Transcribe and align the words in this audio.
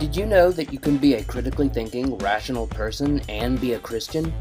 Did 0.00 0.16
you 0.16 0.24
know 0.24 0.50
that 0.52 0.72
you 0.72 0.78
can 0.78 0.96
be 0.96 1.12
a 1.12 1.22
critically 1.22 1.68
thinking, 1.68 2.16
rational 2.16 2.66
person 2.66 3.20
and 3.28 3.60
be 3.60 3.74
a 3.74 3.78
Christian? 3.78 4.32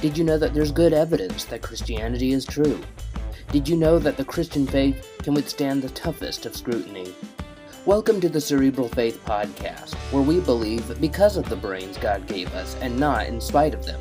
Did 0.00 0.16
you 0.16 0.22
know 0.22 0.38
that 0.38 0.54
there's 0.54 0.70
good 0.70 0.92
evidence 0.92 1.44
that 1.46 1.60
Christianity 1.60 2.30
is 2.30 2.44
true? 2.44 2.80
Did 3.50 3.68
you 3.68 3.74
know 3.74 3.98
that 3.98 4.16
the 4.16 4.24
Christian 4.24 4.64
faith 4.64 5.18
can 5.20 5.34
withstand 5.34 5.82
the 5.82 5.88
toughest 5.88 6.46
of 6.46 6.54
scrutiny? 6.54 7.12
Welcome 7.84 8.20
to 8.20 8.28
the 8.28 8.40
Cerebral 8.40 8.86
Faith 8.86 9.20
Podcast, 9.24 9.94
where 10.12 10.22
we 10.22 10.38
believe 10.38 11.00
because 11.00 11.36
of 11.36 11.48
the 11.48 11.56
brains 11.56 11.98
God 11.98 12.28
gave 12.28 12.54
us 12.54 12.76
and 12.76 12.96
not 12.96 13.26
in 13.26 13.40
spite 13.40 13.74
of 13.74 13.84
them. 13.84 14.00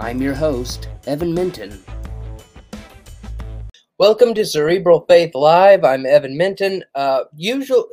I'm 0.00 0.20
your 0.20 0.34
host, 0.34 0.88
Evan 1.06 1.32
Minton. 1.32 1.80
Welcome 4.00 4.34
to 4.34 4.44
Cerebral 4.44 5.06
Faith 5.08 5.36
Live. 5.36 5.84
I'm 5.84 6.06
Evan 6.06 6.36
Minton. 6.36 6.82
Uh, 6.96 7.24
usual, 7.36 7.88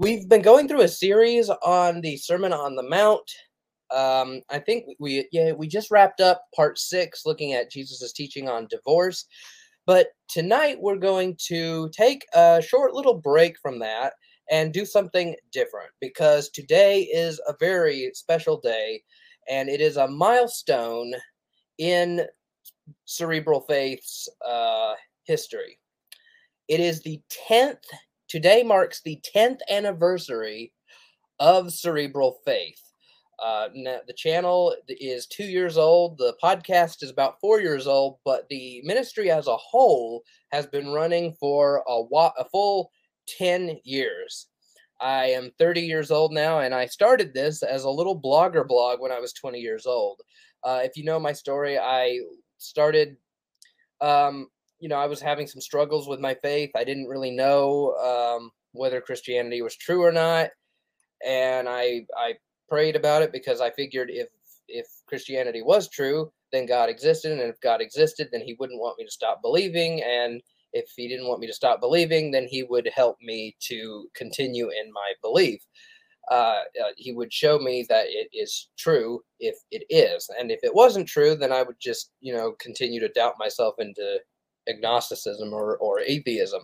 we've 0.00 0.30
been 0.30 0.40
going 0.40 0.66
through 0.66 0.80
a 0.80 0.88
series 0.88 1.50
on 1.50 2.00
the 2.00 2.16
Sermon 2.16 2.54
on 2.54 2.74
the 2.74 2.82
Mount. 2.82 3.30
Um, 3.94 4.40
I 4.48 4.58
think 4.58 4.86
we 4.98 5.28
yeah 5.30 5.52
we 5.52 5.68
just 5.68 5.90
wrapped 5.90 6.20
up 6.20 6.42
part 6.56 6.78
six, 6.78 7.26
looking 7.26 7.52
at 7.52 7.70
Jesus' 7.70 8.12
teaching 8.12 8.48
on 8.48 8.66
divorce. 8.68 9.26
But 9.86 10.08
tonight 10.28 10.78
we're 10.80 10.96
going 10.96 11.36
to 11.48 11.90
take 11.90 12.24
a 12.34 12.62
short 12.66 12.94
little 12.94 13.14
break 13.14 13.58
from 13.60 13.78
that 13.80 14.14
and 14.50 14.72
do 14.72 14.86
something 14.86 15.36
different 15.52 15.90
because 16.00 16.48
today 16.48 17.02
is 17.02 17.40
a 17.46 17.54
very 17.60 18.10
special 18.14 18.58
day 18.58 19.02
and 19.50 19.68
it 19.68 19.80
is 19.80 19.96
a 19.96 20.08
milestone 20.08 21.12
in 21.78 22.22
cerebral 23.04 23.60
faith's 23.62 24.28
uh, 24.46 24.94
history. 25.24 25.78
It 26.68 26.80
is 26.80 27.02
the 27.02 27.20
10th, 27.48 27.84
today 28.30 28.62
marks 28.62 29.02
the 29.02 29.20
10th 29.34 29.58
anniversary 29.68 30.72
of 31.40 31.72
cerebral 31.72 32.38
faith. 32.46 32.80
Uh, 33.42 33.68
the 34.06 34.14
channel 34.16 34.74
is 34.88 35.26
two 35.26 35.44
years 35.44 35.76
old. 35.76 36.18
The 36.18 36.34
podcast 36.42 37.02
is 37.02 37.10
about 37.10 37.40
four 37.40 37.60
years 37.60 37.86
old, 37.86 38.18
but 38.24 38.46
the 38.50 38.82
ministry 38.84 39.30
as 39.30 39.46
a 39.46 39.56
whole 39.56 40.22
has 40.52 40.66
been 40.66 40.88
running 40.88 41.34
for 41.40 41.82
a, 41.88 42.02
a 42.38 42.44
full 42.50 42.90
10 43.26 43.78
years. 43.84 44.46
I 45.00 45.26
am 45.26 45.50
30 45.58 45.80
years 45.80 46.10
old 46.10 46.32
now, 46.32 46.60
and 46.60 46.74
I 46.74 46.84
started 46.86 47.32
this 47.32 47.62
as 47.62 47.84
a 47.84 47.90
little 47.90 48.20
blogger 48.20 48.66
blog 48.68 49.00
when 49.00 49.10
I 49.10 49.18
was 49.18 49.32
20 49.32 49.58
years 49.58 49.86
old. 49.86 50.20
Uh, 50.62 50.80
if 50.84 50.96
you 50.96 51.04
know 51.04 51.18
my 51.18 51.32
story, 51.32 51.78
I 51.78 52.20
started, 52.58 53.16
um, 54.02 54.48
you 54.80 54.88
know, 54.88 54.96
I 54.96 55.06
was 55.06 55.20
having 55.20 55.46
some 55.46 55.60
struggles 55.60 56.08
with 56.08 56.20
my 56.20 56.34
faith. 56.34 56.70
I 56.76 56.84
didn't 56.84 57.08
really 57.08 57.30
know 57.30 57.94
um, 57.96 58.50
whether 58.72 59.00
Christianity 59.00 59.62
was 59.62 59.76
true 59.76 60.02
or 60.02 60.12
not, 60.12 60.50
and 61.26 61.68
I 61.68 62.06
I 62.16 62.34
prayed 62.68 62.96
about 62.96 63.22
it 63.22 63.32
because 63.32 63.60
I 63.60 63.70
figured 63.70 64.10
if 64.10 64.28
if 64.68 64.86
Christianity 65.06 65.62
was 65.62 65.88
true, 65.88 66.32
then 66.52 66.66
God 66.66 66.88
existed, 66.88 67.32
and 67.32 67.40
if 67.40 67.60
God 67.60 67.80
existed, 67.80 68.28
then 68.32 68.42
He 68.42 68.56
wouldn't 68.58 68.80
want 68.80 68.98
me 68.98 69.04
to 69.04 69.10
stop 69.10 69.42
believing, 69.42 70.02
and 70.02 70.42
if 70.72 70.90
he 70.96 71.08
didn't 71.08 71.28
want 71.28 71.40
me 71.40 71.46
to 71.46 71.52
stop 71.52 71.80
believing, 71.80 72.30
then 72.30 72.46
he 72.48 72.62
would 72.62 72.88
help 72.94 73.16
me 73.20 73.56
to 73.60 74.08
continue 74.14 74.68
in 74.68 74.92
my 74.92 75.12
belief. 75.22 75.60
Uh, 76.30 76.60
uh, 76.80 76.92
he 76.96 77.12
would 77.12 77.32
show 77.32 77.58
me 77.58 77.84
that 77.88 78.06
it 78.08 78.28
is 78.32 78.68
true 78.78 79.20
if 79.40 79.56
it 79.70 79.84
is, 79.90 80.30
and 80.38 80.50
if 80.50 80.60
it 80.62 80.74
wasn't 80.74 81.08
true, 81.08 81.34
then 81.34 81.50
I 81.52 81.62
would 81.62 81.80
just, 81.80 82.12
you 82.20 82.32
know, 82.32 82.52
continue 82.60 83.00
to 83.00 83.08
doubt 83.08 83.34
myself 83.38 83.74
into 83.78 84.18
agnosticism 84.68 85.52
or, 85.52 85.76
or 85.78 86.00
atheism. 86.00 86.62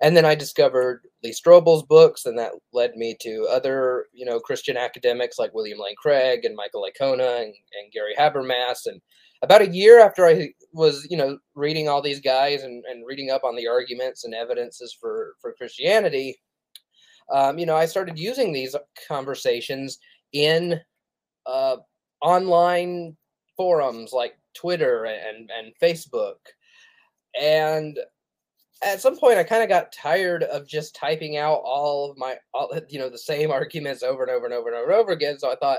And 0.00 0.16
then 0.16 0.24
I 0.24 0.34
discovered 0.34 1.02
Lee 1.22 1.32
Strobel's 1.32 1.84
books, 1.84 2.26
and 2.26 2.36
that 2.36 2.52
led 2.72 2.96
me 2.96 3.16
to 3.20 3.46
other, 3.48 4.06
you 4.12 4.24
know, 4.24 4.40
Christian 4.40 4.76
academics 4.76 5.38
like 5.38 5.54
William 5.54 5.78
Lane 5.78 5.94
Craig 5.96 6.44
and 6.44 6.56
Michael 6.56 6.82
Licona 6.82 7.36
and, 7.36 7.54
and 7.54 7.92
Gary 7.92 8.14
Habermas 8.18 8.86
and 8.86 9.00
about 9.42 9.62
a 9.62 9.68
year 9.68 10.00
after 10.00 10.26
I 10.26 10.52
was, 10.72 11.06
you 11.10 11.16
know, 11.16 11.38
reading 11.54 11.88
all 11.88 12.00
these 12.00 12.20
guys 12.20 12.62
and, 12.62 12.84
and 12.88 13.06
reading 13.06 13.30
up 13.30 13.44
on 13.44 13.56
the 13.56 13.66
arguments 13.68 14.24
and 14.24 14.34
evidences 14.34 14.96
for 14.98 15.34
for 15.40 15.52
Christianity, 15.52 16.40
um, 17.32 17.58
you 17.58 17.66
know, 17.66 17.76
I 17.76 17.86
started 17.86 18.18
using 18.18 18.52
these 18.52 18.76
conversations 19.08 19.98
in 20.32 20.80
uh, 21.46 21.76
online 22.20 23.16
forums 23.56 24.12
like 24.12 24.38
Twitter 24.54 25.04
and 25.04 25.50
and 25.50 25.72
Facebook, 25.82 26.36
and 27.40 27.98
at 28.82 29.00
some 29.00 29.16
point 29.16 29.38
I 29.38 29.44
kind 29.44 29.62
of 29.62 29.68
got 29.68 29.92
tired 29.92 30.42
of 30.44 30.66
just 30.66 30.94
typing 30.94 31.36
out 31.36 31.60
all 31.64 32.10
of 32.10 32.18
my, 32.18 32.36
all, 32.52 32.72
you 32.88 32.98
know, 32.98 33.08
the 33.08 33.18
same 33.18 33.50
arguments 33.50 34.02
over 34.02 34.22
and 34.22 34.30
over 34.30 34.46
and 34.46 34.54
over 34.54 34.68
and 34.68 34.76
over 34.76 34.90
and 34.90 35.00
over 35.00 35.12
again. 35.12 35.38
So 35.38 35.50
I 35.50 35.56
thought, 35.56 35.78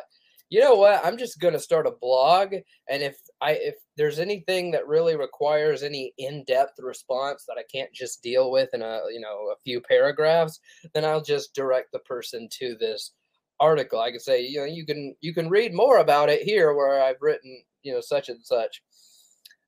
you 0.49 0.59
know 0.59 0.75
what? 0.75 1.03
I'm 1.03 1.17
just 1.17 1.39
going 1.39 1.53
to 1.53 1.59
start 1.59 1.87
a 1.87 1.91
blog 1.99 2.53
and 2.89 3.01
if 3.01 3.17
i 3.41 3.51
if 3.53 3.75
there's 3.97 4.19
anything 4.19 4.71
that 4.71 4.87
really 4.87 5.15
requires 5.15 5.81
any 5.81 6.13
in-depth 6.17 6.73
response 6.79 7.45
that 7.47 7.57
i 7.57 7.63
can't 7.73 7.91
just 7.93 8.21
deal 8.21 8.51
with 8.51 8.69
in 8.73 8.81
a 8.81 8.99
you 9.11 9.19
know 9.19 9.49
a 9.51 9.55
few 9.63 9.81
paragraphs 9.81 10.59
then 10.93 11.05
i'll 11.05 11.21
just 11.21 11.55
direct 11.55 11.91
the 11.91 11.99
person 11.99 12.47
to 12.51 12.75
this 12.79 13.13
article. 13.59 13.99
I 13.99 14.11
can 14.11 14.19
say 14.19 14.45
you 14.45 14.59
know 14.59 14.65
you 14.65 14.85
can 14.85 15.15
you 15.21 15.33
can 15.33 15.49
read 15.49 15.73
more 15.73 15.99
about 15.99 16.29
it 16.29 16.41
here 16.41 16.73
where 16.73 17.01
i've 17.01 17.21
written 17.21 17.63
you 17.81 17.93
know 17.93 18.01
such 18.01 18.29
and 18.29 18.43
such. 18.43 18.81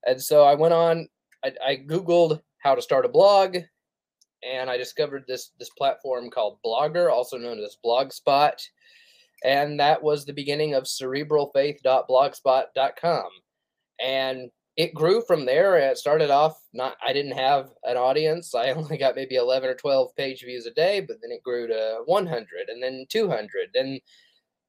And 0.05 0.21
so 0.21 0.43
i 0.43 0.53
went 0.53 0.73
on 0.73 1.07
i, 1.45 1.53
I 1.65 1.77
googled 1.77 2.41
how 2.57 2.75
to 2.75 2.81
start 2.81 3.05
a 3.05 3.09
blog 3.09 3.57
and 4.43 4.69
i 4.69 4.75
discovered 4.77 5.23
this 5.27 5.51
this 5.59 5.69
platform 5.77 6.29
called 6.29 6.59
blogger 6.65 7.11
also 7.11 7.37
known 7.37 7.59
as 7.59 7.77
blogspot 7.85 8.61
and 9.43 9.77
that 9.79 10.01
was 10.01 10.25
the 10.25 10.33
beginning 10.33 10.73
of 10.73 10.85
cerebralfaith.blogspot.com 10.85 13.29
and 14.03 14.49
it 14.77 14.93
grew 14.93 15.21
from 15.21 15.45
there. 15.45 15.77
It 15.77 15.97
started 15.97 16.29
off 16.29 16.61
not 16.73 16.97
i 17.05 17.13
didn't 17.13 17.37
have 17.37 17.69
an 17.83 17.95
audience. 17.97 18.55
I 18.55 18.71
only 18.71 18.97
got 18.97 19.15
maybe 19.15 19.35
11 19.35 19.69
or 19.69 19.75
12 19.75 20.15
page 20.15 20.43
views 20.43 20.65
a 20.65 20.71
day 20.71 21.01
but 21.01 21.17
then 21.21 21.31
it 21.31 21.43
grew 21.43 21.67
to 21.67 22.01
100 22.05 22.47
and 22.69 22.81
then 22.81 23.05
200 23.09 23.75
and 23.75 23.99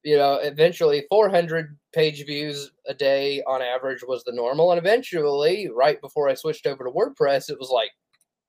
you 0.07 0.15
know 0.15 0.35
eventually 0.35 1.05
400 1.09 1.77
page 1.91 2.25
views 2.25 2.71
a 2.87 2.93
day 2.93 3.43
on 3.43 3.61
average 3.61 4.05
was 4.07 4.23
the 4.23 4.31
normal. 4.31 4.71
And 4.71 4.79
eventually 4.79 5.69
right 5.75 5.99
before 5.99 6.29
i 6.29 6.33
switched 6.33 6.65
over 6.65 6.85
to 6.85 6.89
wordpress 6.89 7.49
it 7.49 7.59
was 7.59 7.69
like 7.69 7.91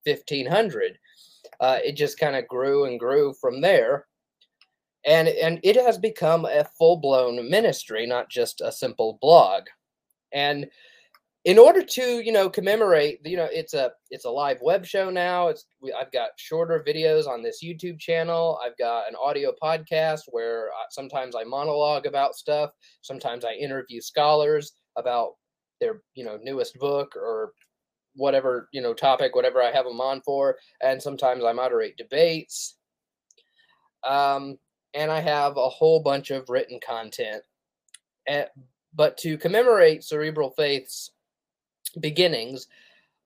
1500 0.04 0.96
uh, 1.60 1.78
it 1.84 1.96
just 1.96 2.20
kind 2.20 2.36
of 2.36 2.46
grew 2.46 2.84
and 2.84 3.00
grew 3.00 3.34
from 3.40 3.60
there. 3.60 4.06
And 5.04 5.26
and 5.26 5.58
it 5.64 5.74
has 5.74 5.98
become 5.98 6.44
a 6.44 6.64
full-blown 6.78 7.50
ministry 7.50 8.06
not 8.06 8.30
just 8.30 8.60
a 8.60 8.70
simple 8.70 9.18
blog. 9.20 9.64
And 10.32 10.66
in 11.48 11.58
order 11.58 11.82
to 11.82 12.20
you 12.20 12.30
know 12.30 12.50
commemorate 12.50 13.20
you 13.24 13.34
know 13.34 13.48
it's 13.50 13.72
a 13.72 13.90
it's 14.10 14.26
a 14.26 14.30
live 14.30 14.58
web 14.60 14.84
show 14.84 15.08
now. 15.08 15.48
It's 15.48 15.64
i've 15.98 16.12
got 16.12 16.28
shorter 16.36 16.84
videos 16.86 17.26
on 17.26 17.42
this 17.42 17.64
youtube 17.64 17.98
channel. 17.98 18.60
I've 18.62 18.76
got 18.76 19.08
an 19.08 19.14
audio 19.16 19.54
podcast 19.60 20.24
where 20.28 20.68
I, 20.68 20.84
sometimes 20.90 21.34
i 21.34 21.44
monologue 21.44 22.04
about 22.04 22.34
stuff. 22.34 22.72
Sometimes 23.00 23.46
i 23.46 23.54
interview 23.54 24.02
scholars 24.02 24.72
about 24.96 25.36
their 25.80 26.02
you 26.14 26.22
know 26.22 26.38
newest 26.42 26.78
book 26.78 27.16
or 27.16 27.52
whatever 28.14 28.68
you 28.74 28.82
know 28.82 28.92
topic 28.92 29.34
whatever 29.34 29.62
i 29.62 29.70
have 29.70 29.86
them 29.86 30.02
on 30.02 30.20
for. 30.26 30.58
And 30.82 31.02
sometimes 31.02 31.44
i 31.44 31.52
moderate 31.54 31.96
debates. 31.96 32.76
Um 34.06 34.58
and 34.92 35.10
I 35.10 35.20
have 35.20 35.56
a 35.56 35.68
whole 35.70 36.02
bunch 36.02 36.30
of 36.30 36.50
written 36.50 36.78
content. 36.86 37.42
And, 38.26 38.46
but 38.94 39.16
to 39.18 39.38
commemorate 39.38 40.02
Cerebral 40.02 40.50
Faith's 40.50 41.10
beginnings, 41.90 42.66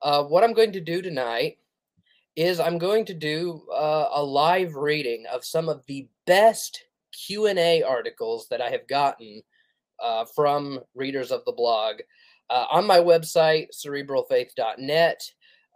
uh, 0.03 0.25
what 0.25 0.45
I'm 0.45 0.53
going 0.53 0.73
to 0.73 0.81
do 0.81 1.03
tonight 1.03 1.59
is 2.35 2.61
I'm 2.61 2.79
going 2.79 3.05
to 3.07 3.15
do 3.15 3.63
uh, 3.73 4.09
a 4.13 4.23
live 4.23 4.75
reading 4.75 5.25
of 5.33 5.45
some 5.45 5.69
of 5.69 5.85
the 5.87 6.09
best 6.27 6.85
Q&A 7.13 7.83
articles 7.83 8.47
that 8.49 8.61
I 8.61 8.71
have 8.71 8.87
gotten 8.89 9.43
uh, 10.03 10.25
from 10.35 10.81
readers 10.95 11.31
of 11.31 11.45
the 11.45 11.53
blog. 11.53 11.97
Uh, 12.51 12.67
on 12.71 12.87
my 12.87 12.99
website, 12.99 13.69
cerebralfaith.net, 13.75 15.23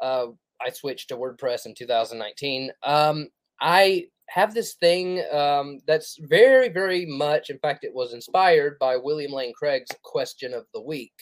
uh, 0.03 0.27
I 0.61 0.71
switched 0.71 1.09
to 1.09 1.17
WordPress 1.17 1.67
in 1.67 1.75
2019. 1.75 2.73
Um, 2.83 3.29
I 3.61 4.09
have 4.29 4.55
this 4.55 4.75
thing 4.75 5.23
um, 5.33 5.79
that's 5.87 6.19
very, 6.21 6.69
very 6.69 7.06
much, 7.06 7.50
in 7.50 7.59
fact, 7.59 7.85
it 7.85 7.94
was 7.94 8.12
inspired 8.12 8.79
by 8.79 8.97
William 8.97 9.33
Lane 9.33 9.53
Craig's 9.55 9.91
question 10.03 10.53
of 10.53 10.67
the 10.75 10.81
week, 10.81 11.15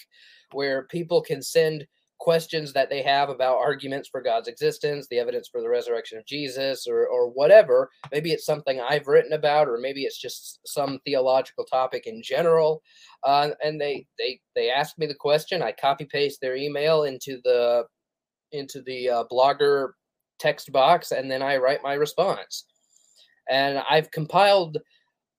where 0.54 0.84
people 0.84 1.22
can 1.22 1.42
send 1.42 1.86
questions 2.20 2.72
that 2.72 2.88
they 2.88 3.02
have 3.02 3.28
about 3.28 3.58
arguments 3.58 4.08
for 4.08 4.22
God's 4.22 4.48
existence, 4.48 5.06
the 5.08 5.18
evidence 5.18 5.48
for 5.48 5.60
the 5.60 5.68
resurrection 5.68 6.16
of 6.16 6.24
Jesus, 6.24 6.86
or, 6.86 7.06
or 7.06 7.28
whatever. 7.28 7.90
Maybe 8.12 8.32
it's 8.32 8.46
something 8.46 8.80
I've 8.80 9.08
written 9.08 9.32
about, 9.32 9.68
or 9.68 9.78
maybe 9.78 10.04
it's 10.04 10.20
just 10.20 10.60
some 10.66 11.00
theological 11.04 11.64
topic 11.64 12.06
in 12.06 12.22
general. 12.22 12.82
Uh, 13.24 13.50
and 13.62 13.80
they 13.80 14.06
they 14.18 14.40
they 14.54 14.70
ask 14.70 14.96
me 14.98 15.06
the 15.06 15.14
question. 15.14 15.62
I 15.62 15.72
copy 15.72 16.06
paste 16.06 16.40
their 16.40 16.56
email 16.56 17.02
into 17.04 17.40
the 17.44 17.84
into 18.52 18.80
the 18.82 19.10
uh, 19.10 19.24
blogger 19.30 19.90
text 20.38 20.72
box, 20.72 21.10
and 21.12 21.30
then 21.30 21.42
I 21.42 21.58
write 21.58 21.82
my 21.82 21.94
response 21.94 22.64
and 23.48 23.82
I've 23.88 24.10
compiled 24.10 24.78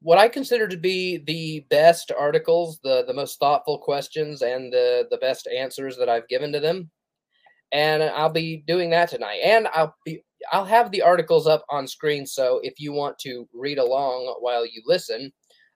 what 0.06 0.20
I 0.20 0.28
consider 0.28 0.68
to 0.68 0.78
be 0.78 1.18
the 1.18 1.66
best 1.72 2.12
articles, 2.12 2.80
the 2.84 3.04
the 3.08 3.14
most 3.14 3.40
thoughtful 3.40 3.80
questions, 3.80 4.44
and 4.44 4.72
the 4.72 5.08
the 5.10 5.18
best 5.18 5.48
answers 5.48 5.98
that 5.98 6.10
I've 6.10 6.28
given 6.28 6.52
to 6.52 6.60
them. 6.60 6.92
And 7.72 8.04
I'll 8.04 8.30
be 8.30 8.64
doing 8.68 8.92
that 8.92 9.10
tonight. 9.10 9.40
And 9.44 9.68
I'll 9.74 9.96
be 10.06 10.24
I'll 10.52 10.64
have 10.66 10.92
the 10.92 11.02
articles 11.02 11.48
up 11.48 11.66
on 11.72 11.88
screen, 11.88 12.28
so 12.28 12.60
if 12.62 12.76
you 12.80 12.94
want 12.94 13.18
to 13.20 13.50
read 13.52 13.80
along 13.80 14.32
while 14.42 14.64
you 14.64 14.84
listen, 14.86 15.34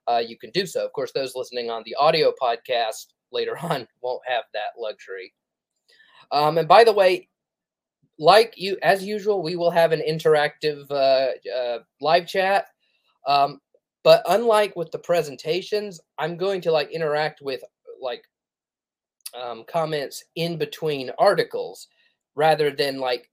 uh, 0.08 0.22
you 0.24 0.38
can 0.38 0.52
do 0.52 0.64
so. 0.64 0.84
Of 0.84 0.92
course, 0.92 1.10
those 1.12 1.34
listening 1.34 1.68
on 1.68 1.82
the 1.84 1.96
audio 1.96 2.32
podcast 2.40 3.06
later 3.32 3.58
on 3.62 3.88
won't 4.00 4.22
have 4.28 4.44
that 4.54 4.78
luxury. 4.78 5.34
Um, 6.30 6.56
and 6.56 6.68
by 6.68 6.84
the 6.84 6.92
way, 6.92 7.28
like 8.20 8.54
you 8.56 8.78
as 8.84 9.04
usual, 9.04 9.42
we 9.42 9.56
will 9.56 9.72
have 9.72 9.90
an 9.90 10.02
interactive 10.08 10.88
uh, 10.88 11.30
uh, 11.52 11.78
live 12.00 12.28
chat. 12.28 12.66
Um, 13.26 13.58
but 14.02 14.22
unlike 14.28 14.76
with 14.76 14.90
the 14.90 14.98
presentations, 14.98 16.00
I'm 16.18 16.36
going 16.36 16.60
to 16.62 16.72
like 16.72 16.90
interact 16.90 17.40
with 17.42 17.62
like 18.00 18.22
um, 19.40 19.64
comments 19.68 20.24
in 20.36 20.56
between 20.56 21.10
articles 21.18 21.88
rather 22.34 22.70
than 22.70 22.98
like 22.98 23.28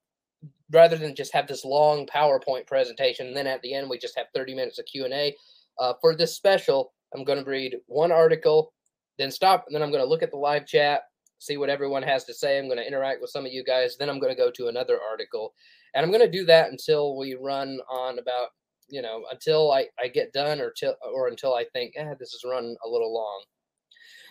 rather 0.72 0.98
than 0.98 1.16
just 1.16 1.34
have 1.34 1.48
this 1.48 1.64
long 1.64 2.06
PowerPoint 2.06 2.68
presentation. 2.68 3.28
And 3.28 3.36
then 3.36 3.48
at 3.48 3.62
the 3.62 3.74
end, 3.74 3.90
we 3.90 3.98
just 3.98 4.18
have 4.18 4.28
30 4.36 4.54
minutes 4.54 4.80
of 4.80 4.86
Q&A. 4.86 5.36
Uh, 5.80 5.94
for 6.02 6.16
this 6.16 6.36
special, 6.36 6.94
I'm 7.16 7.24
going 7.24 7.42
to 7.42 7.50
read 7.50 7.78
one 7.86 8.12
article, 8.12 8.74
then 9.18 9.32
stop, 9.32 9.64
and 9.66 9.74
then 9.74 9.82
I'm 9.82 9.92
going 9.92 10.04
to 10.04 10.10
look 10.10 10.24
at 10.24 10.32
the 10.32 10.38
live 10.38 10.66
chat, 10.66 11.04
see 11.40 11.56
what 11.56 11.70
everyone 11.70 12.04
has 12.04 12.26
to 12.26 12.34
say. 12.34 12.58
I'm 12.58 12.66
going 12.66 12.80
to 12.80 12.88
interact 12.88 13.22
with 13.22 13.30
some 13.30 13.46
of 13.46 13.54
you 13.54 13.64
guys. 13.64 13.96
Then 13.98 14.10
I'm 14.10 14.20
going 14.20 14.36
to 14.36 14.42
go 14.42 14.52
to 14.52 14.68
another 14.68 15.00
article. 15.10 15.54
And 15.94 16.04
I'm 16.04 16.12
going 16.12 16.26
to 16.26 16.38
do 16.38 16.46
that 16.46 16.70
until 16.70 17.16
we 17.18 17.36
run 17.36 17.80
on 17.90 18.20
about 18.20 18.50
you 18.90 19.02
know, 19.02 19.24
until 19.32 19.72
I, 19.72 19.88
I 20.02 20.08
get 20.08 20.34
done 20.34 20.60
or 20.60 20.72
till 20.72 20.96
or 21.14 21.28
until 21.28 21.54
I 21.54 21.66
think, 21.74 21.94
eh, 21.98 22.14
this 22.20 22.34
is 22.34 22.44
run 22.46 22.76
a 22.86 22.90
little 22.90 23.14
long. 23.14 23.44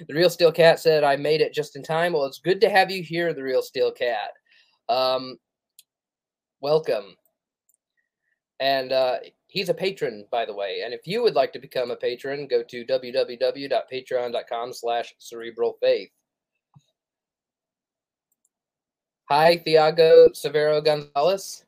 The 0.08 0.14
real 0.14 0.30
steel 0.30 0.52
cat 0.52 0.78
said, 0.78 1.04
I 1.04 1.16
made 1.16 1.40
it 1.40 1.54
just 1.54 1.76
in 1.76 1.82
time. 1.82 2.12
Well, 2.12 2.26
it's 2.26 2.38
good 2.38 2.60
to 2.60 2.68
have 2.68 2.90
you 2.90 3.02
here, 3.02 3.32
the 3.32 3.42
real 3.42 3.62
steel 3.62 3.90
cat. 3.90 4.30
Um, 4.88 5.38
welcome. 6.60 7.16
And 8.60 8.92
uh, 8.92 9.16
he's 9.48 9.68
a 9.68 9.74
patron, 9.74 10.26
by 10.30 10.44
the 10.44 10.54
way. 10.54 10.82
And 10.84 10.92
if 10.92 11.06
you 11.06 11.22
would 11.22 11.34
like 11.34 11.52
to 11.54 11.58
become 11.58 11.90
a 11.90 11.96
patron, 11.96 12.46
go 12.46 12.62
to 12.62 12.84
www.patreon.com 12.84 14.72
slash 14.72 15.14
cerebral 15.18 15.76
faith. 15.80 16.10
Hi, 19.28 19.56
Thiago 19.56 20.28
Severo 20.32 20.84
Gonzalez 20.84 21.64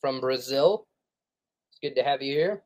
from 0.00 0.20
Brazil. 0.20 0.85
It's 1.76 1.94
good 1.94 2.00
to 2.00 2.08
have 2.08 2.22
you 2.22 2.32
here. 2.32 2.62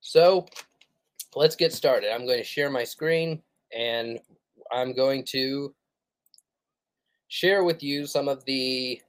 So 0.00 0.46
let's 1.34 1.56
get 1.56 1.72
started. 1.72 2.14
I'm 2.14 2.24
going 2.24 2.38
to 2.38 2.44
share 2.44 2.70
my 2.70 2.84
screen 2.84 3.42
and 3.76 4.20
I'm 4.70 4.94
going 4.94 5.24
to 5.30 5.74
share 7.26 7.64
with 7.64 7.82
you 7.82 8.06
some 8.06 8.28
of 8.28 8.44
the 8.44 9.02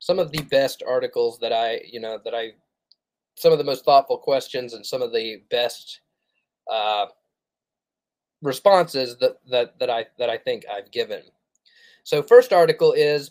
some 0.00 0.18
of 0.18 0.32
the 0.32 0.42
best 0.44 0.82
articles 0.88 1.38
that 1.38 1.52
I, 1.52 1.80
you 1.88 2.00
know, 2.00 2.18
that 2.24 2.34
I 2.34 2.54
some 3.36 3.52
of 3.52 3.58
the 3.58 3.64
most 3.64 3.84
thoughtful 3.84 4.18
questions 4.18 4.74
and 4.74 4.84
some 4.84 5.02
of 5.02 5.12
the 5.12 5.42
best 5.50 6.00
uh, 6.68 7.06
responses 8.42 9.16
that 9.18 9.36
that 9.48 9.78
that 9.78 9.88
I 9.88 10.06
that 10.18 10.30
I 10.30 10.36
think 10.36 10.64
I've 10.68 10.90
given. 10.90 11.22
So 12.02 12.24
first 12.24 12.52
article 12.52 12.92
is 12.92 13.30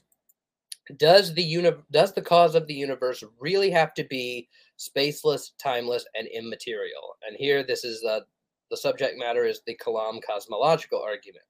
does 0.98 1.34
the 1.34 1.44
uni- 1.44 1.72
does 1.92 2.14
the 2.14 2.22
cause 2.22 2.56
of 2.56 2.68
the 2.68 2.74
universe 2.74 3.24
really 3.40 3.70
have 3.72 3.94
to 3.96 4.04
be 4.04 4.50
spaceless, 4.78 5.52
timeless, 5.58 6.06
and 6.16 6.28
immaterial? 6.28 7.18
And 7.28 7.36
here, 7.38 7.64
this 7.64 7.84
is 7.84 8.02
the 8.02 8.26
the 8.72 8.78
subject 8.78 9.18
matter 9.18 9.46
is 9.46 9.62
the 9.66 9.76
Kalam 9.76 10.22
cosmological 10.22 11.02
argument. 11.02 11.46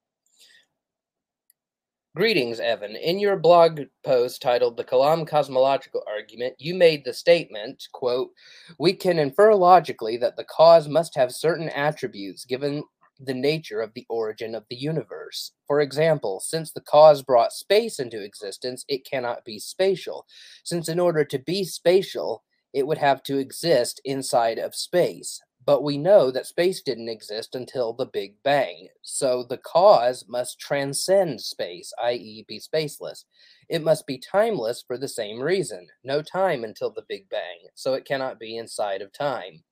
Greetings, 2.16 2.60
Evan. 2.60 2.96
In 2.96 3.20
your 3.20 3.38
blog 3.38 3.82
post 4.04 4.42
titled 4.42 4.78
The 4.78 4.84
Kalam 4.84 5.28
Cosmological 5.28 6.02
Argument, 6.08 6.56
you 6.58 6.74
made 6.74 7.06
the 7.06 7.14
statement, 7.14 7.88
quote, 7.92 8.32
We 8.80 8.94
can 8.94 9.20
infer 9.20 9.54
logically 9.54 10.18
that 10.18 10.36
the 10.36 10.44
cause 10.46 10.90
must 10.90 11.16
have 11.16 11.32
certain 11.32 11.70
attributes 11.70 12.46
given 12.46 12.84
the 13.20 13.34
nature 13.34 13.82
of 13.82 13.94
the 13.94 14.06
origin 14.10 14.56
of 14.56 14.66
the 14.70 14.76
universe. 14.76 15.52
For 15.68 15.82
example, 15.82 16.40
since 16.40 16.72
the 16.72 16.82
cause 16.82 17.22
brought 17.22 17.52
space 17.54 18.00
into 18.00 18.24
existence, 18.24 18.86
it 18.88 19.06
cannot 19.06 19.46
be 19.46 19.60
spatial, 19.60 20.26
since 20.64 20.88
in 20.90 21.00
order 21.00 21.26
to 21.26 21.40
be 21.40 21.64
spatial, 21.64 22.44
it 22.74 22.88
would 22.88 22.98
have 22.98 23.24
to 23.24 23.38
exist 23.38 24.02
inside 24.06 24.58
of 24.60 24.76
space. 24.76 25.42
But 25.66 25.84
we 25.84 25.98
know 25.98 26.32
that 26.32 26.48
space 26.48 26.82
didn't 26.82 27.10
exist 27.10 27.54
until 27.54 27.94
the 27.94 28.06
Big 28.06 28.42
Bang, 28.44 28.88
so 29.04 29.44
the 29.44 29.58
cause 29.58 30.26
must 30.28 30.60
transcend 30.60 31.42
space, 31.42 31.92
i.e., 32.02 32.46
be 32.48 32.60
spaceless. 32.60 33.26
It 33.68 33.84
must 33.84 34.08
be 34.08 34.18
timeless 34.18 34.82
for 34.82 34.98
the 34.98 35.08
same 35.08 35.42
reason 35.42 35.88
no 36.04 36.22
time 36.22 36.64
until 36.64 36.92
the 36.92 37.06
Big 37.08 37.30
Bang, 37.30 37.68
so 37.76 37.94
it 37.94 38.06
cannot 38.06 38.40
be 38.40 38.58
inside 38.58 39.02
of 39.02 39.12
time. 39.12 39.64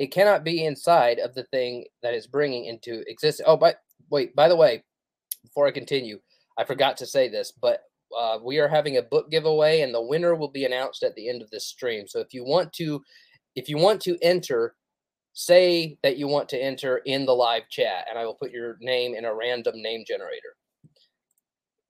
It 0.00 0.10
cannot 0.10 0.44
be 0.44 0.64
inside 0.64 1.18
of 1.18 1.34
the 1.34 1.44
thing 1.44 1.84
that 2.02 2.14
is 2.14 2.26
bringing 2.26 2.64
into 2.64 3.04
existence. 3.06 3.46
Oh, 3.46 3.58
but 3.58 3.82
wait, 4.08 4.34
by 4.34 4.48
the 4.48 4.56
way, 4.56 4.82
before 5.42 5.66
I 5.66 5.72
continue, 5.72 6.18
I 6.56 6.64
forgot 6.64 6.96
to 6.96 7.06
say 7.06 7.28
this, 7.28 7.52
but 7.52 7.82
uh, 8.18 8.38
we 8.42 8.58
are 8.60 8.66
having 8.66 8.96
a 8.96 9.02
book 9.02 9.30
giveaway, 9.30 9.82
and 9.82 9.94
the 9.94 10.00
winner 10.00 10.34
will 10.34 10.50
be 10.50 10.64
announced 10.64 11.02
at 11.02 11.14
the 11.16 11.28
end 11.28 11.42
of 11.42 11.50
this 11.50 11.66
stream. 11.66 12.08
So 12.08 12.18
if 12.18 12.32
you 12.32 12.44
want 12.46 12.72
to, 12.74 13.02
if 13.54 13.68
you 13.68 13.76
want 13.76 14.00
to 14.00 14.16
enter, 14.22 14.74
say 15.34 15.98
that 16.02 16.16
you 16.16 16.28
want 16.28 16.48
to 16.48 16.58
enter 16.58 17.02
in 17.04 17.26
the 17.26 17.34
live 17.34 17.68
chat, 17.68 18.06
and 18.08 18.18
I 18.18 18.24
will 18.24 18.34
put 18.34 18.52
your 18.52 18.78
name 18.80 19.14
in 19.14 19.26
a 19.26 19.34
random 19.34 19.82
name 19.82 20.04
generator. 20.08 20.56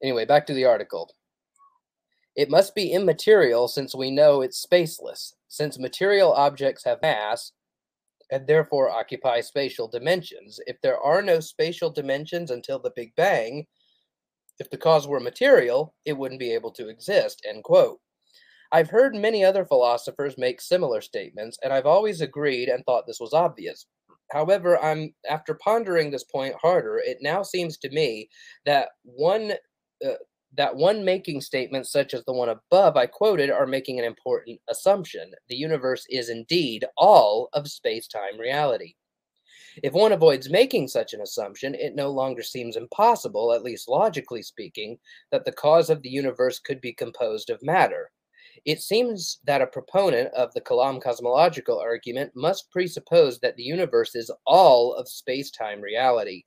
Anyway, 0.02 0.24
back 0.24 0.48
to 0.48 0.54
the 0.54 0.64
article. 0.64 1.14
It 2.34 2.50
must 2.50 2.74
be 2.74 2.90
immaterial 2.90 3.68
since 3.68 3.94
we 3.94 4.10
know 4.10 4.40
it's 4.40 4.66
spaceless. 4.66 5.34
Since 5.46 5.78
material 5.78 6.32
objects 6.32 6.84
have 6.84 7.02
mass, 7.02 7.52
and 8.30 8.46
therefore 8.46 8.90
occupy 8.90 9.40
spatial 9.40 9.88
dimensions. 9.88 10.58
If 10.66 10.80
there 10.82 10.98
are 10.98 11.22
no 11.22 11.40
spatial 11.40 11.90
dimensions 11.90 12.50
until 12.50 12.78
the 12.78 12.92
Big 12.94 13.14
Bang, 13.16 13.66
if 14.58 14.70
the 14.70 14.76
cause 14.76 15.08
were 15.08 15.20
material, 15.20 15.94
it 16.04 16.16
wouldn't 16.16 16.40
be 16.40 16.52
able 16.52 16.70
to 16.72 16.88
exist. 16.88 17.42
End 17.48 17.64
quote. 17.64 17.98
I've 18.72 18.90
heard 18.90 19.16
many 19.16 19.44
other 19.44 19.64
philosophers 19.64 20.38
make 20.38 20.60
similar 20.60 21.00
statements, 21.00 21.58
and 21.62 21.72
I've 21.72 21.86
always 21.86 22.20
agreed 22.20 22.68
and 22.68 22.84
thought 22.84 23.06
this 23.06 23.18
was 23.20 23.32
obvious. 23.32 23.86
However, 24.30 24.78
I'm 24.78 25.12
after 25.28 25.54
pondering 25.54 26.10
this 26.10 26.24
point 26.24 26.54
harder, 26.60 26.98
it 26.98 27.18
now 27.20 27.42
seems 27.42 27.78
to 27.78 27.90
me 27.90 28.28
that 28.66 28.90
one 29.02 29.54
uh, 30.06 30.12
that 30.56 30.74
one 30.74 31.04
making 31.04 31.40
statements 31.40 31.92
such 31.92 32.14
as 32.14 32.24
the 32.24 32.32
one 32.32 32.48
above 32.48 32.96
I 32.96 33.06
quoted 33.06 33.50
are 33.50 33.66
making 33.66 33.98
an 33.98 34.04
important 34.04 34.60
assumption. 34.68 35.30
The 35.48 35.56
universe 35.56 36.04
is 36.10 36.28
indeed 36.28 36.84
all 36.96 37.48
of 37.52 37.68
space 37.68 38.08
time 38.08 38.38
reality. 38.38 38.94
If 39.82 39.92
one 39.92 40.12
avoids 40.12 40.50
making 40.50 40.88
such 40.88 41.14
an 41.14 41.20
assumption, 41.20 41.74
it 41.74 41.94
no 41.94 42.10
longer 42.10 42.42
seems 42.42 42.76
impossible, 42.76 43.52
at 43.52 43.62
least 43.62 43.88
logically 43.88 44.42
speaking, 44.42 44.98
that 45.30 45.44
the 45.44 45.52
cause 45.52 45.90
of 45.90 46.02
the 46.02 46.08
universe 46.08 46.58
could 46.58 46.80
be 46.80 46.92
composed 46.92 47.50
of 47.50 47.62
matter. 47.62 48.10
It 48.64 48.82
seems 48.82 49.38
that 49.44 49.62
a 49.62 49.66
proponent 49.66 50.34
of 50.34 50.52
the 50.52 50.60
Kalam 50.60 51.00
cosmological 51.00 51.78
argument 51.78 52.32
must 52.34 52.70
presuppose 52.70 53.38
that 53.38 53.56
the 53.56 53.62
universe 53.62 54.14
is 54.16 54.30
all 54.44 54.92
of 54.94 55.08
space 55.08 55.50
time 55.50 55.80
reality. 55.80 56.44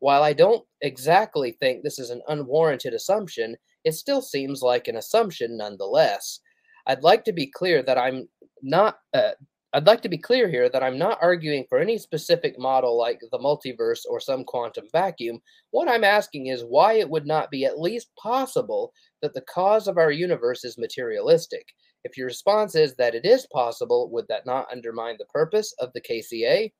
While 0.00 0.22
I 0.22 0.32
don't 0.32 0.64
exactly 0.80 1.52
think 1.52 1.82
this 1.82 1.98
is 1.98 2.10
an 2.10 2.22
unwarranted 2.28 2.94
assumption, 2.94 3.56
it 3.84 3.92
still 3.92 4.22
seems 4.22 4.62
like 4.62 4.88
an 4.88 4.96
assumption 4.96 5.56
nonetheless. 5.56 6.40
I'd 6.86 7.02
like 7.02 7.24
to 7.24 7.32
be 7.32 7.46
clear 7.46 7.82
that 7.82 7.98
I'm 7.98 8.28
not. 8.62 8.98
Uh, 9.12 9.32
I'd 9.72 9.88
like 9.88 10.02
to 10.02 10.08
be 10.08 10.18
clear 10.18 10.48
here 10.48 10.68
that 10.68 10.84
I'm 10.84 10.96
not 10.96 11.18
arguing 11.20 11.64
for 11.68 11.78
any 11.78 11.98
specific 11.98 12.56
model 12.60 12.96
like 12.96 13.18
the 13.32 13.38
multiverse 13.38 14.02
or 14.08 14.20
some 14.20 14.44
quantum 14.44 14.84
vacuum. 14.92 15.40
What 15.72 15.88
I'm 15.88 16.04
asking 16.04 16.46
is 16.46 16.62
why 16.62 16.94
it 16.94 17.10
would 17.10 17.26
not 17.26 17.50
be 17.50 17.64
at 17.64 17.80
least 17.80 18.14
possible 18.16 18.92
that 19.20 19.34
the 19.34 19.40
cause 19.40 19.88
of 19.88 19.98
our 19.98 20.12
universe 20.12 20.62
is 20.62 20.78
materialistic. 20.78 21.66
If 22.04 22.16
your 22.16 22.26
response 22.26 22.76
is 22.76 22.94
that 22.96 23.16
it 23.16 23.24
is 23.24 23.48
possible, 23.52 24.10
would 24.12 24.28
that 24.28 24.46
not 24.46 24.70
undermine 24.70 25.16
the 25.18 25.24
purpose 25.26 25.74
of 25.80 25.92
the 25.92 26.00
KCA? 26.00 26.70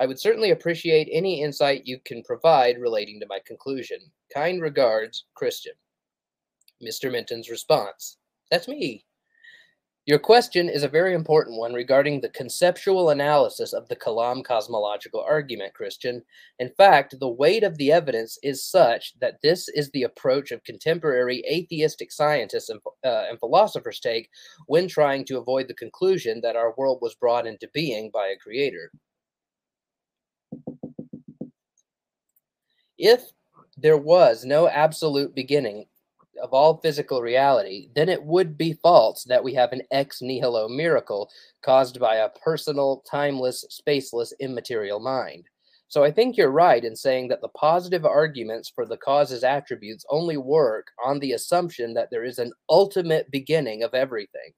I 0.00 0.06
would 0.06 0.18
certainly 0.18 0.50
appreciate 0.50 1.08
any 1.10 1.42
insight 1.42 1.86
you 1.86 1.98
can 2.04 2.22
provide 2.22 2.80
relating 2.80 3.20
to 3.20 3.26
my 3.26 3.38
conclusion. 3.46 3.98
Kind 4.32 4.60
regards, 4.60 5.24
Christian. 5.34 5.74
Mr. 6.82 7.10
Minton's 7.10 7.48
response. 7.48 8.18
That's 8.50 8.68
me. 8.68 9.04
Your 10.06 10.18
question 10.18 10.68
is 10.68 10.82
a 10.82 10.88
very 10.88 11.14
important 11.14 11.56
one 11.56 11.72
regarding 11.72 12.20
the 12.20 12.28
conceptual 12.28 13.08
analysis 13.08 13.72
of 13.72 13.88
the 13.88 13.96
Kalam 13.96 14.44
cosmological 14.44 15.22
argument, 15.22 15.72
Christian. 15.72 16.22
In 16.58 16.68
fact, 16.76 17.18
the 17.18 17.28
weight 17.30 17.64
of 17.64 17.78
the 17.78 17.90
evidence 17.90 18.38
is 18.42 18.62
such 18.62 19.18
that 19.20 19.40
this 19.42 19.66
is 19.70 19.90
the 19.90 20.02
approach 20.02 20.50
of 20.50 20.62
contemporary 20.64 21.42
atheistic 21.50 22.12
scientists 22.12 22.68
and, 22.68 22.80
uh, 23.02 23.24
and 23.30 23.40
philosophers 23.40 23.98
take 23.98 24.28
when 24.66 24.88
trying 24.88 25.24
to 25.24 25.38
avoid 25.38 25.68
the 25.68 25.74
conclusion 25.74 26.42
that 26.42 26.56
our 26.56 26.74
world 26.76 26.98
was 27.00 27.14
brought 27.14 27.46
into 27.46 27.66
being 27.72 28.10
by 28.12 28.26
a 28.26 28.36
creator. 28.36 28.90
If 32.98 33.22
there 33.76 33.96
was 33.96 34.44
no 34.44 34.68
absolute 34.68 35.34
beginning 35.34 35.86
of 36.42 36.52
all 36.52 36.78
physical 36.78 37.22
reality, 37.22 37.88
then 37.94 38.08
it 38.08 38.22
would 38.22 38.56
be 38.58 38.72
false 38.74 39.24
that 39.24 39.42
we 39.42 39.54
have 39.54 39.72
an 39.72 39.82
ex 39.90 40.20
nihilo 40.20 40.68
miracle 40.68 41.30
caused 41.62 42.00
by 42.00 42.16
a 42.16 42.28
personal, 42.28 43.02
timeless, 43.10 43.64
spaceless, 43.70 44.32
immaterial 44.40 45.00
mind. 45.00 45.48
So 45.88 46.02
I 46.02 46.10
think 46.10 46.36
you're 46.36 46.50
right 46.50 46.84
in 46.84 46.96
saying 46.96 47.28
that 47.28 47.40
the 47.40 47.48
positive 47.48 48.04
arguments 48.04 48.72
for 48.74 48.86
the 48.86 48.96
cause's 48.96 49.44
attributes 49.44 50.04
only 50.10 50.36
work 50.36 50.88
on 51.04 51.18
the 51.20 51.32
assumption 51.32 51.94
that 51.94 52.10
there 52.10 52.24
is 52.24 52.38
an 52.38 52.52
ultimate 52.68 53.30
beginning 53.30 53.82
of 53.82 53.94
everything. 53.94 54.52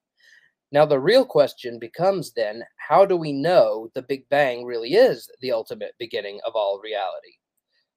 Now, 0.73 0.87
the 0.87 0.99
real 0.99 1.25
question 1.25 1.79
becomes 1.79 2.33
then 2.33 2.63
how 2.77 3.05
do 3.07 3.17
we 3.17 3.33
know 3.33 3.91
the 3.95 4.03
Big 4.03 4.29
Bang 4.31 4.65
really 4.65 4.95
is 4.95 5.31
the 5.41 5.53
ultimate 5.53 5.95
beginning 5.99 6.41
of 6.47 6.55
all 6.55 6.81
reality? 6.83 7.37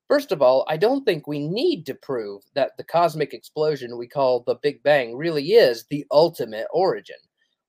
First 0.10 0.32
of 0.32 0.42
all, 0.42 0.66
I 0.68 0.76
don't 0.76 1.06
think 1.06 1.28
we 1.28 1.38
need 1.38 1.86
to 1.86 1.94
prove 1.94 2.42
that 2.56 2.76
the 2.78 2.84
cosmic 2.84 3.32
explosion 3.32 3.96
we 3.96 4.08
call 4.08 4.40
the 4.40 4.56
Big 4.56 4.82
Bang 4.82 5.16
really 5.16 5.52
is 5.52 5.86
the 5.92 6.04
ultimate 6.10 6.66
origin. 6.74 7.18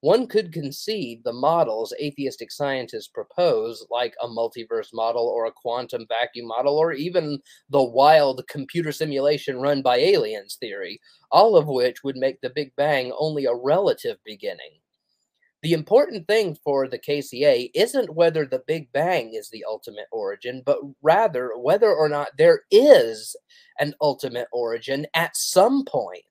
One 0.01 0.27
could 0.27 0.51
concede 0.51 1.23
the 1.23 1.35
models 1.35 1.93
atheistic 2.01 2.51
scientists 2.51 3.09
propose, 3.09 3.87
like 3.91 4.15
a 4.23 4.27
multiverse 4.27 4.89
model 4.95 5.29
or 5.29 5.45
a 5.45 5.53
quantum 5.53 6.07
vacuum 6.09 6.47
model, 6.47 6.79
or 6.79 6.95
even 6.95 7.41
the 7.69 7.85
wild 7.85 8.43
computer 8.49 8.91
simulation 8.91 9.61
run 9.61 9.83
by 9.83 9.99
aliens 9.99 10.57
theory, 10.59 10.99
all 11.31 11.59
of 11.59 11.67
which 11.67 12.03
would 12.03 12.17
make 12.17 12.41
the 12.41 12.49
Big 12.49 12.75
Bang 12.75 13.13
only 13.19 13.45
a 13.45 13.55
relative 13.55 14.17
beginning. 14.25 14.81
The 15.63 15.75
important 15.75 16.27
thing 16.27 16.57
for 16.65 16.89
the 16.89 16.99
KCA 16.99 17.71
isn't 17.75 18.15
whether 18.15 18.47
the 18.47 18.63
Big 18.67 18.91
Bang 18.93 19.35
is 19.35 19.51
the 19.51 19.65
ultimate 19.69 20.07
origin, 20.11 20.63
but 20.65 20.79
rather 21.03 21.53
whether 21.59 21.93
or 21.93 22.09
not 22.09 22.39
there 22.39 22.63
is 22.71 23.37
an 23.79 23.95
ultimate 24.01 24.49
origin 24.53 25.07
at 25.13 25.37
some 25.37 25.85
point. 25.85 26.25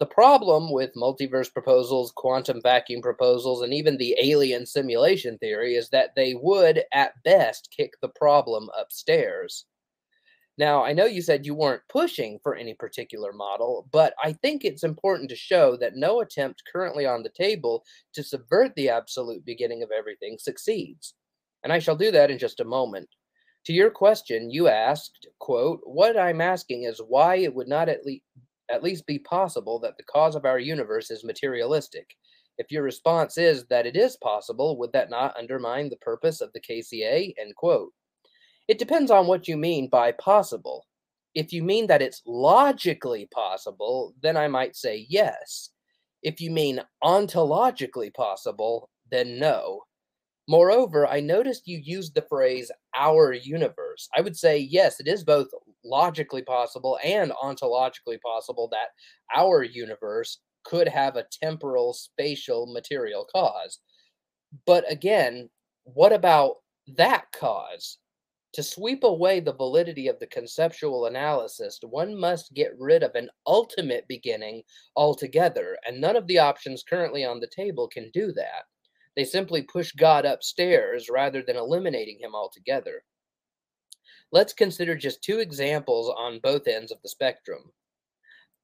The 0.00 0.06
problem 0.06 0.72
with 0.72 0.94
multiverse 0.96 1.52
proposals, 1.52 2.12
quantum 2.16 2.60
vacuum 2.62 3.02
proposals, 3.02 3.62
and 3.62 3.74
even 3.74 3.96
the 3.96 4.16
alien 4.20 4.66
simulation 4.66 5.38
theory 5.38 5.76
is 5.76 5.90
that 5.90 6.14
they 6.16 6.34
would, 6.34 6.82
at 6.92 7.22
best, 7.24 7.68
kick 7.76 7.92
the 8.00 8.08
problem 8.08 8.70
upstairs. 8.78 9.66
Now, 10.56 10.84
I 10.84 10.92
know 10.92 11.06
you 11.06 11.20
said 11.20 11.44
you 11.44 11.54
weren't 11.54 11.82
pushing 11.88 12.38
for 12.42 12.54
any 12.54 12.74
particular 12.74 13.32
model, 13.32 13.88
but 13.90 14.14
I 14.22 14.32
think 14.34 14.64
it's 14.64 14.84
important 14.84 15.28
to 15.30 15.36
show 15.36 15.76
that 15.78 15.96
no 15.96 16.20
attempt 16.20 16.62
currently 16.72 17.06
on 17.06 17.24
the 17.24 17.30
table 17.30 17.84
to 18.12 18.22
subvert 18.22 18.72
the 18.76 18.88
absolute 18.88 19.44
beginning 19.44 19.82
of 19.82 19.90
everything 19.90 20.36
succeeds. 20.38 21.14
And 21.64 21.72
I 21.72 21.80
shall 21.80 21.96
do 21.96 22.12
that 22.12 22.30
in 22.30 22.38
just 22.38 22.60
a 22.60 22.64
moment. 22.64 23.08
To 23.66 23.72
your 23.72 23.90
question, 23.90 24.50
you 24.50 24.68
asked, 24.68 25.26
quote, 25.40 25.80
what 25.84 26.16
I'm 26.16 26.40
asking 26.40 26.84
is 26.84 27.00
why 27.08 27.36
it 27.36 27.54
would 27.54 27.68
not 27.68 27.88
at, 27.88 28.04
le- 28.04 28.20
at 28.70 28.82
least 28.84 29.06
be 29.06 29.18
possible 29.18 29.80
that 29.80 29.96
the 29.96 30.04
cause 30.04 30.36
of 30.36 30.44
our 30.44 30.58
universe 30.58 31.10
is 31.10 31.24
materialistic. 31.24 32.14
If 32.58 32.70
your 32.70 32.84
response 32.84 33.38
is 33.38 33.64
that 33.66 33.86
it 33.86 33.96
is 33.96 34.16
possible, 34.18 34.78
would 34.78 34.92
that 34.92 35.10
not 35.10 35.36
undermine 35.36 35.88
the 35.88 35.96
purpose 35.96 36.40
of 36.40 36.52
the 36.52 36.60
KCA? 36.60 37.34
End 37.38 37.56
quote. 37.56 37.92
It 38.68 38.78
depends 38.78 39.10
on 39.10 39.26
what 39.26 39.46
you 39.46 39.56
mean 39.56 39.88
by 39.88 40.12
possible. 40.12 40.86
If 41.34 41.52
you 41.52 41.62
mean 41.62 41.86
that 41.88 42.02
it's 42.02 42.22
logically 42.26 43.28
possible, 43.32 44.14
then 44.22 44.36
I 44.36 44.48
might 44.48 44.76
say 44.76 45.06
yes. 45.08 45.70
If 46.22 46.40
you 46.40 46.50
mean 46.50 46.80
ontologically 47.02 48.14
possible, 48.14 48.88
then 49.10 49.38
no. 49.38 49.82
Moreover, 50.48 51.06
I 51.06 51.20
noticed 51.20 51.66
you 51.66 51.80
used 51.82 52.14
the 52.14 52.26
phrase 52.28 52.70
our 52.94 53.32
universe. 53.32 54.08
I 54.16 54.20
would 54.20 54.36
say, 54.36 54.58
yes, 54.58 55.00
it 55.00 55.08
is 55.08 55.24
both 55.24 55.48
logically 55.84 56.42
possible 56.42 56.98
and 57.04 57.32
ontologically 57.42 58.20
possible 58.20 58.68
that 58.68 58.88
our 59.34 59.62
universe 59.62 60.38
could 60.64 60.88
have 60.88 61.16
a 61.16 61.26
temporal, 61.42 61.92
spatial, 61.92 62.66
material 62.72 63.26
cause. 63.34 63.80
But 64.66 64.90
again, 64.90 65.50
what 65.84 66.12
about 66.12 66.56
that 66.96 67.24
cause? 67.32 67.98
To 68.54 68.62
sweep 68.62 69.02
away 69.02 69.40
the 69.40 69.52
validity 69.52 70.06
of 70.06 70.20
the 70.20 70.28
conceptual 70.28 71.06
analysis, 71.06 71.80
one 71.82 72.14
must 72.14 72.54
get 72.54 72.78
rid 72.78 73.02
of 73.02 73.16
an 73.16 73.28
ultimate 73.48 74.06
beginning 74.06 74.62
altogether, 74.94 75.76
and 75.84 76.00
none 76.00 76.14
of 76.14 76.28
the 76.28 76.38
options 76.38 76.84
currently 76.84 77.24
on 77.24 77.40
the 77.40 77.48
table 77.48 77.88
can 77.88 78.12
do 78.14 78.30
that. 78.32 78.62
They 79.16 79.24
simply 79.24 79.62
push 79.62 79.90
God 79.90 80.24
upstairs 80.24 81.08
rather 81.10 81.42
than 81.42 81.56
eliminating 81.56 82.20
him 82.20 82.36
altogether. 82.36 83.02
Let's 84.30 84.52
consider 84.52 84.94
just 84.94 85.22
two 85.22 85.40
examples 85.40 86.08
on 86.16 86.38
both 86.40 86.68
ends 86.68 86.92
of 86.92 86.98
the 87.02 87.08
spectrum. 87.08 87.72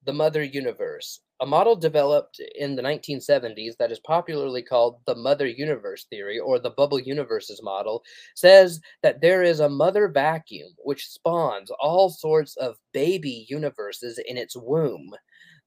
The 0.06 0.12
Mother 0.12 0.44
Universe. 0.44 1.20
A 1.42 1.46
model 1.46 1.74
developed 1.74 2.38
in 2.56 2.76
the 2.76 2.82
1970s 2.82 3.78
that 3.78 3.90
is 3.90 3.98
popularly 4.00 4.62
called 4.62 5.00
the 5.06 5.14
Mother 5.14 5.46
Universe 5.46 6.04
theory 6.04 6.38
or 6.38 6.58
the 6.58 6.68
Bubble 6.68 7.00
Universes 7.00 7.62
model 7.62 8.02
says 8.36 8.78
that 9.02 9.22
there 9.22 9.42
is 9.42 9.60
a 9.60 9.68
mother 9.68 10.08
vacuum 10.08 10.68
which 10.84 11.08
spawns 11.08 11.70
all 11.80 12.10
sorts 12.10 12.56
of 12.58 12.76
baby 12.92 13.46
universes 13.48 14.20
in 14.26 14.36
its 14.36 14.54
womb. 14.54 15.14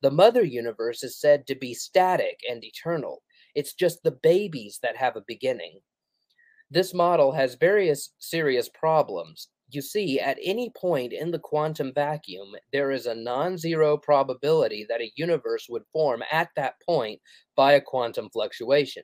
The 0.03 0.11
Mother 0.11 0.43
Universe 0.43 1.01
is 1.01 1.19
said 1.19 1.47
to 1.47 1.55
be 1.55 1.73
static 1.73 2.41
and 2.47 2.63
eternal. 2.63 3.23
It's 3.55 3.73
just 3.73 4.03
the 4.03 4.11
babies 4.11 4.77
that 4.83 4.97
have 4.97 5.15
a 5.15 5.23
beginning. 5.25 5.79
This 6.69 6.93
model 6.93 7.31
has 7.31 7.55
various 7.55 8.11
serious 8.19 8.69
problems. 8.69 9.47
You 9.73 9.81
see, 9.81 10.19
at 10.19 10.37
any 10.43 10.69
point 10.69 11.13
in 11.13 11.31
the 11.31 11.39
quantum 11.39 11.93
vacuum, 11.95 12.53
there 12.71 12.91
is 12.91 13.07
a 13.07 13.15
non 13.15 13.57
zero 13.57 13.97
probability 13.97 14.85
that 14.87 15.01
a 15.01 15.11
universe 15.15 15.65
would 15.67 15.83
form 15.91 16.23
at 16.31 16.49
that 16.55 16.75
point 16.85 17.19
by 17.55 17.73
a 17.73 17.81
quantum 17.81 18.29
fluctuation. 18.31 19.01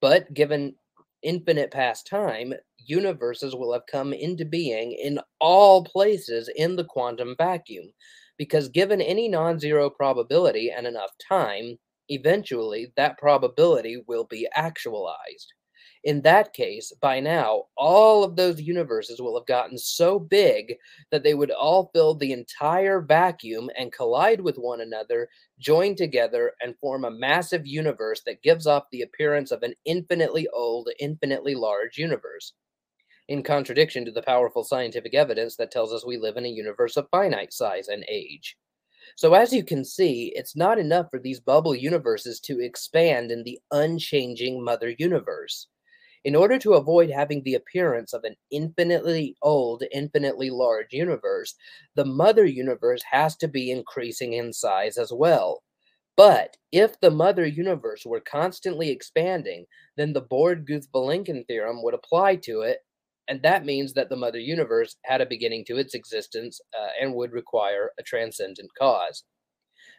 But 0.00 0.32
given 0.32 0.74
infinite 1.22 1.70
past 1.70 2.06
time, 2.06 2.54
universes 2.78 3.54
will 3.54 3.74
have 3.74 3.84
come 3.90 4.14
into 4.14 4.46
being 4.46 4.92
in 4.92 5.20
all 5.38 5.84
places 5.84 6.48
in 6.56 6.76
the 6.76 6.84
quantum 6.84 7.34
vacuum. 7.36 7.92
Because 8.38 8.70
given 8.70 9.02
any 9.02 9.28
non 9.28 9.58
zero 9.58 9.90
probability 9.90 10.70
and 10.70 10.86
enough 10.86 11.10
time, 11.28 11.78
eventually 12.08 12.90
that 12.96 13.18
probability 13.18 14.02
will 14.08 14.24
be 14.24 14.48
actualized. 14.54 15.52
In 16.02 16.22
that 16.22 16.54
case, 16.54 16.92
by 17.02 17.20
now, 17.20 17.64
all 17.76 18.24
of 18.24 18.34
those 18.34 18.58
universes 18.58 19.20
will 19.20 19.38
have 19.38 19.46
gotten 19.46 19.76
so 19.76 20.18
big 20.18 20.76
that 21.10 21.22
they 21.22 21.34
would 21.34 21.50
all 21.50 21.90
fill 21.92 22.14
the 22.14 22.32
entire 22.32 23.02
vacuum 23.02 23.68
and 23.76 23.92
collide 23.92 24.40
with 24.40 24.56
one 24.56 24.80
another, 24.80 25.28
join 25.58 25.94
together, 25.94 26.52
and 26.62 26.78
form 26.78 27.04
a 27.04 27.10
massive 27.10 27.66
universe 27.66 28.22
that 28.24 28.42
gives 28.42 28.66
off 28.66 28.84
the 28.90 29.02
appearance 29.02 29.50
of 29.50 29.62
an 29.62 29.74
infinitely 29.84 30.48
old, 30.54 30.88
infinitely 31.00 31.54
large 31.54 31.98
universe. 31.98 32.54
In 33.28 33.42
contradiction 33.42 34.06
to 34.06 34.10
the 34.10 34.22
powerful 34.22 34.64
scientific 34.64 35.14
evidence 35.14 35.56
that 35.56 35.70
tells 35.70 35.92
us 35.92 36.04
we 36.06 36.16
live 36.16 36.38
in 36.38 36.46
a 36.46 36.48
universe 36.48 36.96
of 36.96 37.08
finite 37.10 37.52
size 37.52 37.88
and 37.88 38.04
age. 38.08 38.56
So, 39.16 39.34
as 39.34 39.52
you 39.52 39.64
can 39.64 39.84
see, 39.84 40.32
it's 40.34 40.56
not 40.56 40.78
enough 40.78 41.08
for 41.10 41.18
these 41.18 41.40
bubble 41.40 41.74
universes 41.74 42.40
to 42.40 42.60
expand 42.60 43.30
in 43.30 43.44
the 43.44 43.58
unchanging 43.70 44.64
mother 44.64 44.94
universe. 44.98 45.66
In 46.24 46.36
order 46.36 46.58
to 46.58 46.74
avoid 46.74 47.10
having 47.10 47.42
the 47.42 47.54
appearance 47.54 48.12
of 48.12 48.24
an 48.24 48.36
infinitely 48.50 49.36
old, 49.40 49.82
infinitely 49.90 50.50
large 50.50 50.92
universe, 50.92 51.54
the 51.94 52.04
mother 52.04 52.44
universe 52.44 53.02
has 53.10 53.36
to 53.36 53.48
be 53.48 53.70
increasing 53.70 54.34
in 54.34 54.52
size 54.52 54.98
as 54.98 55.12
well. 55.12 55.62
But 56.18 56.58
if 56.72 57.00
the 57.00 57.10
mother 57.10 57.46
universe 57.46 58.04
were 58.04 58.20
constantly 58.20 58.90
expanding, 58.90 59.64
then 59.96 60.12
the 60.12 60.20
Borde-Guth-Vilenkin 60.20 61.46
theorem 61.46 61.82
would 61.82 61.94
apply 61.94 62.36
to 62.36 62.60
it, 62.60 62.80
and 63.28 63.40
that 63.42 63.64
means 63.64 63.94
that 63.94 64.10
the 64.10 64.16
mother 64.16 64.38
universe 64.38 64.96
had 65.04 65.22
a 65.22 65.26
beginning 65.26 65.64
to 65.66 65.78
its 65.78 65.94
existence 65.94 66.60
uh, 66.78 66.88
and 67.00 67.14
would 67.14 67.32
require 67.32 67.92
a 67.98 68.02
transcendent 68.02 68.68
cause. 68.78 69.24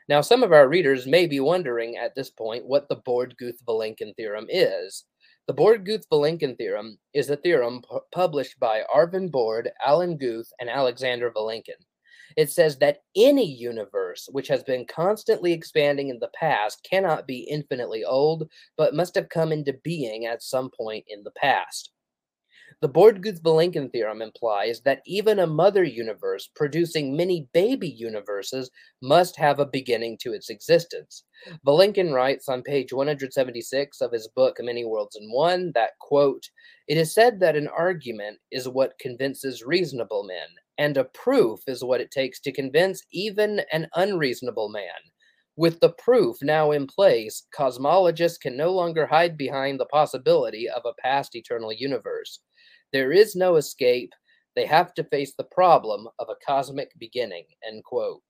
Now, 0.07 0.21
some 0.21 0.43
of 0.43 0.51
our 0.51 0.67
readers 0.67 1.07
may 1.07 1.25
be 1.25 1.39
wondering 1.39 1.97
at 1.97 2.13
this 2.13 2.29
point 2.29 2.67
what 2.67 2.89
the 2.89 2.97
Borde-Guth-Vilenkin 2.97 4.15
theorem 4.15 4.45
is. 4.49 5.05
The 5.51 5.55
Borde-Guth-Vilenkin 5.55 6.57
theorem 6.57 6.97
is 7.13 7.29
a 7.29 7.35
theorem 7.35 7.81
pu- 7.81 7.99
published 8.13 8.57
by 8.57 8.83
Arvin 8.89 9.29
Borde, 9.29 9.69
Alan 9.85 10.15
Guth, 10.15 10.49
and 10.61 10.69
Alexander 10.69 11.29
Vilenkin. 11.29 11.75
It 12.37 12.49
says 12.49 12.77
that 12.77 12.99
any 13.17 13.43
universe 13.43 14.29
which 14.31 14.47
has 14.47 14.63
been 14.63 14.85
constantly 14.85 15.51
expanding 15.51 16.07
in 16.07 16.19
the 16.19 16.31
past 16.33 16.87
cannot 16.89 17.27
be 17.27 17.41
infinitely 17.41 18.05
old, 18.05 18.49
but 18.77 18.95
must 18.95 19.13
have 19.15 19.27
come 19.27 19.51
into 19.51 19.73
being 19.83 20.25
at 20.25 20.41
some 20.41 20.69
point 20.69 21.03
in 21.09 21.21
the 21.21 21.31
past. 21.31 21.91
The 22.81 22.87
Borde-Guth-Vilenkin 22.87 23.91
theorem 23.91 24.23
implies 24.23 24.81
that 24.81 25.03
even 25.05 25.37
a 25.37 25.45
mother 25.45 25.83
universe 25.83 26.49
producing 26.55 27.15
many 27.15 27.47
baby 27.53 27.87
universes 27.87 28.71
must 29.03 29.35
have 29.37 29.59
a 29.59 29.67
beginning 29.67 30.17
to 30.21 30.33
its 30.33 30.49
existence. 30.49 31.23
Vilenkin 31.63 32.11
writes 32.11 32.49
on 32.49 32.63
page 32.63 32.91
176 32.91 34.01
of 34.01 34.11
his 34.11 34.27
book 34.27 34.57
Many 34.59 34.83
Worlds 34.83 35.15
in 35.15 35.29
One 35.31 35.71
that, 35.75 35.91
quote, 35.99 36.49
it 36.87 36.97
is 36.97 37.13
said 37.13 37.39
that 37.39 37.55
an 37.55 37.67
argument 37.67 38.39
is 38.51 38.67
what 38.67 38.97
convinces 38.97 39.63
reasonable 39.63 40.23
men, 40.23 40.47
and 40.79 40.97
a 40.97 41.03
proof 41.03 41.59
is 41.67 41.83
what 41.83 42.01
it 42.01 42.09
takes 42.09 42.39
to 42.41 42.51
convince 42.51 43.03
even 43.11 43.61
an 43.71 43.89
unreasonable 43.95 44.69
man. 44.69 45.11
With 45.55 45.81
the 45.81 45.91
proof 45.91 46.37
now 46.41 46.71
in 46.71 46.87
place, 46.87 47.43
cosmologists 47.55 48.39
can 48.39 48.57
no 48.57 48.71
longer 48.71 49.05
hide 49.05 49.37
behind 49.37 49.79
the 49.79 49.85
possibility 49.85 50.67
of 50.67 50.81
a 50.85 50.99
past 50.99 51.35
eternal 51.35 51.71
universe. 51.71 52.39
There 52.93 53.11
is 53.11 53.35
no 53.35 53.55
escape. 53.55 54.13
They 54.55 54.65
have 54.65 54.93
to 54.95 55.03
face 55.05 55.33
the 55.35 55.45
problem 55.45 56.07
of 56.19 56.27
a 56.29 56.45
cosmic 56.45 56.91
beginning. 56.99 57.45
End 57.65 57.83
quote. 57.83 58.21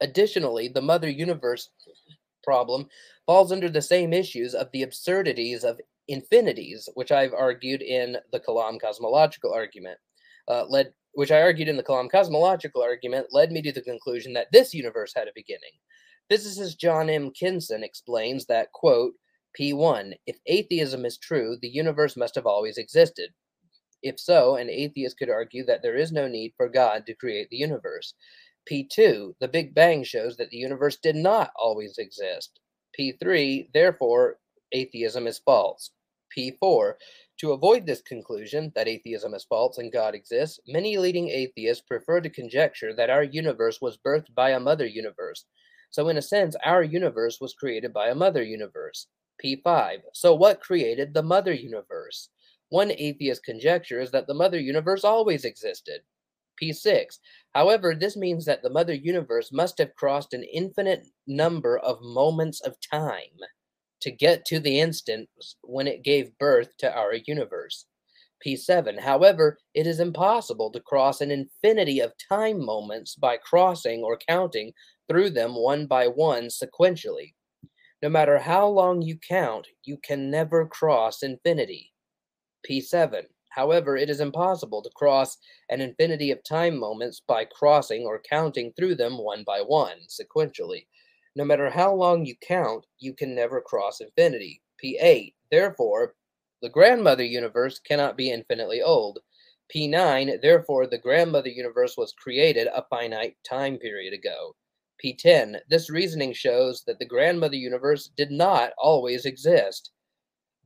Additionally, 0.00 0.68
the 0.68 0.82
Mother 0.82 1.08
Universe 1.08 1.70
problem 2.42 2.86
falls 3.26 3.52
under 3.52 3.68
the 3.68 3.82
same 3.82 4.12
issues 4.12 4.54
of 4.54 4.68
the 4.72 4.82
absurdities 4.82 5.64
of 5.64 5.80
infinities, 6.08 6.88
which 6.94 7.10
I've 7.10 7.32
argued 7.32 7.82
in 7.82 8.18
the 8.32 8.40
Kalam 8.40 8.80
cosmological 8.80 9.52
argument. 9.52 9.98
Uh, 10.46 10.66
led, 10.68 10.92
which 11.14 11.30
I 11.30 11.40
argued 11.40 11.68
in 11.68 11.76
the 11.76 11.82
Kalam 11.82 12.10
cosmological 12.10 12.82
argument, 12.82 13.28
led 13.30 13.50
me 13.50 13.62
to 13.62 13.72
the 13.72 13.80
conclusion 13.80 14.34
that 14.34 14.52
this 14.52 14.74
universe 14.74 15.12
had 15.16 15.26
a 15.26 15.32
beginning. 15.34 15.72
Physicist 16.28 16.78
John 16.78 17.08
M. 17.08 17.30
Kinson 17.30 17.82
explains 17.82 18.46
that, 18.46 18.72
quote, 18.72 19.14
P1. 19.58 20.14
If 20.26 20.38
atheism 20.46 21.04
is 21.04 21.18
true, 21.18 21.56
the 21.60 21.68
universe 21.68 22.16
must 22.16 22.34
have 22.34 22.46
always 22.46 22.78
existed. 22.78 23.30
If 24.02 24.20
so, 24.20 24.56
an 24.56 24.68
atheist 24.68 25.18
could 25.18 25.30
argue 25.30 25.64
that 25.64 25.82
there 25.82 25.96
is 25.96 26.12
no 26.12 26.28
need 26.28 26.52
for 26.56 26.68
God 26.68 27.06
to 27.06 27.14
create 27.14 27.48
the 27.50 27.56
universe. 27.56 28.14
P2. 28.70 29.34
The 29.40 29.48
Big 29.48 29.74
Bang 29.74 30.04
shows 30.04 30.36
that 30.36 30.50
the 30.50 30.56
universe 30.56 30.96
did 30.96 31.16
not 31.16 31.50
always 31.56 31.98
exist. 31.98 32.60
P3. 32.98 33.68
Therefore, 33.72 34.38
atheism 34.72 35.26
is 35.26 35.38
false. 35.38 35.90
P4. 36.36 36.94
To 37.40 37.52
avoid 37.52 37.86
this 37.86 38.02
conclusion 38.02 38.72
that 38.74 38.88
atheism 38.88 39.34
is 39.34 39.44
false 39.44 39.78
and 39.78 39.92
God 39.92 40.14
exists, 40.14 40.60
many 40.66 40.96
leading 40.98 41.28
atheists 41.28 41.84
prefer 41.86 42.20
to 42.20 42.30
conjecture 42.30 42.94
that 42.94 43.10
our 43.10 43.24
universe 43.24 43.80
was 43.80 43.98
birthed 43.98 44.34
by 44.34 44.50
a 44.50 44.60
mother 44.60 44.86
universe. 44.86 45.44
So, 45.90 46.08
in 46.08 46.16
a 46.16 46.22
sense, 46.22 46.56
our 46.64 46.82
universe 46.82 47.40
was 47.40 47.54
created 47.54 47.92
by 47.92 48.08
a 48.08 48.14
mother 48.14 48.42
universe. 48.42 49.06
P5. 49.42 49.98
So, 50.12 50.34
what 50.34 50.60
created 50.60 51.14
the 51.14 51.22
mother 51.22 51.52
universe? 51.52 52.30
One 52.68 52.90
atheist 52.90 53.44
conjecture 53.44 54.00
is 54.00 54.10
that 54.10 54.26
the 54.26 54.34
mother 54.34 54.58
universe 54.58 55.04
always 55.04 55.44
existed. 55.44 56.00
P6. 56.60 57.18
However, 57.54 57.94
this 57.94 58.16
means 58.16 58.44
that 58.44 58.62
the 58.62 58.70
mother 58.70 58.94
universe 58.94 59.50
must 59.52 59.78
have 59.78 59.94
crossed 59.96 60.34
an 60.34 60.44
infinite 60.44 61.06
number 61.26 61.78
of 61.78 62.02
moments 62.02 62.60
of 62.60 62.76
time 62.80 63.38
to 64.00 64.10
get 64.10 64.44
to 64.46 64.60
the 64.60 64.80
instant 64.80 65.28
when 65.62 65.86
it 65.86 66.04
gave 66.04 66.36
birth 66.38 66.76
to 66.78 66.94
our 66.94 67.14
universe. 67.14 67.86
P7. 68.44 69.00
However, 69.00 69.58
it 69.72 69.86
is 69.86 70.00
impossible 70.00 70.70
to 70.72 70.80
cross 70.80 71.20
an 71.20 71.30
infinity 71.30 72.00
of 72.00 72.12
time 72.28 72.62
moments 72.62 73.14
by 73.14 73.38
crossing 73.38 74.02
or 74.02 74.18
counting 74.18 74.72
through 75.08 75.30
them 75.30 75.54
one 75.54 75.86
by 75.86 76.06
one 76.06 76.48
sequentially. 76.48 77.32
No 78.04 78.10
matter 78.10 78.36
how 78.36 78.68
long 78.68 79.00
you 79.00 79.16
count, 79.16 79.66
you 79.82 79.96
can 79.96 80.30
never 80.30 80.66
cross 80.66 81.22
infinity. 81.22 81.94
P7. 82.68 83.22
However, 83.48 83.96
it 83.96 84.10
is 84.10 84.20
impossible 84.20 84.82
to 84.82 84.90
cross 84.90 85.38
an 85.70 85.80
infinity 85.80 86.30
of 86.30 86.44
time 86.44 86.76
moments 86.76 87.22
by 87.26 87.46
crossing 87.46 88.02
or 88.02 88.20
counting 88.20 88.74
through 88.74 88.96
them 88.96 89.16
one 89.16 89.42
by 89.42 89.62
one, 89.62 90.00
sequentially. 90.06 90.86
No 91.34 91.46
matter 91.46 91.70
how 91.70 91.94
long 91.94 92.26
you 92.26 92.36
count, 92.46 92.84
you 92.98 93.14
can 93.14 93.34
never 93.34 93.62
cross 93.62 94.02
infinity. 94.02 94.60
P8. 94.84 95.32
Therefore, 95.50 96.14
the 96.60 96.68
grandmother 96.68 97.24
universe 97.24 97.78
cannot 97.78 98.18
be 98.18 98.30
infinitely 98.30 98.82
old. 98.82 99.20
P9. 99.74 100.42
Therefore, 100.42 100.86
the 100.86 100.98
grandmother 100.98 101.48
universe 101.48 101.96
was 101.96 102.12
created 102.12 102.66
a 102.66 102.84
finite 102.90 103.38
time 103.48 103.78
period 103.78 104.12
ago. 104.12 104.54
P10. 105.02 105.58
This 105.68 105.90
reasoning 105.90 106.32
shows 106.32 106.82
that 106.86 106.98
the 106.98 107.06
grandmother 107.06 107.56
universe 107.56 108.10
did 108.16 108.30
not 108.30 108.72
always 108.78 109.24
exist. 109.24 109.90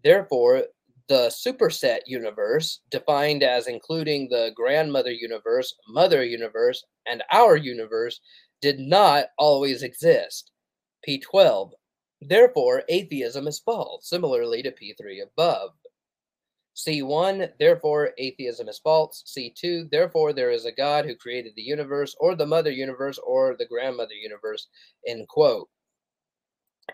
Therefore, 0.03 0.65
the 1.09 1.29
superset 1.29 2.01
universe, 2.07 2.81
defined 2.91 3.43
as 3.43 3.67
including 3.67 4.29
the 4.29 4.53
grandmother 4.55 5.11
universe, 5.11 5.75
mother 5.89 6.25
universe, 6.25 6.85
and 7.07 7.23
our 7.33 7.57
universe, 7.57 8.21
did 8.61 8.79
not 8.79 9.27
always 9.39 9.83
exist. 9.83 10.51
P12. 11.09 11.71
Therefore, 12.21 12.83
atheism 12.89 13.47
is 13.47 13.61
false, 13.61 14.09
similarly 14.09 14.63
to 14.63 14.71
P3 14.71 15.23
above. 15.23 15.71
C1, 16.79 17.51
therefore 17.59 18.11
atheism 18.19 18.69
is 18.69 18.79
false. 18.79 19.25
C2, 19.27 19.91
therefore 19.91 20.33
there 20.33 20.53
is 20.53 20.65
a 20.65 20.73
God 20.73 21.05
who 21.05 21.17
created 21.17 21.55
the 21.57 21.63
universe, 21.63 22.15
or 22.21 22.37
the 22.37 22.47
mother 22.47 22.71
universe, 22.71 23.19
or 23.19 23.57
the 23.59 23.67
grandmother 23.67 24.15
universe, 24.15 24.69
end 25.07 25.27
quote. 25.27 25.69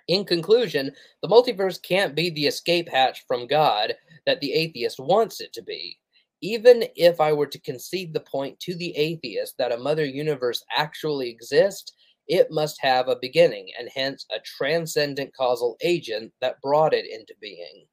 In 0.08 0.24
conclusion, 0.24 0.90
the 1.22 1.28
multiverse 1.28 1.80
can't 1.82 2.14
be 2.14 2.30
the 2.30 2.46
escape 2.46 2.88
hatch 2.88 3.24
from 3.28 3.46
God 3.46 3.94
that 4.26 4.40
the 4.40 4.54
atheist 4.54 4.98
wants 4.98 5.40
it 5.40 5.52
to 5.52 5.62
be. 5.62 5.98
Even 6.40 6.84
if 6.96 7.20
I 7.20 7.32
were 7.32 7.46
to 7.46 7.60
concede 7.60 8.12
the 8.12 8.20
point 8.20 8.58
to 8.60 8.74
the 8.74 8.96
atheist 8.96 9.56
that 9.58 9.72
a 9.72 9.78
mother 9.78 10.04
universe 10.04 10.64
actually 10.76 11.28
exists, 11.28 11.92
it 12.26 12.50
must 12.50 12.80
have 12.80 13.08
a 13.08 13.16
beginning 13.20 13.68
and 13.78 13.88
hence 13.94 14.24
a 14.34 14.40
transcendent 14.40 15.34
causal 15.36 15.76
agent 15.82 16.32
that 16.40 16.60
brought 16.62 16.94
it 16.94 17.06
into 17.06 17.34
being. 17.40 17.86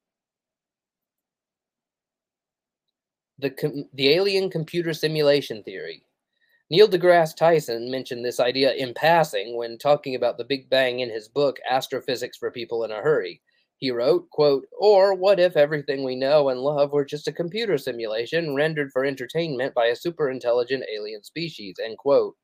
The, 3.41 3.85
the 3.93 4.09
alien 4.09 4.49
computer 4.49 4.93
simulation 4.93 5.63
theory. 5.63 6.03
Neil 6.69 6.87
deGrasse 6.87 7.35
Tyson 7.35 7.91
mentioned 7.91 8.23
this 8.23 8.39
idea 8.39 8.73
in 8.73 8.93
passing 8.93 9.57
when 9.57 9.77
talking 9.77 10.15
about 10.15 10.37
the 10.37 10.45
Big 10.45 10.69
Bang 10.69 11.01
in 11.01 11.09
his 11.09 11.27
book 11.27 11.59
Astrophysics 11.69 12.37
for 12.37 12.49
People 12.49 12.85
in 12.85 12.91
a 12.91 13.01
Hurry. 13.01 13.41
He 13.77 13.91
wrote, 13.91 14.29
quote, 14.29 14.65
Or 14.79 15.15
what 15.15 15.39
if 15.39 15.57
everything 15.57 16.03
we 16.03 16.15
know 16.15 16.49
and 16.49 16.61
love 16.61 16.93
were 16.93 17.03
just 17.03 17.27
a 17.27 17.33
computer 17.33 17.77
simulation 17.77 18.55
rendered 18.55 18.91
for 18.91 19.03
entertainment 19.03 19.73
by 19.73 19.87
a 19.87 19.95
super 19.95 20.29
intelligent 20.29 20.83
alien 20.95 21.23
species, 21.23 21.75
end 21.83 21.97
quote. 21.97 22.37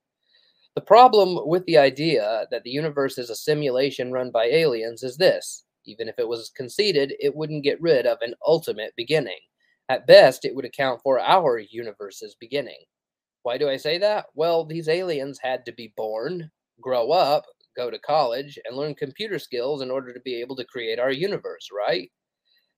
The 0.76 0.82
problem 0.82 1.48
with 1.48 1.66
the 1.66 1.78
idea 1.78 2.48
that 2.52 2.64
the 2.64 2.70
universe 2.70 3.18
is 3.18 3.30
a 3.30 3.36
simulation 3.36 4.12
run 4.12 4.30
by 4.32 4.46
aliens 4.46 5.04
is 5.04 5.16
this. 5.16 5.64
Even 5.86 6.10
if 6.10 6.20
it 6.20 6.28
was 6.28 6.52
conceded, 6.56 7.14
it 7.20 7.36
wouldn't 7.36 7.64
get 7.64 7.82
rid 7.82 8.06
of 8.06 8.18
an 8.22 8.34
ultimate 8.46 8.94
beginning. 8.98 9.40
At 9.90 10.08
best, 10.08 10.46
it 10.46 10.56
would 10.56 10.66
account 10.66 11.02
for 11.02 11.20
our 11.20 11.60
universe's 11.60 12.36
beginning. 12.36 12.86
Why 13.44 13.58
do 13.58 13.70
I 13.70 13.78
say 13.78 13.98
that? 14.00 14.28
Well, 14.36 14.66
these 14.66 14.88
aliens 14.90 15.40
had 15.42 15.66
to 15.66 15.72
be 15.74 15.94
born, 15.98 16.52
grow 16.82 17.12
up, 17.12 17.46
go 17.76 17.90
to 17.92 18.00
college, 18.00 18.60
and 18.66 18.78
learn 18.78 18.96
computer 18.96 19.40
skills 19.40 19.82
in 19.82 19.92
order 19.92 20.14
to 20.14 20.20
be 20.22 20.40
able 20.42 20.56
to 20.58 20.66
create 20.66 21.00
our 21.00 21.12
universe, 21.12 21.70
right? 21.72 22.12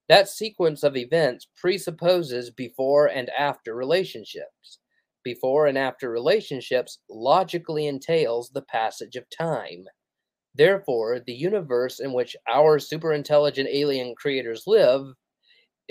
That 0.10 0.28
sequence 0.28 0.84
of 0.84 0.98
events 0.98 1.48
presupposes 1.56 2.52
before 2.52 3.08
and 3.08 3.30
after 3.30 3.74
relationships. 3.76 4.80
Before 5.24 5.68
and 5.68 5.78
after 5.78 6.10
relationships 6.10 7.00
logically 7.10 7.88
entails 7.88 8.50
the 8.50 8.62
passage 8.64 9.16
of 9.16 9.30
time. 9.30 9.86
Therefore, 10.54 11.20
the 11.20 11.34
universe 11.34 12.00
in 12.00 12.14
which 12.14 12.36
our 12.48 12.80
superintelligent 12.80 13.68
alien 13.68 14.16
creators 14.16 14.68
live 14.68 15.16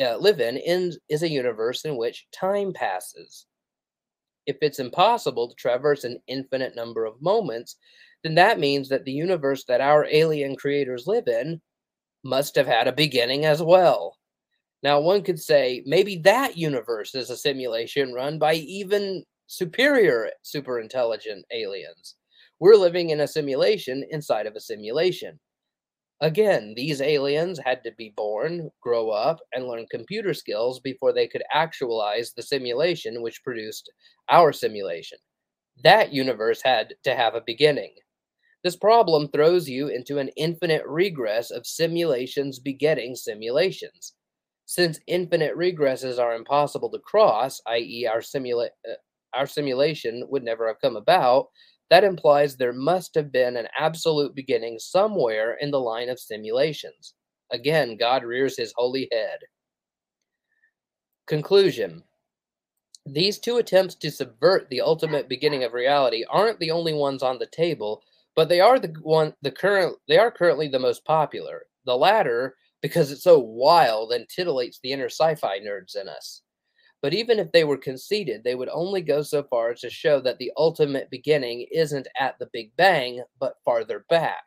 uh, 0.00 0.16
live 0.16 0.40
in, 0.40 0.56
in 0.56 0.92
is 1.08 1.22
a 1.22 1.28
universe 1.28 1.84
in 1.84 1.96
which 1.96 2.26
time 2.32 2.72
passes. 2.72 3.46
If 4.46 4.56
it's 4.62 4.78
impossible 4.78 5.48
to 5.48 5.54
traverse 5.56 6.04
an 6.04 6.20
infinite 6.26 6.74
number 6.74 7.04
of 7.04 7.20
moments, 7.20 7.76
then 8.22 8.34
that 8.36 8.58
means 8.58 8.88
that 8.88 9.04
the 9.04 9.12
universe 9.12 9.64
that 9.64 9.80
our 9.80 10.06
alien 10.10 10.56
creators 10.56 11.06
live 11.06 11.28
in 11.28 11.60
must 12.24 12.54
have 12.56 12.66
had 12.66 12.88
a 12.88 12.92
beginning 12.92 13.44
as 13.44 13.62
well. 13.62 14.16
Now, 14.82 15.00
one 15.00 15.22
could 15.22 15.40
say 15.40 15.82
maybe 15.86 16.16
that 16.18 16.56
universe 16.56 17.14
is 17.14 17.30
a 17.30 17.36
simulation 17.36 18.12
run 18.12 18.38
by 18.38 18.54
even 18.54 19.24
superior 19.46 20.30
superintelligent 20.44 21.42
aliens. 21.52 22.16
We're 22.60 22.76
living 22.76 23.10
in 23.10 23.20
a 23.20 23.28
simulation 23.28 24.04
inside 24.10 24.46
of 24.46 24.54
a 24.54 24.60
simulation. 24.60 25.38
Again, 26.20 26.74
these 26.76 27.00
aliens 27.00 27.58
had 27.64 27.82
to 27.84 27.92
be 27.92 28.10
born, 28.10 28.70
grow 28.80 29.10
up, 29.10 29.40
and 29.52 29.66
learn 29.66 29.86
computer 29.90 30.32
skills 30.34 30.80
before 30.80 31.12
they 31.12 31.26
could 31.28 31.42
actualize 31.52 32.32
the 32.32 32.42
simulation 32.42 33.20
which 33.22 33.42
produced 33.44 33.90
our 34.28 34.52
simulation. 34.52 35.18
that 35.82 36.12
universe 36.12 36.62
had 36.62 36.96
to 37.04 37.14
have 37.16 37.34
a 37.34 37.40
beginning. 37.42 37.94
This 38.64 38.76
problem 38.76 39.28
throws 39.28 39.68
you 39.68 39.88
into 39.88 40.18
an 40.18 40.28
infinite 40.36 40.84
regress 40.86 41.50
of 41.50 41.66
simulations 41.66 42.58
begetting 42.60 43.16
simulations. 43.16 44.14
Since 44.66 45.00
infinite 45.06 45.56
regresses 45.56 46.18
are 46.18 46.34
impossible 46.34 46.90
to 46.92 46.98
cross, 47.00 47.60
i.e., 47.66 48.06
our, 48.06 48.20
simula- 48.20 48.70
uh, 48.88 48.94
our 49.34 49.46
simulation 49.46 50.24
would 50.30 50.44
never 50.44 50.68
have 50.68 50.80
come 50.80 50.96
about, 50.96 51.48
that 51.90 52.04
implies 52.04 52.56
there 52.56 52.72
must 52.72 53.14
have 53.14 53.32
been 53.32 53.56
an 53.56 53.68
absolute 53.78 54.34
beginning 54.34 54.78
somewhere 54.78 55.56
in 55.60 55.70
the 55.70 55.80
line 55.80 56.08
of 56.08 56.20
simulations. 56.20 57.14
Again, 57.50 57.96
God 57.96 58.24
rears 58.24 58.56
his 58.56 58.72
holy 58.76 59.08
head. 59.10 59.38
Conclusion 61.26 62.02
These 63.06 63.38
two 63.38 63.56
attempts 63.58 63.94
to 63.96 64.10
subvert 64.10 64.68
the 64.70 64.80
ultimate 64.80 65.28
beginning 65.28 65.64
of 65.64 65.72
reality 65.72 66.24
aren't 66.28 66.58
the 66.60 66.70
only 66.70 66.92
ones 66.92 67.22
on 67.22 67.38
the 67.38 67.46
table, 67.46 68.02
but 68.36 68.48
they 68.48 68.60
are 68.60 68.78
the 68.78 68.94
one 69.02 69.34
the 69.42 69.50
current 69.50 69.96
they 70.08 70.18
are 70.18 70.30
currently 70.30 70.68
the 70.68 70.78
most 70.78 71.04
popular. 71.04 71.66
The 71.86 71.96
latter 71.96 72.56
because 72.82 73.10
it's 73.10 73.24
so 73.24 73.38
wild 73.38 74.12
and 74.12 74.26
titillates 74.28 74.80
the 74.82 74.92
inner 74.92 75.06
sci-fi 75.06 75.58
nerds 75.58 75.96
in 75.96 76.08
us. 76.08 76.42
But 77.00 77.14
even 77.14 77.38
if 77.38 77.52
they 77.52 77.64
were 77.64 77.76
conceded, 77.76 78.42
they 78.42 78.56
would 78.56 78.68
only 78.70 79.02
go 79.02 79.22
so 79.22 79.42
far 79.44 79.70
as 79.70 79.80
to 79.82 79.90
show 79.90 80.20
that 80.20 80.38
the 80.38 80.52
ultimate 80.56 81.10
beginning 81.10 81.66
isn't 81.70 82.08
at 82.18 82.38
the 82.38 82.48
Big 82.52 82.74
Bang, 82.76 83.22
but 83.38 83.54
farther 83.64 84.04
back. 84.10 84.42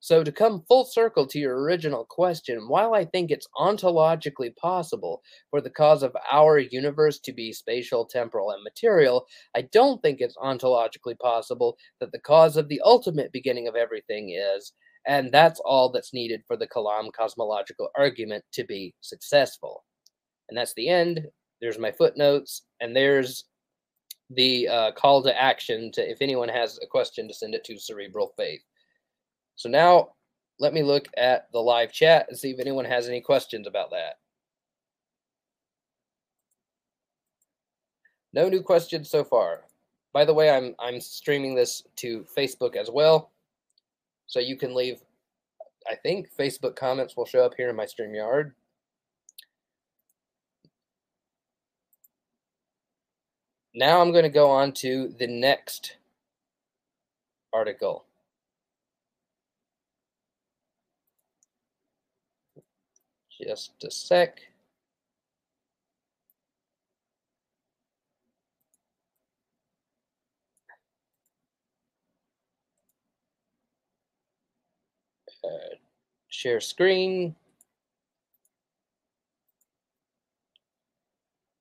So, 0.00 0.24
to 0.24 0.32
come 0.32 0.64
full 0.66 0.84
circle 0.84 1.28
to 1.28 1.38
your 1.38 1.62
original 1.62 2.04
question, 2.04 2.68
while 2.68 2.92
I 2.92 3.04
think 3.04 3.30
it's 3.30 3.46
ontologically 3.56 4.54
possible 4.56 5.22
for 5.48 5.60
the 5.60 5.70
cause 5.70 6.02
of 6.02 6.16
our 6.30 6.58
universe 6.58 7.20
to 7.20 7.32
be 7.32 7.52
spatial, 7.52 8.04
temporal, 8.04 8.50
and 8.50 8.64
material, 8.64 9.26
I 9.54 9.62
don't 9.62 10.02
think 10.02 10.20
it's 10.20 10.36
ontologically 10.36 11.16
possible 11.20 11.78
that 12.00 12.10
the 12.10 12.18
cause 12.18 12.56
of 12.56 12.68
the 12.68 12.80
ultimate 12.84 13.30
beginning 13.30 13.68
of 13.68 13.76
everything 13.76 14.30
is, 14.30 14.72
and 15.06 15.30
that's 15.30 15.60
all 15.60 15.88
that's 15.88 16.12
needed 16.12 16.42
for 16.48 16.56
the 16.56 16.66
Kalam 16.66 17.12
cosmological 17.12 17.88
argument 17.96 18.44
to 18.54 18.64
be 18.64 18.96
successful. 19.02 19.84
And 20.48 20.58
that's 20.58 20.74
the 20.74 20.88
end. 20.88 21.28
There's 21.62 21.78
my 21.78 21.92
footnotes, 21.92 22.62
and 22.80 22.94
there's 22.94 23.44
the 24.30 24.68
uh, 24.68 24.92
call 24.92 25.22
to 25.22 25.40
action 25.40 25.92
to 25.92 26.10
if 26.10 26.18
anyone 26.20 26.48
has 26.48 26.78
a 26.82 26.86
question 26.86 27.28
to 27.28 27.34
send 27.34 27.54
it 27.54 27.64
to 27.64 27.78
Cerebral 27.78 28.34
Faith. 28.36 28.62
So 29.54 29.68
now 29.68 30.08
let 30.58 30.74
me 30.74 30.82
look 30.82 31.06
at 31.16 31.50
the 31.52 31.60
live 31.60 31.92
chat 31.92 32.26
and 32.28 32.36
see 32.36 32.50
if 32.50 32.58
anyone 32.58 32.84
has 32.84 33.08
any 33.08 33.20
questions 33.20 33.68
about 33.68 33.90
that. 33.90 34.18
No 38.32 38.48
new 38.48 38.62
questions 38.62 39.08
so 39.08 39.22
far. 39.22 39.66
By 40.12 40.24
the 40.24 40.34
way, 40.34 40.50
I'm 40.50 40.74
I'm 40.80 41.00
streaming 41.00 41.54
this 41.54 41.84
to 41.96 42.26
Facebook 42.36 42.74
as 42.74 42.90
well. 42.90 43.30
So 44.26 44.40
you 44.40 44.56
can 44.56 44.74
leave 44.74 45.00
I 45.88 45.94
think 45.94 46.28
Facebook 46.36 46.76
comments 46.76 47.16
will 47.16 47.26
show 47.26 47.44
up 47.44 47.54
here 47.56 47.70
in 47.70 47.76
my 47.76 47.86
StreamYard. 47.86 48.52
Now 53.74 54.02
I'm 54.02 54.12
going 54.12 54.24
to 54.24 54.28
go 54.28 54.50
on 54.50 54.72
to 54.74 55.14
the 55.18 55.26
next 55.26 55.96
article. 57.54 58.04
Just 63.30 63.72
a 63.82 63.90
sec. 63.90 64.40
Uh, 75.42 75.48
share 76.28 76.60
screen. 76.60 77.34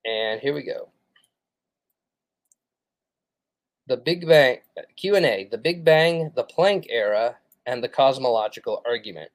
And 0.06 0.41
here 0.41 0.54
we 0.54 0.63
go. 0.63 0.89
The 3.88 3.98
Big 3.98 4.28
Bang 4.28 4.60
Q&A, 4.96 5.48
The 5.52 5.58
Big 5.58 5.84
Bang, 5.84 6.32
the 6.36 6.44
Planck 6.44 6.86
era, 6.89 7.38
and 7.65 7.84
the 7.84 7.89
cosmological 7.89 8.82
argument. 8.86 9.32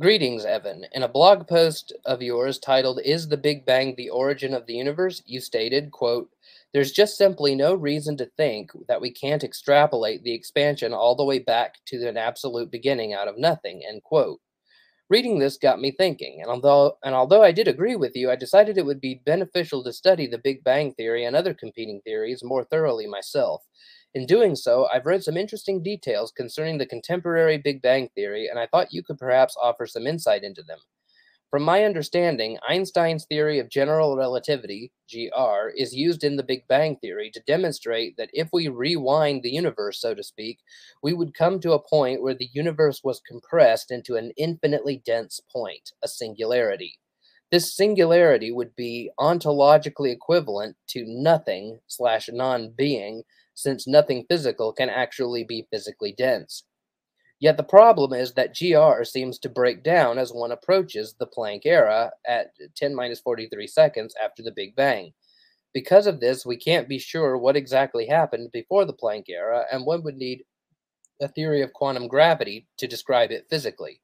Greetings, 0.00 0.44
Evan. 0.44 0.86
In 0.92 1.02
a 1.02 1.08
blog 1.08 1.48
post 1.48 1.92
of 2.04 2.22
yours 2.22 2.58
titled 2.60 3.00
Is 3.04 3.28
the 3.28 3.36
Big 3.36 3.66
Bang 3.66 3.94
the 3.96 4.10
Origin 4.10 4.54
of 4.54 4.64
the 4.66 4.74
Universe? 4.74 5.22
you 5.26 5.40
stated, 5.40 5.90
quote, 5.90 6.30
There's 6.72 6.92
just 6.92 7.18
simply 7.18 7.54
no 7.54 7.74
reason 7.74 8.16
to 8.18 8.26
think 8.36 8.70
that 8.86 9.00
we 9.00 9.10
can't 9.10 9.42
extrapolate 9.42 10.22
the 10.22 10.32
expansion 10.32 10.94
all 10.94 11.16
the 11.16 11.24
way 11.24 11.40
back 11.40 11.78
to 11.86 12.08
an 12.08 12.16
absolute 12.16 12.70
beginning 12.70 13.12
out 13.12 13.26
of 13.26 13.38
nothing, 13.38 13.84
end 13.84 14.04
quote. 14.04 14.40
Reading 15.10 15.38
this 15.38 15.58
got 15.58 15.80
me 15.82 15.90
thinking, 15.90 16.40
and 16.40 16.50
although 16.50 16.96
and 17.04 17.14
although 17.14 17.42
I 17.42 17.52
did 17.52 17.68
agree 17.68 17.94
with 17.94 18.16
you, 18.16 18.30
I 18.30 18.36
decided 18.36 18.78
it 18.78 18.86
would 18.86 19.02
be 19.02 19.20
beneficial 19.26 19.84
to 19.84 19.92
study 19.92 20.26
the 20.26 20.38
Big 20.38 20.64
Bang 20.64 20.94
theory 20.94 21.26
and 21.26 21.36
other 21.36 21.52
competing 21.52 22.00
theories 22.00 22.42
more 22.42 22.64
thoroughly 22.64 23.06
myself. 23.06 23.66
In 24.14 24.24
doing 24.24 24.56
so, 24.56 24.86
I've 24.86 25.04
read 25.04 25.22
some 25.22 25.36
interesting 25.36 25.82
details 25.82 26.32
concerning 26.32 26.78
the 26.78 26.86
contemporary 26.86 27.58
Big 27.58 27.82
Bang 27.82 28.08
Theory, 28.14 28.48
and 28.48 28.58
I 28.58 28.66
thought 28.66 28.94
you 28.94 29.02
could 29.02 29.18
perhaps 29.18 29.54
offer 29.60 29.86
some 29.86 30.06
insight 30.06 30.42
into 30.42 30.62
them. 30.62 30.78
From 31.50 31.62
my 31.62 31.84
understanding, 31.84 32.58
Einstein's 32.68 33.24
theory 33.24 33.58
of 33.58 33.70
general 33.70 34.18
relativity, 34.18 34.92
GR, 35.10 35.70
is 35.74 35.94
used 35.94 36.22
in 36.22 36.36
the 36.36 36.42
Big 36.42 36.68
Bang 36.68 36.96
Theory 36.96 37.30
to 37.30 37.40
demonstrate 37.46 38.18
that 38.18 38.28
if 38.34 38.50
we 38.52 38.68
rewind 38.68 39.42
the 39.42 39.50
universe, 39.50 39.98
so 39.98 40.12
to 40.12 40.22
speak, 40.22 40.58
we 41.02 41.14
would 41.14 41.32
come 41.32 41.58
to 41.60 41.72
a 41.72 41.82
point 41.82 42.20
where 42.20 42.34
the 42.34 42.50
universe 42.52 43.00
was 43.02 43.22
compressed 43.26 43.90
into 43.90 44.16
an 44.16 44.30
infinitely 44.36 45.00
dense 45.06 45.40
point, 45.50 45.92
a 46.02 46.08
singularity. 46.08 46.98
This 47.50 47.74
singularity 47.74 48.52
would 48.52 48.76
be 48.76 49.10
ontologically 49.18 50.12
equivalent 50.12 50.76
to 50.88 51.06
nothing 51.06 51.80
slash 51.86 52.28
non 52.30 52.72
being 52.76 53.22
since 53.54 53.88
nothing 53.88 54.26
physical 54.28 54.74
can 54.74 54.90
actually 54.90 55.44
be 55.44 55.66
physically 55.72 56.12
dense. 56.12 56.64
Yet 57.40 57.56
the 57.56 57.62
problem 57.62 58.12
is 58.12 58.32
that 58.34 58.56
GR 58.56 59.04
seems 59.04 59.38
to 59.40 59.48
break 59.48 59.82
down 59.84 60.18
as 60.18 60.32
one 60.32 60.50
approaches 60.50 61.14
the 61.14 61.26
Planck 61.26 61.62
era 61.64 62.12
at 62.26 62.52
10 62.76 62.94
minus 62.94 63.20
43 63.20 63.66
seconds 63.66 64.14
after 64.20 64.42
the 64.42 64.52
Big 64.52 64.74
Bang. 64.74 65.12
Because 65.72 66.06
of 66.06 66.20
this, 66.20 66.44
we 66.44 66.56
can't 66.56 66.88
be 66.88 66.98
sure 66.98 67.38
what 67.38 67.56
exactly 67.56 68.06
happened 68.06 68.50
before 68.52 68.84
the 68.84 68.94
Planck 68.94 69.28
era, 69.28 69.66
and 69.70 69.86
one 69.86 70.02
would 70.02 70.16
need 70.16 70.44
a 71.20 71.28
theory 71.28 71.62
of 71.62 71.72
quantum 71.72 72.08
gravity 72.08 72.66
to 72.78 72.88
describe 72.88 73.30
it 73.30 73.46
physically. 73.48 74.00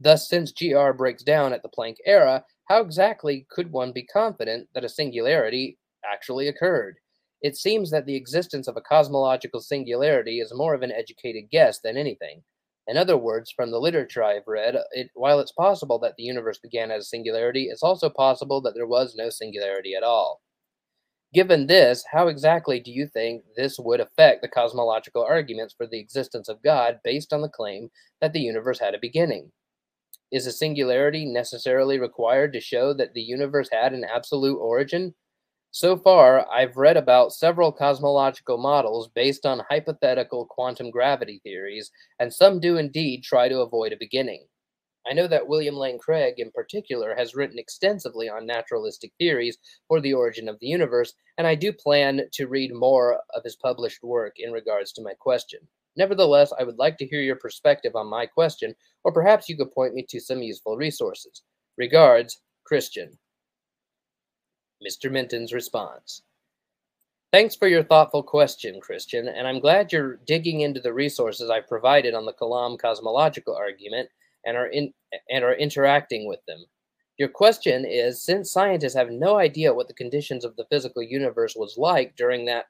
Thus, 0.00 0.28
since 0.28 0.52
GR 0.52 0.92
breaks 0.92 1.22
down 1.22 1.52
at 1.52 1.62
the 1.62 1.70
Planck 1.70 1.96
era, 2.06 2.44
how 2.68 2.80
exactly 2.80 3.46
could 3.50 3.72
one 3.72 3.92
be 3.92 4.04
confident 4.04 4.68
that 4.74 4.84
a 4.84 4.88
singularity 4.88 5.78
actually 6.04 6.48
occurred? 6.48 6.96
It 7.44 7.58
seems 7.58 7.90
that 7.90 8.06
the 8.06 8.16
existence 8.16 8.68
of 8.68 8.78
a 8.78 8.80
cosmological 8.80 9.60
singularity 9.60 10.40
is 10.40 10.54
more 10.54 10.72
of 10.72 10.80
an 10.80 10.90
educated 10.90 11.50
guess 11.50 11.78
than 11.78 11.98
anything. 11.98 12.42
In 12.86 12.96
other 12.96 13.18
words, 13.18 13.52
from 13.54 13.70
the 13.70 13.78
literature 13.78 14.24
I've 14.24 14.46
read, 14.46 14.78
it, 14.92 15.10
while 15.12 15.40
it's 15.40 15.52
possible 15.52 15.98
that 15.98 16.14
the 16.16 16.22
universe 16.22 16.56
began 16.56 16.90
as 16.90 17.02
a 17.02 17.06
singularity, 17.06 17.64
it's 17.64 17.82
also 17.82 18.08
possible 18.08 18.62
that 18.62 18.72
there 18.74 18.86
was 18.86 19.14
no 19.14 19.28
singularity 19.28 19.94
at 19.94 20.02
all. 20.02 20.40
Given 21.34 21.66
this, 21.66 22.02
how 22.10 22.28
exactly 22.28 22.80
do 22.80 22.90
you 22.90 23.06
think 23.06 23.44
this 23.58 23.78
would 23.78 24.00
affect 24.00 24.40
the 24.40 24.48
cosmological 24.48 25.22
arguments 25.22 25.74
for 25.76 25.86
the 25.86 26.00
existence 26.00 26.48
of 26.48 26.62
God 26.62 27.00
based 27.04 27.34
on 27.34 27.42
the 27.42 27.50
claim 27.50 27.90
that 28.22 28.32
the 28.32 28.40
universe 28.40 28.78
had 28.78 28.94
a 28.94 28.98
beginning? 28.98 29.52
Is 30.32 30.46
a 30.46 30.52
singularity 30.52 31.26
necessarily 31.26 31.98
required 31.98 32.54
to 32.54 32.60
show 32.60 32.94
that 32.94 33.12
the 33.12 33.20
universe 33.20 33.68
had 33.70 33.92
an 33.92 34.04
absolute 34.04 34.56
origin? 34.56 35.14
So 35.74 35.98
far, 35.98 36.48
I've 36.50 36.78
read 36.78 36.96
about 36.96 37.34
several 37.34 37.70
cosmological 37.70 38.56
models 38.56 39.08
based 39.08 39.44
on 39.44 39.58
hypothetical 39.68 40.46
quantum 40.46 40.90
gravity 40.90 41.40
theories, 41.44 41.90
and 42.18 42.32
some 42.32 42.60
do 42.60 42.78
indeed 42.78 43.24
try 43.24 43.50
to 43.50 43.60
avoid 43.60 43.92
a 43.92 43.96
beginning. 43.98 44.46
I 45.06 45.14
know 45.14 45.26
that 45.26 45.48
William 45.48 45.76
Lane 45.76 45.98
Craig, 45.98 46.36
in 46.38 46.52
particular, 46.52 47.14
has 47.16 47.34
written 47.34 47.58
extensively 47.58 48.28
on 48.28 48.46
naturalistic 48.46 49.12
theories 49.18 49.58
for 49.88 50.00
the 50.00 50.14
origin 50.14 50.48
of 50.48 50.60
the 50.60 50.68
universe, 50.68 51.14
and 51.38 51.46
I 51.46 51.56
do 51.56 51.72
plan 51.72 52.28
to 52.34 52.48
read 52.48 52.72
more 52.72 53.22
of 53.34 53.44
his 53.44 53.56
published 53.56 54.02
work 54.04 54.34
in 54.38 54.52
regards 54.52 54.92
to 54.92 55.02
my 55.02 55.14
question. 55.14 55.68
Nevertheless, 55.96 56.52
I 56.58 56.64
would 56.64 56.78
like 56.78 56.98
to 56.98 57.06
hear 57.06 57.22
your 57.22 57.36
perspective 57.36 57.96
on 57.96 58.06
my 58.06 58.26
question, 58.26 58.76
or 59.04 59.12
perhaps 59.12 59.48
you 59.48 59.56
could 59.56 59.72
point 59.72 59.94
me 59.94 60.06
to 60.10 60.20
some 60.20 60.42
useful 60.42 60.76
resources. 60.76 61.42
Regards, 61.76 62.40
Christian. 62.64 63.18
Mr. 64.84 65.10
Minton's 65.10 65.52
response. 65.52 66.22
Thanks 67.32 67.56
for 67.56 67.66
your 67.66 67.82
thoughtful 67.82 68.22
question, 68.22 68.80
Christian, 68.80 69.26
and 69.26 69.48
I'm 69.48 69.58
glad 69.58 69.92
you're 69.92 70.20
digging 70.26 70.60
into 70.60 70.80
the 70.80 70.92
resources 70.92 71.50
I've 71.50 71.66
provided 71.66 72.14
on 72.14 72.26
the 72.26 72.32
Kalam 72.32 72.78
cosmological 72.78 73.56
argument 73.56 74.08
and 74.46 74.56
are 74.56 74.68
in 74.68 74.92
and 75.30 75.42
are 75.42 75.54
interacting 75.54 76.28
with 76.28 76.38
them. 76.46 76.64
Your 77.18 77.28
question 77.28 77.84
is 77.84 78.22
since 78.22 78.52
scientists 78.52 78.94
have 78.94 79.10
no 79.10 79.36
idea 79.36 79.74
what 79.74 79.88
the 79.88 79.94
conditions 79.94 80.44
of 80.44 80.54
the 80.56 80.66
physical 80.70 81.02
universe 81.02 81.54
was 81.56 81.76
like 81.76 82.14
during 82.16 82.44
that 82.44 82.66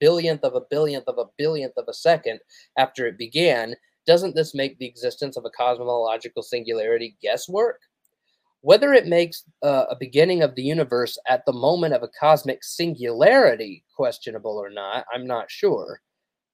billionth 0.00 0.44
of 0.44 0.54
a 0.54 0.60
billionth 0.70 1.08
of 1.08 1.18
a 1.18 1.28
billionth 1.38 1.76
of 1.76 1.88
a 1.88 1.94
second 1.94 2.40
after 2.78 3.06
it 3.06 3.18
began, 3.18 3.74
doesn't 4.06 4.34
this 4.34 4.54
make 4.54 4.78
the 4.78 4.86
existence 4.86 5.36
of 5.36 5.44
a 5.44 5.50
cosmological 5.50 6.42
singularity 6.42 7.16
guesswork? 7.20 7.80
Whether 8.62 8.92
it 8.92 9.06
makes 9.06 9.44
uh, 9.62 9.84
a 9.90 9.96
beginning 9.98 10.42
of 10.42 10.54
the 10.54 10.62
universe 10.62 11.18
at 11.28 11.44
the 11.46 11.52
moment 11.52 11.94
of 11.94 12.02
a 12.02 12.10
cosmic 12.18 12.64
singularity 12.64 13.84
questionable 13.94 14.56
or 14.58 14.70
not, 14.70 15.04
I'm 15.14 15.26
not 15.26 15.50
sure. 15.50 16.00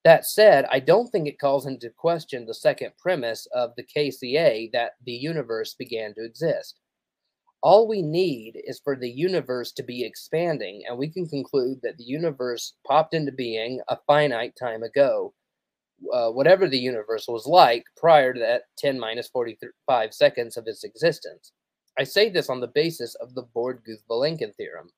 That 0.03 0.25
said, 0.25 0.65
I 0.69 0.79
don't 0.79 1.07
think 1.07 1.27
it 1.27 1.39
calls 1.39 1.65
into 1.65 1.89
question 1.89 2.45
the 2.45 2.53
second 2.53 2.91
premise 2.97 3.47
of 3.53 3.71
the 3.77 3.85
KCA 3.85 4.71
that 4.73 4.91
the 5.05 5.13
universe 5.13 5.75
began 5.75 6.13
to 6.15 6.25
exist. 6.25 6.79
All 7.61 7.87
we 7.87 8.01
need 8.01 8.61
is 8.65 8.81
for 8.83 8.97
the 8.97 9.09
universe 9.09 9.71
to 9.71 9.83
be 9.83 10.03
expanding, 10.03 10.83
and 10.85 10.97
we 10.97 11.09
can 11.09 11.25
conclude 11.25 11.79
that 11.81 11.97
the 11.97 12.03
universe 12.03 12.73
popped 12.85 13.13
into 13.13 13.31
being 13.31 13.79
a 13.87 13.97
finite 14.05 14.53
time 14.57 14.83
ago. 14.83 15.33
Uh, 16.11 16.29
whatever 16.31 16.67
the 16.67 16.77
universe 16.77 17.25
was 17.29 17.45
like 17.45 17.85
prior 17.95 18.33
to 18.33 18.39
that 18.41 18.63
10 18.77 18.99
minus 18.99 19.29
45 19.29 20.13
seconds 20.13 20.57
of 20.57 20.67
its 20.67 20.83
existence. 20.83 21.53
I 21.97 22.03
say 22.03 22.29
this 22.29 22.49
on 22.49 22.59
the 22.59 22.67
basis 22.67 23.15
of 23.15 23.35
the 23.35 23.43
Borde-Guth-Vilenkin 23.53 24.55
theorem. 24.55 24.89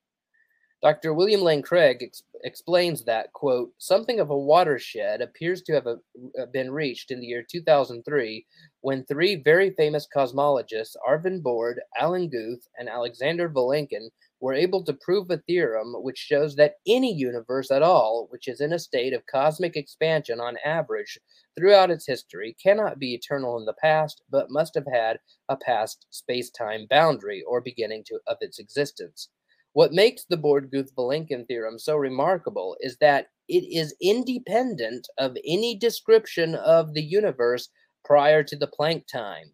Dr. 0.82 1.14
William 1.14 1.42
Lane 1.42 1.64
Craig 1.64 2.04
ex 2.04 2.22
explains 2.44 3.04
that, 3.06 3.34
quote, 3.34 3.72
something 3.80 4.20
of 4.20 4.30
a 4.30 4.38
watershed 4.38 5.20
appears 5.20 5.64
to 5.64 5.74
have 5.74 5.88
a, 5.88 5.98
uh, 6.40 6.46
been 6.54 6.70
reached 6.70 7.10
in 7.10 7.20
the 7.20 7.26
year 7.26 7.44
2003 7.50 8.46
when 8.82 9.04
three 9.06 9.38
very 9.38 9.72
famous 9.72 10.08
cosmologists, 10.16 10.96
Arvin 11.08 11.42
Borde, 11.42 11.82
Alan 12.00 12.30
Guth, 12.30 12.68
and 12.78 12.88
Alexander 12.88 13.50
Vilenkin, 13.50 14.10
were 14.42 14.54
able 14.54 14.84
to 14.84 14.94
prove 14.94 15.30
a 15.30 15.38
theorem 15.38 15.94
which 16.04 16.18
shows 16.18 16.56
that 16.56 16.76
any 16.88 17.14
universe 17.14 17.72
at 17.72 17.82
all, 17.82 18.28
which 18.30 18.48
is 18.48 18.62
in 18.62 18.74
a 18.74 18.80
state 18.80 19.14
of 19.14 19.26
cosmic 19.32 19.76
expansion 19.76 20.40
on 20.40 20.58
average 20.66 21.18
throughout 21.58 21.90
its 21.90 22.06
history, 22.06 22.56
cannot 22.62 23.00
be 23.00 23.14
eternal 23.14 23.58
in 23.58 23.66
the 23.66 23.74
past, 23.82 24.22
but 24.30 24.52
must 24.52 24.76
have 24.76 24.88
had 24.92 25.18
a 25.50 25.58
past 25.58 26.06
space 26.10 26.50
time 26.50 26.86
boundary 26.90 27.44
or 27.48 27.62
beginning 27.62 28.04
to, 28.06 28.20
of 28.28 28.38
its 28.42 28.60
existence. 28.60 29.30
What 29.74 29.92
makes 29.92 30.26
the 30.26 30.38
Borde-Guth-Vilenkin 30.38 31.48
theorem 31.48 31.80
so 31.80 31.98
remarkable 31.98 32.78
is 32.80 32.98
that 33.02 33.28
it 33.50 33.64
is 33.64 33.96
independent 34.02 35.08
of 35.18 35.38
any 35.46 35.78
description 35.78 36.56
of 36.56 36.94
the 36.94 37.04
universe 37.04 37.70
prior 38.06 38.44
to 38.44 38.56
the 38.56 38.70
Planck 38.80 39.06
time. 39.08 39.52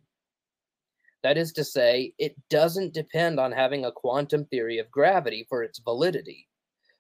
That 1.24 1.38
is 1.38 1.52
to 1.54 1.64
say, 1.64 2.14
it 2.18 2.36
doesn't 2.50 2.94
depend 2.94 3.40
on 3.40 3.52
having 3.52 3.86
a 3.86 3.92
quantum 3.92 4.46
theory 4.46 4.80
of 4.80 4.90
gravity 4.90 5.46
for 5.48 5.64
its 5.64 5.80
validity. 5.80 6.48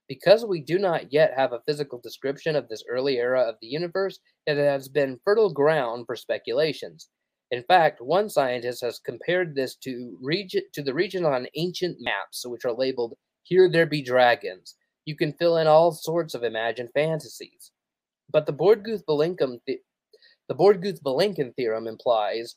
Because 0.07 0.45
we 0.45 0.61
do 0.61 0.77
not 0.77 1.11
yet 1.11 1.33
have 1.35 1.53
a 1.53 1.61
physical 1.65 1.99
description 1.99 2.55
of 2.55 2.67
this 2.67 2.83
early 2.89 3.17
era 3.17 3.41
of 3.41 3.55
the 3.61 3.67
universe, 3.67 4.19
it 4.45 4.57
has 4.57 4.87
been 4.89 5.19
fertile 5.23 5.51
ground 5.51 6.05
for 6.05 6.15
speculations. 6.15 7.09
In 7.51 7.63
fact, 7.63 8.01
one 8.01 8.29
scientist 8.29 8.81
has 8.81 8.99
compared 8.99 9.55
this 9.55 9.75
to 9.77 10.17
to 10.73 10.81
the 10.83 10.93
region 10.93 11.25
on 11.25 11.47
ancient 11.55 11.97
maps, 11.99 12.45
which 12.45 12.65
are 12.65 12.73
labeled 12.73 13.17
"Here 13.43 13.69
there 13.69 13.85
be 13.85 14.01
dragons." 14.01 14.75
You 15.05 15.15
can 15.15 15.33
fill 15.33 15.57
in 15.57 15.67
all 15.67 15.91
sorts 15.91 16.33
of 16.33 16.43
imagined 16.43 16.91
fantasies. 16.93 17.71
But 18.31 18.45
the 18.45 18.53
Borde-Guth-Vilenkin 18.53 19.59
the, 19.65 21.53
theorem 21.55 21.87
implies 21.87 22.55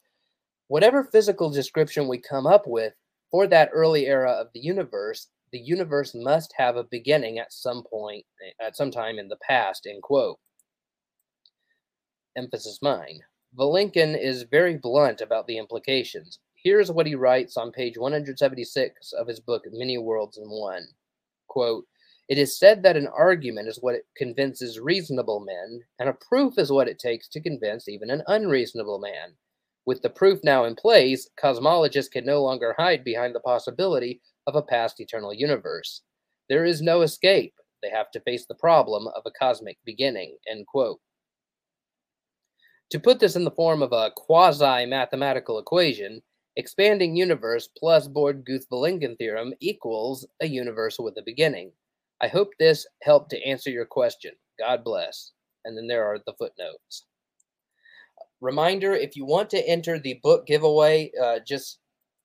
whatever 0.69 1.05
physical 1.05 1.51
description 1.51 2.09
we 2.09 2.19
come 2.19 2.47
up 2.47 2.67
with 2.67 2.95
for 3.31 3.47
that 3.47 3.71
early 3.73 4.07
era 4.07 4.31
of 4.31 4.49
the 4.55 4.61
universe, 4.61 5.29
the 5.53 5.59
universe 5.59 6.15
must 6.15 6.53
have 6.57 6.77
a 6.77 6.85
beginning 6.85 7.39
at 7.39 7.53
some 7.53 7.85
point, 7.85 8.25
eh, 8.45 8.65
at 8.65 8.77
some 8.77 8.91
time 8.91 9.19
in 9.19 9.29
the 9.29 9.39
past. 9.47 9.87
End 9.87 10.03
quote. 10.03 10.39
Emphasis 12.37 12.81
mine. 12.83 13.21
Vilenkin 13.57 14.21
is 14.21 14.43
very 14.45 14.77
blunt 14.77 15.21
about 15.21 15.47
the 15.47 15.59
implications. 15.59 16.41
Here's 16.55 16.91
what 16.91 17.07
he 17.07 17.15
writes 17.15 17.57
on 17.57 17.71
page 17.71 17.97
176 17.97 19.13
of 19.13 19.29
his 19.29 19.39
book, 19.39 19.65
Many 19.71 19.99
Worlds 19.99 20.39
in 20.39 20.49
One. 20.49 20.87
Quote, 21.47 21.87
it 22.29 22.39
is 22.39 22.59
said 22.59 22.83
that 22.83 22.97
an 22.97 23.07
argument 23.07 23.69
is 23.69 23.79
what 23.83 23.97
convinces 24.17 24.81
reasonable 24.81 25.41
men, 25.41 25.83
and 25.99 26.09
a 26.09 26.15
proof 26.15 26.59
is 26.59 26.73
what 26.73 26.89
it 26.89 26.99
takes 26.99 27.29
to 27.29 27.41
convince 27.41 27.87
even 27.87 28.11
an 28.11 28.23
unreasonable 28.27 28.99
man. 28.99 29.37
With 29.87 30.01
the 30.03 30.11
proof 30.11 30.41
now 30.43 30.65
in 30.65 30.75
place, 30.75 31.29
cosmologists 31.43 32.11
can 32.11 32.25
no 32.25 32.43
longer 32.43 32.75
hide 32.79 33.05
behind 33.05 33.35
the 33.35 33.41
possibility 33.41 34.21
of 34.47 34.57
a 34.57 34.63
past 34.63 35.01
eternal 35.01 35.35
universe. 35.35 36.03
There 36.49 36.65
is 36.65 36.81
no 36.81 37.03
escape. 37.03 37.55
They 37.83 37.91
have 37.91 38.11
to 38.13 38.21
face 38.21 38.47
the 38.47 38.55
problem 38.55 39.09
of 39.09 39.23
a 39.27 39.31
cosmic 39.31 39.77
beginning. 39.85 40.37
End 40.51 40.67
quote. 40.67 41.01
To 42.91 43.01
put 43.01 43.21
this 43.21 43.37
in 43.37 43.45
the 43.45 43.51
form 43.51 43.83
of 43.83 43.93
a 43.93 44.13
quasi-mathematical 44.17 45.59
equation, 45.59 46.23
expanding 46.57 47.17
universe 47.17 47.69
plus 47.77 48.07
Borde-Guth-Vilenkin 48.09 49.19
theorem 49.19 49.53
equals 49.61 50.27
a 50.41 50.47
universe 50.47 50.99
with 50.99 51.17
a 51.19 51.23
beginning. 51.27 51.73
I 52.23 52.29
hope 52.29 52.51
this 52.59 52.87
helped 53.03 53.31
to 53.31 53.43
answer 53.43 53.71
your 53.71 53.87
question. 53.87 54.33
God 54.59 54.85
bless. 54.85 55.33
And 55.65 55.77
then 55.77 55.89
there 55.89 56.05
are 56.05 56.19
the 56.25 56.35
footnotes. 56.39 57.07
Reminder, 58.45 58.93
if 58.93 59.17
you 59.17 59.25
want 59.25 59.49
to 59.51 59.67
enter 59.67 59.99
the 59.99 60.21
book 60.23 60.47
giveaway, 60.47 61.11
uh, 61.21 61.39
just 61.47 61.79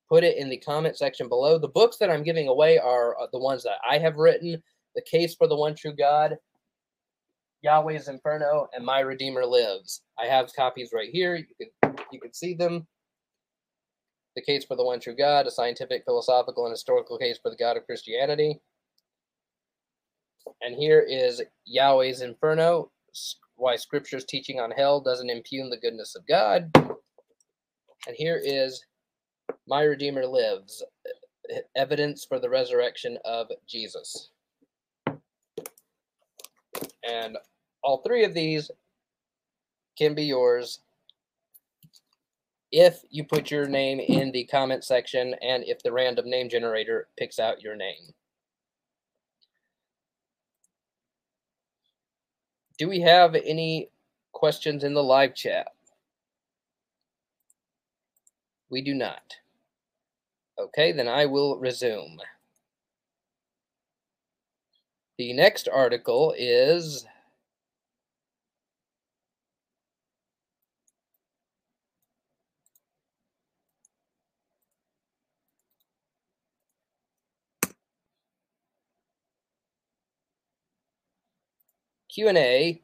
put 0.09 0.25
it 0.25 0.35
in 0.35 0.49
the 0.49 0.57
comment 0.57 0.97
section 0.97 1.29
below. 1.29 1.57
The 1.57 1.69
books 1.69 1.95
that 1.97 2.09
I'm 2.09 2.23
giving 2.23 2.49
away 2.49 2.77
are 2.77 3.17
uh, 3.17 3.27
the 3.31 3.39
ones 3.39 3.63
that 3.63 3.77
I 3.89 3.99
have 3.99 4.17
written, 4.17 4.61
The 4.95 5.01
Case 5.09 5.35
for 5.35 5.47
the 5.47 5.55
One 5.55 5.75
True 5.75 5.95
God, 5.95 6.35
Yahweh's 7.61 8.09
Inferno, 8.09 8.67
and 8.73 8.85
My 8.85 8.99
Redeemer 8.99 9.45
Lives. 9.45 10.01
I 10.19 10.25
have 10.25 10.53
copies 10.53 10.89
right 10.93 11.09
here. 11.09 11.37
You 11.37 11.45
can 11.81 11.95
you 12.11 12.19
can 12.19 12.33
see 12.33 12.53
them. 12.53 12.85
The 14.35 14.41
Case 14.41 14.65
for 14.65 14.75
the 14.75 14.83
One 14.83 14.99
True 14.99 15.15
God, 15.15 15.47
a 15.47 15.51
scientific, 15.51 16.03
philosophical, 16.03 16.65
and 16.65 16.73
historical 16.73 17.17
case 17.17 17.39
for 17.41 17.49
the 17.49 17.55
God 17.55 17.77
of 17.77 17.85
Christianity. 17.85 18.59
And 20.61 20.75
here 20.75 20.99
is 20.99 21.41
Yahweh's 21.65 22.21
Inferno, 22.21 22.91
why 23.59 23.75
Scripture's 23.75 24.25
teaching 24.25 24.59
on 24.59 24.71
hell 24.71 25.01
doesn't 25.01 25.29
impugn 25.29 25.69
the 25.69 25.77
goodness 25.77 26.15
of 26.15 26.25
God. 26.27 26.71
And 28.07 28.15
here 28.15 28.41
is 28.41 28.85
My 29.67 29.83
Redeemer 29.83 30.25
Lives, 30.25 30.83
evidence 31.75 32.25
for 32.25 32.39
the 32.39 32.49
resurrection 32.49 33.17
of 33.25 33.47
Jesus. 33.67 34.29
And 37.07 37.37
all 37.83 38.01
three 38.01 38.23
of 38.23 38.33
these 38.33 38.71
can 39.97 40.15
be 40.15 40.23
yours 40.23 40.79
if 42.71 43.01
you 43.09 43.23
put 43.23 43.51
your 43.51 43.67
name 43.67 43.99
in 43.99 44.31
the 44.31 44.45
comment 44.45 44.83
section 44.83 45.35
and 45.41 45.63
if 45.65 45.81
the 45.83 45.91
random 45.91 46.29
name 46.29 46.49
generator 46.49 47.07
picks 47.17 47.39
out 47.39 47.61
your 47.61 47.75
name. 47.75 48.13
Do 52.79 52.87
we 52.87 53.01
have 53.01 53.35
any 53.35 53.89
questions 54.31 54.85
in 54.85 54.93
the 54.93 55.03
live 55.03 55.35
chat? 55.35 55.67
We 58.69 58.81
do 58.81 58.95
not. 58.95 59.35
Okay, 60.57 60.93
then 60.93 61.09
I 61.09 61.25
will 61.25 61.59
resume. 61.59 62.19
The 65.17 65.33
next 65.33 65.67
article 65.67 66.33
is 66.37 67.05
Q&A, 82.09 82.81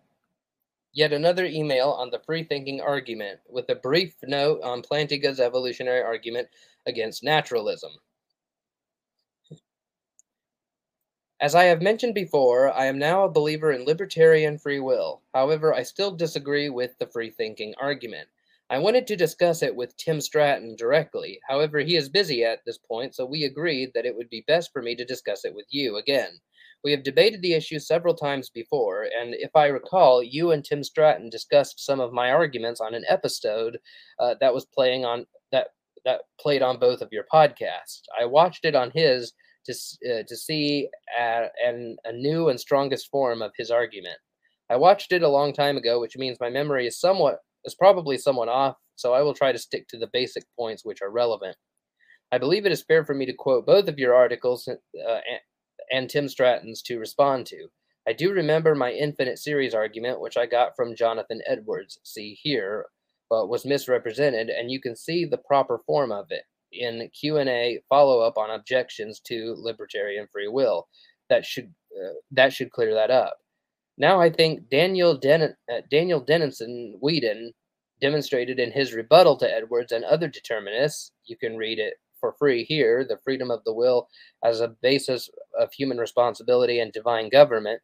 yet 0.94 1.12
another 1.12 1.46
email 1.46 1.90
on 1.90 2.12
the 2.12 2.20
free 2.20 2.44
thinking 2.44 2.80
argument 2.80 3.40
with 3.50 3.70
a 3.70 3.76
brief 3.76 4.16
note 4.24 4.62
on 4.64 4.82
Plantinga's 4.82 5.40
evolutionary 5.40 6.02
argument 6.02 6.48
against 6.86 7.24
naturalism. 7.24 7.92
As 11.42 11.54
I 11.54 11.66
have 11.66 11.82
mentioned 11.82 12.16
before, 12.16 12.72
I 12.72 12.86
am 12.86 12.98
now 12.98 13.26
a 13.26 13.32
believer 13.32 13.72
in 13.72 13.84
libertarian 13.84 14.58
free 14.58 14.80
will. 14.80 15.22
However, 15.34 15.74
I 15.74 15.84
still 15.84 16.16
disagree 16.16 16.70
with 16.70 16.98
the 16.98 17.08
free 17.08 17.30
thinking 17.30 17.76
argument. 17.78 18.30
I 18.70 18.80
wanted 18.80 19.06
to 19.08 19.16
discuss 19.16 19.62
it 19.62 19.76
with 19.76 19.98
Tim 19.98 20.22
Stratton 20.22 20.76
directly. 20.76 21.40
However, 21.48 21.80
he 21.80 21.98
is 21.98 22.10
busy 22.10 22.44
at 22.44 22.64
this 22.66 22.78
point, 22.78 23.14
so 23.14 23.26
we 23.26 23.44
agreed 23.44 23.92
that 23.94 24.06
it 24.06 24.16
would 24.16 24.30
be 24.30 24.46
best 24.48 24.72
for 24.72 24.82
me 24.82 24.96
to 24.96 25.06
discuss 25.06 25.46
it 25.46 25.54
with 25.54 25.68
you 25.70 25.98
again. 25.98 26.40
We 26.86 26.92
have 26.92 27.02
debated 27.02 27.42
the 27.42 27.56
issue 27.56 27.80
several 27.80 28.14
times 28.14 28.52
before, 28.52 29.08
and 29.20 29.34
if 29.34 29.50
I 29.56 29.66
recall, 29.66 30.22
you 30.22 30.52
and 30.52 30.64
Tim 30.64 30.84
Stratton 30.84 31.32
discussed 31.32 31.84
some 31.84 32.00
of 32.00 32.14
my 32.14 32.30
arguments 32.30 32.80
on 32.80 32.94
an 32.94 33.04
episode 33.10 33.80
uh, 34.20 34.36
that 34.40 34.54
was 34.54 34.68
playing 34.68 35.04
on 35.04 35.26
that 35.52 35.70
that 36.06 36.22
played 36.40 36.62
on 36.62 36.78
both 36.78 37.02
of 37.02 37.10
your 37.12 37.26
podcasts. 37.34 38.04
I 38.22 38.26
watched 38.26 38.66
it 38.66 38.76
on 38.76 38.92
his 38.94 39.34
to 39.66 39.74
uh, 39.74 40.24
to 40.28 40.38
see 40.38 40.88
a, 41.20 41.48
an, 41.66 41.98
a 42.06 42.14
new 42.14 42.50
and 42.50 42.60
strongest 42.60 43.10
form 43.10 43.42
of 43.42 43.52
his 43.58 43.72
argument. 43.72 44.20
I 44.70 44.76
watched 44.76 45.12
it 45.12 45.24
a 45.24 45.28
long 45.28 45.54
time 45.54 45.78
ago, 45.78 46.00
which 46.00 46.18
means 46.18 46.38
my 46.40 46.52
memory 46.52 46.86
is 46.86 47.00
somewhat 47.00 47.40
is 47.66 47.74
probably 47.74 48.20
somewhat 48.20 48.48
off. 48.48 48.76
So 48.96 49.12
I 49.12 49.24
will 49.24 49.34
try 49.34 49.52
to 49.52 49.58
stick 49.58 49.88
to 49.88 49.98
the 49.98 50.10
basic 50.14 50.44
points 50.56 50.86
which 50.86 51.02
are 51.02 51.10
relevant. 51.10 51.58
I 52.32 52.38
believe 52.38 52.68
it 52.68 52.72
is 52.72 52.84
fair 52.84 53.04
for 53.04 53.16
me 53.16 53.26
to 53.26 53.34
quote 53.34 53.66
both 53.66 53.88
of 53.88 53.98
your 53.98 54.14
articles 54.14 54.68
uh, 54.68 55.20
and, 55.92 56.10
Tim 56.10 56.28
Stratton's 56.28 56.82
to 56.84 57.00
respond 57.00 57.46
to. 57.48 57.68
I 58.08 58.14
do 58.14 58.32
remember 58.32 58.76
my 58.76 58.92
infinite 58.92 59.40
series 59.40 59.74
argument, 59.74 60.22
which 60.22 60.38
I 60.38 60.46
got 60.46 60.76
from 60.76 60.96
Jonathan 60.96 61.42
Edwards, 61.48 62.00
see 62.04 62.38
here, 62.42 62.86
but 63.30 63.50
was 63.50 63.66
misrepresented, 63.66 64.50
and 64.50 64.70
you 64.70 64.80
can 64.80 64.96
see 64.96 65.26
the 65.26 65.40
proper 65.40 65.80
form 65.86 66.12
of 66.12 66.28
it 66.30 66.44
in 66.72 67.10
Q&A 67.20 67.82
follow-up 67.90 68.38
on 68.38 68.52
objections 68.52 69.20
to 69.22 69.56
libertarian 69.58 70.28
free 70.32 70.48
will. 70.48 70.88
That 71.30 71.46
should 71.46 71.74
uh, 71.96 72.14
that 72.32 72.54
should 72.54 72.72
clear 72.72 72.94
that 72.94 73.10
up. 73.10 73.38
Now 73.98 74.20
I 74.20 74.30
think 74.30 74.70
Daniel 74.70 75.18
Den- 75.18 75.56
uh, 75.72 75.82
Daniel 75.90 76.20
Denison 76.20 76.98
Whedon 77.02 77.54
demonstrated 78.02 78.60
in 78.60 78.72
his 78.72 78.94
rebuttal 78.94 79.38
to 79.38 79.52
Edwards 79.52 79.92
and 79.92 80.04
other 80.04 80.28
determinists, 80.28 81.12
you 81.26 81.38
can 81.38 81.58
read 81.58 81.80
it 81.80 81.96
for 82.26 82.36
free 82.40 82.64
here, 82.64 83.06
the 83.08 83.20
freedom 83.24 83.52
of 83.52 83.64
the 83.66 83.74
will 83.74 84.08
as 84.44 84.62
a 84.62 84.76
basis 84.82 85.30
of 85.60 85.72
human 85.72 86.00
responsibility 86.00 86.80
and 86.80 86.92
divine 86.92 87.30
government, 87.30 87.80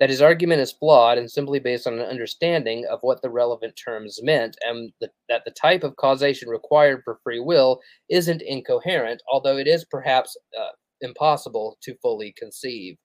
that 0.00 0.08
his 0.08 0.22
argument 0.22 0.62
is 0.62 0.72
flawed 0.72 1.18
and 1.18 1.30
simply 1.30 1.58
based 1.58 1.86
on 1.86 1.94
an 1.94 2.06
understanding 2.06 2.86
of 2.90 2.98
what 3.02 3.20
the 3.20 3.28
relevant 3.28 3.74
terms 3.76 4.20
meant, 4.22 4.56
and 4.66 4.90
the, 5.00 5.10
that 5.28 5.44
the 5.44 5.50
type 5.50 5.84
of 5.84 5.96
causation 5.96 6.48
required 6.48 7.02
for 7.04 7.20
free 7.22 7.40
will 7.40 7.78
isn't 8.08 8.40
incoherent, 8.40 9.22
although 9.30 9.58
it 9.58 9.66
is 9.66 9.84
perhaps 9.84 10.34
uh, 10.58 10.72
impossible 11.02 11.76
to 11.82 11.94
fully 12.00 12.32
conceive. 12.38 12.96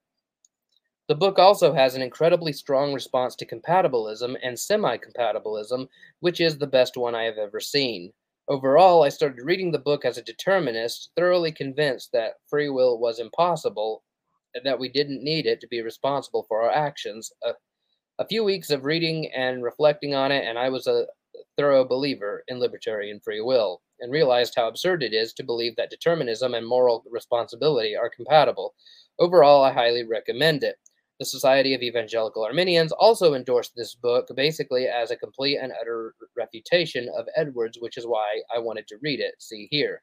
The 1.10 1.16
book 1.16 1.40
also 1.40 1.74
has 1.74 1.96
an 1.96 2.02
incredibly 2.02 2.54
strong 2.54 2.94
response 2.94 3.36
to 3.38 3.46
compatibilism 3.46 4.38
and 4.42 4.58
semi 4.58 4.98
compatibilism, 4.98 5.88
which 6.22 6.40
is 6.40 6.58
the 6.58 6.68
best 6.68 6.96
one 6.96 7.16
I 7.16 7.24
have 7.24 7.38
ever 7.38 7.60
seen. 7.60 8.14
Overall, 8.50 9.04
I 9.04 9.10
started 9.10 9.46
reading 9.46 9.72
the 9.72 9.78
book 9.78 10.04
as 10.04 10.18
a 10.18 10.24
determinist, 10.24 11.12
thoroughly 11.16 11.52
convinced 11.52 12.12
that 12.14 12.40
free 12.48 12.68
will 12.68 13.00
was 13.00 13.20
impossible 13.20 14.04
and 14.56 14.66
that 14.66 14.80
we 14.80 14.90
didn't 14.90 15.24
need 15.24 15.46
it 15.46 15.62
to 15.62 15.68
be 15.68 15.84
responsible 15.84 16.46
for 16.48 16.64
our 16.64 16.72
actions. 16.72 17.32
A, 17.44 17.52
a 18.18 18.26
few 18.26 18.44
weeks 18.44 18.72
of 18.72 18.86
reading 18.86 19.32
and 19.34 19.64
reflecting 19.64 20.16
on 20.16 20.32
it, 20.32 20.46
and 20.46 20.58
I 20.58 20.70
was 20.70 20.88
a 20.88 21.06
thorough 21.58 21.86
believer 21.86 22.44
in 22.48 22.60
libertarian 22.60 23.20
free 23.20 23.40
will 23.40 23.82
and 24.00 24.12
realized 24.12 24.56
how 24.56 24.68
absurd 24.68 25.04
it 25.04 25.14
is 25.14 25.32
to 25.34 25.44
believe 25.44 25.76
that 25.76 25.92
determinism 25.92 26.56
and 26.56 26.66
moral 26.66 27.04
responsibility 27.12 27.96
are 27.96 28.10
compatible. 28.10 28.74
Overall, 29.20 29.64
I 29.64 29.72
highly 29.72 30.04
recommend 30.04 30.64
it. 30.64 30.78
The 31.20 31.26
Society 31.26 31.74
of 31.74 31.82
Evangelical 31.82 32.46
Arminians 32.46 32.94
also 32.94 33.34
endorsed 33.34 33.74
this 33.76 33.94
book 33.94 34.30
basically 34.36 34.88
as 34.88 35.12
a 35.12 35.18
complete 35.18 35.58
and 35.58 35.74
utter 35.80 36.16
refutation 36.38 37.10
of 37.10 37.28
Edwards, 37.36 37.78
which 37.82 37.98
is 37.98 38.08
why 38.08 38.42
I 38.56 38.60
wanted 38.60 38.88
to 38.88 38.98
read 39.02 39.20
it. 39.20 39.36
See 39.38 39.68
here. 39.70 40.02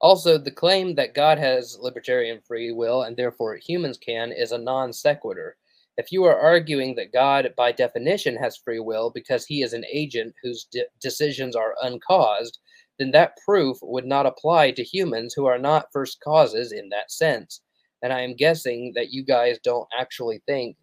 Also, 0.00 0.38
the 0.38 0.50
claim 0.50 0.94
that 0.94 1.14
God 1.14 1.38
has 1.38 1.76
libertarian 1.80 2.40
free 2.40 2.70
will 2.70 3.02
and 3.02 3.16
therefore 3.16 3.56
humans 3.56 3.98
can 3.98 4.30
is 4.30 4.52
a 4.52 4.58
non 4.58 4.92
sequitur. 4.92 5.56
If 5.96 6.12
you 6.12 6.24
are 6.24 6.40
arguing 6.40 6.94
that 6.94 7.12
God, 7.12 7.52
by 7.56 7.72
definition, 7.72 8.36
has 8.36 8.56
free 8.56 8.78
will 8.80 9.10
because 9.10 9.44
he 9.44 9.62
is 9.62 9.72
an 9.72 9.84
agent 9.92 10.34
whose 10.42 10.64
de- 10.64 10.86
decisions 11.00 11.54
are 11.56 11.74
uncaused, 11.82 12.58
then 12.98 13.10
that 13.10 13.38
proof 13.44 13.78
would 13.82 14.06
not 14.06 14.24
apply 14.24 14.70
to 14.70 14.84
humans 14.84 15.34
who 15.34 15.46
are 15.46 15.58
not 15.58 15.92
first 15.92 16.20
causes 16.20 16.70
in 16.70 16.88
that 16.90 17.10
sense. 17.10 17.60
And 18.02 18.12
I 18.12 18.20
am 18.20 18.34
guessing 18.34 18.92
that 18.94 19.12
you 19.12 19.24
guys 19.24 19.58
don't 19.62 19.88
actually 19.98 20.42
think 20.46 20.76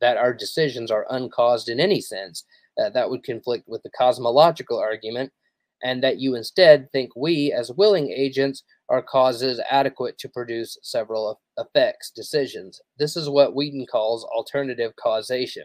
that 0.00 0.16
our 0.16 0.34
decisions 0.34 0.90
are 0.90 1.06
uncaused 1.10 1.68
in 1.68 1.80
any 1.80 2.00
sense. 2.00 2.44
Uh, 2.80 2.90
that 2.90 3.08
would 3.08 3.22
conflict 3.22 3.68
with 3.68 3.82
the 3.82 3.90
cosmological 3.90 4.78
argument 4.78 5.32
and 5.82 6.02
that 6.02 6.18
you 6.18 6.34
instead 6.34 6.90
think 6.92 7.10
we, 7.14 7.52
as 7.52 7.70
willing 7.70 8.10
agents, 8.10 8.64
are 8.88 9.02
causes 9.02 9.60
adequate 9.70 10.18
to 10.18 10.28
produce 10.28 10.78
several 10.82 11.40
effects, 11.58 12.10
decisions. 12.10 12.80
This 12.98 13.16
is 13.16 13.28
what 13.28 13.54
Whedon 13.54 13.86
calls 13.86 14.24
alternative 14.24 14.92
causation. 14.96 15.64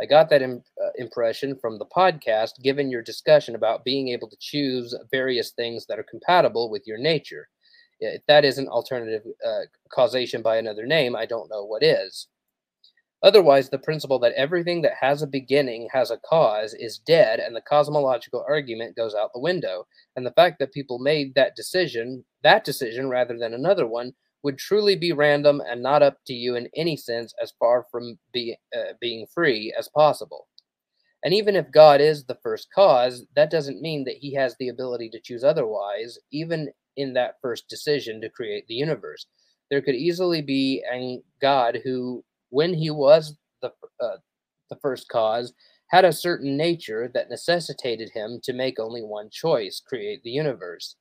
I 0.00 0.06
got 0.06 0.28
that 0.30 0.42
Im- 0.42 0.62
uh, 0.82 0.90
impression 0.96 1.56
from 1.58 1.78
the 1.78 1.86
podcast, 1.86 2.62
given 2.62 2.90
your 2.90 3.02
discussion 3.02 3.54
about 3.54 3.84
being 3.84 4.08
able 4.08 4.28
to 4.28 4.36
choose 4.40 4.94
various 5.10 5.52
things 5.52 5.86
that 5.86 5.98
are 5.98 6.06
compatible 6.10 6.70
with 6.70 6.86
your 6.86 6.98
nature. 6.98 7.48
If 8.00 8.22
that 8.28 8.44
isn't 8.44 8.68
alternative 8.68 9.22
uh, 9.46 9.62
causation 9.90 10.42
by 10.42 10.56
another 10.56 10.86
name, 10.86 11.16
I 11.16 11.26
don't 11.26 11.50
know 11.50 11.64
what 11.64 11.82
is. 11.82 12.28
Otherwise, 13.22 13.70
the 13.70 13.78
principle 13.78 14.18
that 14.18 14.34
everything 14.34 14.82
that 14.82 14.92
has 15.00 15.22
a 15.22 15.26
beginning 15.26 15.88
has 15.90 16.10
a 16.10 16.20
cause 16.28 16.74
is 16.74 16.98
dead, 16.98 17.40
and 17.40 17.56
the 17.56 17.62
cosmological 17.62 18.44
argument 18.46 18.94
goes 18.94 19.14
out 19.14 19.32
the 19.32 19.40
window. 19.40 19.86
And 20.14 20.24
the 20.24 20.32
fact 20.32 20.58
that 20.58 20.72
people 20.72 20.98
made 20.98 21.34
that 21.34 21.56
decision, 21.56 22.24
that 22.42 22.64
decision 22.64 23.08
rather 23.08 23.38
than 23.38 23.54
another 23.54 23.86
one, 23.86 24.12
would 24.42 24.58
truly 24.58 24.94
be 24.96 25.12
random 25.12 25.62
and 25.66 25.82
not 25.82 26.02
up 26.02 26.18
to 26.26 26.34
you 26.34 26.54
in 26.54 26.68
any 26.76 26.96
sense 26.96 27.34
as 27.42 27.52
far 27.58 27.84
from 27.90 28.18
be, 28.32 28.56
uh, 28.76 28.92
being 29.00 29.26
free 29.34 29.74
as 29.76 29.88
possible. 29.88 30.46
And 31.24 31.34
even 31.34 31.56
if 31.56 31.72
God 31.72 32.00
is 32.00 32.26
the 32.26 32.38
first 32.42 32.68
cause, 32.72 33.24
that 33.34 33.50
doesn't 33.50 33.80
mean 33.80 34.04
that 34.04 34.18
he 34.18 34.34
has 34.34 34.54
the 34.60 34.68
ability 34.68 35.08
to 35.10 35.20
choose 35.20 35.42
otherwise, 35.42 36.18
even 36.30 36.68
in 36.96 37.12
that 37.14 37.36
first 37.42 37.68
decision 37.68 38.20
to 38.20 38.28
create 38.28 38.66
the 38.66 38.74
universe. 38.74 39.26
There 39.70 39.82
could 39.82 39.94
easily 39.94 40.42
be 40.42 40.84
a 40.92 41.20
God 41.40 41.80
who 41.84 42.24
when 42.50 42.72
he 42.72 42.90
was 42.90 43.36
the, 43.62 43.72
uh, 44.00 44.16
the 44.70 44.76
first 44.80 45.08
cause, 45.08 45.52
had 45.90 46.04
a 46.04 46.12
certain 46.12 46.56
nature 46.56 47.10
that 47.14 47.30
necessitated 47.30 48.10
him 48.12 48.40
to 48.42 48.52
make 48.52 48.78
only 48.78 49.02
one 49.02 49.30
choice 49.30 49.80
create 49.86 50.22
the 50.22 50.30
universe. 50.30 50.96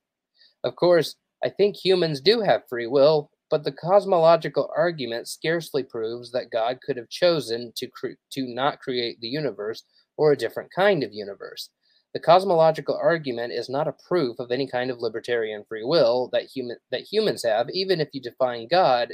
Of 0.64 0.76
course, 0.76 1.16
I 1.44 1.50
think 1.50 1.76
humans 1.76 2.22
do 2.22 2.42
have 2.42 2.68
free 2.68 2.88
will, 2.88 3.30
but 3.50 3.64
the 3.64 3.72
cosmological 3.72 4.72
argument 4.76 5.28
scarcely 5.28 5.84
proves 5.84 6.32
that 6.32 6.52
God 6.52 6.80
could 6.86 6.98
have 6.98 7.10
chosen 7.10 7.72
to, 7.78 7.88
cre- 7.88 8.20
to 8.32 8.48
not 8.48 8.80
create 8.80 9.20
the 9.22 9.28
universe 9.28 9.84
or 10.18 10.32
a 10.32 10.38
different 10.38 10.72
kind 10.76 11.04
of 11.04 11.14
universe. 11.14 11.70
The 12.16 12.22
cosmological 12.22 12.96
argument 12.96 13.52
is 13.52 13.68
not 13.68 13.90
a 13.90 13.96
proof 14.08 14.40
of 14.40 14.50
any 14.50 14.68
kind 14.68 14.90
of 14.90 15.00
libertarian 15.00 15.66
free 15.68 15.84
will 15.84 16.30
that 16.32 16.44
human 16.44 16.78
that 16.90 17.12
humans 17.12 17.44
have, 17.44 17.70
even 17.72 18.00
if 18.00 18.08
you 18.14 18.22
define 18.22 18.70
God 18.70 19.12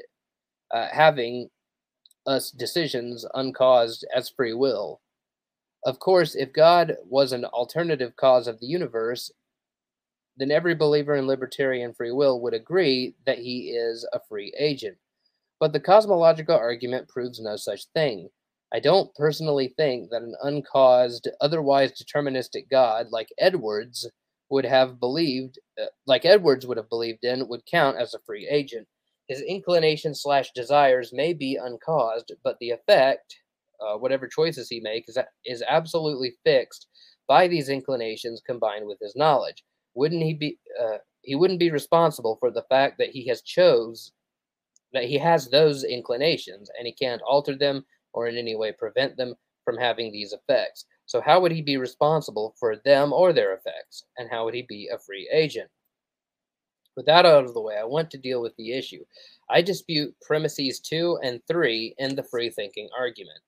uh, 0.69 0.87
having 0.91 1.49
us 2.27 2.51
decisions 2.51 3.25
uncaused 3.33 4.05
as 4.15 4.29
free 4.29 4.53
will. 4.53 5.01
Of 5.83 5.97
course, 5.97 6.35
if 6.35 6.53
God 6.53 6.95
was 7.03 7.31
an 7.31 7.43
alternative 7.43 8.15
cause 8.17 8.47
of 8.47 8.59
the 8.59 8.67
universe, 8.67 9.31
then 10.37 10.51
every 10.51 10.75
believer 10.75 11.15
in 11.15 11.25
libertarian 11.25 11.95
free 11.95 12.11
will 12.11 12.39
would 12.39 12.53
agree 12.53 13.15
that 13.25 13.39
he 13.39 13.71
is 13.71 14.07
a 14.13 14.19
free 14.29 14.53
agent. 14.59 14.97
But 15.59 15.73
the 15.73 15.79
cosmological 15.79 16.55
argument 16.55 17.07
proves 17.07 17.39
no 17.39 17.55
such 17.55 17.87
thing. 17.95 18.29
I 18.73 18.79
don't 18.79 19.13
personally 19.15 19.73
think 19.75 20.09
that 20.11 20.21
an 20.21 20.35
uncaused, 20.43 21.27
otherwise 21.41 21.91
deterministic 21.91 22.69
God 22.69 23.07
like 23.11 23.29
Edwards 23.37 24.09
would 24.49 24.65
have 24.65 24.99
believed, 24.99 25.59
uh, 25.81 25.87
like 26.05 26.25
Edwards 26.25 26.65
would 26.65 26.77
have 26.77 26.89
believed 26.89 27.23
in, 27.23 27.47
would 27.47 27.65
count 27.65 27.97
as 27.97 28.13
a 28.13 28.19
free 28.25 28.47
agent. 28.49 28.87
His 29.27 29.41
inclinations 29.41 30.21
slash 30.21 30.51
desires 30.53 31.11
may 31.13 31.33
be 31.33 31.57
uncaused, 31.61 32.33
but 32.43 32.57
the 32.59 32.71
effect, 32.71 33.35
uh, 33.79 33.97
whatever 33.97 34.27
choices 34.27 34.69
he 34.69 34.79
makes, 34.79 35.09
is, 35.09 35.17
is 35.45 35.63
absolutely 35.67 36.33
fixed 36.43 36.87
by 37.27 37.47
these 37.47 37.69
inclinations 37.69 38.41
combined 38.45 38.87
with 38.87 38.99
his 39.01 39.15
knowledge. 39.15 39.63
Wouldn't 39.93 40.23
he 40.23 40.33
be? 40.33 40.57
Uh, 40.81 40.97
he 41.21 41.35
wouldn't 41.35 41.59
be 41.59 41.71
responsible 41.71 42.37
for 42.39 42.51
the 42.51 42.65
fact 42.69 42.97
that 42.97 43.09
he 43.09 43.27
has 43.27 43.41
chose 43.41 44.11
that 44.93 45.05
he 45.05 45.17
has 45.17 45.49
those 45.49 45.83
inclinations 45.83 46.69
and 46.77 46.85
he 46.85 46.93
can't 46.93 47.21
alter 47.21 47.55
them 47.55 47.85
or 48.13 48.27
in 48.27 48.37
any 48.37 48.55
way 48.55 48.71
prevent 48.71 49.17
them 49.17 49.35
from 49.63 49.77
having 49.77 50.11
these 50.11 50.33
effects. 50.33 50.85
So 51.05 51.21
how 51.21 51.39
would 51.39 51.51
he 51.51 51.61
be 51.61 51.77
responsible 51.77 52.55
for 52.59 52.77
them 52.77 53.13
or 53.13 53.33
their 53.33 53.53
effects? 53.53 54.05
And 54.17 54.29
how 54.29 54.45
would 54.45 54.53
he 54.53 54.63
be 54.63 54.89
a 54.91 54.97
free 54.97 55.29
agent? 55.33 55.69
With 56.95 57.05
that 57.05 57.25
out 57.25 57.45
of 57.45 57.53
the 57.53 57.61
way, 57.61 57.77
I 57.77 57.85
want 57.85 58.11
to 58.11 58.17
deal 58.17 58.41
with 58.41 58.55
the 58.57 58.73
issue. 58.73 59.03
I 59.49 59.61
dispute 59.61 60.15
premises 60.21 60.79
2 60.79 61.19
and 61.23 61.41
3 61.47 61.95
in 61.97 62.15
the 62.15 62.23
free 62.23 62.49
thinking 62.49 62.89
argument. 62.97 63.39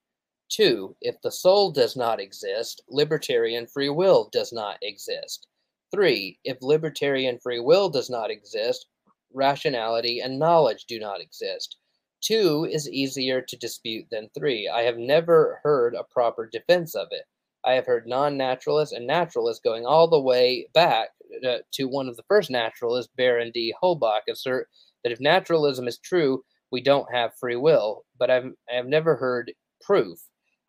2. 0.50 0.96
If 1.00 1.20
the 1.22 1.32
soul 1.32 1.70
does 1.70 1.96
not 1.96 2.20
exist, 2.20 2.82
libertarian 2.88 3.66
free 3.66 3.90
will 3.90 4.28
does 4.32 4.52
not 4.52 4.78
exist. 4.82 5.46
3. 5.90 6.38
If 6.44 6.58
libertarian 6.62 7.38
free 7.38 7.60
will 7.60 7.88
does 7.88 8.08
not 8.08 8.30
exist, 8.30 8.86
rationality 9.32 10.20
and 10.20 10.38
knowledge 10.38 10.84
do 10.86 10.98
not 10.98 11.20
exist. 11.20 11.76
2 12.24 12.68
is 12.70 12.88
easier 12.88 13.42
to 13.42 13.56
dispute 13.56 14.06
than 14.10 14.30
3. 14.34 14.68
I 14.68 14.82
have 14.82 14.96
never 14.98 15.60
heard 15.62 15.94
a 15.94 16.04
proper 16.04 16.48
defense 16.50 16.94
of 16.94 17.08
it. 17.10 17.24
I 17.64 17.74
have 17.74 17.86
heard 17.86 18.06
non 18.06 18.36
naturalists 18.36 18.94
and 18.94 19.06
naturalists 19.06 19.62
going 19.62 19.86
all 19.86 20.08
the 20.08 20.20
way 20.20 20.68
back 20.74 21.10
uh, 21.46 21.58
to 21.72 21.84
one 21.84 22.08
of 22.08 22.16
the 22.16 22.24
first 22.28 22.50
naturalists, 22.50 23.12
Baron 23.16 23.52
d'Holbach, 23.52 24.22
assert 24.30 24.68
that 25.02 25.12
if 25.12 25.20
naturalism 25.20 25.88
is 25.88 25.98
true, 25.98 26.44
we 26.70 26.80
don't 26.80 27.12
have 27.12 27.36
free 27.38 27.56
will, 27.56 28.04
but 28.18 28.30
I've, 28.30 28.52
I 28.70 28.76
have 28.76 28.86
never 28.86 29.16
heard 29.16 29.52
proof. 29.80 30.18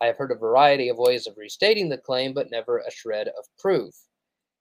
I 0.00 0.06
have 0.06 0.16
heard 0.16 0.32
a 0.32 0.36
variety 0.36 0.88
of 0.88 0.98
ways 0.98 1.26
of 1.26 1.36
restating 1.36 1.88
the 1.88 1.98
claim, 1.98 2.34
but 2.34 2.50
never 2.50 2.78
a 2.78 2.90
shred 2.90 3.28
of 3.28 3.44
proof. 3.58 3.94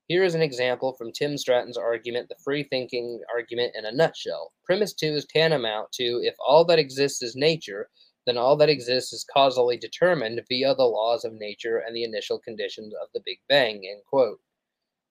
Here 0.08 0.24
is 0.24 0.36
an 0.36 0.42
example 0.44 0.94
from 0.94 1.12
Tim 1.12 1.36
Stratton's 1.36 1.78
argument, 1.78 2.30
the 2.30 2.36
free 2.44 2.62
thinking 2.64 3.22
argument 3.34 3.74
in 3.76 3.86
a 3.86 3.92
nutshell. 3.92 4.54
Premise 4.64 4.94
2 4.94 5.08
is 5.16 5.26
tantamount 5.26 5.92
to 5.94 6.22
if 6.24 6.36
all 6.48 6.64
that 6.66 6.78
exists 6.78 7.24
is 7.24 7.36
nature, 7.36 7.90
then 8.28 8.38
all 8.38 8.56
that 8.58 8.70
exists 8.70 9.14
is 9.14 9.26
causally 9.32 9.78
determined 9.78 10.42
via 10.48 10.76
the 10.76 10.84
laws 10.84 11.26
of 11.26 11.34
nature 11.34 11.78
and 11.78 11.96
the 11.96 12.04
initial 12.04 12.38
conditions 12.38 12.94
of 13.02 13.08
the 13.14 13.22
Big 13.26 13.40
Bang. 13.50 13.84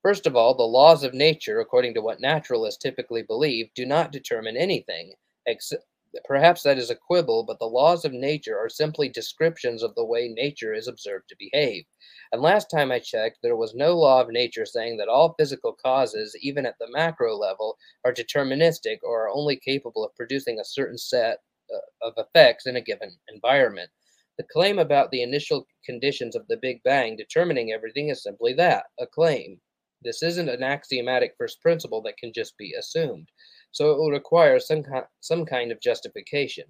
First 0.03 0.27
of 0.27 0.37
all, 0.37 0.55
the 0.55 0.63
laws 0.63 1.03
of 1.03 1.13
nature, 1.13 1.59
according 1.59 1.95
to 1.95 2.01
what 2.01 2.21
naturalists 2.21 2.81
typically 2.81 3.23
believe, 3.23 3.71
do 3.75 3.87
not 3.87 4.13
determine 4.13 4.57
anything, 4.57 5.15
except 5.47 5.85
Perhaps 6.25 6.63
that 6.63 6.79
is 6.79 6.91
a 6.91 6.95
quibble, 6.95 7.43
but 7.43 7.59
the 7.59 7.67
laws 7.67 8.05
of 8.05 8.13
nature 8.13 8.57
are 8.57 8.69
simply 8.69 9.09
descriptions 9.09 9.83
of 9.83 9.97
the 9.97 10.05
way 10.05 10.29
nature 10.29 10.73
is 10.73 10.87
observed 10.87 11.29
to 11.29 11.37
behave. 11.37 11.87
And 12.31 12.41
last 12.41 12.71
time 12.71 12.93
I 12.93 13.01
checked, 13.01 13.39
there 13.43 13.57
was 13.57 13.75
no 13.75 13.97
law 13.97 14.21
of 14.21 14.29
nature 14.29 14.65
saying 14.65 14.97
that 14.99 15.09
all 15.09 15.35
physical 15.35 15.73
causes, 15.73 16.37
even 16.41 16.67
at 16.67 16.79
the 16.79 16.91
macro 16.91 17.37
level, 17.37 17.79
are 18.05 18.13
deterministic 18.13 18.99
or 19.03 19.25
are 19.25 19.31
only 19.31 19.57
capable 19.57 20.05
of 20.05 20.15
producing 20.15 20.61
a 20.61 20.65
certain 20.65 20.99
set 20.99 21.41
uh, 21.75 22.07
of 22.07 22.15
effects 22.17 22.67
in 22.67 22.77
a 22.77 22.81
given 22.81 23.19
environment. 23.29 23.91
The 24.37 24.45
claim 24.53 24.79
about 24.79 25.11
the 25.11 25.23
initial 25.23 25.67
conditions 25.85 26.37
of 26.37 26.47
the 26.49 26.57
Big 26.57 26.83
Bang 26.85 27.17
determining 27.17 27.73
everything 27.73 28.09
is 28.09 28.23
simply 28.23 28.53
that 28.55 28.87
a 29.01 29.07
claim. 29.07 29.61
This 30.03 30.23
isn't 30.23 30.49
an 30.49 30.63
axiomatic 30.63 31.35
first 31.39 31.61
principle 31.61 32.03
that 32.03 32.19
can 32.19 32.33
just 32.33 32.57
be 32.57 32.73
assumed 32.75 33.29
so 33.75 33.91
it 33.91 33.99
will 33.99 34.11
require 34.11 34.61
some, 34.61 34.85
some 35.21 35.45
kind 35.45 35.73
of 35.73 35.81
justification. 35.81 36.65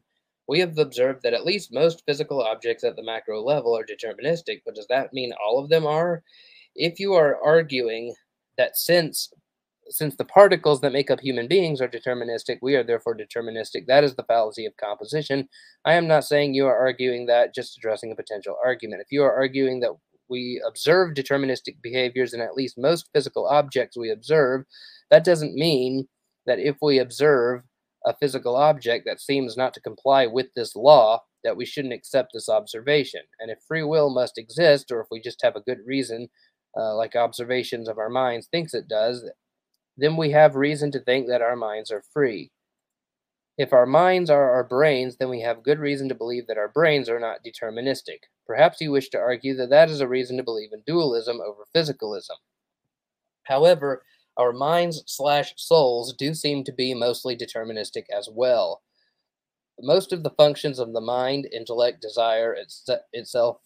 We 0.48 0.58
have 0.60 0.78
observed 0.78 1.22
that 1.22 1.34
at 1.34 1.44
least 1.44 1.72
most 1.72 2.02
physical 2.06 2.42
objects 2.42 2.82
at 2.82 2.96
the 2.96 3.04
macro 3.04 3.42
level 3.42 3.76
are 3.76 3.84
deterministic, 3.84 4.62
but 4.64 4.74
does 4.74 4.86
that 4.88 5.12
mean 5.12 5.32
all 5.44 5.62
of 5.62 5.68
them 5.68 5.86
are? 5.86 6.22
If 6.74 6.98
you 6.98 7.12
are 7.12 7.38
arguing 7.44 8.14
that 8.56 8.76
since 8.76 9.30
since 9.90 10.16
the 10.16 10.24
particles 10.24 10.80
that 10.80 10.94
make 10.94 11.10
up 11.10 11.20
human 11.20 11.46
beings 11.46 11.82
are 11.82 11.88
deterministic, 11.88 12.56
we 12.62 12.74
are 12.74 12.82
therefore 12.82 13.14
deterministic. 13.14 13.84
That 13.86 14.02
is 14.02 14.14
the 14.14 14.22
fallacy 14.22 14.64
of 14.64 14.74
composition. 14.78 15.46
I 15.84 15.92
am 15.92 16.08
not 16.08 16.24
saying 16.24 16.54
you 16.54 16.66
are 16.66 16.78
arguing 16.78 17.26
that, 17.26 17.54
just 17.54 17.76
addressing 17.76 18.10
a 18.10 18.16
potential 18.16 18.56
argument. 18.64 19.02
If 19.02 19.12
you 19.12 19.22
are 19.22 19.34
arguing 19.34 19.80
that 19.80 19.90
we 20.30 20.62
observe 20.66 21.12
deterministic 21.12 21.82
behaviors 21.82 22.32
in 22.32 22.40
at 22.40 22.54
least 22.54 22.78
most 22.78 23.10
physical 23.12 23.46
objects 23.46 23.94
we 23.94 24.10
observe, 24.10 24.64
that 25.10 25.22
doesn't 25.22 25.54
mean 25.54 26.08
that 26.46 26.58
if 26.58 26.76
we 26.82 26.98
observe 26.98 27.62
a 28.06 28.14
physical 28.14 28.56
object 28.56 29.04
that 29.06 29.20
seems 29.20 29.56
not 29.56 29.72
to 29.74 29.80
comply 29.80 30.26
with 30.26 30.46
this 30.54 30.76
law, 30.76 31.22
that 31.42 31.56
we 31.56 31.64
shouldn't 31.64 31.94
accept 31.94 32.30
this 32.32 32.48
observation. 32.48 33.20
And 33.40 33.50
if 33.50 33.58
free 33.66 33.82
will 33.82 34.10
must 34.10 34.38
exist, 34.38 34.90
or 34.90 35.00
if 35.00 35.06
we 35.10 35.20
just 35.20 35.42
have 35.42 35.56
a 35.56 35.60
good 35.60 35.78
reason, 35.86 36.28
uh, 36.76 36.94
like 36.96 37.16
observations 37.16 37.88
of 37.88 37.98
our 37.98 38.10
minds 38.10 38.46
thinks 38.46 38.74
it 38.74 38.88
does, 38.88 39.24
then 39.96 40.16
we 40.16 40.30
have 40.30 40.56
reason 40.56 40.90
to 40.92 41.00
think 41.00 41.28
that 41.28 41.42
our 41.42 41.56
minds 41.56 41.90
are 41.90 42.02
free. 42.12 42.50
If 43.56 43.72
our 43.72 43.86
minds 43.86 44.30
are 44.30 44.50
our 44.50 44.64
brains, 44.64 45.16
then 45.16 45.30
we 45.30 45.42
have 45.42 45.62
good 45.62 45.78
reason 45.78 46.08
to 46.08 46.14
believe 46.14 46.48
that 46.48 46.58
our 46.58 46.68
brains 46.68 47.08
are 47.08 47.20
not 47.20 47.44
deterministic. 47.46 48.18
Perhaps 48.46 48.80
you 48.80 48.90
wish 48.90 49.10
to 49.10 49.18
argue 49.18 49.54
that 49.56 49.70
that 49.70 49.88
is 49.88 50.00
a 50.00 50.08
reason 50.08 50.36
to 50.38 50.42
believe 50.42 50.70
in 50.72 50.82
dualism 50.84 51.40
over 51.40 51.64
physicalism. 51.74 52.38
However, 53.44 54.02
our 54.36 54.52
minds 54.52 55.02
slash 55.06 55.54
souls 55.56 56.14
do 56.14 56.34
seem 56.34 56.64
to 56.64 56.72
be 56.72 56.94
mostly 56.94 57.36
deterministic 57.36 58.04
as 58.16 58.28
well. 58.32 58.82
Most 59.80 60.12
of 60.12 60.22
the 60.22 60.30
functions 60.30 60.78
of 60.78 60.92
the 60.92 61.00
mind, 61.00 61.48
intellect, 61.52 62.00
desire, 62.00 62.56
itself, 63.12 63.58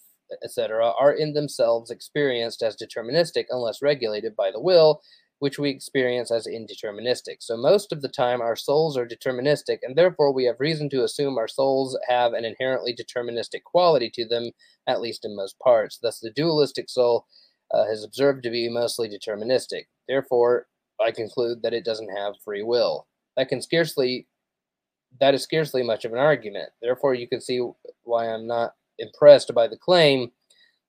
etc., 0.43 0.93
are 0.99 1.13
in 1.13 1.35
themselves 1.35 1.91
experienced 1.91 2.63
as 2.63 2.77
deterministic 2.77 3.47
unless 3.51 3.83
regulated 3.83 4.35
by 4.37 4.51
the 4.51 4.61
will, 4.61 5.03
which 5.39 5.59
we 5.59 5.71
experience 5.71 6.31
as 6.31 6.47
indeterministic. 6.47 7.37
So, 7.41 7.57
most 7.57 7.93
of 7.93 8.03
the 8.03 8.09
time, 8.09 8.41
our 8.41 8.57
souls 8.57 8.97
are 8.97 9.07
deterministic, 9.07 9.79
and 9.83 9.97
therefore 9.97 10.33
we 10.33 10.45
have 10.45 10.61
reason 10.61 10.91
to 10.91 11.05
assume 11.05 11.39
our 11.39 11.49
souls 11.49 11.97
have 12.09 12.33
an 12.33 12.45
inherently 12.45 12.95
deterministic 12.95 13.63
quality 13.65 14.11
to 14.15 14.27
them, 14.27 14.51
at 14.87 15.01
least 15.01 15.25
in 15.25 15.37
most 15.37 15.59
parts. 15.59 15.99
Thus, 16.03 16.19
the 16.19 16.31
dualistic 16.31 16.91
soul 16.91 17.27
uh, 17.75 17.85
is 17.91 18.05
observed 18.05 18.43
to 18.43 18.51
be 18.51 18.69
mostly 18.69 19.09
deterministic. 19.09 19.85
Therefore, 20.09 20.67
I 21.01 21.11
conclude 21.11 21.63
that 21.63 21.75
it 21.75 21.85
doesn't 21.85 22.17
have 22.17 22.35
free 22.45 22.63
will. 22.63 23.07
That 23.37 23.49
can 23.49 23.63
scarcely 23.63 24.27
that 25.21 25.35
is 25.35 25.43
scarcely 25.43 25.83
much 25.83 26.05
of 26.05 26.13
an 26.13 26.19
argument. 26.19 26.71
Therefore, 26.83 27.15
you 27.15 27.27
can 27.27 27.41
see 27.41 27.67
why 28.03 28.29
I'm 28.29 28.47
not 28.47 28.75
impressed 28.99 29.55
by 29.55 29.67
the 29.67 29.77
claim 29.77 30.31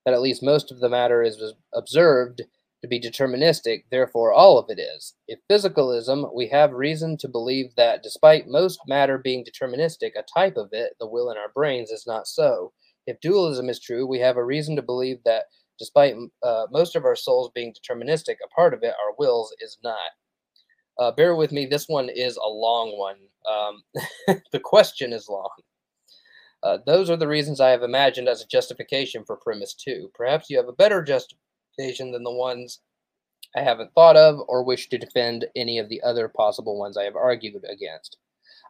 that 0.05 0.13
at 0.13 0.21
least 0.21 0.43
most 0.43 0.71
of 0.71 0.79
the 0.79 0.89
matter 0.89 1.23
is 1.23 1.41
observed 1.73 2.41
to 2.81 2.87
be 2.87 2.99
deterministic, 2.99 3.83
therefore 3.91 4.31
all 4.31 4.57
of 4.57 4.69
it 4.69 4.79
is. 4.79 5.13
If 5.27 5.39
physicalism, 5.51 6.33
we 6.33 6.47
have 6.47 6.71
reason 6.71 7.17
to 7.17 7.27
believe 7.27 7.75
that 7.75 8.03
despite 8.03 8.47
most 8.47 8.79
matter 8.87 9.17
being 9.17 9.43
deterministic, 9.43 10.11
a 10.17 10.23
type 10.23 10.55
of 10.55 10.69
it, 10.71 10.93
the 10.99 11.07
will 11.07 11.29
in 11.29 11.37
our 11.37 11.49
brains, 11.53 11.91
is 11.91 12.07
not 12.07 12.27
so. 12.27 12.71
If 13.05 13.19
dualism 13.19 13.69
is 13.69 13.79
true, 13.79 14.07
we 14.07 14.19
have 14.19 14.37
a 14.37 14.45
reason 14.45 14.75
to 14.77 14.81
believe 14.81 15.17
that 15.25 15.45
Despite 15.79 16.15
uh, 16.43 16.67
most 16.71 16.95
of 16.95 17.05
our 17.05 17.15
souls 17.15 17.51
being 17.55 17.73
deterministic, 17.73 18.35
a 18.43 18.49
part 18.49 18.73
of 18.73 18.83
it, 18.83 18.93
our 19.03 19.15
wills, 19.17 19.55
is 19.59 19.77
not. 19.83 19.97
Uh, 20.99 21.11
bear 21.11 21.35
with 21.35 21.53
me, 21.53 21.65
this 21.65 21.87
one 21.87 22.09
is 22.09 22.35
a 22.37 22.49
long 22.49 22.97
one. 22.97 23.15
Um, 23.49 24.41
the 24.51 24.59
question 24.59 25.13
is 25.13 25.29
long. 25.29 25.49
Uh, 26.61 26.77
those 26.85 27.09
are 27.09 27.15
the 27.15 27.27
reasons 27.27 27.61
I 27.61 27.69
have 27.69 27.83
imagined 27.83 28.27
as 28.27 28.41
a 28.41 28.47
justification 28.47 29.23
for 29.25 29.37
premise 29.37 29.73
two. 29.73 30.11
Perhaps 30.13 30.49
you 30.49 30.57
have 30.57 30.67
a 30.67 30.73
better 30.73 31.01
justification 31.01 32.11
than 32.11 32.23
the 32.23 32.33
ones 32.33 32.81
I 33.55 33.61
haven't 33.61 33.93
thought 33.93 34.17
of 34.17 34.41
or 34.47 34.63
wish 34.63 34.89
to 34.89 34.97
defend 34.97 35.47
any 35.55 35.79
of 35.79 35.87
the 35.87 36.01
other 36.01 36.27
possible 36.27 36.77
ones 36.77 36.97
I 36.97 37.05
have 37.05 37.15
argued 37.15 37.63
against. 37.67 38.17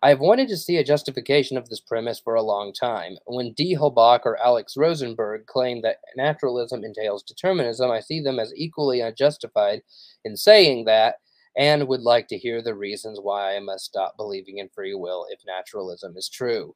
I 0.01 0.09
have 0.09 0.21
wanted 0.21 0.47
to 0.47 0.57
see 0.57 0.77
a 0.77 0.83
justification 0.83 1.57
of 1.57 1.67
this 1.67 1.81
premise 1.81 2.21
for 2.21 2.35
a 2.35 2.41
long 2.41 2.71
time. 2.71 3.17
When 3.25 3.53
d'Holbach 3.53 4.21
or 4.23 4.41
Alex 4.41 4.77
Rosenberg 4.77 5.45
claim 5.45 5.81
that 5.81 5.97
naturalism 6.15 6.85
entails 6.85 7.21
determinism, 7.21 7.91
I 7.91 7.99
see 7.99 8.21
them 8.21 8.39
as 8.39 8.53
equally 8.55 9.01
unjustified 9.01 9.81
in 10.23 10.37
saying 10.37 10.85
that 10.85 11.15
and 11.57 11.89
would 11.89 11.99
like 12.01 12.29
to 12.29 12.37
hear 12.37 12.61
the 12.61 12.75
reasons 12.75 13.19
why 13.21 13.57
I 13.57 13.59
must 13.59 13.83
stop 13.83 14.15
believing 14.15 14.59
in 14.59 14.69
free 14.69 14.93
will 14.93 15.25
if 15.29 15.41
naturalism 15.45 16.15
is 16.15 16.29
true. 16.29 16.75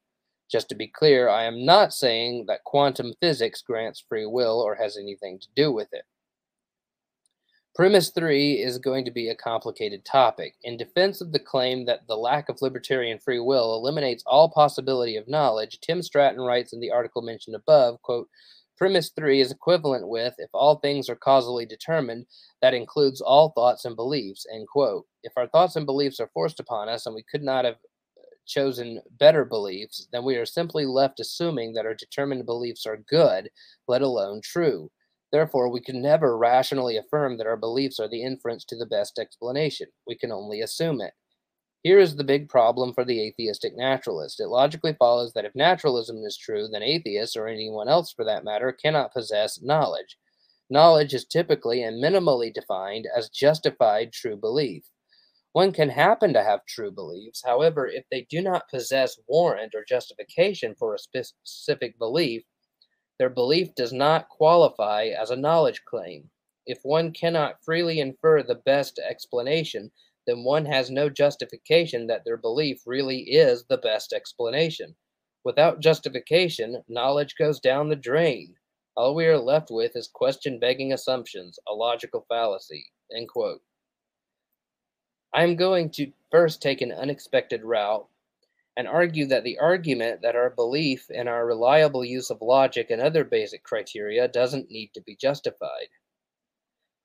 Just 0.51 0.67
to 0.69 0.75
be 0.75 0.87
clear, 0.87 1.29
I 1.29 1.45
am 1.45 1.65
not 1.65 1.93
saying 1.93 2.45
that 2.47 2.65
quantum 2.65 3.13
physics 3.21 3.61
grants 3.61 4.03
free 4.05 4.25
will 4.25 4.59
or 4.59 4.75
has 4.75 4.97
anything 4.97 5.39
to 5.39 5.47
do 5.55 5.71
with 5.71 5.87
it. 5.93 6.03
Premise 7.75 8.11
three 8.11 8.61
is 8.61 8.77
going 8.77 9.03
to 9.03 9.09
be 9.09 9.29
a 9.29 9.35
complicated 9.35 10.05
topic. 10.05 10.53
In 10.61 10.77
defense 10.77 11.21
of 11.21 11.31
the 11.31 11.39
claim 11.39 11.87
that 11.87 12.05
the 12.07 12.15
lack 12.15 12.47
of 12.47 12.61
libertarian 12.61 13.17
free 13.17 13.39
will 13.39 13.73
eliminates 13.73 14.23
all 14.27 14.47
possibility 14.47 15.17
of 15.17 15.27
knowledge, 15.27 15.79
Tim 15.81 16.03
Stratton 16.03 16.39
writes 16.41 16.71
in 16.71 16.79
the 16.79 16.91
article 16.91 17.23
mentioned 17.23 17.55
above, 17.55 17.99
quote, 18.03 18.29
Premise 18.77 19.09
three 19.15 19.41
is 19.41 19.51
equivalent 19.51 20.07
with, 20.07 20.35
if 20.37 20.51
all 20.53 20.75
things 20.75 21.09
are 21.09 21.15
causally 21.15 21.65
determined, 21.65 22.27
that 22.61 22.75
includes 22.75 23.21
all 23.21 23.49
thoughts 23.49 23.85
and 23.85 23.95
beliefs, 23.95 24.45
end 24.53 24.67
quote. 24.67 25.07
If 25.23 25.33
our 25.35 25.47
thoughts 25.47 25.75
and 25.75 25.87
beliefs 25.87 26.19
are 26.19 26.29
forced 26.31 26.59
upon 26.59 26.89
us 26.89 27.07
and 27.07 27.15
we 27.15 27.23
could 27.23 27.41
not 27.41 27.65
have 27.65 27.75
uh, 27.75 28.21
chosen 28.45 29.01
better 29.19 29.45
beliefs, 29.45 30.07
then 30.11 30.23
we 30.23 30.35
are 30.35 30.45
simply 30.45 30.85
left 30.85 31.19
assuming 31.19 31.73
that 31.73 31.87
our 31.87 31.95
determined 31.95 32.45
beliefs 32.45 32.85
are 32.85 32.97
good, 33.09 33.49
let 33.87 34.03
alone 34.03 34.41
true. 34.43 34.91
Therefore, 35.33 35.67
we 35.67 35.81
can 35.81 35.99
never 35.99 36.37
rationally 36.37 36.95
affirm 36.95 37.37
that 37.37 37.47
our 37.47 37.57
beliefs 37.57 37.99
are 37.99 38.07
the 38.07 38.21
inference 38.23 38.63
to 38.65 38.77
the 38.77 38.85
best 38.85 39.17
explanation. 39.17 39.87
We 40.07 40.15
can 40.15 40.31
only 40.31 40.61
assume 40.61 41.01
it. 41.01 41.13
Here 41.81 41.99
is 41.99 42.15
the 42.15 42.23
big 42.23 42.47
problem 42.47 42.93
for 42.93 43.03
the 43.03 43.19
atheistic 43.25 43.75
naturalist. 43.75 44.39
It 44.39 44.47
logically 44.47 44.93
follows 44.93 45.33
that 45.33 45.43
if 45.43 45.55
naturalism 45.55 46.17
is 46.23 46.37
true, 46.37 46.67
then 46.71 46.83
atheists, 46.83 47.35
or 47.35 47.47
anyone 47.47 47.89
else 47.89 48.13
for 48.13 48.23
that 48.23 48.45
matter, 48.45 48.71
cannot 48.71 49.11
possess 49.11 49.59
knowledge. 49.59 50.17
Knowledge 50.69 51.15
is 51.15 51.25
typically 51.25 51.81
and 51.81 52.01
minimally 52.01 52.53
defined 52.53 53.07
as 53.13 53.29
justified 53.29 54.13
true 54.13 54.37
belief. 54.37 54.85
One 55.51 55.71
can 55.71 55.89
happen 55.89 56.31
to 56.33 56.43
have 56.43 56.65
true 56.67 56.91
beliefs, 56.91 57.41
however, 57.43 57.87
if 57.87 58.05
they 58.11 58.27
do 58.29 58.39
not 58.39 58.69
possess 58.69 59.19
warrant 59.27 59.73
or 59.73 59.83
justification 59.83 60.75
for 60.77 60.93
a 60.93 60.99
specific 60.99 61.97
belief, 61.97 62.43
their 63.23 63.29
belief 63.29 63.73
does 63.73 63.93
not 63.93 64.27
qualify 64.27 65.05
as 65.05 65.31
a 65.31 65.35
knowledge 65.37 65.85
claim. 65.85 66.29
If 66.65 66.79
one 66.83 67.13
cannot 67.13 67.63
freely 67.63 68.01
infer 68.01 68.43
the 68.43 68.61
best 68.65 68.99
explanation, 68.99 69.93
then 70.27 70.43
one 70.43 70.65
has 70.65 70.91
no 70.91 71.07
justification 71.07 72.07
that 72.07 72.25
their 72.25 72.35
belief 72.35 72.81
really 72.85 73.19
is 73.19 73.63
the 73.63 73.77
best 73.77 74.11
explanation. 74.11 74.93
Without 75.45 75.79
justification, 75.79 76.83
knowledge 76.89 77.35
goes 77.39 77.61
down 77.61 77.87
the 77.87 77.95
drain. 77.95 78.55
All 78.97 79.15
we 79.15 79.25
are 79.27 79.39
left 79.39 79.71
with 79.71 79.95
is 79.95 80.09
question 80.09 80.59
begging 80.59 80.91
assumptions, 80.91 81.57
a 81.65 81.73
logical 81.73 82.25
fallacy. 82.27 82.87
End 83.15 83.29
quote. 83.29 83.61
I 85.33 85.43
am 85.43 85.55
going 85.55 85.91
to 85.91 86.11
first 86.29 86.61
take 86.61 86.81
an 86.81 86.91
unexpected 86.91 87.63
route 87.63 88.05
and 88.75 88.87
argue 88.87 89.25
that 89.27 89.43
the 89.43 89.59
argument 89.59 90.21
that 90.21 90.35
our 90.35 90.49
belief 90.49 91.09
in 91.09 91.27
our 91.27 91.45
reliable 91.45 92.03
use 92.03 92.29
of 92.29 92.41
logic 92.41 92.89
and 92.89 93.01
other 93.01 93.23
basic 93.23 93.63
criteria 93.63 94.27
doesn't 94.27 94.71
need 94.71 94.91
to 94.93 95.01
be 95.01 95.15
justified. 95.15 95.89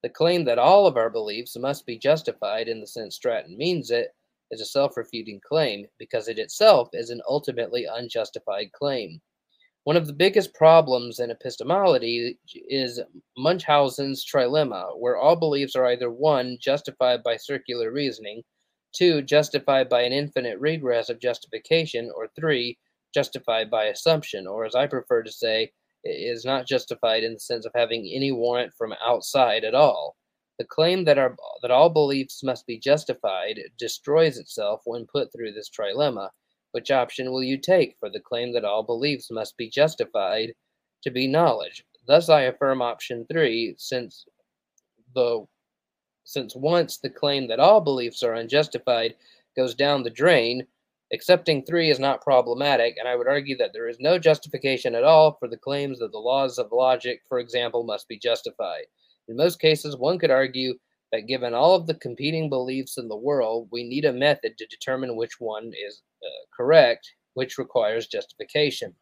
The 0.02 0.08
claim 0.08 0.44
that 0.44 0.58
all 0.58 0.86
of 0.86 0.96
our 0.96 1.10
beliefs 1.10 1.56
must 1.56 1.84
be 1.84 1.98
justified 1.98 2.68
in 2.68 2.80
the 2.80 2.86
sense 2.86 3.16
Stratton 3.16 3.56
means 3.58 3.90
it 3.90 4.14
is 4.50 4.60
a 4.60 4.64
self 4.64 4.96
refuting 4.96 5.40
claim 5.46 5.86
because 5.98 6.28
it 6.28 6.38
itself 6.38 6.88
is 6.92 7.10
an 7.10 7.20
ultimately 7.28 7.84
unjustified 7.84 8.72
claim. 8.72 9.20
One 9.84 9.96
of 9.96 10.06
the 10.06 10.12
biggest 10.12 10.54
problems 10.54 11.18
in 11.18 11.30
epistemology 11.30 12.38
is 12.68 13.00
Munchausen's 13.36 14.24
trilemma, 14.24 14.98
where 14.98 15.16
all 15.16 15.36
beliefs 15.36 15.74
are 15.74 15.86
either 15.86 16.10
one, 16.10 16.58
justified 16.60 17.22
by 17.22 17.36
circular 17.36 17.90
reasoning, 17.90 18.42
two, 18.98 19.22
justified 19.22 19.88
by 19.88 20.02
an 20.02 20.12
infinite 20.12 20.58
regress 20.58 21.08
of 21.08 21.20
justification, 21.20 22.10
or 22.16 22.28
three, 22.34 22.76
justified 23.14 23.70
by 23.70 23.84
assumption, 23.84 24.46
or 24.46 24.64
as 24.64 24.74
I 24.74 24.86
prefer 24.88 25.22
to 25.22 25.30
say, 25.30 25.70
is 26.04 26.44
not 26.44 26.66
justified 26.66 27.22
in 27.22 27.34
the 27.34 27.40
sense 27.40 27.64
of 27.64 27.72
having 27.74 28.10
any 28.12 28.32
warrant 28.32 28.72
from 28.76 28.94
outside 29.04 29.64
at 29.64 29.74
all. 29.74 30.16
The 30.58 30.64
claim 30.64 31.04
that, 31.04 31.18
our, 31.18 31.36
that 31.62 31.70
all 31.70 31.90
beliefs 31.90 32.42
must 32.42 32.66
be 32.66 32.78
justified 32.78 33.60
destroys 33.78 34.38
itself 34.38 34.80
when 34.84 35.06
put 35.06 35.32
through 35.32 35.52
this 35.52 35.70
trilemma. 35.70 36.30
Which 36.72 36.90
option 36.90 37.30
will 37.30 37.44
you 37.44 37.58
take 37.58 37.96
for 38.00 38.10
the 38.10 38.20
claim 38.20 38.52
that 38.54 38.64
all 38.64 38.82
beliefs 38.82 39.30
must 39.30 39.56
be 39.56 39.70
justified 39.70 40.52
to 41.02 41.10
be 41.10 41.26
knowledge? 41.26 41.84
Thus, 42.06 42.28
I 42.28 42.42
affirm 42.42 42.82
option 42.82 43.26
three, 43.30 43.74
since 43.78 44.24
the 45.14 45.46
since 46.28 46.54
once 46.54 46.98
the 46.98 47.08
claim 47.08 47.48
that 47.48 47.58
all 47.58 47.80
beliefs 47.80 48.22
are 48.22 48.34
unjustified 48.34 49.14
goes 49.56 49.74
down 49.74 50.02
the 50.02 50.10
drain, 50.10 50.66
accepting 51.10 51.64
three 51.64 51.88
is 51.88 51.98
not 51.98 52.20
problematic, 52.20 52.96
and 52.98 53.08
I 53.08 53.16
would 53.16 53.26
argue 53.26 53.56
that 53.56 53.72
there 53.72 53.88
is 53.88 53.98
no 53.98 54.18
justification 54.18 54.94
at 54.94 55.04
all 55.04 55.38
for 55.40 55.48
the 55.48 55.56
claims 55.56 55.98
that 56.00 56.12
the 56.12 56.18
laws 56.18 56.58
of 56.58 56.70
logic, 56.70 57.22
for 57.26 57.38
example, 57.38 57.82
must 57.82 58.08
be 58.08 58.18
justified. 58.18 58.84
In 59.28 59.38
most 59.38 59.58
cases, 59.58 59.96
one 59.96 60.18
could 60.18 60.30
argue 60.30 60.74
that 61.12 61.26
given 61.26 61.54
all 61.54 61.74
of 61.74 61.86
the 61.86 61.94
competing 61.94 62.50
beliefs 62.50 62.98
in 62.98 63.08
the 63.08 63.16
world, 63.16 63.68
we 63.72 63.82
need 63.82 64.04
a 64.04 64.12
method 64.12 64.58
to 64.58 64.66
determine 64.66 65.16
which 65.16 65.40
one 65.40 65.72
is 65.82 66.02
uh, 66.22 66.28
correct, 66.54 67.10
which 67.32 67.56
requires 67.56 68.06
justification. 68.06 68.94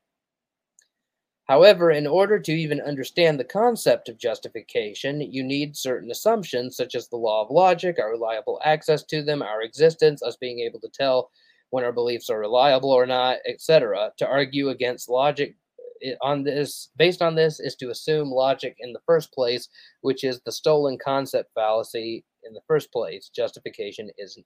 However, 1.47 1.93
in 1.93 2.09
order 2.09 2.41
to 2.41 2.53
even 2.53 2.81
understand 2.81 3.39
the 3.39 3.45
concept 3.45 4.09
of 4.09 4.19
justification, 4.19 5.21
you 5.21 5.45
need 5.45 5.77
certain 5.77 6.11
assumptions, 6.11 6.77
such 6.77 6.97
as 6.97 7.09
the 7.09 7.17
law 7.17 7.43
of 7.43 7.51
logic, 7.51 8.01
our 8.01 8.11
reliable 8.11 8.61
access 8.65 9.05
to 9.05 9.23
them, 9.23 9.43
our 9.43 9.63
existence, 9.63 10.23
us 10.23 10.37
being 10.37 10.59
able 10.61 10.81
to 10.81 10.89
tell 10.89 11.31
when 11.71 11.85
our 11.85 11.93
beliefs 11.93 12.31
are 12.31 12.41
reliable 12.41 12.91
or 12.91 13.07
not, 13.07 13.39
etc. 13.47 14.13
To 14.19 14.27
argue 14.27 14.71
against 14.71 15.09
logic 15.09 15.55
eh, 16.03 16.15
on 16.21 16.43
this 16.43 16.91
based 16.97 17.23
on 17.23 17.37
this 17.37 17.61
is 17.61 17.77
to 17.77 17.91
assume 17.91 18.29
logic 18.29 18.77
in 18.81 18.93
the 18.93 19.01
first 19.07 19.33
place 19.33 19.69
which 20.01 20.25
is 20.25 20.41
the 20.41 20.53
stolen 20.53 20.99
concept 20.99 21.51
fallacy 21.55 22.25
in 22.45 22.53
the 22.55 22.61
first 22.67 22.93
place 22.93 23.31
justification 23.35 24.11
isn't 24.19 24.45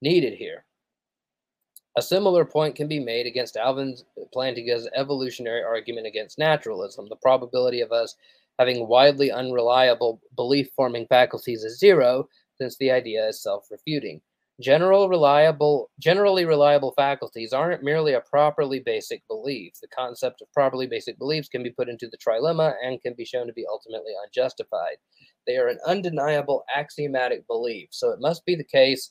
needed 0.00 0.32
here 0.32 0.64
a 1.96 2.02
similar 2.02 2.44
point 2.44 2.74
can 2.74 2.88
be 2.88 3.00
made 3.00 3.26
against 3.26 3.56
alvin 3.56 3.96
plantinga's 4.32 4.88
evolutionary 4.94 5.62
argument 5.62 6.06
against 6.06 6.38
naturalism 6.38 7.08
the 7.08 7.16
probability 7.16 7.80
of 7.80 7.92
us 7.92 8.16
having 8.58 8.88
widely 8.88 9.30
unreliable 9.30 10.20
belief 10.36 10.68
forming 10.76 11.06
faculties 11.06 11.64
is 11.64 11.78
zero 11.78 12.28
since 12.58 12.76
the 12.76 12.90
idea 12.90 13.28
is 13.28 13.42
self-refuting 13.42 14.20
General 14.60 15.08
reliable, 15.08 15.90
generally 15.98 16.44
reliable 16.44 16.92
faculties 16.92 17.52
aren't 17.52 17.82
merely 17.82 18.12
a 18.12 18.20
properly 18.20 18.80
basic 18.80 19.26
belief. 19.26 19.72
The 19.80 19.88
concept 19.88 20.42
of 20.42 20.52
properly 20.52 20.86
basic 20.86 21.18
beliefs 21.18 21.48
can 21.48 21.62
be 21.62 21.70
put 21.70 21.88
into 21.88 22.06
the 22.06 22.18
trilemma 22.18 22.74
and 22.84 23.00
can 23.00 23.14
be 23.14 23.24
shown 23.24 23.46
to 23.46 23.52
be 23.52 23.66
ultimately 23.68 24.12
unjustified. 24.24 24.98
They 25.46 25.56
are 25.56 25.68
an 25.68 25.80
undeniable 25.86 26.64
axiomatic 26.72 27.46
belief, 27.48 27.88
so 27.90 28.10
it 28.10 28.20
must 28.20 28.44
be 28.44 28.54
the 28.54 28.62
case 28.62 29.10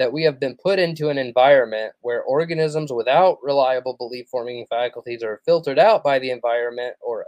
that 0.00 0.14
we 0.14 0.22
have 0.22 0.40
been 0.40 0.56
put 0.56 0.78
into 0.78 1.10
an 1.10 1.18
environment 1.18 1.92
where 2.00 2.22
organisms 2.22 2.90
without 2.90 3.36
reliable 3.42 3.94
belief 3.98 4.26
forming 4.30 4.66
faculties 4.70 5.22
are 5.22 5.42
filtered 5.44 5.78
out 5.78 6.02
by 6.02 6.18
the 6.18 6.30
environment 6.30 6.96
or 7.02 7.26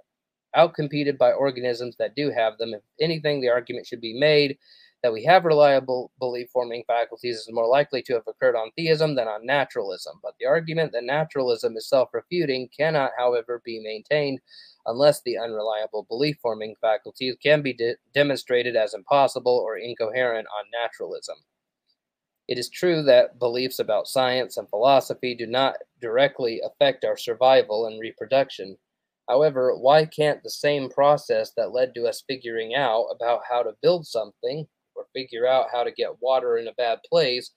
outcompeted 0.56 1.18
by 1.18 1.30
organisms 1.32 1.96
that 1.98 2.16
do 2.16 2.30
have 2.30 2.56
them. 2.56 2.72
If 2.72 2.80
anything, 2.98 3.42
the 3.42 3.50
argument 3.50 3.86
should 3.86 4.00
be 4.00 4.18
made 4.18 4.56
that 5.02 5.12
we 5.12 5.22
have 5.24 5.44
reliable 5.44 6.12
belief 6.18 6.48
forming 6.50 6.82
faculties 6.86 7.36
is 7.36 7.48
more 7.52 7.68
likely 7.68 8.00
to 8.04 8.14
have 8.14 8.22
occurred 8.26 8.56
on 8.56 8.70
theism 8.74 9.16
than 9.16 9.28
on 9.28 9.44
naturalism. 9.44 10.18
But 10.22 10.32
the 10.40 10.46
argument 10.46 10.92
that 10.92 11.04
naturalism 11.04 11.76
is 11.76 11.86
self 11.86 12.08
refuting 12.14 12.70
cannot, 12.74 13.10
however, 13.18 13.60
be 13.66 13.80
maintained 13.84 14.40
unless 14.86 15.20
the 15.20 15.36
unreliable 15.36 16.06
belief 16.08 16.38
forming 16.40 16.74
faculties 16.80 17.36
can 17.42 17.60
be 17.60 17.74
de- 17.74 17.96
demonstrated 18.14 18.76
as 18.76 18.94
impossible 18.94 19.62
or 19.62 19.76
incoherent 19.76 20.46
on 20.58 20.64
naturalism. 20.72 21.36
It 22.52 22.58
is 22.58 22.68
true 22.68 23.02
that 23.04 23.38
beliefs 23.38 23.78
about 23.78 24.06
science 24.06 24.58
and 24.58 24.68
philosophy 24.68 25.34
do 25.34 25.46
not 25.46 25.76
directly 26.02 26.60
affect 26.60 27.02
our 27.02 27.16
survival 27.16 27.86
and 27.86 27.98
reproduction. 27.98 28.76
However, 29.26 29.74
why 29.74 30.04
can't 30.04 30.42
the 30.42 30.50
same 30.50 30.90
process 30.90 31.52
that 31.56 31.72
led 31.72 31.94
to 31.94 32.06
us 32.06 32.22
figuring 32.28 32.74
out 32.74 33.06
about 33.10 33.40
how 33.48 33.62
to 33.62 33.78
build 33.80 34.06
something 34.06 34.66
or 34.94 35.06
figure 35.14 35.46
out 35.46 35.68
how 35.72 35.82
to 35.82 35.90
get 35.90 36.20
water 36.20 36.58
in 36.58 36.68
a 36.68 36.74
bad 36.74 36.98
place 37.08 37.52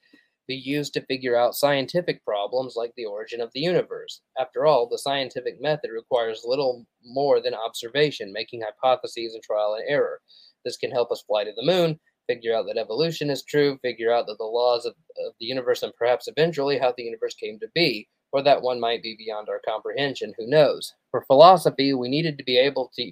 be 0.47 0.55
used 0.55 0.93
to 0.93 1.05
figure 1.07 1.35
out 1.35 1.55
scientific 1.55 2.23
problems 2.23 2.75
like 2.77 2.93
the 2.95 3.03
origin 3.03 3.41
of 3.41 3.51
the 3.53 3.59
universe. 3.59 4.21
After 4.39 4.65
all, 4.65 4.87
the 4.87 4.97
scientific 4.97 5.59
method 5.59 5.89
requires 5.91 6.45
little 6.45 6.87
more 7.03 7.41
than 7.41 7.53
observation, 7.53 8.31
making 8.31 8.61
hypotheses 8.61 9.33
and 9.33 9.43
trial 9.43 9.73
and 9.73 9.83
error. 9.89 10.21
This 10.63 10.77
can 10.77 10.91
help 10.91 11.11
us 11.11 11.21
fly 11.27 11.43
to 11.43 11.51
the 11.53 11.65
moon, 11.65 11.99
figure 12.27 12.55
out 12.55 12.65
that 12.67 12.77
evolution 12.77 13.29
is 13.29 13.43
true, 13.43 13.79
figure 13.81 14.11
out 14.13 14.27
that 14.27 14.37
the 14.37 14.43
laws 14.43 14.85
of, 14.85 14.93
of 15.25 15.33
the 15.39 15.45
universe, 15.45 15.83
and 15.83 15.93
perhaps 15.97 16.27
eventually 16.27 16.77
how 16.77 16.93
the 16.95 17.03
universe 17.03 17.35
came 17.35 17.59
to 17.59 17.67
be, 17.73 18.07
or 18.31 18.41
that 18.41 18.61
one 18.61 18.79
might 18.79 19.01
be 19.01 19.15
beyond 19.17 19.49
our 19.49 19.61
comprehension. 19.65 20.33
Who 20.37 20.47
knows? 20.47 20.93
For 21.11 21.23
philosophy, 21.25 21.93
we 21.93 22.09
needed 22.09 22.37
to 22.37 22.43
be 22.43 22.57
able 22.57 22.91
to 22.95 23.11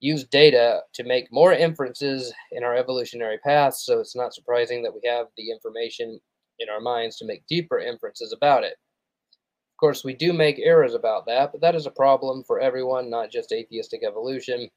use 0.00 0.24
data 0.24 0.80
to 0.94 1.04
make 1.04 1.32
more 1.32 1.52
inferences 1.52 2.32
in 2.52 2.64
our 2.64 2.74
evolutionary 2.74 3.38
paths, 3.38 3.84
so 3.84 4.00
it's 4.00 4.16
not 4.16 4.34
surprising 4.34 4.82
that 4.82 4.94
we 4.94 5.00
have 5.08 5.26
the 5.36 5.50
information 5.50 6.18
in 6.58 6.68
our 6.68 6.80
minds 6.80 7.16
to 7.18 7.26
make 7.26 7.46
deeper 7.46 7.78
inferences 7.78 8.32
about 8.32 8.64
it. 8.64 8.72
Of 8.72 9.76
course, 9.78 10.04
we 10.04 10.14
do 10.14 10.32
make 10.32 10.58
errors 10.58 10.94
about 10.94 11.26
that, 11.26 11.52
but 11.52 11.60
that 11.62 11.74
is 11.74 11.86
a 11.86 11.90
problem 11.90 12.44
for 12.46 12.60
everyone, 12.60 13.10
not 13.10 13.30
just 13.30 13.52
atheistic 13.52 14.02
evolution, 14.04 14.68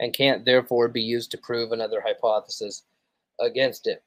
and 0.00 0.14
can't 0.14 0.44
therefore 0.44 0.88
be 0.88 1.02
used 1.02 1.30
to 1.30 1.38
prove 1.38 1.72
another 1.72 2.00
hypothesis 2.00 2.82
against 3.40 3.86
it. 3.86 4.02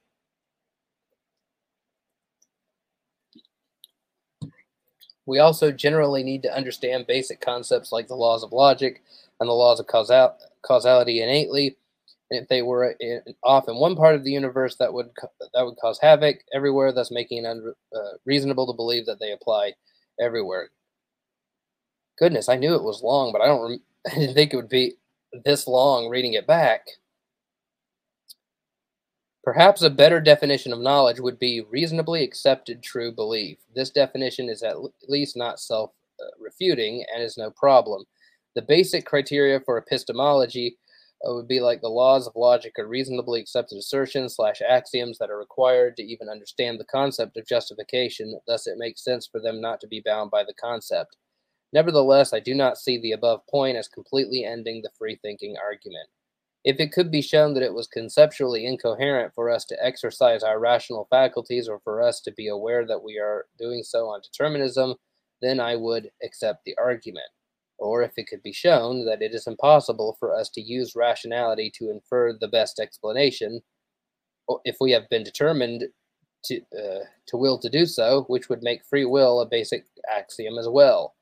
We 5.26 5.40
also 5.40 5.72
generally 5.72 6.24
need 6.24 6.44
to 6.44 6.56
understand 6.56 7.08
basic 7.08 7.42
concepts 7.42 7.92
like 7.92 8.08
the 8.08 8.16
laws 8.16 8.44
of 8.44 8.52
logic, 8.54 9.02
and 9.40 9.50
the 9.50 9.54
laws 9.54 9.80
of 9.80 9.88
causal- 9.88 10.38
causality 10.62 11.22
innately. 11.22 11.78
And 12.32 12.42
if 12.42 12.48
they 12.48 12.62
were 12.62 12.96
in, 13.00 13.22
off 13.44 13.68
in 13.68 13.76
one 13.76 13.96
part 13.96 14.16
of 14.16 14.24
the 14.24 14.32
universe, 14.32 14.76
that 14.78 14.94
would 14.94 15.10
that 15.54 15.66
would 15.66 15.78
cause 15.78 16.00
havoc 16.00 16.38
everywhere, 16.54 16.92
thus 16.92 17.12
making 17.12 17.46
it 17.46 17.48
uh, 17.96 18.18
to 18.68 18.74
believe 18.74 19.06
that 19.06 19.20
they 19.20 19.32
apply 19.32 19.74
everywhere. 20.20 20.70
Goodness, 22.18 22.50
I 22.50 22.56
knew 22.56 22.76
it 22.76 22.84
was 22.84 23.04
long, 23.04 23.32
but 23.32 23.42
I 23.42 23.48
don't. 23.48 23.62
Rem- 23.62 23.82
I 24.12 24.16
didn't 24.16 24.36
think 24.36 24.54
it 24.54 24.58
would 24.58 24.70
be 24.70 24.96
this 25.44 25.68
long 25.68 26.10
reading 26.10 26.34
it 26.34 26.48
back. 26.48 26.88
Perhaps 29.44 29.84
a 29.84 29.90
better 29.90 30.20
definition 30.20 30.74
of 30.74 30.80
knowledge 30.80 31.20
would 31.20 31.38
be 31.38 31.62
reasonably 31.70 32.24
accepted 32.24 32.82
true 32.82 33.12
belief. 33.12 33.60
This 33.76 33.92
definition 33.92 34.50
is 34.50 34.64
at 34.64 34.78
least 35.08 35.38
not 35.38 35.60
self 35.60 35.92
refuting 36.40 37.06
and 37.14 37.24
is 37.24 37.38
no 37.38 37.52
problem. 37.52 38.04
The 38.56 38.62
basic 38.62 39.06
criteria 39.06 39.60
for 39.60 39.78
epistemology 39.78 40.78
uh, 41.26 41.34
would 41.34 41.48
be 41.48 41.60
like 41.60 41.82
the 41.82 41.90
laws 41.90 42.28
of 42.28 42.36
logic 42.36 42.74
or 42.78 42.88
reasonably 42.88 43.40
accepted 43.40 43.78
assertions 43.78 44.36
slash 44.36 44.62
axioms 44.68 45.18
that 45.18 45.30
are 45.30 45.38
required 45.38 45.96
to 45.98 46.04
even 46.04 46.30
understand 46.30 46.80
the 46.80 46.86
concept 46.86 47.38
of 47.38 47.48
justification, 47.48 48.40
thus 48.48 48.68
it 48.68 48.78
makes 48.78 49.04
sense 49.04 49.28
for 49.28 49.40
them 49.40 49.62
not 49.62 49.80
to 49.82 49.88
be 49.88 50.02
bound 50.06 50.32
by 50.32 50.44
the 50.44 50.54
concept. 50.54 51.18
Nevertheless, 51.76 52.34
I 52.34 52.40
do 52.40 52.56
not 52.56 52.80
see 52.80 52.98
the 53.00 53.12
above 53.12 53.46
point 53.48 53.78
as 53.78 53.90
completely 53.90 54.46
ending 54.46 54.82
the 54.82 54.92
free 54.98 55.18
thinking 55.22 55.58
argument. 55.64 56.10
If 56.64 56.80
it 56.80 56.94
could 56.94 57.12
be 57.12 57.22
shown 57.22 57.54
that 57.56 57.64
it 57.64 57.74
was 57.76 57.88
conceptually 57.88 58.66
incoherent 58.66 59.36
for 59.36 59.52
us 59.52 59.66
to 59.66 59.86
exercise 59.86 60.44
our 60.44 60.60
rational 60.60 61.08
faculties 61.12 61.68
or 61.70 61.80
for 61.82 62.02
us 62.02 62.22
to 62.22 62.32
be 62.32 62.48
aware 62.48 62.88
that 62.88 63.04
we 63.04 63.20
are 63.20 63.48
doing 63.60 63.84
so 63.84 64.08
on 64.08 64.22
determinism, 64.22 64.96
then 65.42 65.60
I 65.60 65.76
would 65.76 66.12
accept 66.24 66.66
the 66.66 66.78
argument. 66.78 67.28
or 67.80 68.04
if 68.04 68.14
it 68.18 68.28
could 68.28 68.44
be 68.44 68.54
shown 68.54 69.06
that 69.06 69.22
it 69.22 69.34
is 69.36 69.48
impossible 69.48 70.16
for 70.20 70.34
us 70.34 70.50
to 70.50 70.62
use 70.62 70.96
rationality 70.96 71.72
to 71.78 71.92
infer 71.92 72.34
the 72.34 72.48
best 72.48 72.80
explanation, 72.80 73.62
if 74.66 74.78
we 74.80 74.92
have 74.92 75.10
been 75.10 75.24
determined 75.24 75.86
to, 76.46 76.62
uh, 76.78 77.06
to 77.28 77.38
will 77.38 77.60
to 77.60 77.70
do 77.70 77.86
so, 77.86 78.24
which 78.28 78.50
would 78.50 78.64
make 78.64 78.86
free 78.86 79.06
will 79.06 79.42
a 79.42 79.46
basic 79.46 79.86
axiom 80.16 80.58
as 80.58 80.70
well. 80.70 81.16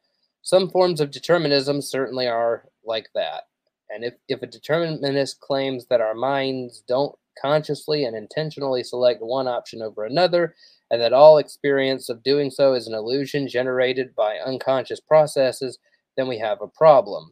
Some 0.44 0.70
forms 0.70 1.00
of 1.00 1.10
determinism 1.10 1.82
certainly 1.82 2.28
are 2.28 2.66
like 2.86 3.08
that. 3.16 3.44
And 3.90 4.04
if, 4.04 4.16
if 4.28 4.42
a 4.42 4.48
determinist 4.48 5.40
claims 5.40 5.88
that 5.88 6.02
our 6.02 6.14
minds 6.14 6.84
don't 6.86 7.16
consciously 7.42 8.04
and 8.04 8.16
intentionally 8.16 8.84
select 8.84 9.22
one 9.22 9.48
option 9.48 9.82
over 9.82 10.04
another, 10.04 10.54
and 10.92 11.02
that 11.02 11.14
all 11.14 11.38
experience 11.38 12.10
of 12.10 12.24
doing 12.24 12.52
so 12.52 12.74
is 12.74 12.88
an 12.88 12.94
illusion 12.94 13.48
generated 13.48 14.14
by 14.16 14.38
unconscious 14.38 15.00
processes, 15.00 15.80
then 16.18 16.28
we 16.28 16.38
have 16.40 16.62
a 16.62 16.68
problem. 16.68 17.32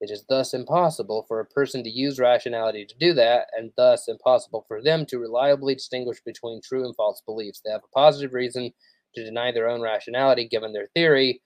It 0.00 0.10
is 0.10 0.24
thus 0.28 0.52
impossible 0.52 1.24
for 1.28 1.38
a 1.38 1.46
person 1.46 1.84
to 1.84 1.90
use 1.90 2.18
rationality 2.18 2.84
to 2.86 2.94
do 2.98 3.14
that, 3.14 3.46
and 3.56 3.70
thus 3.76 4.08
impossible 4.08 4.64
for 4.66 4.82
them 4.82 5.06
to 5.06 5.18
reliably 5.18 5.74
distinguish 5.74 6.18
between 6.24 6.60
true 6.60 6.84
and 6.84 6.94
false 6.96 7.22
beliefs. 7.24 7.60
They 7.64 7.70
have 7.70 7.82
a 7.84 7.96
positive 7.96 8.34
reason 8.34 8.72
to 9.14 9.24
deny 9.24 9.52
their 9.52 9.68
own 9.68 9.80
rationality 9.80 10.48
given 10.48 10.72
their 10.72 10.88
theory, 10.94 11.40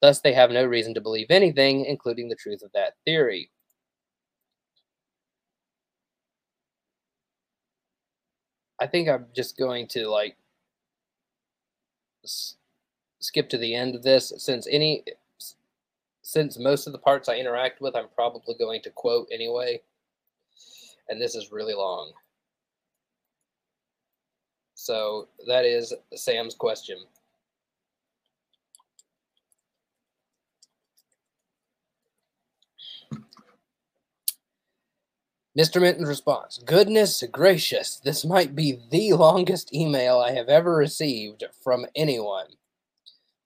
thus, 0.00 0.20
they 0.20 0.32
have 0.32 0.50
no 0.50 0.64
reason 0.64 0.94
to 0.94 1.00
believe 1.00 1.26
anything, 1.30 1.84
including 1.84 2.28
the 2.28 2.36
truth 2.36 2.62
of 2.62 2.72
that 2.72 2.94
theory. 3.04 3.50
I 8.80 8.86
think 8.86 9.08
I'm 9.08 9.26
just 9.34 9.56
going 9.56 9.88
to 9.88 10.08
like 10.08 10.36
skip 13.20 13.48
to 13.48 13.58
the 13.58 13.74
end 13.74 13.94
of 13.94 14.02
this 14.02 14.32
since 14.36 14.66
any 14.70 15.04
since 16.22 16.58
most 16.58 16.88
of 16.88 16.92
the 16.92 16.98
parts 16.98 17.28
I 17.28 17.36
interact 17.36 17.80
with, 17.80 17.94
I'm 17.94 18.08
probably 18.14 18.56
going 18.58 18.82
to 18.82 18.90
quote 18.90 19.28
anyway. 19.32 19.80
And 21.08 21.22
this 21.22 21.36
is 21.36 21.52
really 21.52 21.72
long. 21.72 22.12
So 24.74 25.28
that 25.46 25.64
is 25.64 25.94
Sam's 26.16 26.56
question. 26.56 26.98
Mr. 35.56 35.80
Minton's 35.80 36.08
response 36.08 36.60
Goodness 36.66 37.24
gracious, 37.32 37.96
this 38.04 38.26
might 38.26 38.54
be 38.54 38.78
the 38.90 39.14
longest 39.14 39.72
email 39.74 40.18
I 40.18 40.32
have 40.32 40.50
ever 40.50 40.76
received 40.76 41.44
from 41.64 41.86
anyone. 41.96 42.48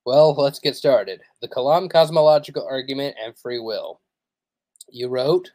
Well, 0.05 0.33
let's 0.33 0.59
get 0.59 0.75
started. 0.75 1.21
The 1.41 1.47
Kalam 1.47 1.89
cosmological 1.89 2.67
argument 2.69 3.15
and 3.23 3.37
free 3.37 3.59
will. 3.59 4.01
You 4.89 5.07
wrote, 5.07 5.51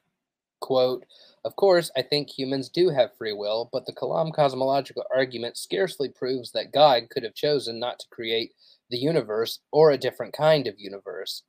quote, 0.61 1.05
Of 1.45 1.57
course, 1.57 1.91
I 1.95 2.01
think 2.01 2.31
humans 2.31 2.71
do 2.71 2.89
have 2.89 3.15
free 3.19 3.35
will, 3.35 3.69
but 3.71 3.85
the 3.85 3.93
Kalam 3.93 4.33
cosmological 4.33 5.05
argument 5.15 5.59
scarcely 5.59 6.09
proves 6.09 6.53
that 6.53 6.73
God 6.73 7.11
could 7.11 7.23
have 7.23 7.35
chosen 7.35 7.79
not 7.79 7.99
to 7.99 8.09
create 8.09 8.55
the 8.89 8.97
universe 8.97 9.59
or 9.73 9.91
a 9.91 9.99
different 9.99 10.33
kind 10.33 10.67
of 10.67 10.79
universe. 10.79 11.43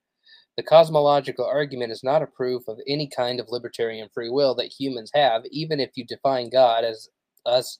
The 0.57 0.63
cosmological 0.63 1.45
argument 1.45 1.91
is 1.91 2.03
not 2.03 2.23
a 2.23 2.27
proof 2.27 2.67
of 2.67 2.79
any 2.87 3.07
kind 3.07 3.39
of 3.39 3.49
libertarian 3.49 4.09
free 4.11 4.29
will 4.29 4.55
that 4.55 4.73
humans 4.73 5.11
have, 5.13 5.43
even 5.51 5.79
if 5.79 5.91
you 5.95 6.03
define 6.03 6.49
God 6.49 6.83
as 6.83 7.09
us 7.45 7.79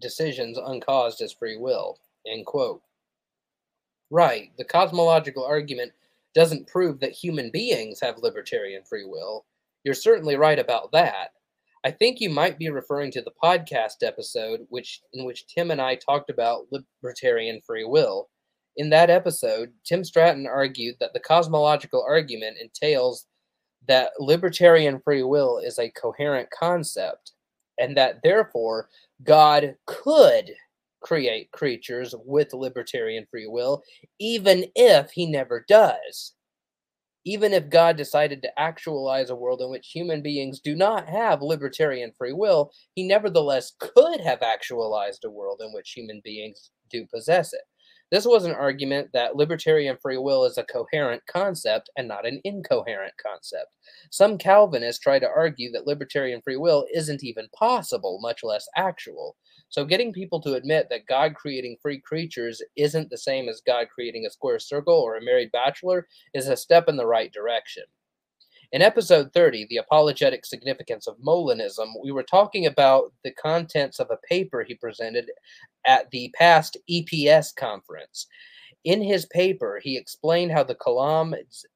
decisions 0.00 0.58
uncaused 0.58 1.20
as 1.20 1.32
free 1.32 1.56
will. 1.56 1.98
End 2.26 2.46
quote. 2.46 2.82
Right. 4.10 4.50
The 4.58 4.64
cosmological 4.64 5.44
argument 5.44 5.92
doesn't 6.34 6.66
prove 6.66 6.98
that 7.00 7.12
human 7.12 7.50
beings 7.50 8.00
have 8.00 8.18
libertarian 8.18 8.82
free 8.84 9.04
will. 9.04 9.44
You're 9.84 9.94
certainly 9.94 10.36
right 10.36 10.58
about 10.58 10.92
that. 10.92 11.28
I 11.84 11.90
think 11.90 12.20
you 12.20 12.30
might 12.30 12.58
be 12.58 12.70
referring 12.70 13.10
to 13.12 13.22
the 13.22 13.32
podcast 13.42 14.02
episode 14.02 14.66
which 14.68 15.00
in 15.12 15.24
which 15.24 15.46
Tim 15.46 15.70
and 15.70 15.80
I 15.80 15.96
talked 15.96 16.30
about 16.30 16.66
libertarian 16.70 17.60
free 17.60 17.84
will. 17.84 18.28
In 18.76 18.90
that 18.90 19.10
episode, 19.10 19.72
Tim 19.84 20.02
Stratton 20.02 20.46
argued 20.46 20.96
that 21.00 21.12
the 21.12 21.20
cosmological 21.20 22.04
argument 22.06 22.56
entails 22.60 23.26
that 23.86 24.12
libertarian 24.18 25.00
free 25.00 25.22
will 25.22 25.58
is 25.58 25.78
a 25.78 25.90
coherent 25.90 26.48
concept 26.50 27.32
and 27.78 27.96
that 27.96 28.20
therefore 28.22 28.88
God 29.24 29.74
could 29.86 30.52
create 31.02 31.50
creatures 31.50 32.14
with 32.24 32.54
libertarian 32.54 33.26
free 33.30 33.46
will, 33.46 33.82
even 34.18 34.66
if 34.74 35.10
he 35.10 35.26
never 35.26 35.64
does. 35.68 36.34
Even 37.24 37.52
if 37.52 37.70
God 37.70 37.96
decided 37.96 38.42
to 38.42 38.60
actualize 38.60 39.30
a 39.30 39.36
world 39.36 39.60
in 39.60 39.70
which 39.70 39.90
human 39.92 40.22
beings 40.22 40.60
do 40.60 40.74
not 40.74 41.08
have 41.08 41.42
libertarian 41.42 42.12
free 42.16 42.32
will, 42.32 42.72
he 42.94 43.06
nevertheless 43.06 43.72
could 43.78 44.20
have 44.20 44.42
actualized 44.42 45.24
a 45.24 45.30
world 45.30 45.60
in 45.64 45.72
which 45.72 45.92
human 45.92 46.20
beings 46.24 46.70
do 46.90 47.06
possess 47.12 47.52
it. 47.52 47.62
This 48.12 48.26
was 48.26 48.44
an 48.44 48.52
argument 48.52 49.08
that 49.14 49.36
libertarian 49.36 49.96
free 49.96 50.18
will 50.18 50.44
is 50.44 50.58
a 50.58 50.64
coherent 50.64 51.22
concept 51.26 51.88
and 51.96 52.06
not 52.06 52.26
an 52.26 52.42
incoherent 52.44 53.14
concept. 53.16 53.68
Some 54.10 54.36
Calvinists 54.36 55.02
try 55.02 55.18
to 55.18 55.26
argue 55.26 55.72
that 55.72 55.86
libertarian 55.86 56.42
free 56.42 56.58
will 56.58 56.84
isn't 56.92 57.24
even 57.24 57.48
possible, 57.56 58.18
much 58.20 58.44
less 58.44 58.68
actual. 58.76 59.34
So, 59.70 59.86
getting 59.86 60.12
people 60.12 60.42
to 60.42 60.56
admit 60.56 60.88
that 60.90 61.06
God 61.06 61.34
creating 61.34 61.78
free 61.80 62.02
creatures 62.02 62.60
isn't 62.76 63.08
the 63.08 63.16
same 63.16 63.48
as 63.48 63.62
God 63.66 63.86
creating 63.94 64.26
a 64.26 64.30
square 64.30 64.58
circle 64.58 64.96
or 64.96 65.16
a 65.16 65.24
married 65.24 65.50
bachelor 65.50 66.06
is 66.34 66.48
a 66.48 66.56
step 66.58 66.90
in 66.90 66.98
the 66.98 67.06
right 67.06 67.32
direction. 67.32 67.84
In 68.72 68.80
episode 68.80 69.34
30, 69.34 69.66
The 69.68 69.76
Apologetic 69.76 70.46
Significance 70.46 71.06
of 71.06 71.18
Molinism, 71.18 71.88
we 72.02 72.10
were 72.10 72.22
talking 72.22 72.64
about 72.64 73.12
the 73.22 73.30
contents 73.30 74.00
of 74.00 74.10
a 74.10 74.16
paper 74.26 74.64
he 74.66 74.74
presented 74.76 75.30
at 75.86 76.10
the 76.10 76.32
past 76.38 76.78
EPS 76.90 77.54
conference. 77.54 78.26
In 78.82 79.02
his 79.02 79.26
paper, 79.26 79.78
he 79.82 79.98
explained 79.98 80.52
how 80.52 80.64
the 80.64 80.74
Kalam 80.74 81.34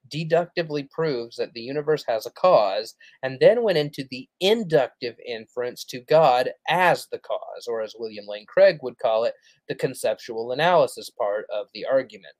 deductively 0.09 0.89
proves 0.91 1.37
that 1.37 1.53
the 1.53 1.61
universe 1.61 2.03
has 2.09 2.25
a 2.25 2.31
cause, 2.31 2.95
and 3.23 3.41
then 3.41 3.63
went 3.63 3.77
into 3.77 4.07
the 4.11 4.27
inductive 4.41 5.17
inference 5.27 5.85
to 5.85 6.01
God 6.01 6.49
as 6.67 7.09
the 7.13 7.19
cause, 7.19 7.67
or 7.69 7.83
as 7.83 7.95
William 7.99 8.25
Lane 8.27 8.47
Craig 8.49 8.79
would 8.81 8.99
call 8.99 9.25
it, 9.25 9.35
the 9.69 9.75
conceptual 9.75 10.51
analysis 10.51 11.11
part 11.11 11.45
of 11.53 11.67
the 11.75 11.85
argument. 11.85 12.33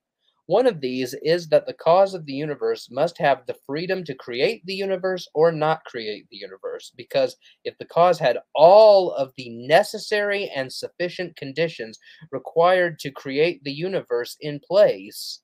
One 0.47 0.67
of 0.67 0.81
these 0.81 1.15
is 1.23 1.49
that 1.49 1.67
the 1.67 1.75
cause 1.75 2.15
of 2.15 2.25
the 2.25 2.33
universe 2.33 2.89
must 2.91 3.19
have 3.19 3.45
the 3.47 3.57
freedom 3.67 4.05
to 4.05 4.15
create 4.15 4.65
the 4.65 4.75
universe 4.75 5.29
or 5.35 5.51
not 5.51 5.85
create 5.85 6.27
the 6.31 6.37
universe, 6.37 6.93
because 6.97 7.37
if 7.65 7.77
the 7.79 7.85
cause 7.85 8.19
had 8.21 8.39
all 8.55 9.13
of 9.13 9.33
the 9.37 9.51
necessary 9.51 10.49
and 10.55 10.73
sufficient 10.73 11.35
conditions 11.37 11.99
required 12.31 13.01
to 13.01 13.11
create 13.11 13.65
the 13.65 13.73
universe 13.73 14.37
in 14.41 14.61
place, 14.61 15.41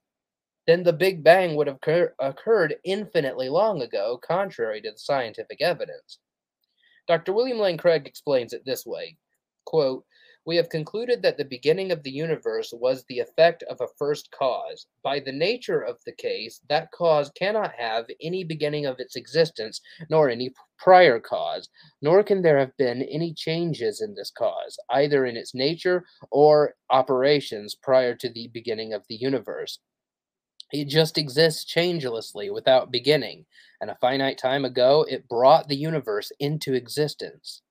then 0.68 0.84
the 0.84 0.92
Big 0.92 1.24
Bang 1.24 1.56
would 1.56 1.66
have 1.66 1.76
occur- 1.76 2.14
occurred 2.20 2.76
infinitely 2.84 3.48
long 3.48 3.82
ago, 3.82 4.20
contrary 4.24 4.80
to 4.82 4.92
the 4.92 4.98
scientific 4.98 5.60
evidence. 5.60 6.20
Dr. 7.08 7.32
William 7.32 7.58
Lane 7.58 7.76
Craig 7.76 8.06
explains 8.06 8.52
it 8.52 8.62
this 8.64 8.86
way 8.86 9.16
quote, 9.64 10.04
we 10.44 10.56
have 10.56 10.68
concluded 10.68 11.22
that 11.22 11.36
the 11.36 11.44
beginning 11.44 11.92
of 11.92 12.02
the 12.02 12.10
universe 12.10 12.72
was 12.72 13.04
the 13.04 13.20
effect 13.20 13.62
of 13.64 13.80
a 13.80 13.86
first 13.96 14.30
cause. 14.32 14.86
By 15.04 15.20
the 15.20 15.32
nature 15.32 15.80
of 15.80 15.98
the 16.04 16.12
case, 16.12 16.60
that 16.68 16.90
cause 16.90 17.30
cannot 17.36 17.72
have 17.78 18.06
any 18.20 18.42
beginning 18.42 18.86
of 18.86 18.98
its 18.98 19.14
existence, 19.14 19.80
nor 20.10 20.28
any 20.28 20.50
prior 20.78 21.20
cause, 21.20 21.68
nor 22.00 22.24
can 22.24 22.42
there 22.42 22.58
have 22.58 22.76
been 22.76 23.02
any 23.02 23.32
changes 23.32 24.00
in 24.00 24.14
this 24.14 24.32
cause, 24.36 24.76
either 24.90 25.26
in 25.26 25.36
its 25.36 25.54
nature 25.54 26.04
or 26.32 26.74
operations 26.90 27.76
prior 27.76 28.14
to 28.16 28.28
the 28.28 28.48
beginning 28.48 28.92
of 28.92 29.04
the 29.08 29.14
universe. 29.14 29.78
It 30.72 30.86
just 30.86 31.18
exists 31.18 31.64
changelessly 31.64 32.50
without 32.50 32.90
beginning, 32.90 33.44
and 33.80 33.90
a 33.90 33.98
finite 34.00 34.38
time 34.38 34.64
ago 34.64 35.06
it 35.08 35.28
brought 35.28 35.68
the 35.68 35.76
universe 35.76 36.32
into 36.40 36.72
existence. 36.72 37.62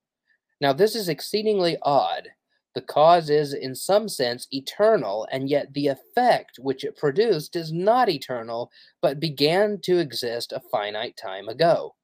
Now, 0.61 0.71
this 0.71 0.95
is 0.95 1.09
exceedingly 1.09 1.77
odd 1.81 2.29
the 2.73 2.81
cause 2.81 3.29
is, 3.29 3.53
in 3.53 3.75
some 3.75 4.07
sense, 4.07 4.47
eternal, 4.51 5.27
and 5.31 5.49
yet 5.49 5.73
the 5.73 5.87
effect 5.87 6.57
which 6.59 6.83
it 6.83 6.97
produced 6.97 7.55
is 7.55 7.71
not 7.71 8.09
eternal, 8.09 8.71
but 9.01 9.19
began 9.19 9.79
to 9.81 9.99
exist 9.99 10.51
a 10.51 10.61
finite 10.71 11.17
time 11.17 11.49
ago. 11.49 11.95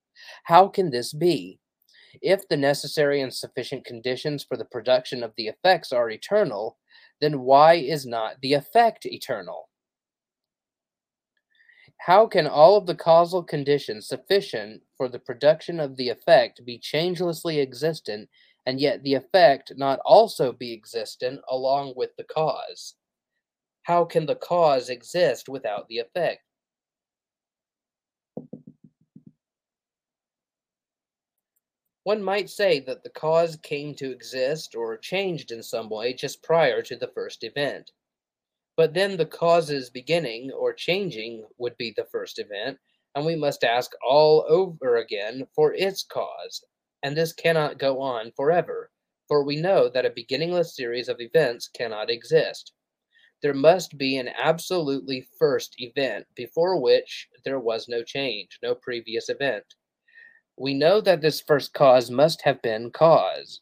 How 0.44 0.68
can 0.68 0.90
this 0.90 1.14
be? 1.14 1.60
If 2.22 2.48
the 2.48 2.58
necessary 2.58 3.22
and 3.22 3.34
sufficient 3.34 3.86
conditions 3.86 4.44
for 4.44 4.58
the 4.58 4.66
production 4.66 5.24
of 5.24 5.34
the 5.38 5.48
effects 5.48 5.92
are 5.94 6.10
eternal, 6.10 6.78
then 7.22 7.42
why 7.42 7.76
is 7.76 8.06
not 8.06 8.42
the 8.42 8.54
effect 8.54 9.06
eternal? 9.06 9.70
How 12.00 12.28
can 12.28 12.48
all 12.48 12.78
of 12.78 12.86
the 12.86 12.96
causal 12.96 13.44
conditions 13.44 14.08
sufficient 14.08 14.82
for 14.96 15.10
the 15.10 15.20
production 15.20 15.80
of 15.80 15.96
the 15.96 16.10
effect 16.10 16.64
be 16.66 16.78
changelessly 16.78 17.60
existent 17.60 18.30
and 18.68 18.82
yet 18.82 19.02
the 19.02 19.14
effect 19.14 19.72
not 19.78 19.98
also 20.04 20.52
be 20.52 20.74
existent 20.74 21.40
along 21.50 21.94
with 21.96 22.14
the 22.18 22.26
cause? 22.26 22.96
How 23.84 24.04
can 24.04 24.26
the 24.26 24.36
cause 24.36 24.90
exist 24.90 25.48
without 25.48 25.88
the 25.88 26.00
effect? 26.00 26.42
One 32.04 32.22
might 32.22 32.50
say 32.50 32.82
that 32.82 33.04
the 33.04 33.10
cause 33.10 33.58
came 33.64 33.96
to 33.96 34.12
exist 34.12 34.76
or 34.76 34.98
changed 34.98 35.52
in 35.52 35.64
some 35.64 35.90
way 35.90 36.14
just 36.14 36.44
prior 36.44 36.82
to 36.82 36.98
the 36.98 37.12
first 37.16 37.46
event. 37.46 37.92
But 38.76 38.94
then 38.94 39.16
the 39.16 39.26
cause's 39.26 39.90
beginning 39.90 40.52
or 40.52 40.74
changing 40.74 41.46
would 41.58 41.78
be 41.78 41.94
the 41.96 42.08
first 42.12 42.38
event, 42.38 42.80
and 43.16 43.26
we 43.26 43.36
must 43.38 43.64
ask 43.64 43.92
all 44.06 44.46
over 44.50 44.98
again 44.98 45.48
for 45.56 45.74
its 45.74 46.04
cause, 46.04 46.64
and 47.08 47.16
this 47.16 47.32
cannot 47.32 47.80
go 47.80 48.02
on 48.02 48.34
forever, 48.36 48.92
for 49.30 49.42
we 49.42 49.56
know 49.56 49.88
that 49.88 50.06
a 50.06 50.10
beginningless 50.10 50.76
series 50.76 51.08
of 51.08 51.22
events 51.22 51.70
cannot 51.70 52.10
exist. 52.10 52.74
There 53.42 53.54
must 53.54 53.98
be 53.98 54.18
an 54.18 54.28
absolutely 54.38 55.26
first 55.40 55.76
event 55.78 56.26
before 56.36 56.82
which 56.82 57.30
there 57.46 57.62
was 57.62 57.88
no 57.88 58.04
change, 58.04 58.60
no 58.62 58.76
previous 58.76 59.30
event. 59.30 59.64
We 60.58 60.74
know 60.74 61.00
that 61.00 61.22
this 61.22 61.40
first 61.40 61.74
cause 61.74 62.12
must 62.12 62.42
have 62.42 62.62
been 62.62 62.92
cause. 62.92 63.62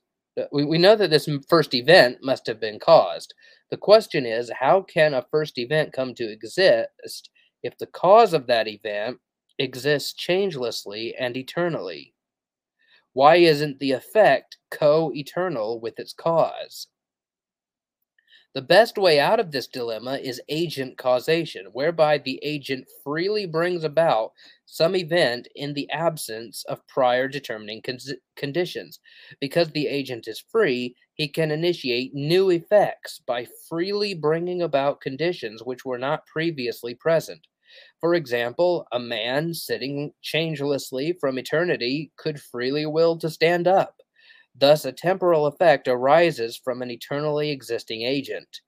We, 0.52 0.66
we 0.66 0.80
know 0.80 0.96
that 0.96 1.12
this 1.12 1.30
first 1.48 1.76
event 1.76 2.24
must 2.24 2.48
have 2.48 2.60
been 2.60 2.80
caused. 2.80 3.36
The 3.70 3.78
question 3.78 4.26
is, 4.26 4.50
how 4.60 4.82
can 4.82 5.14
a 5.14 5.28
first 5.30 5.60
event 5.60 5.94
come 5.94 6.16
to 6.16 6.32
exist 6.32 7.30
if 7.62 7.78
the 7.78 7.86
cause 7.86 8.34
of 8.34 8.48
that 8.48 8.68
event 8.68 9.20
exists 9.60 10.16
changelessly 10.16 11.14
and 11.20 11.38
eternally? 11.38 12.15
Why 13.16 13.38
isn't 13.38 13.80
the 13.80 13.94
effect 13.94 14.60
co 14.70 15.12
eternal 15.12 15.80
with 15.80 16.00
its 16.00 16.14
cause? 16.14 16.86
The 18.54 18.62
best 18.64 18.98
way 18.98 19.20
out 19.20 19.40
of 19.40 19.52
this 19.52 19.68
dilemma 19.68 20.18
is 20.18 20.42
agent 20.50 20.98
causation, 20.98 21.68
whereby 21.68 22.18
the 22.18 22.40
agent 22.42 22.88
freely 23.04 23.46
brings 23.46 23.84
about 23.84 24.34
some 24.66 24.96
event 24.96 25.48
in 25.54 25.76
the 25.76 25.88
absence 25.92 26.64
of 26.66 26.88
prior 26.88 27.28
determining 27.28 27.84
con- 27.84 28.00
conditions. 28.36 29.00
Because 29.40 29.70
the 29.70 29.86
agent 29.86 30.28
is 30.28 30.40
free, 30.40 30.96
he 31.14 31.28
can 31.28 31.52
initiate 31.52 32.16
new 32.16 32.50
effects 32.50 33.20
by 33.20 33.46
freely 33.70 34.16
bringing 34.16 34.64
about 34.64 35.02
conditions 35.02 35.62
which 35.62 35.86
were 35.86 36.00
not 36.00 36.26
previously 36.26 36.96
present. 36.96 37.46
For 38.00 38.14
example, 38.16 38.88
a 38.92 39.00
man 39.00 39.54
sitting 39.54 40.14
changelessly 40.22 41.14
from 41.20 41.38
eternity 41.40 42.12
could 42.18 42.42
freely 42.42 42.86
will 42.86 43.18
to 43.20 43.30
stand 43.30 43.68
up. 43.68 44.02
Thus, 44.56 44.86
a 44.86 44.92
temporal 44.94 45.46
effect 45.48 45.88
arises 45.88 46.58
from 46.58 46.82
an 46.82 46.92
eternally 46.92 47.52
existing 47.52 48.04
agent. 48.04 48.62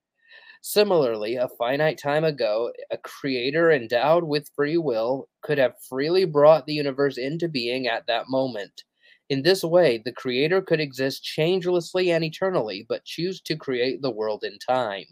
Similarly, 0.62 1.36
a 1.36 1.48
finite 1.48 1.98
time 1.98 2.24
ago, 2.24 2.72
a 2.92 2.98
creator 3.00 3.72
endowed 3.72 4.24
with 4.26 4.52
free 4.56 4.78
will 4.78 5.30
could 5.42 5.58
have 5.58 5.82
freely 5.82 6.26
brought 6.26 6.68
the 6.68 6.76
universe 6.76 7.18
into 7.18 7.50
being 7.50 7.88
at 7.88 8.06
that 8.06 8.30
moment. 8.30 8.84
In 9.30 9.42
this 9.42 9.64
way, 9.64 9.98
the 9.98 10.12
creator 10.12 10.62
could 10.62 10.80
exist 10.80 11.24
changelessly 11.24 12.12
and 12.12 12.24
eternally, 12.24 12.86
but 12.88 13.04
choose 13.04 13.42
to 13.42 13.56
create 13.56 14.04
the 14.04 14.12
world 14.12 14.44
in 14.44 14.60
time. 14.60 15.06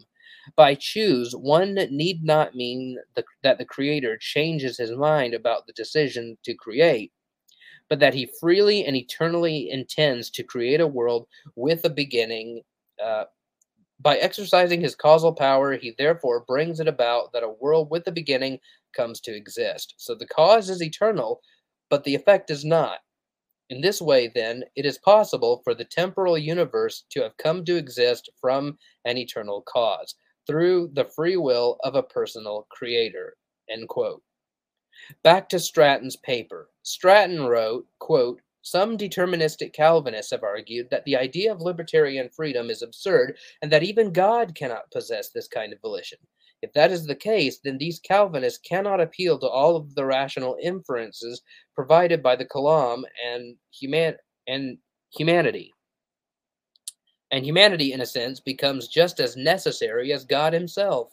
By 0.54 0.74
choose, 0.74 1.32
one 1.34 1.74
need 1.90 2.22
not 2.24 2.54
mean 2.54 2.98
the, 3.14 3.24
that 3.42 3.58
the 3.58 3.64
creator 3.64 4.16
changes 4.16 4.78
his 4.78 4.92
mind 4.92 5.34
about 5.34 5.66
the 5.66 5.72
decision 5.72 6.38
to 6.44 6.54
create, 6.54 7.12
but 7.88 7.98
that 8.00 8.14
he 8.14 8.30
freely 8.40 8.84
and 8.84 8.96
eternally 8.96 9.70
intends 9.70 10.30
to 10.30 10.44
create 10.44 10.80
a 10.80 10.86
world 10.86 11.26
with 11.56 11.84
a 11.84 11.90
beginning. 11.90 12.62
Uh, 13.02 13.24
by 14.00 14.16
exercising 14.18 14.80
his 14.80 14.94
causal 14.94 15.32
power, 15.32 15.76
he 15.76 15.94
therefore 15.96 16.44
brings 16.46 16.80
it 16.80 16.88
about 16.88 17.32
that 17.32 17.42
a 17.42 17.56
world 17.60 17.90
with 17.90 18.06
a 18.06 18.12
beginning 18.12 18.58
comes 18.94 19.20
to 19.22 19.34
exist. 19.34 19.94
So 19.96 20.14
the 20.14 20.26
cause 20.26 20.70
is 20.70 20.82
eternal, 20.82 21.40
but 21.90 22.04
the 22.04 22.14
effect 22.14 22.50
is 22.50 22.64
not. 22.64 22.98
In 23.68 23.80
this 23.80 24.00
way, 24.00 24.28
then, 24.28 24.64
it 24.76 24.86
is 24.86 24.98
possible 24.98 25.60
for 25.64 25.74
the 25.74 25.84
temporal 25.84 26.38
universe 26.38 27.04
to 27.10 27.22
have 27.22 27.36
come 27.36 27.64
to 27.64 27.76
exist 27.76 28.30
from 28.40 28.78
an 29.04 29.18
eternal 29.18 29.62
cause 29.62 30.14
through 30.46 30.90
the 30.94 31.04
free 31.04 31.36
will 31.36 31.78
of 31.84 31.94
a 31.94 32.02
personal 32.02 32.66
creator. 32.70 33.36
End 33.70 33.88
quote. 33.88 34.22
Back 35.22 35.48
to 35.50 35.58
Stratton's 35.58 36.16
paper. 36.16 36.70
Stratton 36.82 37.44
wrote, 37.44 37.86
quote, 37.98 38.40
some 38.62 38.98
deterministic 38.98 39.72
Calvinists 39.72 40.32
have 40.32 40.42
argued 40.42 40.88
that 40.90 41.04
the 41.04 41.16
idea 41.16 41.52
of 41.52 41.60
libertarian 41.60 42.28
freedom 42.34 42.68
is 42.68 42.82
absurd 42.82 43.36
and 43.62 43.70
that 43.70 43.84
even 43.84 44.12
God 44.12 44.56
cannot 44.56 44.90
possess 44.92 45.30
this 45.30 45.46
kind 45.46 45.72
of 45.72 45.80
volition. 45.80 46.18
If 46.62 46.72
that 46.72 46.90
is 46.90 47.06
the 47.06 47.14
case, 47.14 47.60
then 47.62 47.78
these 47.78 48.00
Calvinists 48.00 48.58
cannot 48.58 49.00
appeal 49.00 49.38
to 49.38 49.46
all 49.46 49.76
of 49.76 49.94
the 49.94 50.04
rational 50.04 50.56
inferences 50.60 51.42
provided 51.76 52.24
by 52.24 52.34
the 52.34 52.46
Kalam 52.46 53.04
and, 53.24 53.54
human- 53.70 54.16
and 54.48 54.78
humanity. 55.16 55.72
And 57.36 57.44
humanity, 57.44 57.92
in 57.92 58.00
a 58.00 58.06
sense, 58.06 58.40
becomes 58.40 58.88
just 58.88 59.20
as 59.20 59.36
necessary 59.36 60.10
as 60.10 60.24
God 60.24 60.54
Himself. 60.54 61.12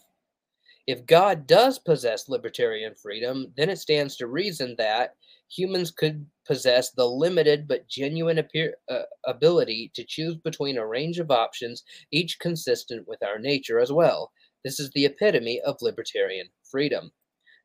If 0.88 1.06
God 1.06 1.46
does 1.48 1.78
possess 1.78 2.30
libertarian 2.30 2.96
freedom, 2.96 3.52
then 3.58 3.70
it 3.70 3.78
stands 3.78 4.16
to 4.16 4.28
reason 4.28 4.76
that 4.78 5.18
humans 5.50 5.92
could 5.92 6.26
possess 6.48 6.92
the 6.92 7.06
limited 7.06 7.68
but 7.68 7.90
genuine 7.90 8.38
appear, 8.38 8.76
uh, 8.90 9.02
ability 9.26 9.92
to 9.96 10.06
choose 10.06 10.38
between 10.38 10.78
a 10.78 10.88
range 10.88 11.20
of 11.20 11.30
options, 11.30 11.84
each 12.12 12.40
consistent 12.40 13.06
with 13.06 13.22
our 13.22 13.38
nature 13.38 13.82
as 13.82 13.92
well. 13.92 14.32
This 14.64 14.80
is 14.80 14.90
the 14.92 15.04
epitome 15.04 15.60
of 15.66 15.82
libertarian 15.82 16.48
freedom. 16.64 17.12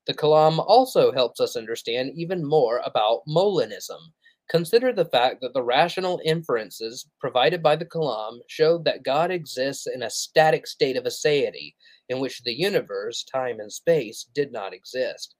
The 0.09 0.15
Kalam 0.15 0.59
also 0.67 1.13
helps 1.13 1.39
us 1.39 1.55
understand 1.55 2.11
even 2.17 2.45
more 2.45 2.83
about 2.85 3.23
Molinism. 3.29 4.01
Consider 4.49 4.93
the 4.95 5.05
fact 5.05 5.43
that 5.43 5.53
the 5.53 5.63
rational 5.63 6.21
inferences 6.25 7.07
provided 7.21 7.63
by 7.63 7.77
the 7.77 7.85
Kalam 7.85 8.39
show 8.47 8.79
that 8.79 9.03
God 9.03 9.31
exists 9.31 9.87
in 9.87 10.03
a 10.03 10.11
static 10.11 10.67
state 10.67 10.97
of 10.97 11.05
aseity, 11.05 11.75
in 12.09 12.19
which 12.19 12.43
the 12.43 12.59
universe, 12.59 13.25
time, 13.25 13.61
and 13.61 13.71
space 13.71 14.27
did 14.35 14.51
not 14.51 14.73
exist. 14.73 15.35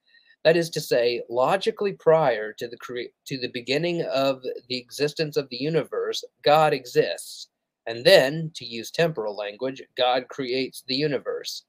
That 0.45 0.59
is 0.59 0.69
to 0.71 0.81
say, 0.81 1.23
logically 1.31 1.95
prior 1.95 2.53
to 2.53 2.69
the 2.69 2.77
cre- 2.77 3.13
to 3.27 3.39
the 3.39 3.49
beginning 3.49 4.03
of 4.03 4.43
the 4.69 4.77
existence 4.77 5.39
of 5.39 5.49
the 5.49 5.57
universe, 5.57 6.23
God 6.45 6.75
exists. 6.75 7.49
And 7.87 8.05
then, 8.05 8.53
to 8.57 8.67
use 8.67 8.91
temporal 8.91 9.35
language, 9.35 9.83
God 9.97 10.29
creates 10.29 10.85
the 10.87 10.95
universe. 10.95 11.65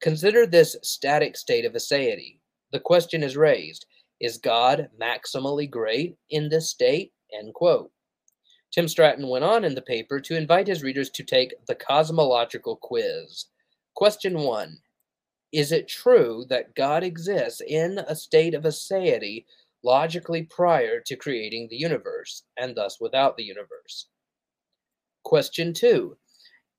Consider 0.00 0.46
this 0.46 0.76
static 0.82 1.36
state 1.36 1.66
of 1.66 1.74
aseity. 1.74 2.38
The 2.72 2.80
question 2.80 3.22
is 3.22 3.36
raised 3.36 3.84
Is 4.24 4.38
God 4.38 4.88
maximally 4.98 5.70
great 5.70 6.16
in 6.30 6.48
this 6.48 6.70
state? 6.70 7.12
End 7.38 7.52
quote. 7.52 7.90
Tim 8.72 8.88
Stratton 8.88 9.28
went 9.28 9.44
on 9.44 9.64
in 9.64 9.74
the 9.74 9.82
paper 9.82 10.18
to 10.18 10.34
invite 10.34 10.66
his 10.66 10.82
readers 10.82 11.10
to 11.10 11.22
take 11.22 11.52
the 11.66 11.74
cosmological 11.74 12.76
quiz. 12.76 13.48
Question 13.94 14.38
one 14.38 14.78
is 15.52 15.72
it 15.72 15.88
true 15.88 16.46
that 16.48 16.74
God 16.74 17.04
exists 17.04 17.60
in 17.60 17.98
a 17.98 18.16
state 18.16 18.54
of 18.54 18.62
aseity 18.62 19.44
logically 19.82 20.44
prior 20.44 21.00
to 21.00 21.16
creating 21.16 21.68
the 21.68 21.76
universe, 21.76 22.44
and 22.56 22.74
thus 22.74 22.98
without 23.02 23.36
the 23.36 23.44
universe? 23.44 24.06
Question 25.22 25.74
two 25.74 26.16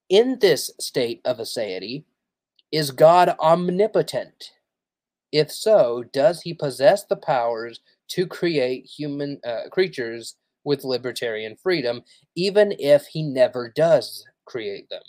In 0.08 0.40
this 0.40 0.72
state 0.80 1.20
of 1.24 1.38
aseity, 1.38 2.06
is 2.72 2.90
God 2.90 3.36
omnipotent? 3.38 4.50
If 5.36 5.52
so, 5.52 6.02
does 6.14 6.40
he 6.40 6.54
possess 6.54 7.04
the 7.04 7.16
powers 7.16 7.80
to 8.08 8.26
create 8.26 8.86
human 8.86 9.38
uh, 9.44 9.68
creatures 9.70 10.36
with 10.64 10.82
libertarian 10.82 11.56
freedom, 11.56 12.04
even 12.34 12.74
if 12.78 13.04
he 13.04 13.22
never 13.22 13.68
does 13.68 14.24
create 14.46 14.88
them? 14.88 15.02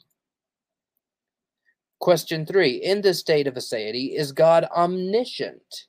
Question 2.00 2.46
three 2.46 2.72
In 2.72 3.00
this 3.00 3.20
state 3.22 3.48
of 3.48 3.54
aseity, 3.54 4.18
is 4.18 4.34
God 4.34 4.66
omniscient? 4.76 5.86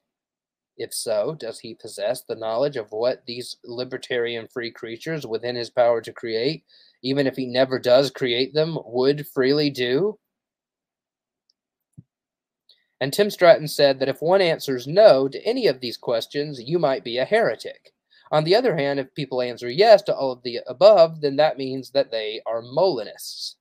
If 0.77 0.95
so, 0.95 1.35
does 1.35 1.59
he 1.59 1.75
possess 1.75 2.23
the 2.23 2.37
knowledge 2.37 2.77
of 2.77 2.93
what 2.93 3.27
these 3.27 3.57
libertarian 3.65 4.47
free 4.47 4.71
creatures 4.71 5.27
within 5.27 5.57
his 5.57 5.69
power 5.69 6.01
to 6.01 6.13
create, 6.13 6.63
even 7.03 7.27
if 7.27 7.35
he 7.35 7.47
never 7.47 7.81
does 7.81 8.13
create 8.13 8.55
them, 8.55 8.79
would 8.85 9.27
freely 9.27 9.69
do? 9.69 10.17
And 13.01 13.13
Tim 13.13 13.31
Stratton 13.31 13.69
said 13.69 14.01
that 14.01 14.09
if 14.09 14.21
one 14.21 14.41
answers 14.41 14.87
no 14.87 15.29
to 15.29 15.45
any 15.45 15.67
of 15.67 15.81
these 15.81 15.97
questions, 15.97 16.61
you 16.61 16.79
might 16.79 17.05
be 17.05 17.19
a 17.19 17.25
heretic. 17.25 17.93
On 18.31 18.45
the 18.45 18.57
other 18.57 18.77
hand, 18.77 18.99
if 19.01 19.15
people 19.15 19.41
answer 19.41 19.71
yes 19.71 20.03
to 20.03 20.15
all 20.15 20.33
of 20.33 20.43
the 20.43 20.61
above, 20.67 21.21
then 21.21 21.37
that 21.37 21.57
means 21.59 21.93
that 21.93 22.11
they 22.11 22.41
are 22.47 22.61
Molinists. 22.61 23.57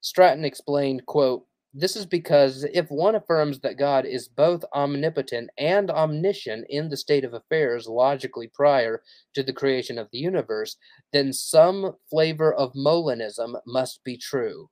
Stratton 0.00 0.44
explained, 0.44 1.06
quote, 1.06 1.46
this 1.78 1.96
is 1.96 2.06
because 2.06 2.64
if 2.72 2.90
one 2.90 3.14
affirms 3.14 3.60
that 3.60 3.76
God 3.76 4.06
is 4.06 4.28
both 4.28 4.64
omnipotent 4.74 5.50
and 5.58 5.90
omniscient 5.90 6.64
in 6.70 6.88
the 6.88 6.96
state 6.96 7.22
of 7.22 7.34
affairs 7.34 7.86
logically 7.86 8.48
prior 8.48 9.02
to 9.34 9.42
the 9.42 9.52
creation 9.52 9.98
of 9.98 10.08
the 10.10 10.18
universe, 10.18 10.76
then 11.12 11.34
some 11.34 11.96
flavor 12.08 12.54
of 12.54 12.72
Molinism 12.72 13.60
must 13.66 14.02
be 14.04 14.16
true. 14.16 14.70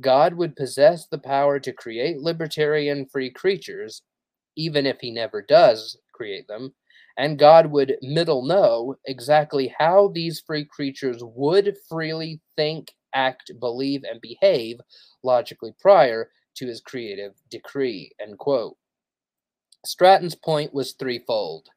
God 0.00 0.34
would 0.34 0.56
possess 0.56 1.06
the 1.06 1.18
power 1.18 1.58
to 1.60 1.72
create 1.72 2.18
libertarian 2.18 3.06
free 3.06 3.30
creatures, 3.30 4.02
even 4.56 4.86
if 4.86 4.98
he 5.00 5.10
never 5.10 5.42
does 5.42 5.98
create 6.12 6.48
them, 6.48 6.74
and 7.16 7.38
God 7.38 7.66
would 7.70 7.96
middle 8.02 8.44
know 8.44 8.96
exactly 9.04 9.74
how 9.78 10.08
these 10.08 10.40
free 10.40 10.64
creatures 10.64 11.18
would 11.22 11.76
freely 11.88 12.40
think, 12.56 12.94
act, 13.14 13.52
believe, 13.60 14.02
and 14.04 14.20
behave 14.20 14.78
logically 15.22 15.72
prior 15.80 16.30
to 16.56 16.66
his 16.66 16.80
creative 16.80 17.34
decree. 17.50 18.12
End 18.20 18.38
quote. 18.38 18.76
Stratton's 19.84 20.34
point 20.34 20.74
was 20.74 20.92
threefold. 20.92 21.68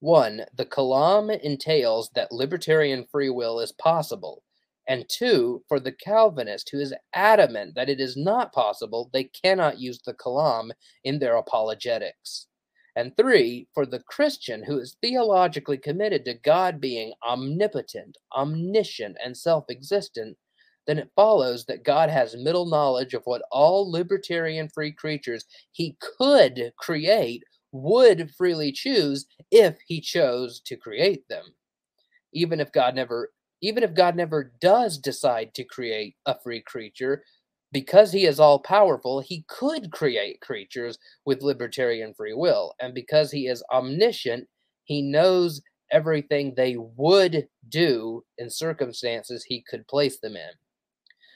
One, 0.00 0.46
the 0.56 0.66
Kalam 0.66 1.38
entails 1.40 2.10
that 2.14 2.32
libertarian 2.32 3.06
free 3.10 3.30
will 3.30 3.60
is 3.60 3.72
possible. 3.72 4.42
And 4.88 5.08
two, 5.08 5.62
for 5.68 5.78
the 5.78 5.92
Calvinist 5.92 6.70
who 6.70 6.80
is 6.80 6.94
adamant 7.14 7.74
that 7.76 7.88
it 7.88 8.00
is 8.00 8.16
not 8.16 8.52
possible, 8.52 9.10
they 9.12 9.24
cannot 9.24 9.78
use 9.78 10.00
the 10.04 10.14
Kalam 10.14 10.70
in 11.04 11.18
their 11.18 11.36
apologetics. 11.36 12.48
And 12.94 13.16
three, 13.16 13.68
for 13.72 13.86
the 13.86 14.00
Christian 14.00 14.62
who 14.64 14.78
is 14.78 14.96
theologically 15.00 15.78
committed 15.78 16.24
to 16.26 16.34
God 16.34 16.80
being 16.80 17.12
omnipotent, 17.26 18.18
omniscient, 18.36 19.16
and 19.24 19.36
self 19.36 19.64
existent, 19.70 20.36
then 20.86 20.98
it 20.98 21.10
follows 21.14 21.64
that 21.66 21.84
God 21.84 22.10
has 22.10 22.36
middle 22.36 22.66
knowledge 22.66 23.14
of 23.14 23.22
what 23.24 23.42
all 23.50 23.90
libertarian 23.90 24.68
free 24.68 24.92
creatures 24.92 25.44
he 25.70 25.96
could 26.18 26.72
create 26.76 27.44
would 27.70 28.30
freely 28.36 28.72
choose 28.72 29.26
if 29.50 29.76
he 29.86 30.00
chose 30.00 30.60
to 30.60 30.76
create 30.76 31.26
them. 31.28 31.44
Even 32.34 32.60
if 32.60 32.72
God 32.72 32.94
never 32.94 33.30
even 33.62 33.82
if 33.82 33.94
God 33.94 34.16
never 34.16 34.52
does 34.60 34.98
decide 34.98 35.54
to 35.54 35.64
create 35.64 36.16
a 36.26 36.38
free 36.38 36.60
creature, 36.60 37.22
because 37.72 38.12
he 38.12 38.26
is 38.26 38.38
all 38.38 38.58
powerful, 38.58 39.20
he 39.20 39.44
could 39.48 39.90
create 39.90 40.40
creatures 40.42 40.98
with 41.24 41.42
libertarian 41.42 42.12
free 42.12 42.34
will. 42.34 42.74
And 42.80 42.92
because 42.92 43.30
he 43.30 43.46
is 43.46 43.64
omniscient, 43.72 44.46
he 44.84 45.00
knows 45.00 45.62
everything 45.90 46.54
they 46.54 46.76
would 46.76 47.48
do 47.68 48.24
in 48.36 48.50
circumstances 48.50 49.44
he 49.44 49.62
could 49.62 49.86
place 49.86 50.18
them 50.18 50.36
in. 50.36 50.50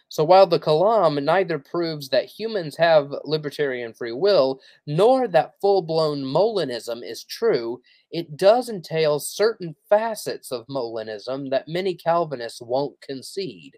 So 0.09 0.25
while 0.25 0.47
the 0.47 0.61
Kalam 0.61 1.23
neither 1.23 1.59
proves 1.59 2.09
that 2.11 2.27
humans 2.27 2.77
have 2.77 3.13
libertarian 3.25 3.93
free 3.93 4.13
will, 4.13 4.61
nor 4.87 5.27
that 5.29 5.55
full 5.61 5.83
blown 5.83 6.23
Molinism 6.23 7.03
is 7.05 7.25
true, 7.25 7.81
it 8.17 8.35
does 8.39 8.71
entail 8.71 9.21
certain 9.21 9.77
facets 9.91 10.51
of 10.51 10.67
Molinism 10.69 11.51
that 11.51 11.69
many 11.69 11.95
Calvinists 11.95 12.63
won't 12.63 12.99
concede, 13.03 13.77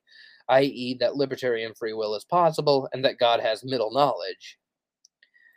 i.e., 0.49 0.97
that 1.01 1.16
libertarian 1.16 1.74
free 1.74 1.93
will 1.93 2.14
is 2.14 2.24
possible 2.24 2.89
and 2.93 3.05
that 3.05 3.18
God 3.18 3.41
has 3.41 3.64
middle 3.64 3.93
knowledge. 3.93 4.57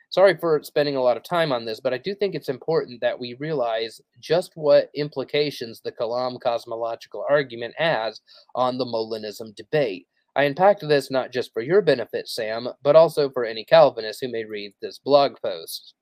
Sorry 0.10 0.36
for 0.36 0.64
spending 0.64 0.96
a 0.96 1.02
lot 1.02 1.16
of 1.16 1.22
time 1.22 1.52
on 1.52 1.64
this, 1.64 1.80
but 1.80 1.94
I 1.94 2.00
do 2.00 2.16
think 2.16 2.34
it's 2.34 2.50
important 2.50 3.02
that 3.02 3.20
we 3.20 3.36
realize 3.36 4.02
just 4.20 4.54
what 4.56 4.90
implications 4.96 5.80
the 5.82 5.92
Kalam 5.92 6.42
cosmological 6.42 7.24
argument 7.30 7.76
has 7.78 8.20
on 8.56 8.80
the 8.80 8.86
Molinism 8.86 9.56
debate. 9.56 10.08
I 10.36 10.46
unpacked 10.46 10.88
this 10.88 11.12
not 11.12 11.32
just 11.32 11.54
for 11.54 11.62
your 11.62 11.84
benefit, 11.84 12.28
Sam, 12.28 12.68
but 12.82 12.96
also 12.96 13.30
for 13.30 13.46
any 13.46 13.64
Calvinist 13.64 14.22
who 14.22 14.32
may 14.32 14.44
read 14.44 14.74
this 14.82 14.98
blog 14.98 15.36
post. 15.40 15.94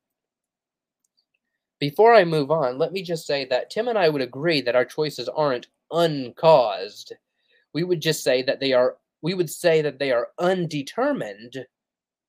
Before 1.80 2.14
I 2.14 2.26
move 2.26 2.52
on, 2.52 2.78
let 2.78 2.92
me 2.92 3.02
just 3.02 3.26
say 3.26 3.46
that 3.46 3.70
Tim 3.70 3.88
and 3.88 3.98
I 3.98 4.10
would 4.10 4.22
agree 4.22 4.62
that 4.62 4.76
our 4.76 4.86
choices 4.86 5.30
aren't 5.30 5.68
uncaused. 5.92 7.14
We 7.74 7.84
would 7.84 8.02
just 8.02 8.24
say 8.24 8.42
that 8.44 8.60
they 8.60 8.74
are 8.74 8.98
we 9.22 9.34
would 9.34 9.50
say 9.50 9.82
that 9.82 10.00
they 10.00 10.12
are 10.12 10.30
undetermined, 10.40 11.66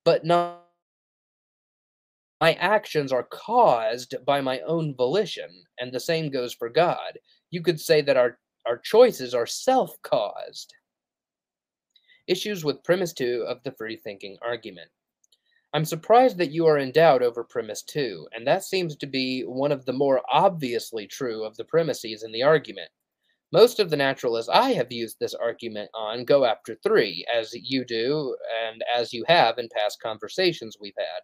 but 0.05 0.25
not 0.25 0.65
my 2.41 2.55
actions 2.55 3.13
are 3.13 3.25
caused 3.25 4.15
by 4.25 4.41
my 4.41 4.61
own 4.61 4.95
volition, 4.95 5.51
and 5.79 5.93
the 5.93 6.01
same 6.01 6.31
goes 6.31 6.55
for 6.55 6.71
God. 6.71 7.19
You 7.51 7.63
could 7.63 7.79
say 7.79 8.01
that 8.01 8.17
our, 8.17 8.39
our 8.67 8.79
choices 8.79 9.35
are 9.35 9.47
self 9.47 10.01
caused. 10.03 10.75
Issues 12.27 12.65
with 12.65 12.83
premise 12.83 13.13
2 13.13 13.45
of 13.47 13.63
the 13.63 13.73
free 13.73 13.97
thinking 13.97 14.39
argument. 14.41 14.91
I'm 15.73 15.85
surprised 15.85 16.37
that 16.39 16.51
you 16.51 16.66
are 16.66 16.79
in 16.79 16.91
doubt 16.91 17.23
over 17.23 17.45
premise 17.45 17.83
2, 17.85 18.29
and 18.33 18.45
that 18.45 18.64
seems 18.64 18.97
to 18.97 19.07
be 19.07 19.43
one 19.43 19.71
of 19.71 19.85
the 19.85 19.93
more 19.93 20.21
obviously 20.29 21.07
true 21.07 21.45
of 21.45 21.57
the 21.57 21.64
premises 21.64 22.25
in 22.25 22.33
the 22.33 22.43
argument. 22.43 22.91
Most 23.53 23.79
of 23.79 23.89
the 23.89 23.97
naturalists 23.97 24.51
I 24.53 24.71
have 24.71 24.91
used 24.91 25.18
this 25.21 25.35
argument 25.35 25.91
on 25.95 26.25
go 26.25 26.45
after 26.45 26.77
3, 26.83 27.25
as 27.33 27.53
you 27.55 27.85
do, 27.85 28.37
and 28.64 28.83
as 28.93 29.12
you 29.12 29.25
have 29.29 29.59
in 29.59 29.68
past 29.73 30.03
conversations 30.03 30.77
we've 30.81 30.93
had. 30.99 31.23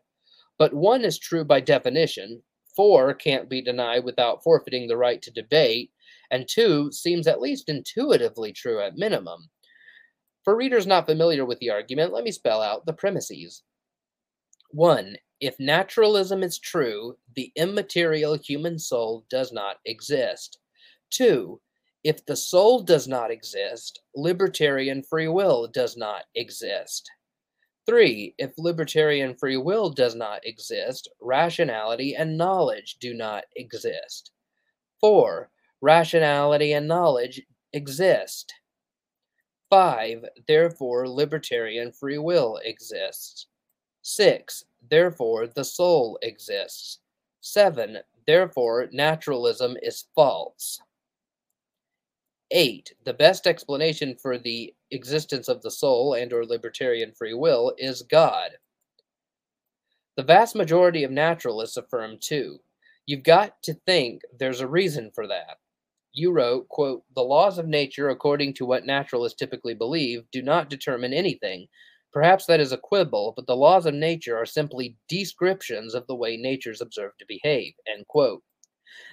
But 0.59 0.74
1 0.74 1.05
is 1.05 1.18
true 1.18 1.44
by 1.44 1.61
definition, 1.61 2.42
4 2.76 3.14
can't 3.14 3.51
be 3.51 3.62
denied 3.62 4.05
without 4.05 4.44
forfeiting 4.44 4.86
the 4.86 4.97
right 4.97 5.20
to 5.22 5.30
debate, 5.32 5.90
and 6.30 6.47
2 6.49 6.92
seems 6.92 7.26
at 7.26 7.40
least 7.40 7.68
intuitively 7.68 8.53
true 8.53 8.80
at 8.80 8.97
minimum. 8.97 9.51
For 10.44 10.55
readers 10.55 10.86
not 10.86 11.07
familiar 11.07 11.44
with 11.44 11.59
the 11.59 11.70
argument, 11.70 12.12
let 12.12 12.22
me 12.22 12.30
spell 12.30 12.62
out 12.62 12.86
the 12.86 12.92
premises. 12.92 13.64
1. 14.77 15.16
If 15.41 15.59
naturalism 15.59 16.43
is 16.43 16.59
true, 16.59 17.16
the 17.35 17.51
immaterial 17.57 18.35
human 18.37 18.79
soul 18.79 19.24
does 19.31 19.51
not 19.51 19.79
exist. 19.87 20.59
2. 21.09 21.59
If 22.05 22.27
the 22.27 22.37
soul 22.37 22.83
does 22.83 23.09
not 23.09 23.31
exist, 23.31 24.03
libertarian 24.14 25.03
free 25.03 25.29
will 25.29 25.66
does 25.66 25.97
not 25.97 26.24
exist. 26.35 27.11
3. 27.87 28.35
If 28.37 28.53
libertarian 28.59 29.35
free 29.35 29.57
will 29.57 29.89
does 29.89 30.14
not 30.14 30.47
exist, 30.47 31.09
rationality 31.22 32.14
and 32.14 32.37
knowledge 32.37 32.99
do 33.01 33.14
not 33.14 33.45
exist. 33.57 34.31
4. 35.01 35.49
Rationality 35.81 36.74
and 36.74 36.87
knowledge 36.87 37.41
exist. 37.72 38.53
5. 39.70 40.27
Therefore, 40.47 41.09
libertarian 41.09 41.93
free 41.93 42.18
will 42.18 42.59
exists. 42.62 43.47
6. 44.07 44.64
Therefore, 44.88 45.48
the 45.48 45.64
soul 45.64 46.18
exists. 46.22 47.00
7. 47.40 47.98
Therefore, 48.26 48.88
naturalism 48.92 49.76
is 49.82 50.04
false. 50.14 50.80
8. 52.52 52.94
The 53.04 53.14
best 53.14 53.46
explanation 53.46 54.16
for 54.16 54.38
the 54.38 54.72
existence 54.92 55.48
of 55.48 55.62
the 55.62 55.70
soul 55.70 56.14
and 56.14 56.32
or 56.32 56.46
libertarian 56.46 57.12
free 57.12 57.34
will 57.34 57.74
is 57.78 58.02
God. 58.02 58.52
The 60.16 60.22
vast 60.22 60.54
majority 60.54 61.02
of 61.02 61.11
naturalists 61.11 61.76
affirm 61.76 62.18
too. 62.20 62.61
You've 63.07 63.24
got 63.24 63.61
to 63.64 63.74
think 63.74 64.22
there's 64.38 64.61
a 64.61 64.68
reason 64.68 65.11
for 65.14 65.26
that 65.26 65.59
you 66.16 66.32
wrote, 66.32 66.68
quote, 66.70 67.04
the 67.14 67.22
laws 67.22 67.59
of 67.59 67.68
nature, 67.68 68.09
according 68.09 68.54
to 68.54 68.64
what 68.64 68.86
naturalists 68.86 69.38
typically 69.38 69.74
believe, 69.74 70.24
do 70.32 70.40
not 70.40 70.70
determine 70.70 71.12
anything. 71.12 71.68
Perhaps 72.16 72.46
that 72.46 72.60
is 72.60 72.72
a 72.72 72.78
quibble, 72.78 73.34
but 73.36 73.46
the 73.46 73.54
laws 73.54 73.84
of 73.84 73.92
nature 73.92 74.38
are 74.38 74.46
simply 74.46 74.96
descriptions 75.06 75.92
of 75.92 76.06
the 76.06 76.14
way 76.14 76.38
nature's 76.38 76.80
observed 76.80 77.18
to 77.18 77.26
behave, 77.28 77.74
end 77.86 78.08
quote. 78.08 78.42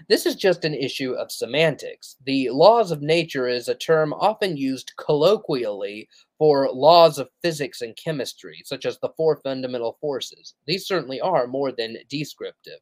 This 0.07 0.25
is 0.25 0.37
just 0.37 0.63
an 0.63 0.73
issue 0.73 1.11
of 1.11 1.29
semantics. 1.29 2.15
The 2.25 2.49
laws 2.51 2.91
of 2.91 3.01
nature 3.01 3.45
is 3.45 3.67
a 3.67 3.75
term 3.75 4.13
often 4.13 4.55
used 4.55 4.93
colloquially 4.95 6.07
for 6.37 6.71
laws 6.71 7.19
of 7.19 7.27
physics 7.41 7.81
and 7.81 7.93
chemistry, 7.97 8.61
such 8.63 8.85
as 8.85 8.97
the 8.99 9.11
four 9.17 9.35
fundamental 9.35 9.97
forces. 9.99 10.55
These 10.65 10.87
certainly 10.87 11.19
are 11.19 11.45
more 11.45 11.73
than 11.73 11.97
descriptive. 12.07 12.79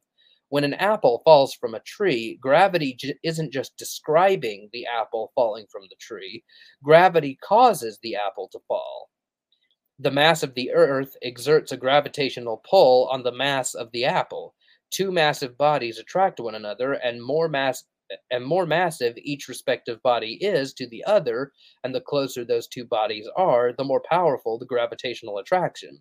When 0.50 0.62
an 0.62 0.74
apple 0.74 1.20
falls 1.24 1.52
from 1.52 1.74
a 1.74 1.80
tree, 1.80 2.38
gravity 2.40 2.94
j- 2.94 3.18
isn't 3.24 3.52
just 3.52 3.76
describing 3.76 4.70
the 4.72 4.86
apple 4.86 5.32
falling 5.34 5.66
from 5.68 5.82
the 5.90 5.96
tree, 5.98 6.44
gravity 6.80 7.36
causes 7.42 7.98
the 8.04 8.14
apple 8.14 8.48
to 8.52 8.60
fall. 8.68 9.08
The 10.02 10.10
mass 10.10 10.42
of 10.42 10.54
the 10.54 10.72
earth 10.72 11.16
exerts 11.22 11.70
a 11.70 11.76
gravitational 11.76 12.60
pull 12.68 13.08
on 13.12 13.22
the 13.22 13.30
mass 13.30 13.72
of 13.72 13.92
the 13.92 14.04
apple. 14.04 14.56
Two 14.90 15.12
massive 15.12 15.56
bodies 15.56 15.96
attract 15.96 16.40
one 16.40 16.56
another, 16.56 16.94
and 16.94 17.22
more 17.22 17.48
mass 17.48 17.84
and 18.28 18.44
more 18.44 18.66
massive 18.66 19.16
each 19.18 19.46
respective 19.46 20.02
body 20.02 20.38
is 20.40 20.74
to 20.74 20.88
the 20.88 21.04
other, 21.04 21.52
and 21.84 21.94
the 21.94 22.00
closer 22.00 22.44
those 22.44 22.66
two 22.66 22.84
bodies 22.84 23.28
are, 23.36 23.72
the 23.72 23.84
more 23.84 24.02
powerful 24.10 24.58
the 24.58 24.66
gravitational 24.66 25.38
attraction. 25.38 26.00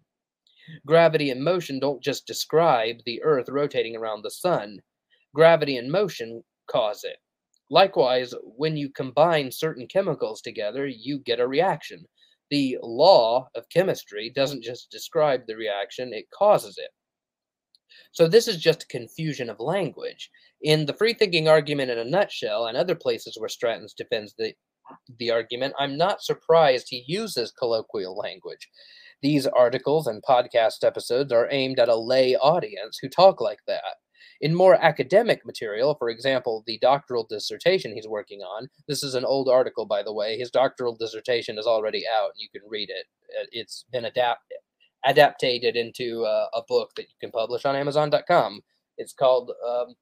Gravity 0.83 1.29
and 1.29 1.43
motion 1.43 1.79
don't 1.79 2.01
just 2.01 2.25
describe 2.25 3.03
the 3.05 3.21
Earth 3.21 3.49
rotating 3.49 3.95
around 3.95 4.23
the 4.23 4.31
sun, 4.31 4.81
gravity 5.35 5.77
and 5.77 5.91
motion 5.91 6.43
cause 6.65 7.03
it. 7.03 7.17
Likewise, 7.69 8.33
when 8.41 8.75
you 8.77 8.89
combine 8.89 9.51
certain 9.51 9.85
chemicals 9.85 10.41
together, 10.41 10.87
you 10.87 11.19
get 11.19 11.39
a 11.39 11.47
reaction. 11.47 12.07
The 12.51 12.77
law 12.83 13.47
of 13.55 13.69
chemistry 13.69 14.29
doesn't 14.29 14.61
just 14.61 14.91
describe 14.91 15.47
the 15.47 15.55
reaction, 15.55 16.13
it 16.13 16.25
causes 16.37 16.77
it. 16.77 16.91
So, 18.11 18.27
this 18.27 18.47
is 18.47 18.57
just 18.57 18.83
a 18.83 18.87
confusion 18.87 19.49
of 19.49 19.59
language. 19.59 20.29
In 20.61 20.85
the 20.85 20.93
free 20.93 21.13
thinking 21.13 21.47
argument 21.47 21.91
in 21.91 21.97
a 21.97 22.05
nutshell, 22.05 22.67
and 22.67 22.77
other 22.77 22.95
places 22.95 23.37
where 23.39 23.49
Stratton 23.49 23.87
defends 23.97 24.35
the, 24.37 24.53
the 25.17 25.31
argument, 25.31 25.73
I'm 25.79 25.97
not 25.97 26.21
surprised 26.21 26.87
he 26.89 27.03
uses 27.07 27.51
colloquial 27.51 28.15
language. 28.17 28.69
These 29.21 29.47
articles 29.47 30.07
and 30.07 30.23
podcast 30.23 30.83
episodes 30.83 31.31
are 31.31 31.47
aimed 31.51 31.79
at 31.79 31.89
a 31.89 31.95
lay 31.95 32.35
audience 32.35 32.97
who 33.01 33.07
talk 33.07 33.39
like 33.39 33.59
that. 33.67 33.97
In 34.41 34.55
more 34.55 34.73
academic 34.83 35.45
material, 35.45 35.93
for 35.93 36.09
example, 36.09 36.63
the 36.65 36.79
doctoral 36.79 37.27
dissertation 37.29 37.93
he's 37.93 38.07
working 38.07 38.41
on, 38.41 38.67
this 38.87 39.03
is 39.03 39.13
an 39.13 39.23
old 39.23 39.47
article, 39.47 39.85
by 39.85 40.01
the 40.01 40.13
way. 40.13 40.35
His 40.37 40.49
doctoral 40.49 40.95
dissertation 40.95 41.59
is 41.59 41.67
already 41.67 42.03
out. 42.07 42.31
You 42.35 42.49
can 42.49 42.67
read 42.67 42.89
it. 42.89 43.05
It's 43.51 43.85
been 43.91 44.05
adapted 44.05 44.57
adapted 45.05 45.75
into 45.75 46.23
uh, 46.25 46.47
a 46.53 46.61
book 46.67 46.91
that 46.95 47.03
you 47.03 47.15
can 47.19 47.31
publish 47.31 47.65
on 47.65 47.75
Amazon.com. 47.75 48.61
It's 48.97 49.13
called 49.13 49.51
um, 49.67 49.95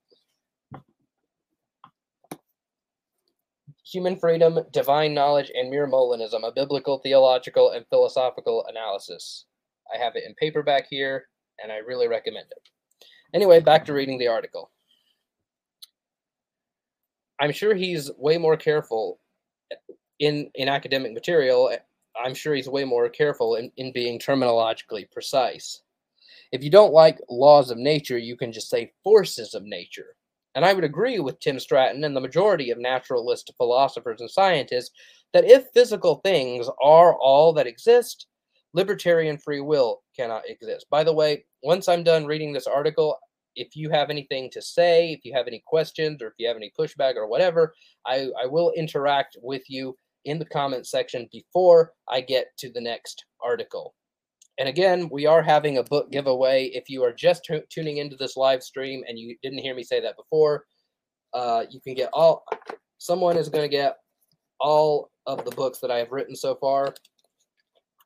Human 3.91 4.17
Freedom, 4.17 4.59
Divine 4.71 5.13
Knowledge, 5.13 5.51
and 5.53 5.69
Mere 5.69 5.87
Molinism, 5.87 6.45
a 6.45 6.51
biblical, 6.51 6.99
theological, 6.99 7.71
and 7.71 7.85
philosophical 7.89 8.65
analysis. 8.69 9.45
I 9.93 9.97
have 9.97 10.15
it 10.15 10.23
in 10.25 10.35
paperback 10.35 10.87
here, 10.89 11.27
and 11.63 11.71
I 11.71 11.77
really 11.77 12.07
recommend 12.07 12.47
it. 12.51 12.69
Anyway, 13.33 13.59
back 13.59 13.85
to 13.85 13.93
reading 13.93 14.17
the 14.17 14.27
article. 14.27 14.71
I'm 17.39 17.51
sure 17.51 17.73
he's 17.73 18.11
way 18.17 18.37
more 18.37 18.57
careful 18.57 19.19
in 20.19 20.49
in 20.55 20.67
academic 20.67 21.13
material. 21.13 21.71
I'm 22.21 22.33
sure 22.33 22.53
he's 22.53 22.67
way 22.67 22.83
more 22.83 23.07
careful 23.07 23.55
in, 23.55 23.71
in 23.77 23.93
being 23.93 24.19
terminologically 24.19 25.09
precise. 25.11 25.81
If 26.51 26.63
you 26.63 26.69
don't 26.69 26.93
like 26.93 27.19
laws 27.29 27.69
of 27.71 27.77
nature, 27.77 28.17
you 28.17 28.35
can 28.35 28.51
just 28.51 28.69
say 28.69 28.91
forces 29.03 29.53
of 29.53 29.63
nature. 29.63 30.15
And 30.55 30.65
I 30.65 30.73
would 30.73 30.83
agree 30.83 31.19
with 31.19 31.39
Tim 31.39 31.59
Stratton 31.59 32.03
and 32.03 32.15
the 32.15 32.21
majority 32.21 32.71
of 32.71 32.79
naturalist 32.79 33.53
philosophers 33.55 34.19
and 34.19 34.29
scientists 34.29 34.89
that 35.33 35.45
if 35.45 35.67
physical 35.73 36.15
things 36.15 36.67
are 36.81 37.15
all 37.15 37.53
that 37.53 37.67
exist, 37.67 38.25
libertarian 38.73 39.37
free 39.37 39.61
will 39.61 40.01
cannot 40.15 40.43
exist. 40.47 40.85
By 40.89 41.03
the 41.03 41.13
way, 41.13 41.45
once 41.63 41.87
I'm 41.87 42.03
done 42.03 42.25
reading 42.25 42.53
this 42.53 42.67
article, 42.67 43.17
if 43.55 43.75
you 43.75 43.89
have 43.89 44.09
anything 44.09 44.49
to 44.51 44.61
say, 44.61 45.11
if 45.11 45.21
you 45.23 45.33
have 45.33 45.47
any 45.47 45.61
questions, 45.65 46.21
or 46.21 46.27
if 46.27 46.33
you 46.37 46.47
have 46.47 46.57
any 46.57 46.71
pushback 46.79 47.15
or 47.15 47.27
whatever, 47.27 47.73
I, 48.05 48.29
I 48.41 48.45
will 48.45 48.71
interact 48.75 49.37
with 49.41 49.63
you 49.67 49.97
in 50.25 50.39
the 50.39 50.45
comment 50.45 50.87
section 50.87 51.27
before 51.31 51.93
I 52.07 52.21
get 52.21 52.47
to 52.59 52.71
the 52.71 52.81
next 52.81 53.25
article. 53.41 53.95
And 54.57 54.67
again, 54.67 55.09
we 55.09 55.25
are 55.25 55.41
having 55.41 55.77
a 55.77 55.83
book 55.83 56.11
giveaway. 56.11 56.65
If 56.65 56.89
you 56.89 57.03
are 57.03 57.13
just 57.13 57.45
t- 57.45 57.61
tuning 57.69 57.97
into 57.97 58.17
this 58.17 58.35
live 58.35 58.61
stream 58.61 59.03
and 59.07 59.17
you 59.17 59.35
didn't 59.41 59.59
hear 59.59 59.73
me 59.73 59.83
say 59.83 60.01
that 60.01 60.17
before, 60.17 60.65
uh, 61.33 61.63
you 61.69 61.79
can 61.79 61.93
get 61.93 62.09
all, 62.11 62.43
someone 62.97 63.37
is 63.37 63.47
going 63.47 63.63
to 63.63 63.69
get 63.69 63.97
all 64.59 65.09
of 65.25 65.45
the 65.45 65.51
books 65.51 65.79
that 65.79 65.91
I 65.91 65.97
have 65.97 66.11
written 66.11 66.35
so 66.35 66.55
far. 66.55 66.93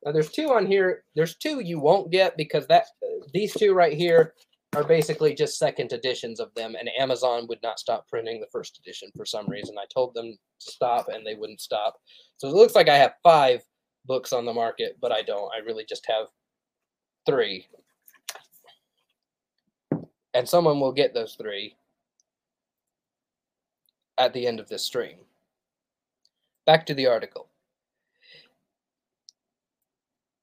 Now 0.04 0.12
there's 0.12 0.30
two 0.30 0.52
on 0.52 0.66
here. 0.66 1.04
There's 1.14 1.36
two 1.36 1.60
you 1.60 1.80
won't 1.80 2.10
get 2.10 2.36
because 2.36 2.66
that 2.66 2.86
these 3.32 3.52
two 3.54 3.72
right 3.72 3.96
here 3.96 4.34
are 4.76 4.84
basically 4.84 5.34
just 5.34 5.58
second 5.58 5.92
editions 5.92 6.40
of 6.40 6.52
them, 6.54 6.74
and 6.78 6.90
Amazon 6.98 7.46
would 7.48 7.62
not 7.62 7.78
stop 7.78 8.08
printing 8.08 8.40
the 8.40 8.48
first 8.52 8.78
edition 8.78 9.10
for 9.16 9.24
some 9.24 9.48
reason. 9.48 9.76
I 9.78 9.86
told 9.92 10.14
them 10.14 10.32
to 10.32 10.72
stop, 10.72 11.08
and 11.08 11.26
they 11.26 11.34
wouldn't 11.34 11.60
stop. 11.60 11.96
So 12.36 12.48
it 12.48 12.54
looks 12.54 12.74
like 12.74 12.88
I 12.88 12.96
have 12.96 13.14
five 13.22 13.62
books 14.04 14.32
on 14.32 14.44
the 14.44 14.52
market, 14.52 14.98
but 15.00 15.12
I 15.12 15.22
don't. 15.22 15.50
I 15.54 15.64
really 15.64 15.84
just 15.88 16.06
have 16.08 16.26
three. 17.26 17.66
And 20.34 20.48
someone 20.48 20.80
will 20.80 20.92
get 20.92 21.14
those 21.14 21.36
three 21.36 21.76
at 24.18 24.34
the 24.34 24.46
end 24.46 24.60
of 24.60 24.68
this 24.68 24.84
stream. 24.84 25.18
Back 26.66 26.84
to 26.86 26.94
the 26.94 27.06
article. 27.06 27.48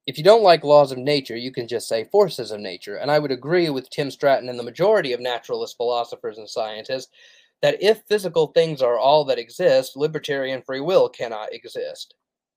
If 0.06 0.18
you 0.18 0.24
don't 0.24 0.42
like 0.42 0.64
laws 0.64 0.90
of 0.90 0.98
nature, 0.98 1.36
you 1.36 1.52
can 1.52 1.68
just 1.68 1.86
say 1.88 2.04
forces 2.04 2.50
of 2.50 2.60
nature. 2.60 2.96
And 2.96 3.10
I 3.10 3.18
would 3.18 3.30
agree 3.30 3.70
with 3.70 3.88
Tim 3.90 4.10
Stratton 4.10 4.48
and 4.48 4.58
the 4.58 4.64
majority 4.64 5.12
of 5.12 5.20
naturalist 5.20 5.76
philosophers 5.76 6.38
and 6.38 6.48
scientists 6.48 7.08
that 7.62 7.80
if 7.80 8.02
physical 8.08 8.48
things 8.48 8.82
are 8.82 8.98
all 8.98 9.24
that 9.26 9.38
exist, 9.38 9.96
libertarian 9.96 10.62
free 10.62 10.80
will 10.80 11.08
cannot 11.08 11.52
exist. 11.52 12.14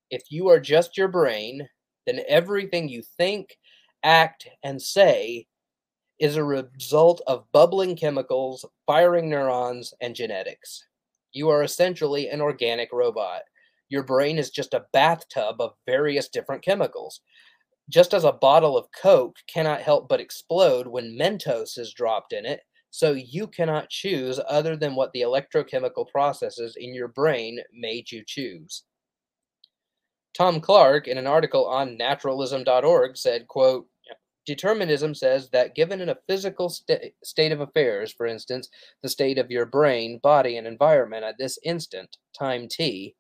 If 0.10 0.24
you 0.32 0.50
are 0.50 0.60
just 0.60 0.98
your 0.98 1.08
brain, 1.08 1.70
then 2.08 2.22
everything 2.28 2.90
you 2.90 3.04
think, 3.18 3.58
act, 4.04 4.48
and 4.64 4.82
say 4.82 5.46
is 6.20 6.36
a 6.36 6.44
result 6.44 7.22
of 7.28 7.52
bubbling 7.52 7.96
chemicals, 7.96 8.66
firing 8.88 9.30
neurons, 9.30 9.94
and 10.02 10.16
genetics. 10.16 10.86
You 11.32 11.50
are 11.50 11.64
essentially 11.64 12.30
an 12.30 12.42
organic 12.42 12.92
robot. 12.92 13.42
Your 13.90 14.04
brain 14.04 14.38
is 14.38 14.50
just 14.50 14.74
a 14.74 14.86
bathtub 14.94 15.62
of 15.62 15.76
various 15.86 16.30
different 16.30 16.64
chemicals. 16.64 17.22
Just 17.90 18.14
as 18.14 18.24
a 18.24 18.32
bottle 18.32 18.78
of 18.78 18.92
Coke 18.92 19.38
cannot 19.48 19.82
help 19.82 20.10
but 20.10 20.20
explode 20.20 20.88
when 20.88 21.18
Mentos 21.18 21.78
is 21.78 21.94
dropped 21.94 22.34
in 22.34 22.46
it, 22.46 22.62
so 22.90 23.12
you 23.12 23.46
cannot 23.48 23.90
choose 23.90 24.40
other 24.48 24.76
than 24.76 24.96
what 24.96 25.12
the 25.14 25.22
electrochemical 25.22 26.10
processes 26.10 26.76
in 26.78 26.94
your 26.94 27.10
brain 27.10 27.60
made 27.74 28.12
you 28.12 28.24
choose. 28.26 28.84
Tom 30.34 30.60
Clark, 30.60 31.08
in 31.08 31.18
an 31.18 31.28
article 31.28 31.66
on 31.66 31.98
naturalism.org, 31.98 33.18
said, 33.18 33.48
quote, 33.48 33.88
Determinism 34.46 35.16
says 35.16 35.50
that 35.50 35.76
given 35.76 36.02
in 36.02 36.10
a 36.10 36.18
physical 36.28 36.70
st- 36.70 37.14
state 37.24 37.52
of 37.52 37.62
affairs, 37.62 38.14
for 38.14 38.28
instance, 38.28 38.70
the 39.02 39.10
state 39.10 39.38
of 39.38 39.50
your 39.50 39.66
brain, 39.66 40.20
body, 40.22 40.58
and 40.58 40.68
environment 40.68 41.24
at 41.24 41.38
this 41.40 41.58
instant, 41.64 42.18
time 42.38 42.68
t, 42.68 43.16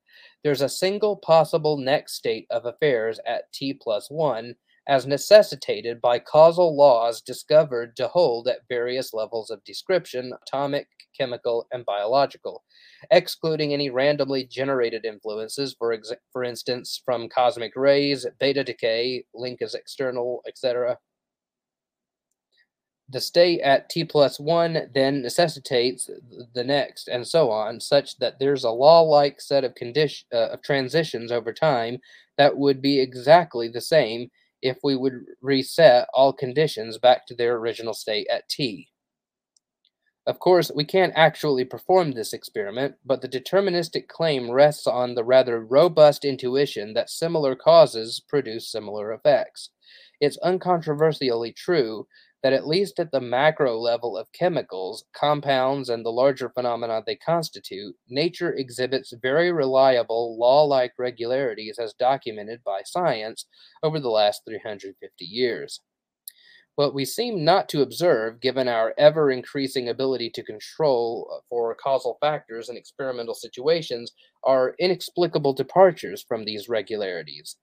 there's 0.45 0.61
a 0.61 0.69
single 0.69 1.15
possible 1.17 1.75
next 1.75 2.13
state 2.13 2.45
of 2.51 2.67
affairs 2.67 3.19
at 3.25 3.51
t 3.51 3.73
plus 3.73 4.11
1 4.11 4.53
as 4.87 5.07
necessitated 5.07 5.99
by 5.99 6.19
causal 6.19 6.77
laws 6.77 7.19
discovered 7.19 7.95
to 7.95 8.07
hold 8.07 8.47
at 8.47 8.59
various 8.69 9.11
levels 9.11 9.49
of 9.49 9.63
description 9.63 10.31
atomic, 10.43 10.85
chemical, 11.17 11.65
and 11.71 11.83
biological, 11.83 12.63
excluding 13.09 13.73
any 13.73 13.89
randomly 13.89 14.43
generated 14.45 15.03
influences, 15.03 15.75
for, 15.79 15.91
ex- 15.91 16.13
for 16.31 16.43
instance, 16.43 17.01
from 17.03 17.27
cosmic 17.27 17.75
rays, 17.75 18.27
beta 18.39 18.63
decay, 18.63 19.25
link 19.33 19.63
is 19.63 19.73
external, 19.73 20.43
etc 20.47 20.95
the 23.09 23.21
state 23.21 23.61
at 23.61 23.89
t 23.89 24.03
plus 24.03 24.39
1 24.39 24.89
then 24.93 25.21
necessitates 25.21 26.09
the 26.53 26.63
next 26.63 27.07
and 27.07 27.27
so 27.27 27.51
on 27.51 27.79
such 27.79 28.17
that 28.17 28.39
there's 28.39 28.63
a 28.63 28.69
law-like 28.69 29.39
set 29.39 29.63
of 29.63 29.75
condition 29.75 30.27
uh, 30.33 30.49
of 30.49 30.61
transitions 30.61 31.31
over 31.31 31.53
time 31.53 31.99
that 32.37 32.57
would 32.57 32.81
be 32.81 32.99
exactly 32.99 33.67
the 33.67 33.81
same 33.81 34.29
if 34.61 34.77
we 34.83 34.95
would 34.95 35.25
reset 35.41 36.07
all 36.13 36.33
conditions 36.33 36.97
back 36.97 37.27
to 37.27 37.35
their 37.35 37.55
original 37.55 37.93
state 37.93 38.27
at 38.31 38.49
t. 38.49 38.89
Of 40.25 40.39
course 40.39 40.71
we 40.73 40.83
can't 40.83 41.13
actually 41.15 41.65
perform 41.65 42.11
this 42.11 42.33
experiment 42.33 42.95
but 43.05 43.21
the 43.21 43.29
deterministic 43.29 44.07
claim 44.07 44.49
rests 44.49 44.87
on 44.87 45.13
the 45.13 45.23
rather 45.23 45.59
robust 45.59 46.25
intuition 46.25 46.95
that 46.95 47.11
similar 47.11 47.55
causes 47.55 48.19
produce 48.27 48.67
similar 48.67 49.13
effects. 49.13 49.69
It's 50.19 50.39
uncontroversially 50.39 51.55
true 51.55 52.07
that 52.45 52.53
at 52.53 52.67
least 52.67 52.99
at 52.99 53.11
the 53.11 53.19
macro 53.19 53.75
level 53.75 54.15
of 54.15 54.31
chemicals, 54.31 55.03
compounds, 55.13 55.89
and 55.89 56.05
the 56.05 56.11
larger 56.11 56.47
phenomena 56.47 57.01
they 57.03 57.15
constitute, 57.15 57.95
nature 58.07 58.53
exhibits 58.53 59.11
very 59.19 59.51
reliable 59.51 60.37
law 60.37 60.63
like 60.63 60.93
regularities 60.99 61.79
as 61.79 61.95
documented 61.95 62.63
by 62.63 62.81
science 62.85 63.47
over 63.81 63.99
the 63.99 64.11
last 64.11 64.43
350 64.47 65.25
years. 65.25 65.81
What 66.75 66.93
we 66.93 67.03
seem 67.03 67.43
not 67.43 67.67
to 67.69 67.81
observe, 67.81 68.39
given 68.39 68.67
our 68.67 68.93
ever 68.95 69.31
increasing 69.31 69.89
ability 69.89 70.29
to 70.35 70.43
control 70.43 71.27
uh, 71.33 71.39
for 71.49 71.73
causal 71.73 72.19
factors 72.21 72.69
in 72.69 72.77
experimental 72.77 73.33
situations, 73.33 74.11
are 74.43 74.75
inexplicable 74.77 75.53
departures 75.53 76.23
from 76.27 76.45
these 76.45 76.69
regularities 76.69 77.55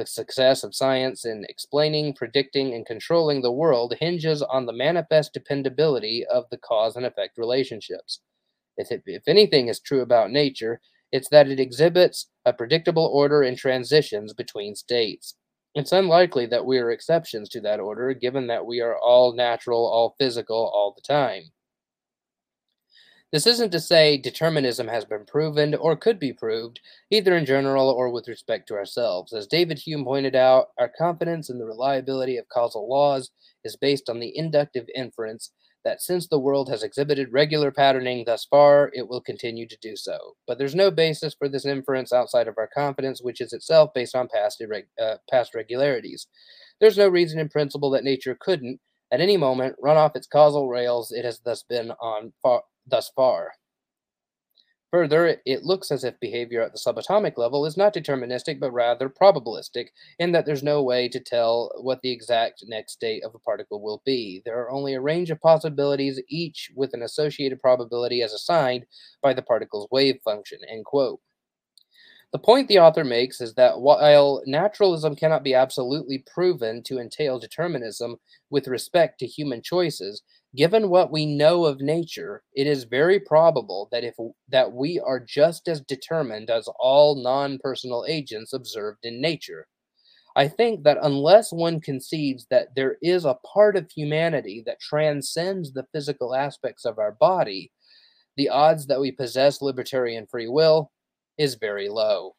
the 0.00 0.06
success 0.06 0.64
of 0.64 0.74
science 0.74 1.26
in 1.26 1.44
explaining, 1.50 2.14
predicting, 2.14 2.72
and 2.72 2.86
controlling 2.86 3.42
the 3.42 3.52
world 3.52 3.94
hinges 4.00 4.40
on 4.40 4.64
the 4.64 4.72
manifest 4.72 5.34
dependability 5.34 6.24
of 6.32 6.44
the 6.50 6.56
cause 6.56 6.96
and 6.96 7.04
effect 7.04 7.36
relationships. 7.36 8.20
If, 8.78 8.90
it, 8.90 9.02
if 9.04 9.24
anything 9.26 9.68
is 9.68 9.78
true 9.78 10.00
about 10.00 10.30
nature, 10.30 10.80
it's 11.12 11.28
that 11.28 11.48
it 11.48 11.60
exhibits 11.60 12.28
a 12.46 12.52
predictable 12.54 13.10
order 13.12 13.42
in 13.42 13.56
transitions 13.56 14.32
between 14.32 14.74
states. 14.74 15.36
It's 15.74 15.92
unlikely 15.92 16.46
that 16.46 16.64
we 16.64 16.78
are 16.78 16.90
exceptions 16.90 17.50
to 17.50 17.60
that 17.60 17.78
order, 17.78 18.14
given 18.14 18.46
that 18.46 18.64
we 18.64 18.80
are 18.80 18.98
all 18.98 19.34
natural, 19.34 19.86
all 19.86 20.16
physical, 20.18 20.72
all 20.74 20.94
the 20.96 21.02
time. 21.02 21.42
This 23.32 23.46
isn't 23.46 23.70
to 23.70 23.80
say 23.80 24.16
determinism 24.16 24.88
has 24.88 25.04
been 25.04 25.24
proven 25.24 25.76
or 25.76 25.94
could 25.94 26.18
be 26.18 26.32
proved, 26.32 26.80
either 27.10 27.36
in 27.36 27.46
general 27.46 27.88
or 27.88 28.10
with 28.10 28.26
respect 28.26 28.66
to 28.68 28.74
ourselves. 28.74 29.32
As 29.32 29.46
David 29.46 29.78
Hume 29.78 30.04
pointed 30.04 30.34
out, 30.34 30.70
our 30.78 30.90
confidence 30.98 31.48
in 31.48 31.58
the 31.58 31.64
reliability 31.64 32.36
of 32.36 32.48
causal 32.48 32.88
laws 32.88 33.30
is 33.62 33.76
based 33.76 34.10
on 34.10 34.18
the 34.18 34.36
inductive 34.36 34.86
inference 34.96 35.52
that 35.84 36.02
since 36.02 36.26
the 36.26 36.40
world 36.40 36.68
has 36.68 36.82
exhibited 36.82 37.32
regular 37.32 37.70
patterning 37.70 38.24
thus 38.26 38.44
far, 38.44 38.90
it 38.94 39.08
will 39.08 39.20
continue 39.20 39.66
to 39.68 39.78
do 39.80 39.94
so. 39.96 40.18
But 40.48 40.58
there's 40.58 40.74
no 40.74 40.90
basis 40.90 41.32
for 41.32 41.48
this 41.48 41.64
inference 41.64 42.12
outside 42.12 42.48
of 42.48 42.58
our 42.58 42.68
confidence, 42.74 43.22
which 43.22 43.40
is 43.40 43.52
itself 43.52 43.94
based 43.94 44.16
on 44.16 44.28
past, 44.28 44.60
uh, 45.00 45.16
past 45.30 45.54
regularities. 45.54 46.26
There's 46.80 46.98
no 46.98 47.08
reason 47.08 47.38
in 47.38 47.48
principle 47.48 47.90
that 47.90 48.04
nature 48.04 48.36
couldn't, 48.38 48.80
at 49.12 49.20
any 49.20 49.36
moment 49.36 49.76
run 49.80 49.96
off 49.96 50.16
its 50.16 50.26
causal 50.26 50.68
rails 50.68 51.10
it 51.10 51.24
has 51.24 51.40
thus 51.40 51.62
been 51.62 51.92
on 52.00 52.32
far, 52.42 52.62
thus 52.90 53.10
far. 53.14 53.52
Further, 54.90 55.40
it 55.46 55.62
looks 55.62 55.92
as 55.92 56.02
if 56.02 56.18
behavior 56.18 56.62
at 56.62 56.72
the 56.72 56.78
subatomic 56.78 57.38
level 57.38 57.64
is 57.64 57.76
not 57.76 57.94
deterministic, 57.94 58.58
but 58.58 58.72
rather 58.72 59.08
probabilistic, 59.08 59.90
in 60.18 60.32
that 60.32 60.46
there's 60.46 60.64
no 60.64 60.82
way 60.82 61.08
to 61.08 61.20
tell 61.20 61.70
what 61.80 62.02
the 62.02 62.10
exact 62.10 62.64
next 62.66 62.94
state 62.94 63.22
of 63.22 63.32
a 63.32 63.38
particle 63.38 63.80
will 63.80 64.02
be. 64.04 64.42
There 64.44 64.58
are 64.58 64.70
only 64.72 64.94
a 64.94 65.00
range 65.00 65.30
of 65.30 65.40
possibilities, 65.40 66.20
each 66.28 66.72
with 66.74 66.92
an 66.92 67.02
associated 67.02 67.60
probability 67.60 68.20
as 68.22 68.32
assigned 68.32 68.84
by 69.22 69.32
the 69.32 69.42
particle's 69.42 69.86
wave 69.92 70.18
function. 70.24 70.58
End 70.68 70.84
quote. 70.84 71.20
The 72.32 72.38
point 72.40 72.66
the 72.66 72.78
author 72.80 73.04
makes 73.04 73.40
is 73.40 73.54
that 73.54 73.80
while 73.80 74.42
naturalism 74.44 75.14
cannot 75.14 75.44
be 75.44 75.54
absolutely 75.54 76.24
proven 76.32 76.82
to 76.84 76.98
entail 76.98 77.38
determinism 77.38 78.16
with 78.50 78.66
respect 78.66 79.20
to 79.20 79.26
human 79.26 79.62
choices, 79.62 80.22
given 80.56 80.90
what 80.90 81.12
we 81.12 81.26
know 81.26 81.64
of 81.64 81.80
nature, 81.80 82.42
it 82.54 82.66
is 82.66 82.84
very 82.84 83.20
probable 83.20 83.88
that 83.92 84.04
if 84.04 84.14
that 84.48 84.72
we 84.72 84.98
are 85.00 85.20
just 85.20 85.68
as 85.68 85.80
determined 85.80 86.50
as 86.50 86.68
all 86.78 87.22
non-personal 87.22 88.04
agents 88.08 88.52
observed 88.52 89.04
in 89.04 89.20
nature. 89.20 89.66
I 90.36 90.48
think 90.48 90.84
that 90.84 90.98
unless 91.02 91.52
one 91.52 91.80
concedes 91.80 92.46
that 92.50 92.68
there 92.76 92.96
is 93.02 93.24
a 93.24 93.38
part 93.52 93.76
of 93.76 93.90
humanity 93.90 94.62
that 94.66 94.80
transcends 94.80 95.72
the 95.72 95.86
physical 95.92 96.34
aspects 96.34 96.84
of 96.84 96.98
our 96.98 97.12
body, 97.12 97.72
the 98.36 98.48
odds 98.48 98.86
that 98.86 99.00
we 99.00 99.10
possess 99.12 99.60
libertarian 99.60 100.26
free 100.26 100.48
will 100.48 100.92
is 101.36 101.56
very 101.56 101.88
low. 101.88 102.36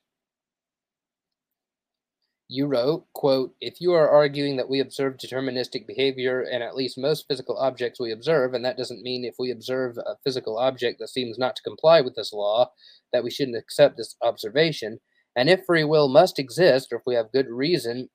You 2.54 2.68
wrote, 2.68 3.06
quote, 3.14 3.56
if 3.62 3.80
you 3.80 3.94
are 3.94 4.10
arguing 4.10 4.58
that 4.58 4.68
we 4.70 4.82
observe 4.82 5.16
deterministic 5.16 5.88
behavior 5.88 6.42
in 6.42 6.62
at 6.62 6.76
least 6.76 6.98
most 6.98 7.26
physical 7.26 7.56
objects 7.56 7.98
we 7.98 8.12
observe, 8.12 8.54
and 8.54 8.66
that 8.66 8.76
doesn't 8.76 9.04
mean 9.04 9.24
if 9.24 9.36
we 9.40 9.52
observe 9.52 9.98
a 9.98 10.18
physical 10.26 10.58
object 10.58 11.00
that 11.00 11.08
seems 11.08 11.38
not 11.38 11.56
to 11.56 11.64
comply 11.64 12.02
with 12.02 12.14
this 12.16 12.34
law, 12.34 12.70
that 13.14 13.24
we 13.24 13.32
shouldn't 13.32 13.56
accept 13.56 13.96
this 13.96 14.18
observation, 14.22 15.00
and 15.34 15.50
if 15.50 15.64
free 15.66 15.86
will 15.86 16.10
must 16.10 16.38
exist, 16.38 16.92
or 16.92 16.98
if 16.98 17.04
we 17.06 17.16
have 17.16 17.32
good 17.32 17.48
reason, 17.48 18.10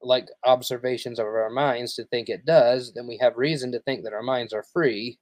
like 0.00 0.28
observations 0.42 1.18
of 1.18 1.26
our 1.26 1.50
minds, 1.50 1.94
to 1.96 2.06
think 2.06 2.30
it 2.30 2.46
does, 2.46 2.94
then 2.94 3.06
we 3.06 3.18
have 3.20 3.36
reason 3.36 3.70
to 3.72 3.80
think 3.80 4.02
that 4.04 4.14
our 4.14 4.22
minds 4.22 4.54
are 4.54 4.64
free, 4.72 5.18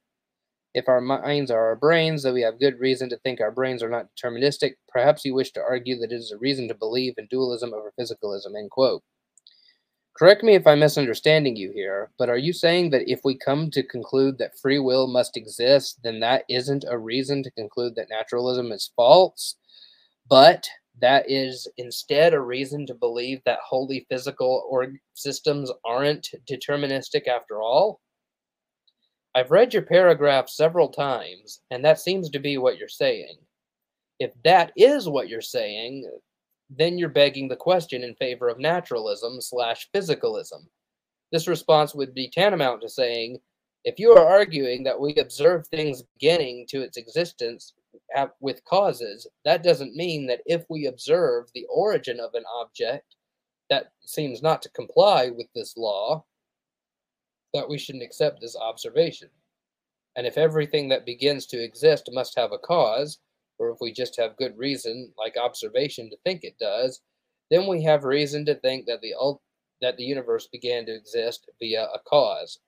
if 0.75 0.89
our 0.89 0.99
minds 0.99 1.49
are 1.49 1.67
our 1.67 1.75
brains, 1.77 2.21
though 2.21 2.33
we 2.33 2.41
have 2.41 2.59
good 2.59 2.77
reason 2.81 3.07
to 3.09 3.17
think 3.17 3.39
our 3.39 3.49
brains 3.49 3.81
are 3.81 3.89
not 3.89 4.09
deterministic, 4.13 4.73
perhaps 4.89 5.23
you 5.23 5.33
wish 5.33 5.51
to 5.53 5.61
argue 5.61 5.97
that 5.97 6.11
it 6.11 6.15
is 6.15 6.33
a 6.33 6.37
reason 6.37 6.67
to 6.67 6.75
believe 6.75 7.13
in 7.17 7.27
dualism 7.27 7.73
over 7.73 7.93
physicalism. 7.97 8.57
End 8.57 8.69
quote. 8.69 9.01
Correct 10.17 10.43
me 10.43 10.53
if 10.53 10.67
I'm 10.67 10.81
misunderstanding 10.81 11.55
you 11.55 11.71
here, 11.71 12.11
but 12.17 12.29
are 12.29 12.37
you 12.37 12.51
saying 12.51 12.89
that 12.89 13.09
if 13.09 13.21
we 13.23 13.37
come 13.37 13.71
to 13.71 13.83
conclude 13.83 14.37
that 14.37 14.59
free 14.59 14.79
will 14.79 15.07
must 15.07 15.37
exist, 15.37 15.99
then 16.03 16.19
that 16.19 16.43
isn't 16.49 16.83
a 16.89 16.97
reason 16.97 17.41
to 17.43 17.51
conclude 17.51 17.95
that 17.95 18.09
naturalism 18.09 18.73
is 18.73 18.91
false, 18.97 19.55
but 20.29 20.67
that 20.99 21.29
is 21.31 21.69
instead 21.77 22.33
a 22.33 22.41
reason 22.41 22.85
to 22.87 22.93
believe 22.93 23.39
that 23.45 23.59
wholly 23.65 24.05
physical 24.09 24.67
or 24.69 24.87
systems 25.13 25.71
aren't 25.85 26.29
deterministic 26.49 27.29
after 27.29 27.61
all? 27.61 28.01
I've 29.35 29.51
read 29.51 29.73
your 29.73 29.83
paragraph 29.83 30.47
several 30.47 30.87
times, 30.87 31.59
and 31.69 31.83
that 31.83 31.99
seems 31.99 32.29
to 32.29 32.39
be 32.39 32.57
what 32.57 32.77
you're 32.77 32.87
saying. 32.87 33.35
If 34.17 34.31
that 34.45 34.71
is 34.77 35.09
what 35.09 35.27
you're 35.27 35.41
saying, 35.41 36.09
then 36.69 36.97
you're 36.97 37.09
begging 37.09 37.49
the 37.49 37.57
question 37.57 38.01
in 38.01 38.15
favor 38.15 38.47
of 38.47 38.59
naturalism 38.59 39.41
slash 39.41 39.89
physicalism. 39.93 40.67
This 41.33 41.49
response 41.49 41.93
would 41.93 42.13
be 42.13 42.29
tantamount 42.29 42.81
to 42.81 42.89
saying, 42.89 43.39
if 43.83 43.99
you 43.99 44.13
are 44.13 44.25
arguing 44.25 44.83
that 44.85 44.99
we 44.99 45.13
observe 45.15 45.67
things 45.67 46.03
beginning 46.17 46.65
to 46.69 46.81
its 46.81 46.95
existence 46.95 47.73
with 48.39 48.63
causes, 48.63 49.27
that 49.43 49.63
doesn't 49.63 49.95
mean 49.95 50.27
that 50.27 50.41
if 50.45 50.63
we 50.69 50.87
observe 50.87 51.47
the 51.53 51.65
origin 51.69 52.21
of 52.21 52.33
an 52.35 52.45
object 52.57 53.17
that 53.69 53.91
seems 54.05 54.41
not 54.41 54.61
to 54.61 54.69
comply 54.69 55.29
with 55.29 55.47
this 55.53 55.75
law, 55.75 56.23
that 57.55 57.69
we 57.69 57.77
shouldn't 57.77 58.03
accept 58.03 58.41
this 58.41 58.55
observation. 58.55 59.29
And 60.15 60.27
if 60.27 60.37
everything 60.37 60.89
that 60.89 61.05
begins 61.05 61.45
to 61.47 61.63
exist 61.63 62.09
must 62.11 62.37
have 62.37 62.51
a 62.51 62.57
cause, 62.57 63.19
or 63.57 63.69
if 63.69 63.77
we 63.81 63.91
just 63.91 64.17
have 64.17 64.37
good 64.37 64.57
reason, 64.57 65.13
like 65.17 65.37
observation, 65.37 66.09
to 66.09 66.17
think 66.23 66.43
it 66.43 66.57
does, 66.59 67.01
then 67.49 67.67
we 67.67 67.81
have 67.83 68.03
reason 68.03 68.45
to 68.45 68.55
think 68.55 68.85
that 68.85 69.01
the 69.01 69.13
that 69.81 69.97
the 69.97 70.03
universe 70.03 70.47
began 70.47 70.85
to 70.85 70.95
exist 70.95 71.49
via 71.59 71.85
a 71.85 71.99
cause. 72.07 72.59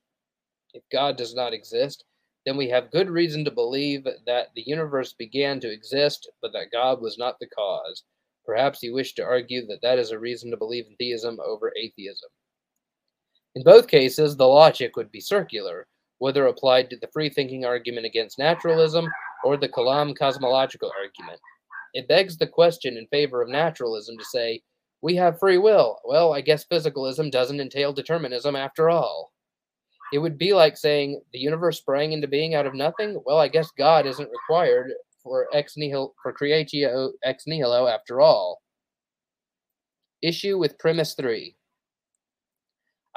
If 0.73 0.83
God 0.91 1.17
does 1.17 1.35
not 1.35 1.53
exist, 1.53 2.03
then 2.45 2.57
we 2.57 2.69
have 2.69 2.91
good 2.91 3.09
reason 3.09 3.43
to 3.45 3.51
believe 3.51 4.05
that 4.05 4.47
the 4.55 4.63
universe 4.65 5.13
began 5.13 5.59
to 5.61 5.71
exist, 5.71 6.29
but 6.41 6.53
that 6.53 6.71
God 6.71 7.01
was 7.01 7.17
not 7.17 7.39
the 7.39 7.47
cause. 7.47 8.03
Perhaps 8.45 8.83
you 8.83 8.93
wish 8.93 9.13
to 9.15 9.23
argue 9.23 9.65
that 9.67 9.81
that 9.81 9.99
is 9.99 10.11
a 10.11 10.19
reason 10.19 10.51
to 10.51 10.57
believe 10.57 10.85
in 10.87 10.95
theism 10.95 11.39
over 11.45 11.73
atheism. 11.75 12.29
In 13.57 13.63
both 13.63 13.87
cases, 13.87 14.37
the 14.37 14.45
logic 14.45 14.95
would 14.95 15.11
be 15.11 15.19
circular, 15.19 15.87
whether 16.19 16.45
applied 16.45 16.91
to 16.91 16.97
the 16.97 17.09
free 17.11 17.27
thinking 17.27 17.65
argument 17.65 18.05
against 18.05 18.37
naturalism 18.37 19.07
or 19.43 19.57
the 19.57 19.67
Kalam 19.67 20.15
cosmological 20.15 20.91
argument. 20.95 21.41
It 21.95 22.07
begs 22.07 22.37
the 22.37 22.45
question 22.45 22.97
in 22.97 23.07
favor 23.07 23.41
of 23.41 23.49
naturalism 23.49 24.15
to 24.15 24.25
say, 24.25 24.61
we 25.01 25.15
have 25.15 25.39
free 25.39 25.57
will. 25.57 25.97
Well, 26.05 26.35
I 26.35 26.41
guess 26.41 26.67
physicalism 26.71 27.31
doesn't 27.31 27.59
entail 27.59 27.93
determinism 27.93 28.55
after 28.55 28.91
all. 28.91 29.33
It 30.13 30.19
would 30.19 30.37
be 30.37 30.53
like 30.53 30.77
saying 30.77 31.19
the 31.33 31.39
universe 31.39 31.79
sprang 31.79 32.11
into 32.11 32.27
being 32.27 32.53
out 32.53 32.67
of 32.67 32.75
nothing. 32.75 33.19
Well, 33.25 33.39
I 33.39 33.47
guess 33.47 33.71
God 33.71 34.05
isn't 34.05 34.29
required 34.29 34.91
for 35.23 35.47
ex 35.51 35.75
nihilo 35.75 36.13
for 36.21 36.31
creatio 36.31 37.09
ex 37.23 37.47
nihilo 37.47 37.87
after 37.87 38.21
all. 38.21 38.61
Issue 40.21 40.59
with 40.59 40.77
premise 40.77 41.15
3. 41.15 41.56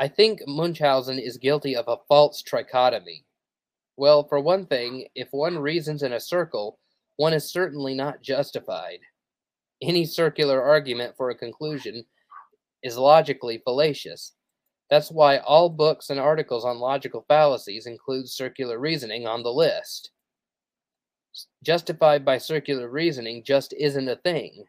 I 0.01 0.09
think 0.09 0.41
Munchausen 0.47 1.19
is 1.19 1.37
guilty 1.37 1.77
of 1.77 1.85
a 1.87 1.99
false 2.09 2.43
trichotomy. 2.43 3.25
Well, 3.99 4.27
for 4.27 4.41
one 4.41 4.65
thing, 4.65 5.07
if 5.15 5.29
one 5.31 5.59
reasons 5.59 6.03
in 6.03 6.15
a 6.15 6.21
circle, 6.21 6.79
one 7.17 7.35
is 7.35 7.53
certainly 7.53 7.93
not 7.93 8.23
justified. 8.23 9.01
Any 9.83 10.07
circular 10.07 10.63
argument 10.63 11.17
for 11.19 11.29
a 11.29 11.35
conclusion 11.35 12.07
is 12.83 12.97
logically 12.97 13.59
fallacious. 13.59 14.33
That's 14.89 15.11
why 15.11 15.37
all 15.39 15.69
books 15.69 16.09
and 16.09 16.19
articles 16.19 16.65
on 16.65 16.79
logical 16.79 17.27
fallacies 17.29 17.85
include 17.85 18.27
circular 18.27 18.79
reasoning 18.79 19.27
on 19.27 19.43
the 19.43 19.53
list. 19.53 20.13
Justified 21.63 22.25
by 22.25 22.39
circular 22.39 22.89
reasoning 22.89 23.45
just 23.45 23.75
isn't 23.75 24.09
a 24.09 24.17
thing 24.17 24.65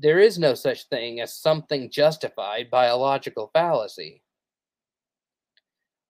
there 0.00 0.20
is 0.20 0.38
no 0.38 0.54
such 0.54 0.84
thing 0.84 1.20
as 1.20 1.34
something 1.34 1.90
justified 1.90 2.70
by 2.70 2.86
a 2.86 2.96
logical 2.96 3.50
fallacy. 3.52 4.22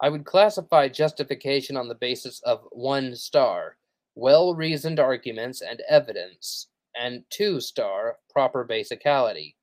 I 0.01 0.11
would 0.11 0.27
classify 0.27 0.89
justification 0.89 1.77
on 1.77 1.89
the 1.89 1.95
basis 1.95 2.41
of 2.41 2.67
one 2.71 3.17
star, 3.17 3.79
well 4.15 4.55
reasoned 4.55 5.01
arguments 5.01 5.63
and 5.63 5.83
evidence, 5.89 6.69
and 7.01 7.25
two 7.31 7.61
star, 7.61 8.19
proper 8.31 8.67
basicality. 8.69 9.55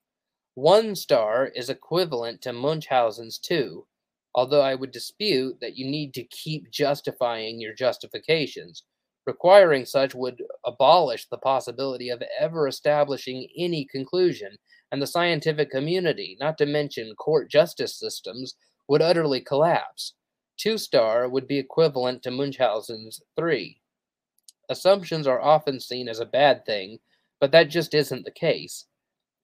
One 0.56 0.96
star 0.96 1.48
is 1.48 1.70
equivalent 1.70 2.42
to 2.42 2.54
Munchausen's 2.54 3.38
two, 3.38 3.86
although 4.34 4.62
I 4.62 4.74
would 4.74 4.92
dispute 4.92 5.58
that 5.62 5.78
you 5.78 5.86
need 5.86 6.14
to 6.16 6.24
keep 6.24 6.72
justifying 6.72 7.60
your 7.60 7.74
justifications, 7.74 8.84
Requiring 9.26 9.86
such 9.86 10.14
would 10.14 10.44
abolish 10.64 11.28
the 11.28 11.38
possibility 11.38 12.10
of 12.10 12.22
ever 12.40 12.68
establishing 12.68 13.48
any 13.58 13.86
conclusion, 13.86 14.58
and 14.92 15.02
the 15.02 15.08
scientific 15.08 15.72
community, 15.72 16.38
not 16.40 16.58
to 16.60 16.66
mention 16.66 17.16
court 17.16 17.50
justice 17.50 17.98
systems, 17.98 18.56
would 18.88 19.02
utterly 19.02 19.42
collapse. 19.42 20.14
Two 20.58 20.78
star 20.78 21.28
would 21.28 21.48
be 21.48 21.58
equivalent 21.58 22.22
to 22.24 22.32
Munchausen's 22.32 23.22
three. 23.36 23.82
Assumptions 24.70 25.28
are 25.28 25.42
often 25.42 25.80
seen 25.80 26.08
as 26.08 26.20
a 26.20 26.26
bad 26.26 26.66
thing, 26.66 27.00
but 27.40 27.52
that 27.52 27.70
just 27.70 27.94
isn't 27.94 28.26
the 28.26 28.32
case. 28.32 28.86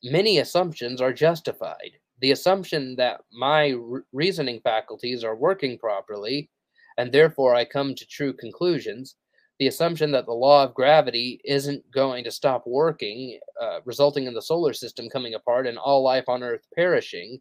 Many 0.03 0.39
assumptions 0.39 1.01
are 1.01 1.13
justified. 1.13 1.91
The 2.21 2.31
assumption 2.31 2.95
that 2.97 3.21
my 3.31 3.75
reasoning 4.13 4.61
faculties 4.61 5.23
are 5.23 5.35
working 5.35 5.77
properly, 5.77 6.49
and 6.97 7.11
therefore 7.11 7.55
I 7.55 7.65
come 7.65 7.95
to 7.95 8.05
true 8.05 8.33
conclusions, 8.33 9.15
the 9.61 9.67
assumption 9.67 10.09
that 10.11 10.25
the 10.25 10.33
law 10.33 10.63
of 10.63 10.73
gravity 10.73 11.39
isn't 11.45 11.83
going 11.91 12.23
to 12.23 12.31
stop 12.31 12.63
working, 12.65 13.39
uh, 13.61 13.77
resulting 13.85 14.25
in 14.25 14.33
the 14.33 14.41
solar 14.41 14.73
system 14.73 15.07
coming 15.07 15.35
apart 15.35 15.67
and 15.67 15.77
all 15.77 16.01
life 16.01 16.23
on 16.27 16.41
Earth 16.41 16.65
perishing, 16.73 17.39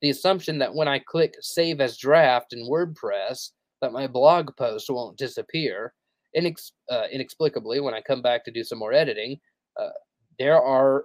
the 0.00 0.08
assumption 0.08 0.58
that 0.58 0.74
when 0.74 0.88
I 0.88 0.98
click 0.98 1.34
save 1.42 1.82
as 1.82 1.98
draft 1.98 2.54
in 2.54 2.66
WordPress, 2.66 3.50
that 3.82 3.92
my 3.92 4.06
blog 4.06 4.56
post 4.56 4.88
won't 4.88 5.18
disappear, 5.18 5.92
inex- 6.34 6.72
uh, 6.88 7.04
inexplicably 7.12 7.80
when 7.80 7.92
I 7.92 8.00
come 8.00 8.22
back 8.22 8.46
to 8.46 8.50
do 8.50 8.64
some 8.64 8.78
more 8.78 8.94
editing, 8.94 9.38
uh, 9.78 9.90
there 10.38 10.58
are 10.58 11.04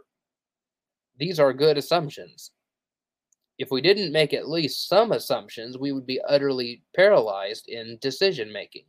these 1.19 1.41
are 1.41 1.51
good 1.51 1.77
assumptions. 1.77 2.51
If 3.57 3.69
we 3.69 3.81
didn't 3.81 4.13
make 4.13 4.33
at 4.33 4.47
least 4.47 4.87
some 4.87 5.11
assumptions, 5.11 5.77
we 5.77 5.91
would 5.91 6.07
be 6.07 6.21
utterly 6.25 6.83
paralyzed 6.95 7.67
in 7.67 7.97
decision 7.99 8.49
making. 8.49 8.85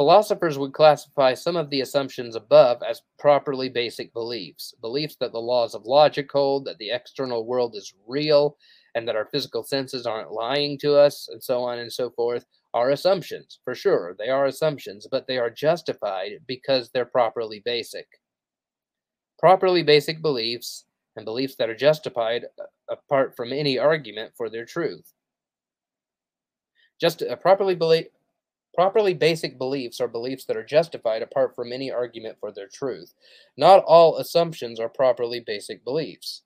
Philosophers 0.00 0.56
would 0.56 0.72
classify 0.72 1.34
some 1.34 1.56
of 1.56 1.68
the 1.68 1.82
assumptions 1.82 2.34
above 2.34 2.82
as 2.82 3.02
properly 3.18 3.68
basic 3.68 4.10
beliefs 4.14 4.72
beliefs 4.80 5.14
that 5.20 5.30
the 5.30 5.38
laws 5.38 5.74
of 5.74 5.84
logic 5.84 6.32
hold, 6.32 6.64
that 6.64 6.78
the 6.78 6.90
external 6.90 7.44
world 7.44 7.76
is 7.76 7.92
real, 8.06 8.56
and 8.94 9.06
that 9.06 9.14
our 9.14 9.26
physical 9.26 9.62
senses 9.62 10.06
aren't 10.06 10.32
lying 10.32 10.78
to 10.78 10.94
us, 10.94 11.28
and 11.30 11.44
so 11.44 11.62
on 11.62 11.80
and 11.80 11.92
so 11.92 12.08
forth, 12.08 12.46
are 12.72 12.92
assumptions. 12.92 13.58
For 13.62 13.74
sure, 13.74 14.16
they 14.18 14.30
are 14.30 14.46
assumptions, 14.46 15.06
but 15.10 15.26
they 15.26 15.36
are 15.36 15.50
justified 15.50 16.30
because 16.46 16.88
they're 16.88 17.04
properly 17.04 17.60
basic. 17.62 18.08
Properly 19.38 19.82
basic 19.82 20.22
beliefs 20.22 20.86
and 21.16 21.26
beliefs 21.26 21.56
that 21.56 21.68
are 21.68 21.76
justified 21.76 22.46
uh, 22.58 22.64
apart 22.88 23.36
from 23.36 23.52
any 23.52 23.78
argument 23.78 24.32
for 24.34 24.48
their 24.48 24.64
truth. 24.64 25.12
Just 26.98 27.20
a 27.20 27.36
properly 27.36 27.74
belief 27.74 28.06
Properly 28.80 29.12
basic 29.12 29.58
beliefs 29.58 30.00
are 30.00 30.08
beliefs 30.08 30.46
that 30.46 30.56
are 30.56 30.64
justified 30.64 31.20
apart 31.20 31.54
from 31.54 31.70
any 31.70 31.92
argument 31.92 32.38
for 32.40 32.50
their 32.50 32.66
truth. 32.66 33.12
Not 33.54 33.84
all 33.84 34.16
assumptions 34.16 34.80
are 34.80 34.88
properly 34.88 35.38
basic 35.38 35.84
beliefs. 35.84 36.44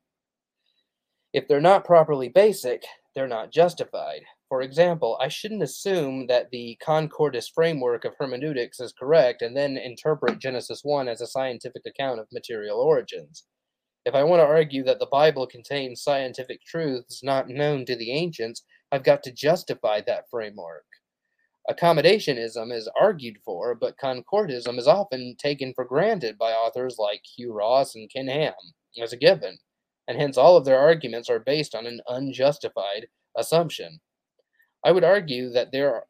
If 1.32 1.46
they're 1.46 1.60
not 1.60 1.84
properly 1.84 2.28
basic, 2.28 2.82
they're 3.14 3.28
not 3.28 3.52
justified. 3.52 4.22
For 4.48 4.62
example, 4.62 5.16
I 5.20 5.28
shouldn't 5.28 5.62
assume 5.62 6.26
that 6.26 6.50
the 6.50 6.76
concordist 6.84 7.52
framework 7.54 8.04
of 8.04 8.16
hermeneutics 8.18 8.80
is 8.80 8.92
correct 8.92 9.40
and 9.40 9.56
then 9.56 9.76
interpret 9.76 10.40
Genesis 10.40 10.80
1 10.82 11.06
as 11.06 11.20
a 11.20 11.28
scientific 11.28 11.82
account 11.86 12.18
of 12.18 12.26
material 12.32 12.80
origins. 12.80 13.44
If 14.04 14.16
I 14.16 14.24
want 14.24 14.40
to 14.40 14.46
argue 14.46 14.82
that 14.82 14.98
the 14.98 15.06
Bible 15.06 15.46
contains 15.46 16.02
scientific 16.02 16.64
truths 16.64 17.22
not 17.22 17.48
known 17.48 17.86
to 17.86 17.94
the 17.94 18.10
ancients, 18.10 18.64
I've 18.90 19.04
got 19.04 19.22
to 19.22 19.30
justify 19.30 20.00
that 20.00 20.28
framework. 20.28 20.82
Accommodationism 21.70 22.72
is 22.72 22.90
argued 23.00 23.38
for, 23.44 23.74
but 23.74 23.96
concordism 23.96 24.78
is 24.78 24.86
often 24.86 25.34
taken 25.38 25.72
for 25.74 25.84
granted 25.84 26.36
by 26.36 26.52
authors 26.52 26.96
like 26.98 27.22
Hugh 27.24 27.52
Ross 27.52 27.94
and 27.94 28.10
Ken 28.10 28.28
Ham 28.28 28.52
as 29.02 29.14
a 29.14 29.16
given, 29.16 29.58
and 30.06 30.20
hence 30.20 30.36
all 30.36 30.56
of 30.56 30.66
their 30.66 30.78
arguments 30.78 31.30
are 31.30 31.38
based 31.38 31.74
on 31.74 31.86
an 31.86 32.00
unjustified 32.06 33.06
assumption. 33.36 34.00
I 34.84 34.92
would 34.92 35.04
argue 35.04 35.50
that 35.50 35.72
there 35.72 36.04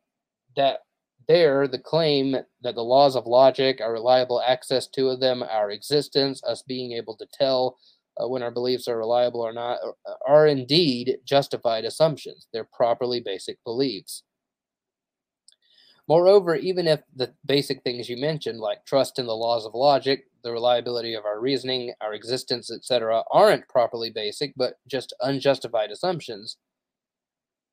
that 0.56 0.80
there 1.28 1.68
the 1.68 1.78
claim 1.78 2.36
that 2.62 2.74
the 2.74 2.82
laws 2.82 3.14
of 3.14 3.26
logic, 3.26 3.80
our 3.80 3.92
reliable 3.92 4.42
access 4.42 4.88
to 4.88 5.16
them, 5.16 5.42
our 5.42 5.70
existence, 5.70 6.42
us 6.44 6.62
being 6.62 6.92
able 6.92 7.16
to 7.16 7.26
tell 7.32 7.78
uh, 8.20 8.28
when 8.28 8.42
our 8.42 8.50
beliefs 8.50 8.88
are 8.88 8.98
reliable 8.98 9.40
or 9.40 9.52
not, 9.52 9.78
are 10.26 10.46
indeed 10.46 11.18
justified 11.24 11.84
assumptions. 11.84 12.48
They're 12.52 12.68
properly 12.72 13.20
basic 13.20 13.62
beliefs. 13.64 14.24
Moreover, 16.06 16.54
even 16.54 16.86
if 16.86 17.00
the 17.16 17.32
basic 17.46 17.82
things 17.82 18.08
you 18.08 18.18
mentioned, 18.18 18.60
like 18.60 18.84
trust 18.84 19.18
in 19.18 19.26
the 19.26 19.36
laws 19.36 19.64
of 19.64 19.74
logic, 19.74 20.26
the 20.42 20.52
reliability 20.52 21.14
of 21.14 21.24
our 21.24 21.40
reasoning, 21.40 21.94
our 22.02 22.12
existence, 22.12 22.70
etc., 22.70 23.22
aren't 23.30 23.68
properly 23.68 24.10
basic, 24.10 24.52
but 24.56 24.74
just 24.86 25.14
unjustified 25.22 25.90
assumptions, 25.90 26.58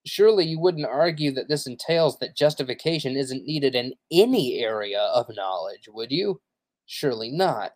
surely 0.06 0.46
you 0.46 0.60
wouldn't 0.60 0.86
argue 0.86 1.32
that 1.32 1.50
this 1.50 1.68
entails 1.68 2.18
that 2.20 2.36
justification 2.36 3.18
isn't 3.18 3.46
needed 3.46 3.76
in 3.76 3.94
any 4.12 4.60
area 4.60 5.02
of 5.02 5.36
knowledge, 5.36 5.90
would 5.90 6.12
you? 6.12 6.40
Surely 6.86 7.30
not, 7.30 7.74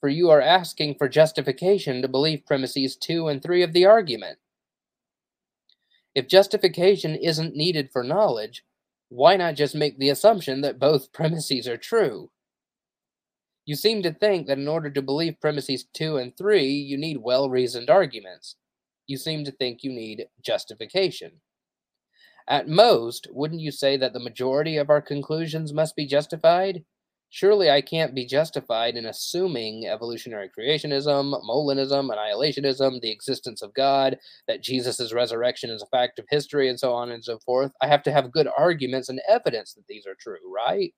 for 0.00 0.08
you 0.08 0.30
are 0.30 0.40
asking 0.40 0.96
for 0.96 1.08
justification 1.08 2.02
to 2.02 2.08
believe 2.08 2.44
premises 2.44 2.96
2 2.96 3.28
and 3.28 3.40
3 3.40 3.62
of 3.62 3.72
the 3.72 3.86
argument. 3.86 4.38
If 6.14 6.28
justification 6.28 7.14
isn't 7.14 7.56
needed 7.56 7.90
for 7.92 8.02
knowledge, 8.02 8.64
why 9.12 9.36
not 9.36 9.56
just 9.56 9.74
make 9.74 9.98
the 9.98 10.08
assumption 10.08 10.62
that 10.62 10.78
both 10.78 11.12
premises 11.12 11.68
are 11.68 11.76
true? 11.76 12.30
You 13.66 13.76
seem 13.76 14.02
to 14.02 14.12
think 14.12 14.46
that 14.46 14.58
in 14.58 14.66
order 14.66 14.90
to 14.90 15.02
believe 15.02 15.40
premises 15.40 15.84
2 15.92 16.16
and 16.16 16.36
3, 16.36 16.64
you 16.64 16.96
need 16.96 17.18
well 17.18 17.50
reasoned 17.50 17.90
arguments. 17.90 18.56
You 19.06 19.18
seem 19.18 19.44
to 19.44 19.52
think 19.52 19.84
you 19.84 19.92
need 19.92 20.26
justification. 20.40 21.42
At 22.48 22.68
most, 22.68 23.28
wouldn't 23.30 23.60
you 23.60 23.70
say 23.70 23.96
that 23.98 24.14
the 24.14 24.18
majority 24.18 24.78
of 24.78 24.90
our 24.90 25.02
conclusions 25.02 25.72
must 25.72 25.94
be 25.94 26.06
justified? 26.06 26.84
Surely 27.34 27.70
I 27.70 27.80
can't 27.80 28.14
be 28.14 28.26
justified 28.26 28.94
in 28.94 29.06
assuming 29.06 29.86
evolutionary 29.86 30.50
creationism, 30.50 31.32
Molinism, 31.42 32.14
annihilationism, 32.14 33.00
the 33.00 33.10
existence 33.10 33.62
of 33.62 33.72
God, 33.72 34.18
that 34.48 34.62
Jesus' 34.62 35.14
resurrection 35.14 35.70
is 35.70 35.80
a 35.80 35.86
fact 35.86 36.18
of 36.18 36.26
history, 36.28 36.68
and 36.68 36.78
so 36.78 36.92
on 36.92 37.10
and 37.10 37.24
so 37.24 37.38
forth. 37.38 37.72
I 37.80 37.86
have 37.86 38.02
to 38.02 38.12
have 38.12 38.32
good 38.32 38.48
arguments 38.58 39.08
and 39.08 39.18
evidence 39.26 39.72
that 39.72 39.86
these 39.88 40.06
are 40.06 40.14
true, 40.20 40.36
right? 40.54 40.92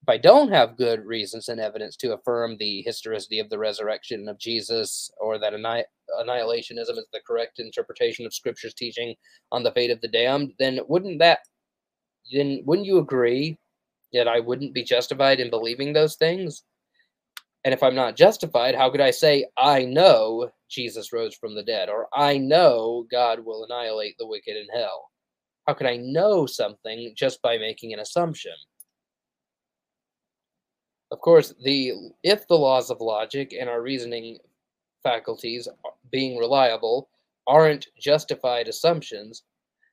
If 0.00 0.08
I 0.08 0.16
don't 0.16 0.50
have 0.50 0.78
good 0.78 1.04
reasons 1.04 1.50
and 1.50 1.60
evidence 1.60 1.96
to 1.96 2.14
affirm 2.14 2.56
the 2.56 2.80
historicity 2.86 3.38
of 3.38 3.50
the 3.50 3.58
resurrection 3.58 4.26
of 4.26 4.38
Jesus 4.38 5.10
or 5.20 5.38
that 5.38 5.52
annihilationism 5.52 6.96
is 6.96 7.06
the 7.12 7.20
correct 7.26 7.58
interpretation 7.58 8.24
of 8.24 8.32
Scripture's 8.32 8.72
teaching 8.72 9.14
on 9.52 9.64
the 9.64 9.72
fate 9.72 9.90
of 9.90 10.00
the 10.00 10.08
damned, 10.08 10.54
then 10.58 10.80
wouldn't 10.88 11.18
that 11.18 11.40
then 12.32 12.62
wouldn't 12.64 12.86
you 12.86 12.98
agree 12.98 13.58
Yet 14.10 14.28
I 14.28 14.40
wouldn't 14.40 14.74
be 14.74 14.82
justified 14.82 15.40
in 15.40 15.50
believing 15.50 15.92
those 15.92 16.16
things. 16.16 16.62
And 17.64 17.74
if 17.74 17.82
I'm 17.82 17.94
not 17.94 18.16
justified, 18.16 18.74
how 18.74 18.90
could 18.90 19.00
I 19.00 19.10
say, 19.10 19.46
I 19.58 19.84
know 19.84 20.50
Jesus 20.68 21.12
rose 21.12 21.34
from 21.34 21.54
the 21.54 21.62
dead, 21.62 21.88
or 21.88 22.06
I 22.14 22.38
know 22.38 23.06
God 23.10 23.44
will 23.44 23.64
annihilate 23.64 24.16
the 24.18 24.26
wicked 24.26 24.56
in 24.56 24.66
hell? 24.72 25.10
How 25.66 25.74
could 25.74 25.86
I 25.86 25.96
know 25.96 26.46
something 26.46 27.12
just 27.16 27.42
by 27.42 27.58
making 27.58 27.92
an 27.92 28.00
assumption? 28.00 28.54
Of 31.10 31.20
course, 31.20 31.54
the 31.62 31.92
if 32.22 32.46
the 32.48 32.54
laws 32.54 32.90
of 32.90 33.00
logic 33.00 33.54
and 33.58 33.68
our 33.68 33.82
reasoning 33.82 34.38
faculties 35.02 35.68
being 36.10 36.38
reliable 36.38 37.08
aren't 37.46 37.88
justified 37.98 38.68
assumptions, 38.68 39.42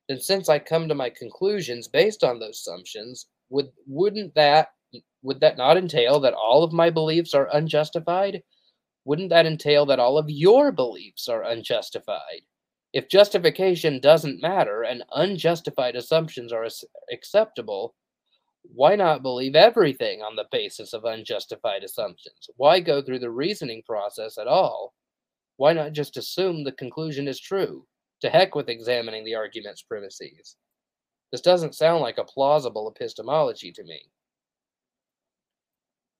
then 0.08 0.20
since 0.20 0.50
I 0.50 0.60
come 0.60 0.88
to 0.88 0.96
my 0.96 1.10
conclusions 1.10 1.88
based 1.88 2.24
on 2.24 2.40
those 2.40 2.60
assumptions, 2.60 3.28
would 3.50 3.72
wouldn't 3.88 4.36
that 4.36 4.70
would 5.22 5.40
that 5.40 5.58
not 5.58 5.78
entail 5.78 6.20
that 6.20 6.34
all 6.34 6.64
of 6.64 6.72
my 6.72 6.90
beliefs 6.90 7.34
are 7.34 7.50
unjustified? 7.54 8.44
Wouldn't 9.06 9.30
that 9.30 9.46
entail 9.46 9.86
that 9.88 10.00
all 10.00 10.18
of 10.18 10.30
your 10.30 10.72
beliefs 10.72 11.28
are 11.28 11.44
unjustified? 11.44 12.42
If 12.94 13.10
justification 13.10 14.00
doesn't 14.00 14.42
matter 14.42 14.84
and 14.84 15.04
unjustified 15.14 15.96
assumptions 15.96 16.54
are 16.54 16.68
acceptable, 17.12 17.96
why 18.74 18.96
not 18.96 19.22
believe 19.22 19.56
everything 19.56 20.22
on 20.22 20.36
the 20.36 20.48
basis 20.52 20.94
of 20.94 21.06
unjustified 21.06 21.84
assumptions? 21.84 22.50
Why 22.58 22.80
go 22.80 23.02
through 23.02 23.20
the 23.20 23.30
reasoning 23.30 23.84
process 23.86 24.38
at 24.38 24.48
all? 24.48 24.94
Why 25.58 25.74
not 25.74 25.94
just 25.94 26.18
assume 26.18 26.64
the 26.64 26.72
conclusion 26.72 27.28
is 27.28 27.40
true? 27.40 27.86
To 28.22 28.30
heck 28.30 28.56
with 28.56 28.70
examining 28.70 29.26
the 29.26 29.36
argument's 29.36 29.84
premises. 29.84 30.56
This 31.36 31.42
doesn't 31.42 31.76
sound 31.76 32.00
like 32.02 32.18
a 32.18 32.24
plausible 32.24 32.90
epistemology 32.90 33.70
to 33.74 33.84
me. 33.84 34.04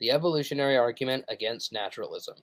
The 0.02 0.12
evolutionary 0.12 0.76
argument 0.76 1.24
against 1.30 1.72
naturalism. 1.72 2.36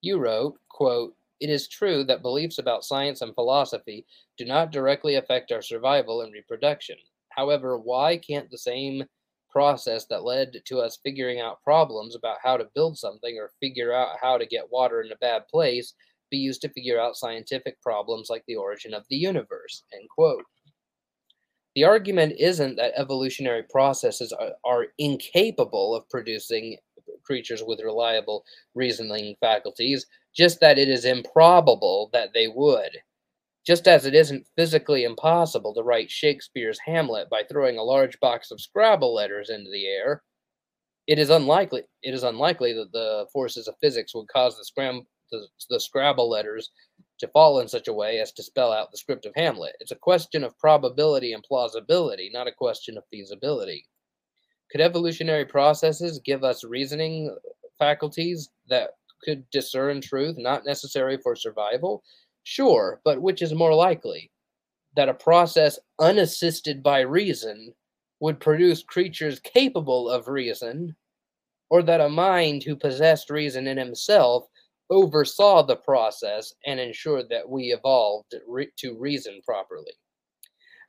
You 0.00 0.18
wrote, 0.18 0.58
quote, 0.68 1.14
It 1.38 1.48
is 1.48 1.68
true 1.68 2.02
that 2.02 2.20
beliefs 2.20 2.58
about 2.58 2.84
science 2.84 3.20
and 3.20 3.32
philosophy 3.36 4.04
do 4.36 4.44
not 4.44 4.72
directly 4.72 5.14
affect 5.14 5.52
our 5.52 5.62
survival 5.62 6.22
and 6.22 6.32
reproduction. 6.32 6.96
However, 7.28 7.78
why 7.78 8.16
can't 8.16 8.50
the 8.50 8.58
same 8.58 9.04
process 9.48 10.04
that 10.06 10.24
led 10.24 10.60
to 10.64 10.80
us 10.80 10.98
figuring 11.04 11.38
out 11.38 11.62
problems 11.62 12.16
about 12.16 12.38
how 12.42 12.56
to 12.56 12.68
build 12.74 12.98
something 12.98 13.38
or 13.38 13.52
figure 13.60 13.92
out 13.92 14.16
how 14.20 14.36
to 14.36 14.44
get 14.44 14.72
water 14.72 15.02
in 15.02 15.12
a 15.12 15.16
bad 15.18 15.46
place 15.46 15.94
be 16.32 16.38
used 16.38 16.62
to 16.62 16.68
figure 16.70 17.00
out 17.00 17.14
scientific 17.14 17.80
problems 17.80 18.28
like 18.28 18.42
the 18.48 18.56
origin 18.56 18.92
of 18.92 19.04
the 19.08 19.14
universe? 19.14 19.84
End 19.94 20.08
quote. 20.08 20.42
The 21.74 21.84
argument 21.84 22.34
isn't 22.38 22.76
that 22.76 22.92
evolutionary 22.96 23.62
processes 23.62 24.32
are, 24.32 24.52
are, 24.64 24.86
incapable 24.98 25.94
of 25.94 26.08
producing 26.10 26.76
creatures 27.24 27.62
with 27.66 27.80
reliable 27.80 28.44
reasoning 28.74 29.36
faculties, 29.40 30.06
just 30.34 30.60
that 30.60 30.78
it 30.78 30.88
is 30.88 31.04
improbable 31.04 32.10
that 32.12 32.30
they 32.34 32.48
would. 32.48 32.90
Just 33.64 33.86
as 33.86 34.06
it 34.06 34.14
isn't 34.14 34.46
physically 34.56 35.04
impossible 35.04 35.72
to 35.74 35.82
write 35.82 36.10
Shakespeare's 36.10 36.80
Hamlet 36.84 37.30
by 37.30 37.42
throwing 37.44 37.78
a 37.78 37.82
large 37.82 38.18
box 38.20 38.50
of 38.50 38.60
Scrabble 38.60 39.14
letters 39.14 39.50
into 39.50 39.70
the 39.70 39.86
air, 39.86 40.22
it 41.06 41.18
is 41.18 41.30
unlikely 41.30 41.82
it 42.02 42.14
is 42.14 42.22
unlikely 42.22 42.72
that 42.74 42.92
the 42.92 43.26
forces 43.32 43.68
of 43.68 43.74
physics 43.80 44.14
would 44.14 44.28
cause 44.28 44.56
the, 44.56 44.64
scram, 44.64 45.06
the, 45.30 45.46
the 45.70 45.80
Scrabble 45.80 46.28
letters 46.28 46.70
to 47.22 47.28
fall 47.28 47.60
in 47.60 47.68
such 47.68 47.86
a 47.86 47.92
way 47.92 48.18
as 48.18 48.32
to 48.32 48.42
spell 48.42 48.72
out 48.72 48.90
the 48.90 48.98
script 48.98 49.24
of 49.26 49.32
Hamlet. 49.36 49.76
It's 49.78 49.92
a 49.92 49.96
question 49.96 50.42
of 50.42 50.58
probability 50.58 51.32
and 51.32 51.42
plausibility, 51.44 52.28
not 52.32 52.48
a 52.48 52.52
question 52.52 52.98
of 52.98 53.04
feasibility. 53.10 53.86
Could 54.72 54.80
evolutionary 54.80 55.44
processes 55.44 56.20
give 56.24 56.42
us 56.42 56.64
reasoning 56.64 57.34
faculties 57.78 58.50
that 58.68 58.90
could 59.22 59.48
discern 59.50 60.00
truth 60.00 60.34
not 60.36 60.66
necessary 60.66 61.16
for 61.16 61.36
survival? 61.36 62.02
Sure, 62.42 63.00
but 63.04 63.22
which 63.22 63.40
is 63.40 63.54
more 63.54 63.72
likely? 63.72 64.32
That 64.96 65.08
a 65.08 65.14
process 65.14 65.78
unassisted 66.00 66.82
by 66.82 67.02
reason 67.02 67.72
would 68.18 68.40
produce 68.40 68.82
creatures 68.82 69.38
capable 69.38 70.10
of 70.10 70.26
reason, 70.26 70.96
or 71.70 71.84
that 71.84 72.00
a 72.00 72.08
mind 72.08 72.64
who 72.64 72.74
possessed 72.74 73.30
reason 73.30 73.68
in 73.68 73.76
himself 73.78 74.48
oversaw 74.92 75.62
the 75.62 75.76
process 75.76 76.52
and 76.66 76.78
ensured 76.78 77.30
that 77.30 77.48
we 77.48 77.72
evolved 77.72 78.34
re- 78.46 78.70
to 78.76 78.94
reason 78.98 79.40
properly. 79.42 79.94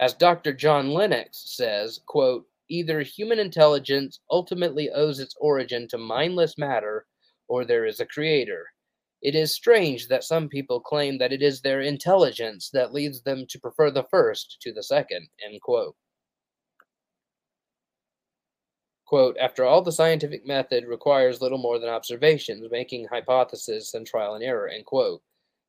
As 0.01 0.13
Dr. 0.13 0.51
John 0.51 0.91
Lennox 0.91 1.55
says, 1.55 2.01
quote, 2.05 2.45
either 2.69 3.01
human 3.01 3.39
intelligence 3.39 4.19
ultimately 4.29 4.89
owes 4.89 5.19
its 5.19 5.35
origin 5.39 5.87
to 5.87 5.97
mindless 5.97 6.57
matter 6.57 7.05
or 7.47 7.63
there 7.63 7.85
is 7.85 8.01
a 8.01 8.05
creator. 8.05 8.65
It 9.21 9.35
is 9.35 9.53
strange 9.53 10.09
that 10.09 10.25
some 10.25 10.49
people 10.49 10.81
claim 10.81 11.17
that 11.19 11.31
it 11.31 11.41
is 11.41 11.61
their 11.61 11.79
intelligence 11.79 12.69
that 12.73 12.93
leads 12.93 13.21
them 13.21 13.45
to 13.47 13.59
prefer 13.59 13.89
the 13.89 14.03
first 14.11 14.57
to 14.63 14.73
the 14.73 14.83
second. 14.83 15.29
End 15.45 15.61
quote. 15.61 15.95
Quote, 19.13 19.37
after 19.37 19.63
all, 19.63 19.83
the 19.83 19.91
scientific 19.91 20.43
method 20.43 20.87
requires 20.87 21.39
little 21.39 21.59
more 21.59 21.77
than 21.77 21.87
observations, 21.87 22.67
making 22.71 23.05
hypotheses 23.05 23.93
and 23.93 24.07
trial 24.07 24.33
and 24.33 24.43
error, 24.43 24.67
end 24.67 24.87
quote. 24.87 25.21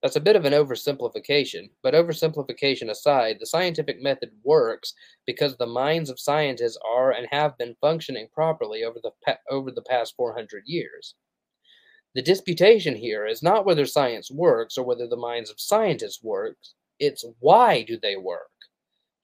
That's 0.03 0.17
a 0.17 0.21
bit 0.21 0.35
of 0.35 0.47
an 0.47 0.55
oversimplification, 0.55 1.69
but 1.83 1.93
oversimplification 1.93 2.89
aside, 2.89 3.37
the 3.39 3.45
scientific 3.45 4.01
method 4.01 4.31
works 4.45 4.95
because 5.27 5.59
the 5.59 5.67
minds 5.67 6.09
of 6.09 6.19
scientists 6.19 6.79
are 6.89 7.13
and 7.13 7.29
have 7.31 7.59
been 7.59 7.77
functioning 7.83 8.29
properly 8.33 8.83
over 8.83 8.99
the, 9.03 9.11
over 9.51 9.71
the 9.71 9.83
past 9.83 10.15
400 10.17 10.63
years. 10.65 11.15
The 12.15 12.23
disputation 12.23 12.97
here 12.97 13.27
is 13.27 13.43
not 13.43 13.67
whether 13.67 13.85
science 13.85 14.31
works 14.31 14.79
or 14.79 14.87
whether 14.87 15.07
the 15.07 15.19
minds 15.19 15.51
of 15.51 15.61
scientists 15.61 16.23
work, 16.23 16.57
it's 16.99 17.27
why 17.41 17.83
do 17.83 17.99
they 18.01 18.17
work? 18.17 18.54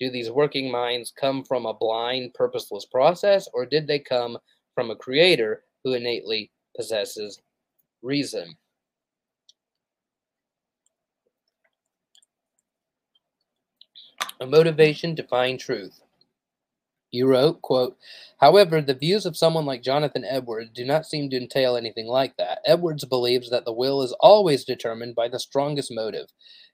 Do 0.00 0.10
these 0.10 0.30
working 0.30 0.70
minds 0.70 1.12
come 1.14 1.44
from 1.44 1.66
a 1.66 1.74
blind, 1.74 2.32
purposeless 2.32 2.86
process, 2.86 3.48
or 3.52 3.66
did 3.66 3.86
they 3.86 3.98
come 3.98 4.38
from 4.74 4.90
a 4.90 4.96
creator 4.96 5.64
who 5.84 5.92
innately 5.92 6.50
possesses 6.74 7.38
reason? 8.00 8.56
A 14.40 14.46
motivation 14.46 15.14
to 15.16 15.22
find 15.22 15.60
truth. 15.60 16.00
You 17.10 17.26
wrote, 17.26 17.60
quote, 17.60 17.98
However, 18.38 18.80
the 18.80 18.94
views 18.94 19.26
of 19.26 19.36
someone 19.36 19.66
like 19.66 19.82
Jonathan 19.82 20.24
Edwards 20.24 20.70
do 20.72 20.84
not 20.84 21.04
seem 21.04 21.28
to 21.28 21.36
entail 21.36 21.76
anything 21.76 22.06
like 22.06 22.36
that. 22.38 22.60
Edwards 22.64 23.04
believes 23.04 23.50
that 23.50 23.66
the 23.66 23.72
will 23.72 24.00
is 24.00 24.12
always 24.20 24.64
determined 24.64 25.14
by 25.14 25.28
the 25.28 25.40
strongest 25.40 25.90
motive. 25.92 26.28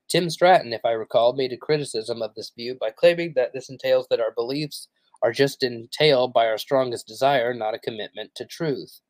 Tim 0.08 0.30
Stratton, 0.30 0.72
if 0.72 0.84
I 0.84 0.92
recall, 0.92 1.32
made 1.34 1.52
a 1.52 1.56
criticism 1.56 2.22
of 2.22 2.34
this 2.34 2.52
view 2.56 2.76
by 2.80 2.90
claiming 2.90 3.32
that 3.34 3.52
this 3.52 3.68
entails 3.68 4.06
that 4.10 4.20
our 4.20 4.32
beliefs 4.32 4.88
are 5.22 5.32
just 5.32 5.62
entailed 5.62 6.32
by 6.32 6.46
our 6.46 6.58
strongest 6.58 7.06
desire, 7.06 7.52
not 7.52 7.74
a 7.74 7.78
commitment 7.78 8.34
to 8.36 8.44
truth. 8.44 9.00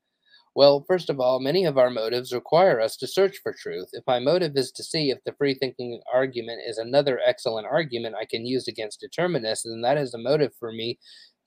Well, 0.55 0.87
first 0.89 1.11
of 1.11 1.21
all, 1.21 1.39
many 1.39 1.67
of 1.67 1.77
our 1.77 1.91
motives 1.91 2.33
require 2.33 2.81
us 2.81 2.97
to 2.97 3.07
search 3.07 3.37
for 3.43 3.53
truth. 3.53 3.91
If 3.93 4.05
my 4.07 4.19
motive 4.19 4.57
is 4.57 4.73
to 4.73 4.83
see 4.83 5.11
if 5.11 5.19
the 5.25 5.35
free 5.35 5.53
thinking 5.53 6.01
argument 6.15 6.63
is 6.67 6.79
another 6.79 7.21
excellent 7.27 7.67
argument 7.67 8.15
I 8.19 8.25
can 8.25 8.47
use 8.47 8.67
against 8.67 9.01
determinists, 9.01 9.67
then 9.69 9.83
that 9.83 9.99
is 9.99 10.15
a 10.15 10.19
motive 10.19 10.55
for 10.59 10.73
me 10.73 10.99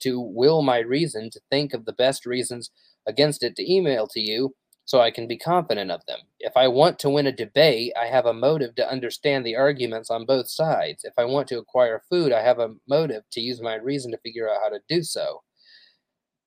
to 0.02 0.20
will 0.20 0.62
my 0.62 0.78
reason 0.78 1.28
to 1.30 1.40
think 1.50 1.74
of 1.74 1.86
the 1.86 1.92
best 1.92 2.24
reasons 2.24 2.70
against 3.08 3.42
it 3.42 3.56
to 3.56 3.72
email 3.72 4.06
to 4.06 4.20
you 4.20 4.54
so 4.90 5.00
I 5.00 5.12
can 5.12 5.28
be 5.28 5.38
confident 5.38 5.92
of 5.92 6.04
them. 6.06 6.18
If 6.40 6.56
I 6.56 6.66
want 6.66 6.98
to 6.98 7.10
win 7.10 7.28
a 7.28 7.32
debate, 7.32 7.92
I 7.96 8.06
have 8.06 8.26
a 8.26 8.34
motive 8.34 8.74
to 8.74 8.90
understand 8.90 9.46
the 9.46 9.54
arguments 9.54 10.10
on 10.10 10.26
both 10.26 10.50
sides. 10.50 11.04
If 11.04 11.12
I 11.16 11.26
want 11.26 11.46
to 11.46 11.60
acquire 11.60 12.02
food, 12.10 12.32
I 12.32 12.42
have 12.42 12.58
a 12.58 12.74
motive 12.88 13.22
to 13.30 13.40
use 13.40 13.60
my 13.60 13.76
reason 13.76 14.10
to 14.10 14.18
figure 14.18 14.50
out 14.50 14.58
how 14.60 14.68
to 14.70 14.80
do 14.88 15.04
so. 15.04 15.42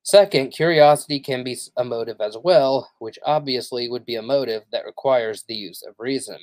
Second, 0.03 0.49
curiosity 0.51 1.21
can 1.21 1.45
be 1.45 1.57
a 1.77 1.85
motive 1.85 2.19
as 2.19 2.35
well, 2.37 2.91
which 2.99 3.17
obviously 3.25 3.87
would 3.87 4.05
be 4.05 4.15
a 4.15 4.21
motive 4.21 4.63
that 4.73 4.83
requires 4.85 5.43
the 5.43 5.55
use 5.55 5.81
of 5.81 5.95
reason. 5.97 6.39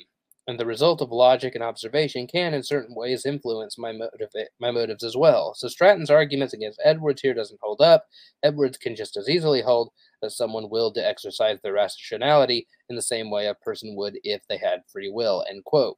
And 0.47 0.59
the 0.59 0.65
result 0.65 1.01
of 1.01 1.11
logic 1.11 1.53
and 1.53 1.63
observation 1.63 2.25
can, 2.25 2.55
in 2.55 2.63
certain 2.63 2.95
ways, 2.95 3.27
influence 3.27 3.77
my 3.77 3.91
motive, 3.91 4.29
eh, 4.35 4.45
my 4.59 4.71
motives 4.71 5.03
as 5.03 5.15
well. 5.15 5.53
So 5.53 5.67
Stratton's 5.67 6.09
arguments 6.09 6.55
against 6.55 6.81
Edwards 6.83 7.21
here 7.21 7.35
doesn't 7.35 7.59
hold 7.61 7.79
up. 7.79 8.07
Edwards 8.41 8.79
can 8.79 8.95
just 8.95 9.17
as 9.17 9.29
easily 9.29 9.61
hold 9.61 9.91
that 10.21 10.31
someone 10.31 10.69
willed 10.69 10.95
to 10.95 11.07
exercise 11.07 11.59
their 11.61 11.73
rationality 11.73 12.67
in 12.89 12.95
the 12.95 13.01
same 13.01 13.29
way 13.29 13.47
a 13.47 13.53
person 13.55 13.95
would 13.95 14.19
if 14.23 14.41
they 14.47 14.57
had 14.57 14.81
free 14.91 15.09
will. 15.09 15.45
End 15.49 15.63
quote. 15.63 15.97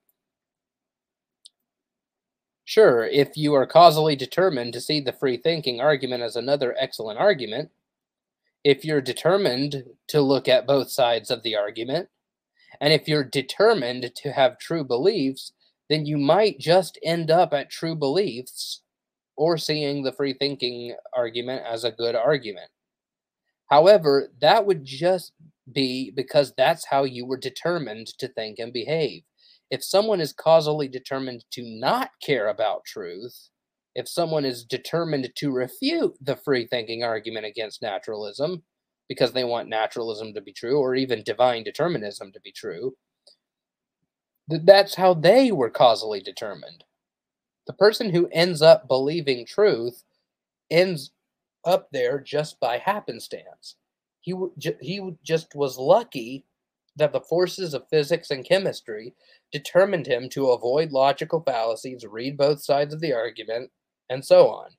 Sure, 2.66 3.06
if 3.06 3.36
you 3.36 3.54
are 3.54 3.68
causally 3.68 4.16
determined 4.16 4.74
to 4.74 4.82
see 4.82 5.02
the 5.02 5.12
free 5.12 5.38
thinking 5.38 5.82
argument 5.82 6.24
as 6.24 6.36
another 6.36 6.76
excellent 6.80 7.20
argument, 7.20 7.70
if 8.64 8.86
you're 8.86 9.02
determined 9.02 9.84
to 10.08 10.22
look 10.22 10.48
at 10.48 10.66
both 10.66 10.90
sides 10.90 11.30
of 11.30 11.44
the 11.44 11.56
argument, 11.56 12.08
and 12.80 12.94
if 12.94 13.08
you're 13.08 13.24
determined 13.24 14.12
to 14.16 14.32
have 14.32 14.58
true 14.58 14.84
beliefs, 14.86 15.52
then 15.90 16.06
you 16.06 16.18
might 16.18 16.58
just 16.60 16.98
end 17.04 17.30
up 17.30 17.54
at 17.54 17.70
true 17.70 17.96
beliefs 17.96 18.82
or 19.36 19.58
seeing 19.58 20.04
the 20.04 20.12
free 20.14 20.34
thinking 20.34 20.96
argument 21.16 21.64
as 21.66 21.84
a 21.84 21.92
good 21.92 22.16
argument. 22.16 22.70
However, 23.70 24.30
that 24.42 24.66
would 24.66 24.86
just 24.86 25.34
be 25.72 26.12
because 26.12 26.54
that's 26.58 26.86
how 26.86 27.04
you 27.04 27.26
were 27.26 27.38
determined 27.38 28.08
to 28.20 28.28
think 28.28 28.60
and 28.60 28.74
behave. 28.74 29.24
If 29.72 29.84
someone 29.84 30.22
is 30.22 30.34
causally 30.34 30.88
determined 30.88 31.46
to 31.52 31.64
not 31.64 32.12
care 32.22 32.50
about 32.50 32.86
truth, 32.86 33.50
if 33.96 34.08
someone 34.08 34.46
is 34.46 34.66
determined 34.66 35.30
to 35.36 35.52
refute 35.52 36.16
the 36.22 36.36
free 36.36 36.68
thinking 36.68 37.04
argument 37.04 37.46
against 37.46 37.82
naturalism, 37.82 38.64
because 39.10 39.32
they 39.34 39.44
want 39.44 39.70
naturalism 39.70 40.34
to 40.34 40.42
be 40.42 40.54
true 40.54 40.80
or 40.80 40.96
even 40.96 41.24
divine 41.24 41.64
determinism 41.64 42.32
to 42.32 42.40
be 42.42 42.52
true. 42.52 42.96
That's 44.48 44.96
how 44.96 45.14
they 45.14 45.52
were 45.52 45.70
causally 45.70 46.20
determined. 46.20 46.84
The 47.68 47.74
person 47.74 48.10
who 48.10 48.28
ends 48.32 48.62
up 48.62 48.88
believing 48.88 49.46
truth 49.46 50.04
ends 50.70 51.12
up 51.66 51.88
there 51.92 52.20
just 52.20 52.60
by 52.60 52.78
happenstance. 52.78 53.76
He, 54.22 54.34
he 54.82 55.16
just 55.24 55.54
was 55.56 55.78
lucky 55.78 56.46
that 56.96 57.12
the 57.12 57.22
forces 57.22 57.74
of 57.74 57.90
physics 57.90 58.30
and 58.30 58.46
chemistry 58.46 59.14
determined 59.52 60.08
him 60.08 60.30
to 60.30 60.52
avoid 60.52 60.92
logical 60.92 61.42
fallacies, 61.42 62.06
read 62.06 62.38
both 62.38 62.64
sides 62.64 62.94
of 62.94 63.02
the 63.02 63.14
argument, 63.14 63.72
and 64.10 64.24
so 64.24 64.48
on. 64.48 64.70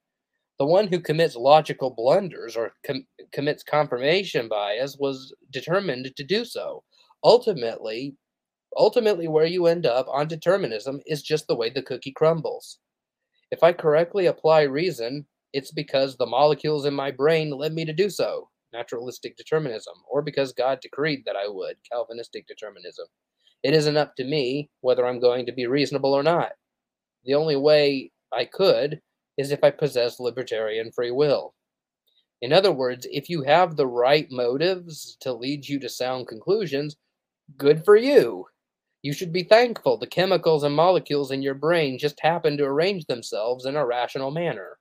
The 0.58 0.66
one 0.66 0.86
who 0.86 1.00
commits 1.00 1.34
logical 1.34 1.90
blunders 1.90 2.56
or 2.56 2.74
com- 2.86 3.06
commits 3.32 3.64
confirmation 3.64 4.48
bias 4.48 4.96
was 4.98 5.34
determined 5.50 6.12
to 6.16 6.24
do 6.24 6.44
so. 6.44 6.84
Ultimately, 7.24 8.14
ultimately 8.76 9.26
where 9.26 9.46
you 9.46 9.66
end 9.66 9.86
up 9.86 10.06
on 10.08 10.28
determinism 10.28 11.00
is 11.06 11.22
just 11.22 11.48
the 11.48 11.56
way 11.56 11.70
the 11.70 11.82
cookie 11.82 12.12
crumbles. 12.12 12.78
If 13.50 13.62
I 13.62 13.72
correctly 13.72 14.26
apply 14.26 14.62
reason, 14.62 15.26
it's 15.54 15.70
because 15.70 16.16
the 16.16 16.26
molecules 16.26 16.84
in 16.84 16.94
my 16.94 17.12
brain 17.12 17.50
led 17.50 17.72
me 17.72 17.84
to 17.84 17.92
do 17.92 18.10
so, 18.10 18.50
naturalistic 18.72 19.36
determinism, 19.36 19.94
or 20.10 20.20
because 20.20 20.52
God 20.52 20.80
decreed 20.82 21.22
that 21.26 21.36
I 21.36 21.46
would, 21.46 21.76
Calvinistic 21.88 22.48
determinism. 22.48 23.06
It 23.62 23.72
isn't 23.72 23.96
up 23.96 24.16
to 24.16 24.24
me 24.24 24.68
whether 24.80 25.06
I'm 25.06 25.20
going 25.20 25.46
to 25.46 25.52
be 25.52 25.68
reasonable 25.68 26.12
or 26.12 26.24
not. 26.24 26.54
The 27.24 27.34
only 27.34 27.54
way 27.54 28.10
I 28.32 28.46
could 28.46 29.00
is 29.38 29.52
if 29.52 29.62
I 29.62 29.70
possess 29.70 30.18
libertarian 30.18 30.90
free 30.90 31.12
will. 31.12 31.54
In 32.42 32.52
other 32.52 32.72
words, 32.72 33.06
if 33.12 33.30
you 33.30 33.44
have 33.44 33.76
the 33.76 33.86
right 33.86 34.26
motives 34.32 35.16
to 35.20 35.32
lead 35.32 35.68
you 35.68 35.78
to 35.78 35.88
sound 35.88 36.26
conclusions, 36.26 36.96
good 37.56 37.84
for 37.84 37.94
you. 37.94 38.46
You 39.02 39.12
should 39.12 39.32
be 39.32 39.44
thankful 39.44 39.98
the 39.98 40.08
chemicals 40.08 40.64
and 40.64 40.74
molecules 40.74 41.30
in 41.30 41.42
your 41.42 41.54
brain 41.54 41.96
just 41.96 42.18
happen 42.22 42.56
to 42.56 42.64
arrange 42.64 43.06
themselves 43.06 43.66
in 43.66 43.76
a 43.76 43.86
rational 43.86 44.32
manner. 44.32 44.78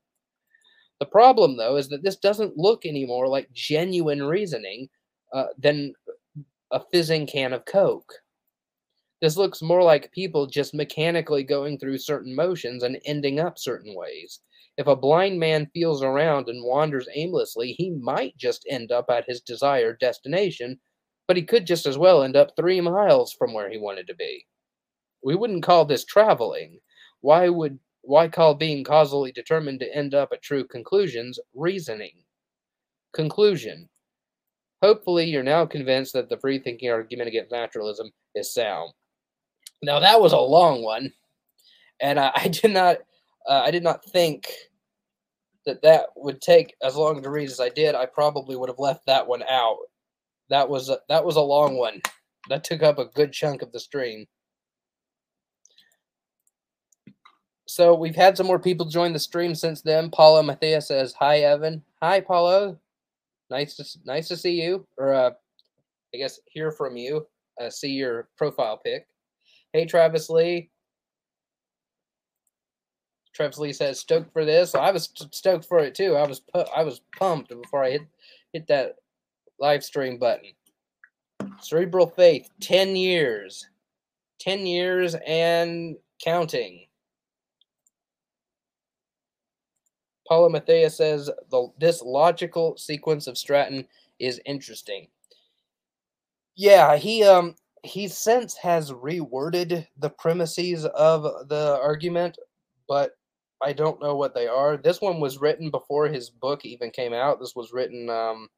The 1.03 1.09
problem, 1.09 1.57
though, 1.57 1.75
is 1.75 1.89
that 1.89 2.01
this 2.01 2.15
doesn't 2.15 2.55
look 2.55 2.85
any 2.85 3.05
more 3.05 3.27
like 3.27 3.51
genuine 3.51 4.23
reasoning 4.23 4.87
uh, 5.33 5.47
than 5.57 5.93
a 6.71 6.79
fizzing 6.93 7.27
can 7.27 7.51
of 7.51 7.65
Coke. 7.65 8.13
This 9.19 9.35
looks 9.35 9.61
more 9.61 9.83
like 9.83 10.13
people 10.13 10.47
just 10.47 10.73
mechanically 10.73 11.43
going 11.43 11.77
through 11.77 11.97
certain 11.97 12.33
motions 12.33 12.83
and 12.83 13.01
ending 13.03 13.37
up 13.37 13.59
certain 13.59 13.93
ways. 13.97 14.39
If 14.77 14.87
a 14.87 14.95
blind 14.95 15.41
man 15.41 15.69
feels 15.73 16.01
around 16.01 16.47
and 16.47 16.63
wanders 16.63 17.09
aimlessly, 17.13 17.73
he 17.73 17.89
might 17.89 18.37
just 18.37 18.65
end 18.69 18.93
up 18.93 19.09
at 19.09 19.27
his 19.27 19.41
desired 19.41 19.99
destination, 19.99 20.79
but 21.27 21.35
he 21.35 21.43
could 21.43 21.67
just 21.67 21.85
as 21.85 21.97
well 21.97 22.23
end 22.23 22.37
up 22.37 22.55
three 22.55 22.79
miles 22.79 23.33
from 23.33 23.51
where 23.51 23.69
he 23.69 23.77
wanted 23.77 24.07
to 24.07 24.15
be. 24.15 24.47
We 25.21 25.35
wouldn't 25.35 25.63
call 25.63 25.83
this 25.83 26.05
traveling. 26.05 26.79
Why 27.19 27.49
would 27.49 27.77
why 28.03 28.27
call 28.27 28.53
being 28.53 28.83
causally 28.83 29.31
determined 29.31 29.79
to 29.79 29.95
end 29.95 30.13
up 30.13 30.29
at 30.31 30.41
true 30.41 30.65
conclusions 30.65 31.39
reasoning? 31.53 32.23
Conclusion. 33.13 33.89
Hopefully, 34.81 35.25
you're 35.25 35.43
now 35.43 35.65
convinced 35.65 36.11
that 36.13 36.27
the 36.27 36.37
free 36.37 36.59
thinking 36.59 36.91
argument 36.91 37.29
against 37.29 37.51
naturalism 37.51 38.11
is 38.35 38.53
sound. 38.53 38.91
Now 39.81 39.99
that 39.99 40.19
was 40.19 40.33
a 40.33 40.37
long 40.37 40.83
one, 40.83 41.13
and 42.01 42.19
I, 42.19 42.31
I 42.35 42.47
did 42.49 42.71
not, 42.71 42.97
uh, 43.47 43.61
I 43.65 43.71
did 43.71 43.83
not 43.83 44.03
think 44.05 44.49
that 45.65 45.81
that 45.81 46.07
would 46.17 46.41
take 46.41 46.75
as 46.83 46.97
long 46.97 47.23
to 47.23 47.29
read 47.29 47.49
as 47.49 47.61
I 47.61 47.69
did. 47.69 47.95
I 47.95 48.05
probably 48.05 48.57
would 48.57 48.69
have 48.69 48.79
left 48.79 49.05
that 49.05 49.25
one 49.25 49.43
out. 49.43 49.77
That 50.49 50.67
was 50.67 50.89
a, 50.89 50.99
that 51.07 51.23
was 51.23 51.37
a 51.37 51.41
long 51.41 51.77
one. 51.77 52.01
That 52.49 52.65
took 52.65 52.83
up 52.83 52.99
a 52.99 53.05
good 53.05 53.31
chunk 53.31 53.61
of 53.61 53.71
the 53.71 53.79
stream. 53.79 54.25
So 57.73 57.95
we've 57.95 58.15
had 58.15 58.37
some 58.37 58.45
more 58.45 58.59
people 58.59 58.85
join 58.85 59.13
the 59.13 59.19
stream 59.19 59.55
since 59.55 59.81
then. 59.81 60.11
Paulo 60.11 60.43
Mathia 60.43 60.79
says, 60.79 61.11
"Hi, 61.13 61.39
Evan. 61.39 61.83
Hi, 62.03 62.19
Paulo. 62.19 62.79
Nice 63.49 63.77
to 63.77 63.99
nice 64.05 64.27
to 64.27 64.37
see 64.37 64.61
you, 64.61 64.85
or 64.95 65.11
uh, 65.11 65.31
I 66.13 66.17
guess 66.17 66.39
hear 66.45 66.71
from 66.71 66.95
you. 66.97 67.25
Uh, 67.59 67.71
see 67.71 67.89
your 67.89 68.29
profile 68.37 68.77
pic." 68.77 69.07
Hey, 69.71 69.85
Travis 69.85 70.29
Lee. 70.29 70.69
Travis 73.33 73.57
Lee 73.57 73.73
says, 73.73 73.99
"Stoked 73.99 74.31
for 74.33 74.45
this." 74.45 74.75
I 74.75 74.91
was 74.91 75.09
stoked 75.31 75.65
for 75.65 75.79
it 75.79 75.95
too. 75.95 76.15
I 76.15 76.27
was 76.27 76.41
pu- 76.41 76.69
I 76.75 76.83
was 76.83 77.01
pumped 77.17 77.49
before 77.49 77.83
I 77.83 77.89
hit 77.89 78.01
hit 78.53 78.67
that 78.67 78.97
live 79.59 79.83
stream 79.83 80.19
button. 80.19 80.51
Cerebral 81.59 82.05
Faith, 82.05 82.51
ten 82.61 82.95
years, 82.95 83.65
ten 84.37 84.67
years 84.67 85.15
and 85.25 85.95
counting. 86.23 86.85
Paula 90.33 90.49
Mathea 90.49 90.91
says 90.91 91.29
the 91.51 91.67
this 91.77 92.01
logical 92.01 92.75
sequence 92.75 93.27
of 93.27 93.37
Stratton 93.37 93.87
is 94.17 94.41
interesting. 94.47 95.05
Yeah, 96.55 96.95
he 96.95 97.23
um 97.23 97.53
he 97.83 98.07
since 98.07 98.55
has 98.55 98.91
reworded 98.91 99.85
the 99.99 100.09
premises 100.09 100.85
of 100.87 101.21
the 101.49 101.77
argument, 101.79 102.39
but 102.87 103.11
I 103.61 103.73
don't 103.73 104.01
know 104.01 104.15
what 104.15 104.33
they 104.33 104.47
are. 104.47 104.75
This 104.75 105.01
one 105.01 105.19
was 105.19 105.37
written 105.37 105.69
before 105.69 106.07
his 106.07 106.31
book 106.31 106.65
even 106.65 106.89
came 106.89 107.13
out. 107.13 107.39
This 107.39 107.55
was 107.55 107.71
written 107.71 108.09
um 108.09 108.49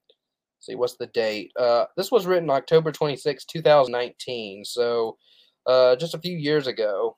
see 0.61 0.76
what's 0.76 0.95
the 0.95 1.07
date? 1.07 1.52
Uh 1.60 1.88
this 1.97 2.10
was 2.10 2.26
written 2.26 2.49
October 2.49 2.93
26, 2.93 3.43
2019. 3.43 4.64
So 4.64 5.18
uh 5.65 5.97
just 5.97 6.15
a 6.15 6.19
few 6.19 6.38
years 6.38 6.68
ago. 6.68 7.18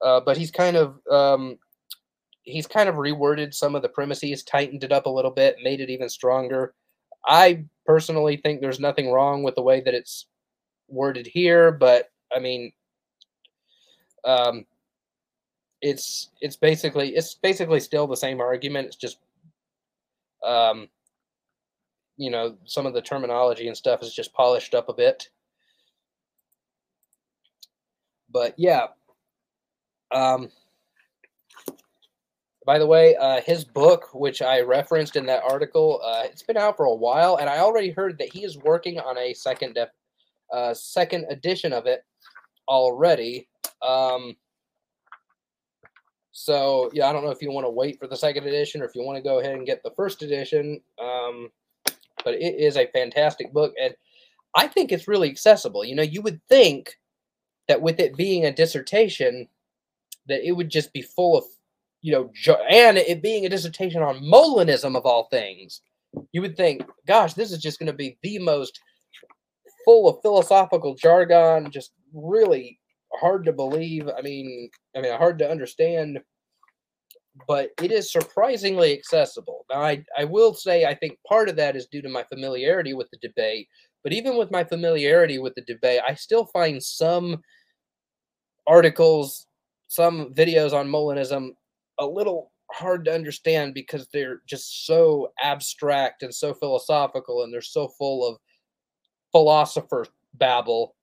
Uh 0.00 0.20
but 0.20 0.36
he's 0.36 0.52
kind 0.52 0.76
of 0.76 1.00
um 1.10 1.58
he's 2.48 2.66
kind 2.66 2.88
of 2.88 2.96
reworded 2.96 3.54
some 3.54 3.74
of 3.74 3.82
the 3.82 3.88
premises, 3.88 4.42
tightened 4.42 4.84
it 4.84 4.92
up 4.92 5.06
a 5.06 5.10
little 5.10 5.30
bit, 5.30 5.56
made 5.62 5.80
it 5.80 5.90
even 5.90 6.08
stronger. 6.08 6.74
I 7.26 7.64
personally 7.86 8.36
think 8.36 8.60
there's 8.60 8.80
nothing 8.80 9.10
wrong 9.10 9.42
with 9.42 9.54
the 9.54 9.62
way 9.62 9.80
that 9.80 9.94
it's 9.94 10.26
worded 10.88 11.26
here, 11.26 11.70
but 11.70 12.10
I 12.34 12.38
mean, 12.38 12.72
um, 14.24 14.66
it's 15.80 16.30
it's 16.40 16.56
basically 16.56 17.14
it's 17.14 17.34
basically 17.34 17.80
still 17.80 18.06
the 18.06 18.16
same 18.16 18.40
argument. 18.40 18.86
It's 18.88 18.96
just, 18.96 19.18
um, 20.44 20.88
you 22.16 22.30
know, 22.30 22.56
some 22.64 22.86
of 22.86 22.94
the 22.94 23.02
terminology 23.02 23.68
and 23.68 23.76
stuff 23.76 24.02
is 24.02 24.12
just 24.14 24.32
polished 24.32 24.74
up 24.74 24.88
a 24.88 24.94
bit. 24.94 25.28
But 28.30 28.54
yeah, 28.58 28.88
um, 30.10 30.50
by 32.68 32.78
the 32.78 32.86
way, 32.86 33.16
uh, 33.16 33.40
his 33.40 33.64
book, 33.64 34.10
which 34.12 34.42
I 34.42 34.60
referenced 34.60 35.16
in 35.16 35.24
that 35.24 35.42
article, 35.42 36.02
uh, 36.04 36.24
it's 36.26 36.42
been 36.42 36.58
out 36.58 36.76
for 36.76 36.84
a 36.84 36.94
while, 36.94 37.36
and 37.36 37.48
I 37.48 37.60
already 37.60 37.88
heard 37.88 38.18
that 38.18 38.30
he 38.30 38.44
is 38.44 38.58
working 38.58 39.00
on 39.00 39.16
a 39.16 39.32
second 39.32 39.76
def- 39.76 39.88
uh, 40.52 40.74
second 40.74 41.24
edition 41.30 41.72
of 41.72 41.86
it 41.86 42.04
already. 42.68 43.48
Um, 43.80 44.36
so 46.30 46.90
yeah, 46.92 47.08
I 47.08 47.12
don't 47.14 47.24
know 47.24 47.30
if 47.30 47.40
you 47.40 47.50
want 47.50 47.64
to 47.64 47.70
wait 47.70 47.98
for 47.98 48.06
the 48.06 48.18
second 48.18 48.46
edition 48.46 48.82
or 48.82 48.84
if 48.84 48.94
you 48.94 49.02
want 49.02 49.16
to 49.16 49.22
go 49.22 49.38
ahead 49.38 49.54
and 49.54 49.64
get 49.64 49.82
the 49.82 49.94
first 49.96 50.20
edition. 50.20 50.78
Um, 51.02 51.48
but 52.22 52.34
it 52.34 52.56
is 52.56 52.76
a 52.76 52.88
fantastic 52.88 53.50
book, 53.50 53.72
and 53.80 53.94
I 54.54 54.66
think 54.66 54.92
it's 54.92 55.08
really 55.08 55.30
accessible. 55.30 55.86
You 55.86 55.94
know, 55.94 56.02
you 56.02 56.20
would 56.20 56.42
think 56.50 56.98
that 57.66 57.80
with 57.80 57.98
it 57.98 58.14
being 58.14 58.44
a 58.44 58.52
dissertation, 58.52 59.48
that 60.26 60.46
it 60.46 60.52
would 60.52 60.68
just 60.68 60.92
be 60.92 61.00
full 61.00 61.38
of 61.38 61.44
you 62.00 62.12
know, 62.12 62.30
and 62.70 62.98
it 62.98 63.22
being 63.22 63.44
a 63.44 63.48
dissertation 63.48 64.02
on 64.02 64.22
Molinism 64.22 64.96
of 64.96 65.04
all 65.04 65.28
things, 65.30 65.82
you 66.32 66.40
would 66.40 66.56
think, 66.56 66.82
gosh, 67.06 67.34
this 67.34 67.52
is 67.52 67.58
just 67.58 67.78
going 67.78 67.88
to 67.88 67.92
be 67.92 68.16
the 68.22 68.38
most 68.38 68.78
full 69.84 70.08
of 70.08 70.22
philosophical 70.22 70.94
jargon, 70.94 71.70
just 71.70 71.92
really 72.12 72.78
hard 73.14 73.44
to 73.44 73.52
believe. 73.52 74.08
I 74.08 74.22
mean, 74.22 74.70
I 74.96 75.00
mean, 75.00 75.16
hard 75.16 75.38
to 75.40 75.50
understand, 75.50 76.20
but 77.46 77.70
it 77.82 77.90
is 77.90 78.12
surprisingly 78.12 78.92
accessible. 78.92 79.64
Now, 79.70 79.82
I, 79.82 80.04
I 80.16 80.24
will 80.24 80.54
say, 80.54 80.84
I 80.84 80.94
think 80.94 81.18
part 81.26 81.48
of 81.48 81.56
that 81.56 81.76
is 81.76 81.86
due 81.86 82.02
to 82.02 82.08
my 82.08 82.24
familiarity 82.24 82.94
with 82.94 83.08
the 83.10 83.18
debate, 83.18 83.68
but 84.02 84.12
even 84.12 84.36
with 84.36 84.50
my 84.50 84.62
familiarity 84.62 85.38
with 85.38 85.54
the 85.54 85.62
debate, 85.62 86.00
I 86.06 86.14
still 86.14 86.46
find 86.46 86.82
some 86.82 87.42
articles, 88.66 89.46
some 89.88 90.32
videos 90.34 90.72
on 90.72 90.88
Molinism 90.88 91.50
a 91.98 92.06
little 92.06 92.52
hard 92.70 93.04
to 93.04 93.14
understand 93.14 93.74
because 93.74 94.08
they're 94.12 94.42
just 94.46 94.86
so 94.86 95.32
abstract 95.42 96.22
and 96.22 96.34
so 96.34 96.52
philosophical 96.54 97.42
and 97.42 97.52
they're 97.52 97.60
so 97.62 97.88
full 97.88 98.28
of 98.28 98.38
philosopher 99.32 100.06
babble 100.34 100.94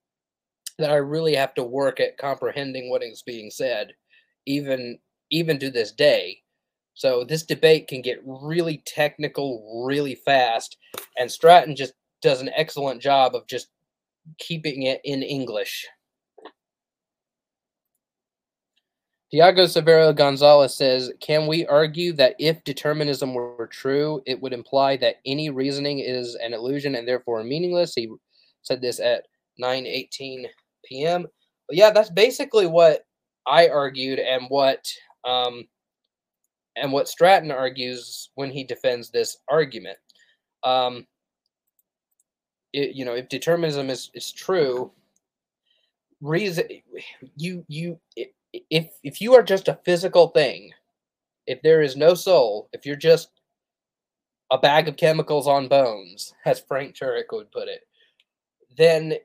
that 0.78 0.92
I 0.92 0.96
really 0.96 1.36
have 1.36 1.54
to 1.56 1.64
work 1.64 2.00
at 2.00 2.18
comprehending 2.18 2.90
what 2.90 3.04
is 3.04 3.24
being 3.26 3.50
said, 3.50 3.94
even 4.46 5.00
even 5.32 5.58
to 5.60 5.72
this 5.72 5.92
day. 5.92 6.40
So 6.94 7.24
this 7.24 7.44
debate 7.44 7.88
can 7.88 8.02
get 8.02 8.22
really 8.24 8.82
technical 8.86 9.84
really 9.86 10.16
fast, 10.16 10.78
and 11.18 11.32
Stratton 11.32 11.76
just 11.76 11.94
does 12.22 12.42
an 12.42 12.50
excellent 12.56 13.02
job 13.02 13.36
of 13.36 13.48
just 13.48 13.68
keeping 14.40 14.84
it 14.84 15.02
in 15.04 15.24
English. 15.24 15.88
Tiago 19.32 19.66
Severo 19.66 20.16
Gonzalez 20.16 20.76
says, 20.76 21.12
Can 21.20 21.48
we 21.48 21.66
argue 21.66 22.14
that 22.14 22.36
if 22.40 22.64
determinism 22.64 23.34
were 23.34 23.68
true, 23.72 24.22
it 24.26 24.40
would 24.42 24.54
imply 24.54 24.98
that 24.98 25.16
any 25.26 25.50
reasoning 25.50 26.00
is 26.00 26.36
an 26.36 26.54
illusion 26.54 26.96
and 26.96 27.08
therefore 27.08 27.44
meaningless? 27.44 27.94
He 27.96 28.10
said 28.62 28.82
this 28.82 29.00
at 29.00 29.26
9:18 29.62 30.46
p.m. 30.86 31.28
But 31.68 31.78
yeah, 31.78 31.92
that's 31.92 32.12
basically 32.12 32.68
what 32.68 33.06
I 33.48 33.68
argued 33.68 34.20
and 34.20 34.46
what 34.50 34.88
um, 35.24 35.66
and 36.76 36.92
what 36.92 37.08
Stratton 37.08 37.52
argues 37.52 38.30
when 38.36 38.52
he 38.52 38.64
defends 38.64 39.10
this 39.10 39.38
argument. 39.50 39.98
Um, 40.64 41.08
it, 42.74 42.96
you 42.96 43.06
know, 43.06 43.16
if 43.16 43.30
determinism 43.30 43.90
is, 43.90 44.12
is 44.14 44.32
true, 44.32 44.92
reason 46.22 46.66
you 47.38 47.64
you 47.68 48.00
if 48.70 48.88
if 49.04 49.22
you 49.22 49.34
are 49.36 49.44
just 49.44 49.68
a 49.68 49.80
physical 49.86 50.28
thing, 50.30 50.72
if 51.48 51.62
there 51.62 51.82
is 51.82 51.96
no 51.96 52.14
soul, 52.14 52.70
if 52.74 52.86
you're 52.86 52.96
just 52.96 53.30
a 54.52 54.58
bag 54.58 54.88
of 54.88 54.98
chemicals 54.98 55.48
on 55.48 55.68
bones, 55.68 56.34
as 56.46 56.60
Frank 56.60 56.96
Turek 56.96 57.26
would 57.32 57.52
put 57.52 57.68
it, 57.68 57.82
then 58.78 59.16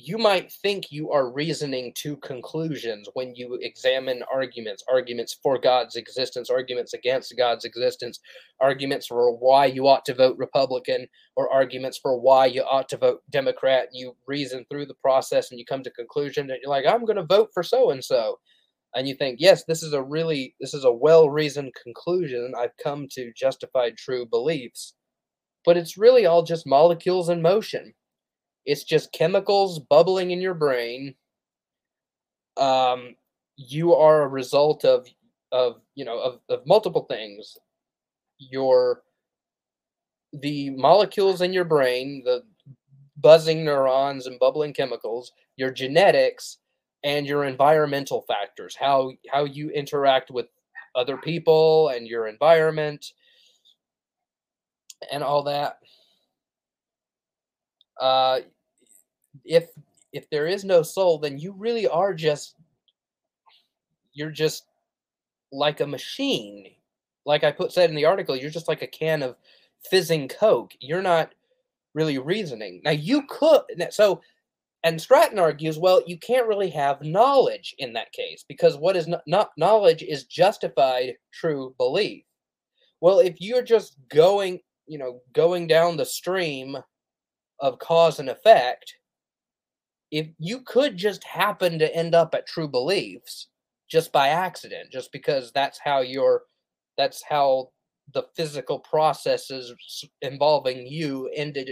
you 0.00 0.16
might 0.16 0.52
think 0.52 0.92
you 0.92 1.10
are 1.10 1.32
reasoning 1.32 1.92
to 1.92 2.16
conclusions 2.18 3.08
when 3.14 3.34
you 3.34 3.58
examine 3.62 4.22
arguments, 4.32 4.84
arguments 4.88 5.36
for 5.42 5.58
God's 5.58 5.96
existence, 5.96 6.50
arguments 6.50 6.94
against 6.94 7.36
God's 7.36 7.64
existence, 7.64 8.20
arguments 8.60 9.08
for 9.08 9.36
why 9.36 9.66
you 9.66 9.88
ought 9.88 10.04
to 10.04 10.14
vote 10.14 10.38
Republican, 10.38 11.08
or 11.34 11.52
arguments 11.52 11.98
for 11.98 12.16
why 12.16 12.46
you 12.46 12.62
ought 12.62 12.88
to 12.90 12.96
vote 12.96 13.22
Democrat. 13.30 13.88
You 13.92 14.14
reason 14.28 14.64
through 14.70 14.86
the 14.86 14.94
process 14.94 15.50
and 15.50 15.58
you 15.58 15.66
come 15.66 15.82
to 15.82 15.90
conclusion 15.90 16.46
that 16.46 16.60
you're 16.62 16.70
like, 16.70 16.86
I'm 16.86 17.04
going 17.04 17.16
to 17.16 17.24
vote 17.24 17.50
for 17.52 17.64
so 17.64 17.90
and 17.90 18.04
so 18.04 18.38
and 18.94 19.06
you 19.08 19.14
think 19.14 19.38
yes 19.40 19.64
this 19.64 19.82
is 19.82 19.92
a 19.92 20.02
really 20.02 20.54
this 20.60 20.74
is 20.74 20.84
a 20.84 20.92
well-reasoned 20.92 21.72
conclusion. 21.82 22.52
I've 22.58 22.76
come 22.82 23.06
to 23.12 23.32
justified 23.36 23.96
true 23.96 24.26
beliefs. 24.26 24.94
But 25.64 25.76
it's 25.76 25.98
really 25.98 26.24
all 26.26 26.42
just 26.42 26.66
molecules 26.66 27.28
in 27.28 27.42
motion. 27.42 27.92
It's 28.64 28.84
just 28.84 29.12
chemicals 29.12 29.80
bubbling 29.80 30.30
in 30.30 30.40
your 30.40 30.54
brain. 30.54 31.14
Um 32.56 33.14
you 33.56 33.94
are 33.94 34.22
a 34.22 34.28
result 34.28 34.84
of 34.84 35.06
of 35.52 35.80
you 35.94 36.04
know 36.04 36.18
of, 36.18 36.40
of 36.48 36.66
multiple 36.66 37.06
things. 37.08 37.56
Your 38.38 39.02
the 40.32 40.70
molecules 40.70 41.40
in 41.40 41.52
your 41.52 41.64
brain 41.64 42.22
the 42.24 42.42
buzzing 43.16 43.64
neurons 43.64 44.26
and 44.26 44.38
bubbling 44.38 44.72
chemicals 44.72 45.32
your 45.56 45.70
genetics 45.70 46.58
and 47.04 47.26
your 47.26 47.44
environmental 47.44 48.22
factors 48.22 48.76
how 48.78 49.12
how 49.30 49.44
you 49.44 49.70
interact 49.70 50.30
with 50.30 50.46
other 50.94 51.16
people 51.16 51.88
and 51.88 52.06
your 52.06 52.26
environment 52.26 53.12
and 55.12 55.22
all 55.22 55.42
that 55.44 55.78
uh 58.00 58.40
if 59.44 59.70
if 60.12 60.28
there 60.30 60.46
is 60.46 60.64
no 60.64 60.82
soul, 60.82 61.18
then 61.18 61.38
you 61.38 61.52
really 61.52 61.86
are 61.86 62.14
just 62.14 62.54
you're 64.12 64.30
just 64.30 64.64
like 65.52 65.80
a 65.80 65.86
machine. 65.86 66.70
Like 67.24 67.44
I 67.44 67.52
put 67.52 67.72
said 67.72 67.90
in 67.90 67.96
the 67.96 68.06
article, 68.06 68.36
you're 68.36 68.50
just 68.50 68.68
like 68.68 68.82
a 68.82 68.86
can 68.86 69.22
of 69.22 69.36
fizzing 69.90 70.28
coke. 70.28 70.72
You're 70.80 71.02
not 71.02 71.32
really 71.94 72.18
reasoning. 72.18 72.80
Now 72.84 72.92
you 72.92 73.26
could 73.28 73.62
so 73.90 74.22
and 74.84 75.00
Stratton 75.00 75.38
argues, 75.38 75.78
well, 75.78 76.02
you 76.06 76.18
can't 76.18 76.46
really 76.46 76.70
have 76.70 77.02
knowledge 77.02 77.74
in 77.78 77.92
that 77.94 78.12
case 78.12 78.44
because 78.48 78.76
what 78.76 78.96
is 78.96 79.08
not, 79.26 79.50
knowledge 79.56 80.02
is 80.02 80.24
justified 80.24 81.14
true 81.32 81.74
belief. 81.78 82.24
Well, 83.00 83.18
if 83.18 83.40
you're 83.40 83.62
just 83.62 83.96
going, 84.08 84.60
you 84.86 84.98
know, 84.98 85.20
going 85.32 85.66
down 85.66 85.96
the 85.96 86.04
stream 86.04 86.76
of 87.60 87.78
cause 87.80 88.20
and 88.20 88.28
effect, 88.28 88.94
if 90.10 90.28
you 90.38 90.60
could 90.60 90.96
just 90.96 91.24
happen 91.24 91.78
to 91.78 91.94
end 91.94 92.14
up 92.14 92.34
at 92.34 92.46
true 92.46 92.68
beliefs 92.68 93.48
just 93.90 94.12
by 94.12 94.28
accident, 94.28 94.92
just 94.92 95.10
because 95.12 95.50
that's 95.52 95.78
how 95.82 96.00
your 96.00 96.42
that's 96.96 97.22
how 97.28 97.70
the 98.14 98.24
physical 98.36 98.78
processes 98.78 99.72
involving 100.22 100.86
you 100.86 101.28
ended, 101.34 101.70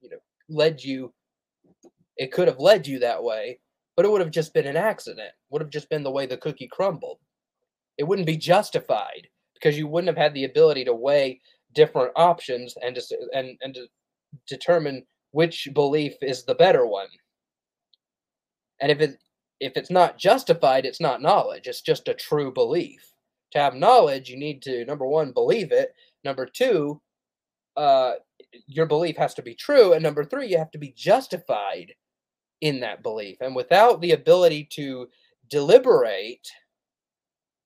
you 0.00 0.10
know, 0.10 0.18
led 0.48 0.82
you 0.82 1.12
it 2.18 2.32
could 2.32 2.48
have 2.48 2.58
led 2.58 2.86
you 2.86 2.98
that 2.98 3.22
way, 3.22 3.60
but 3.96 4.04
it 4.04 4.10
would 4.10 4.20
have 4.20 4.30
just 4.30 4.52
been 4.52 4.66
an 4.66 4.76
accident. 4.76 5.30
Would 5.50 5.62
have 5.62 5.70
just 5.70 5.88
been 5.88 6.02
the 6.02 6.10
way 6.10 6.26
the 6.26 6.36
cookie 6.36 6.68
crumbled. 6.68 7.18
It 7.96 8.04
wouldn't 8.04 8.26
be 8.26 8.36
justified 8.36 9.28
because 9.54 9.78
you 9.78 9.88
wouldn't 9.88 10.08
have 10.08 10.22
had 10.22 10.34
the 10.34 10.44
ability 10.44 10.84
to 10.84 10.94
weigh 10.94 11.40
different 11.74 12.12
options 12.16 12.74
and 12.82 12.94
to 12.94 13.02
and 13.34 13.56
and 13.62 13.74
to 13.74 13.86
determine 14.46 15.04
which 15.32 15.68
belief 15.74 16.14
is 16.22 16.44
the 16.44 16.54
better 16.54 16.86
one. 16.86 17.08
And 18.80 18.90
if 18.90 19.00
it 19.00 19.18
if 19.60 19.76
it's 19.76 19.90
not 19.90 20.18
justified, 20.18 20.86
it's 20.86 21.00
not 21.00 21.22
knowledge. 21.22 21.66
It's 21.66 21.82
just 21.82 22.08
a 22.08 22.14
true 22.14 22.52
belief. 22.52 23.12
To 23.52 23.58
have 23.58 23.74
knowledge, 23.74 24.28
you 24.28 24.36
need 24.36 24.62
to 24.62 24.84
number 24.84 25.06
one 25.06 25.32
believe 25.32 25.72
it. 25.72 25.92
Number 26.24 26.46
two, 26.46 27.00
uh, 27.76 28.14
your 28.66 28.86
belief 28.86 29.16
has 29.16 29.34
to 29.34 29.42
be 29.42 29.54
true, 29.54 29.92
and 29.92 30.02
number 30.02 30.24
three, 30.24 30.48
you 30.48 30.58
have 30.58 30.70
to 30.72 30.78
be 30.78 30.92
justified 30.96 31.92
in 32.60 32.80
that 32.80 33.02
belief. 33.02 33.38
And 33.40 33.54
without 33.54 34.00
the 34.00 34.12
ability 34.12 34.68
to 34.72 35.08
deliberate, 35.48 36.48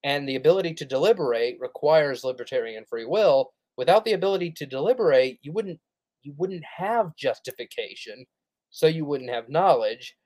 and 0.05 0.29
the 0.29 0.37
ability 0.37 0.75
to 0.75 0.85
deliberate 0.85 1.59
requires 1.61 2.25
libertarian 2.25 2.85
free 2.89 3.05
will, 3.05 3.53
without 3.77 4.05
the 4.05 4.13
ability 4.13 4.53
to 4.57 4.67
deliberate, 4.67 5.39
you 5.43 5.53
wouldn't 5.53 5.81
you 6.23 6.35
wouldn't 6.37 6.65
have 6.79 7.17
justification, 7.17 8.27
so 8.71 8.87
you 8.87 9.05
wouldn't 9.05 9.31
have 9.31 9.49
knowledge. 9.49 10.17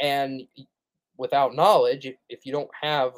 And 0.00 0.42
without 1.16 1.56
knowledge, 1.56 2.06
if, 2.06 2.14
if 2.28 2.46
you 2.46 2.52
don't 2.52 2.70
have 2.82 3.12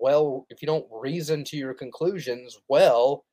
well, 0.00 0.46
if 0.50 0.62
you 0.62 0.66
don't 0.66 0.86
reason 0.92 1.44
to 1.44 1.56
your 1.56 1.74
conclusions 1.74 2.58
well, 2.68 3.24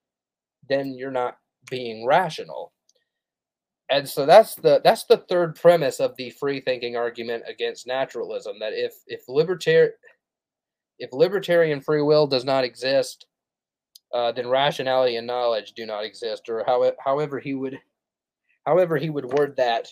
then 0.69 0.95
you're 0.95 1.11
not 1.11 1.38
being 1.69 2.06
rational 2.06 2.72
and 3.89 4.07
so 4.07 4.25
that's 4.25 4.55
the 4.55 4.81
that's 4.83 5.03
the 5.05 5.17
third 5.29 5.55
premise 5.55 5.99
of 5.99 6.15
the 6.17 6.29
free 6.31 6.59
thinking 6.59 6.95
argument 6.95 7.43
against 7.47 7.87
naturalism 7.87 8.57
that 8.59 8.73
if 8.73 8.95
if 9.07 9.23
libertarian 9.27 9.93
if 10.97 11.11
libertarian 11.11 11.81
free 11.81 12.01
will 12.01 12.25
does 12.25 12.45
not 12.45 12.63
exist 12.63 13.27
uh, 14.13 14.31
then 14.31 14.47
rationality 14.47 15.17
and 15.17 15.27
knowledge 15.27 15.73
do 15.73 15.85
not 15.85 16.05
exist 16.05 16.47
or 16.47 16.63
how, 16.65 16.91
however 17.03 17.39
he 17.39 17.53
would 17.53 17.77
however 18.65 18.97
he 18.97 19.09
would 19.09 19.25
word 19.25 19.55
that 19.57 19.87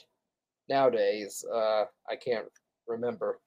nowadays 0.70 1.44
uh, 1.54 1.84
i 2.10 2.16
can't 2.16 2.46
remember. 2.88 3.40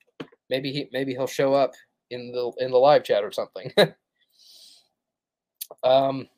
Maybe 0.51 0.73
he 0.73 0.89
maybe 0.93 1.13
he'll 1.13 1.27
show 1.27 1.55
up 1.55 1.73
in 2.11 2.33
the 2.33 2.53
in 2.59 2.71
the 2.71 2.77
live 2.79 3.05
chat 3.05 3.25
or 3.25 3.33
something. 3.33 3.73
Um 5.83 6.29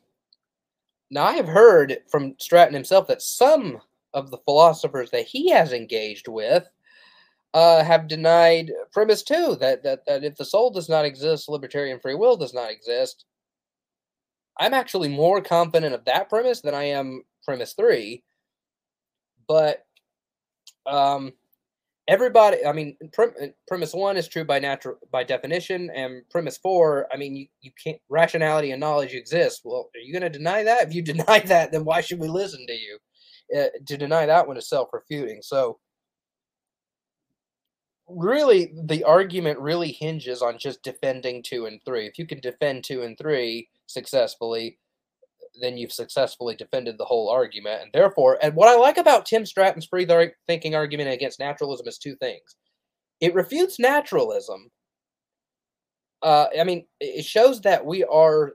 now 1.11 1.23
i 1.23 1.33
have 1.33 1.47
heard 1.47 1.99
from 2.09 2.35
stratton 2.39 2.73
himself 2.73 3.07
that 3.07 3.21
some 3.21 3.79
of 4.13 4.31
the 4.31 4.37
philosophers 4.39 5.11
that 5.11 5.25
he 5.25 5.49
has 5.49 5.73
engaged 5.73 6.27
with 6.27 6.67
uh, 7.53 7.83
have 7.83 8.07
denied 8.07 8.71
premise 8.91 9.23
two 9.23 9.55
that, 9.59 9.83
that 9.83 10.05
that 10.05 10.23
if 10.23 10.35
the 10.35 10.45
soul 10.45 10.69
does 10.69 10.89
not 10.89 11.05
exist, 11.05 11.49
libertarian 11.49 11.99
free 11.99 12.15
will 12.15 12.37
does 12.37 12.53
not 12.53 12.71
exist. 12.71 13.25
I'm 14.59 14.73
actually 14.73 15.09
more 15.09 15.41
confident 15.41 15.95
of 15.95 16.05
that 16.05 16.29
premise 16.29 16.61
than 16.61 16.75
I 16.75 16.83
am 16.85 17.23
premise 17.43 17.73
three. 17.73 18.23
But 19.47 19.85
um, 20.85 21.31
everybody, 22.07 22.65
I 22.65 22.73
mean, 22.73 22.97
prim- 23.13 23.53
premise 23.67 23.93
one 23.93 24.17
is 24.17 24.27
true 24.27 24.43
by 24.43 24.59
natural 24.59 24.97
by 25.11 25.23
definition, 25.23 25.89
and 25.95 26.21
premise 26.29 26.57
four, 26.57 27.07
I 27.11 27.17
mean, 27.17 27.35
you, 27.35 27.47
you 27.61 27.71
can't 27.81 28.01
rationality 28.09 28.71
and 28.71 28.79
knowledge 28.79 29.13
exist. 29.13 29.61
Well, 29.63 29.89
are 29.95 29.99
you 29.99 30.11
going 30.11 30.29
to 30.29 30.37
deny 30.37 30.63
that? 30.63 30.87
If 30.87 30.93
you 30.93 31.01
deny 31.03 31.39
that, 31.39 31.71
then 31.71 31.85
why 31.85 32.01
should 32.01 32.19
we 32.19 32.27
listen 32.27 32.65
to 32.67 32.73
you? 32.73 32.99
Uh, 33.57 33.67
to 33.85 33.97
deny 33.97 34.25
that 34.25 34.47
one 34.47 34.57
is 34.57 34.69
self-refuting. 34.69 35.41
So 35.41 35.79
really 38.07 38.73
the 38.85 39.03
argument 39.03 39.59
really 39.59 39.91
hinges 39.91 40.41
on 40.41 40.57
just 40.57 40.83
defending 40.83 41.43
2 41.43 41.65
and 41.65 41.79
3. 41.85 42.07
If 42.07 42.17
you 42.17 42.25
can 42.25 42.39
defend 42.39 42.83
2 42.83 43.03
and 43.03 43.17
3 43.17 43.69
successfully, 43.85 44.79
then 45.61 45.77
you've 45.77 45.91
successfully 45.91 46.55
defended 46.55 46.97
the 46.97 47.05
whole 47.05 47.29
argument. 47.29 47.83
And 47.83 47.91
therefore, 47.93 48.37
and 48.41 48.55
what 48.55 48.69
I 48.69 48.75
like 48.75 48.97
about 48.97 49.25
Tim 49.25 49.45
Stratton's 49.45 49.85
free 49.85 50.07
thinking 50.47 50.75
argument 50.75 51.09
against 51.09 51.39
naturalism 51.39 51.87
is 51.87 51.97
two 51.97 52.15
things. 52.15 52.55
It 53.21 53.33
refutes 53.33 53.79
naturalism. 53.79 54.69
Uh, 56.21 56.47
I 56.59 56.63
mean, 56.63 56.85
it 56.99 57.25
shows 57.25 57.61
that 57.61 57.85
we 57.85 58.03
are 58.03 58.53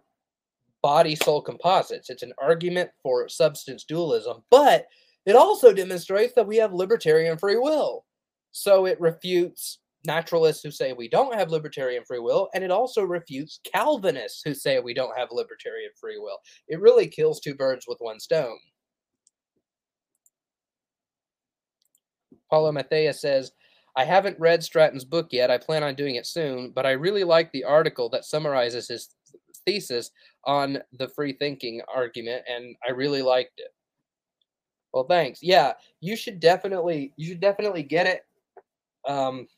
body 0.85 1.17
soul 1.17 1.41
composites. 1.41 2.11
It's 2.11 2.23
an 2.23 2.35
argument 2.37 2.91
for 3.03 3.27
substance 3.27 3.85
dualism, 3.85 4.43
but 4.51 4.85
it 5.25 5.35
also 5.35 5.73
demonstrates 5.73 6.35
that 6.35 6.47
we 6.47 6.59
have 6.59 6.75
libertarian 6.75 7.39
free 7.39 7.57
will. 7.57 8.05
So 8.53 8.85
it 8.85 9.01
refutes 9.01 9.79
naturalists 10.05 10.63
who 10.63 10.71
say 10.71 10.93
we 10.93 11.09
don't 11.09 11.35
have 11.35 11.51
libertarian 11.51 12.05
free 12.05 12.19
will, 12.19 12.51
and 12.53 12.63
it 12.63 12.71
also 12.71 13.03
refutes 13.03 13.61
Calvinists 13.65 14.43
who 14.45 14.53
say 14.53 14.79
we 14.79 14.93
don't 14.93 15.17
have 15.17 15.29
libertarian 15.33 15.91
free 15.99 16.19
will. 16.19 16.37
It 16.69 16.83
really 16.83 17.09
kills 17.09 17.41
two 17.41 17.55
birds 17.55 17.87
with 17.89 17.97
one 18.01 18.21
stone. 18.21 18.59
Paulo 22.51 22.71
Mathia 22.73 23.15
says, 23.15 23.53
I 23.97 24.05
haven't 24.05 24.39
read 24.39 24.63
Stratton's 24.63 25.07
book 25.07 25.29
yet. 25.31 25.51
I 25.51 25.57
plan 25.57 25.83
on 25.83 25.95
doing 25.95 26.17
it 26.17 26.27
soon, 26.27 26.73
but 26.75 26.85
I 26.85 26.91
really 26.91 27.25
like 27.25 27.51
the 27.53 27.65
article 27.65 28.11
that 28.11 28.27
summarizes 28.27 28.89
his 28.89 29.09
thesis 29.67 30.11
on 30.45 30.79
the 30.93 31.09
free 31.09 31.33
thinking 31.33 31.81
argument, 31.93 32.43
and 32.49 32.77
I 32.87 32.93
really 32.93 33.23
liked 33.23 33.59
it. 33.59 33.73
Well, 34.93 35.05
thanks. 35.05 35.43
Yeah, 35.43 35.73
you 36.01 36.17
should 36.17 36.41
definitely 36.41 37.13
you 37.17 37.29
should 37.29 37.41
definitely 37.41 37.83
get 37.83 38.07
it. 38.07 38.25
Um, 39.07 39.49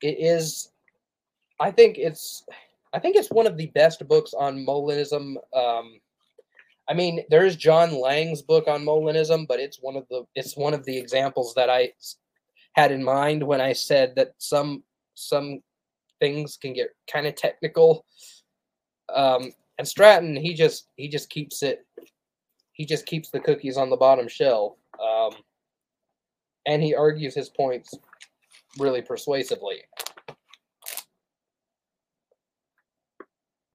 it 0.00 0.16
is, 0.18 0.70
I 1.60 1.70
think 1.70 1.98
it's, 1.98 2.44
I 2.92 2.98
think 2.98 3.16
it's 3.16 3.30
one 3.30 3.46
of 3.46 3.56
the 3.56 3.66
best 3.66 4.06
books 4.08 4.32
on 4.32 4.64
Molinism. 4.64 5.36
Um, 5.54 6.00
I 6.88 6.94
mean, 6.94 7.24
there 7.28 7.44
is 7.44 7.56
John 7.56 8.00
Laing's 8.00 8.40
book 8.40 8.66
on 8.66 8.84
Molinism, 8.84 9.46
but 9.46 9.60
it's 9.60 9.78
one 9.82 9.96
of 9.96 10.06
the 10.08 10.24
it's 10.34 10.56
one 10.56 10.72
of 10.72 10.84
the 10.84 10.96
examples 10.96 11.52
that 11.54 11.68
I 11.68 11.92
had 12.72 12.92
in 12.92 13.04
mind 13.04 13.42
when 13.42 13.60
I 13.60 13.74
said 13.74 14.14
that 14.16 14.32
some 14.38 14.82
some 15.14 15.60
things 16.20 16.56
can 16.56 16.72
get 16.72 16.88
kind 17.12 17.26
of 17.26 17.34
technical. 17.34 18.06
Um, 19.14 19.52
and 19.78 19.86
Stratton, 19.86 20.36
he 20.36 20.54
just 20.54 20.88
he 20.96 21.08
just 21.08 21.30
keeps 21.30 21.62
it 21.62 21.86
he 22.72 22.86
just 22.86 23.06
keeps 23.06 23.30
the 23.30 23.40
cookies 23.40 23.76
on 23.76 23.90
the 23.90 23.96
bottom 23.96 24.28
shelf. 24.28 24.76
Um, 25.02 25.32
and 26.66 26.82
he 26.82 26.94
argues 26.94 27.34
his 27.34 27.48
points 27.48 27.92
really 28.78 29.02
persuasively. 29.02 29.82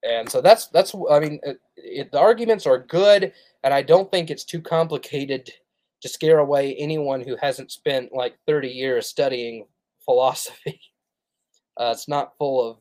And 0.04 0.30
so 0.30 0.42
that's 0.42 0.68
that's 0.68 0.94
I 1.10 1.20
mean 1.20 1.40
it, 1.44 1.60
it, 1.78 2.12
the 2.12 2.20
arguments 2.20 2.66
are 2.66 2.80
good, 2.80 3.32
and 3.64 3.74
I 3.74 3.82
don't 3.82 4.12
think 4.12 4.30
it's 4.30 4.44
too 4.44 4.62
complicated 4.62 5.50
to 6.02 6.10
scare 6.10 6.40
away 6.40 6.76
anyone 6.76 7.22
who 7.22 7.38
hasn't 7.42 7.72
spent 7.72 8.12
like 8.12 8.38
30 8.46 8.68
years 8.68 9.08
studying 9.08 9.66
philosophy. 10.06 10.80
Uh, 11.76 11.90
it's 11.92 12.08
not 12.08 12.38
full 12.38 12.70
of 12.70 12.78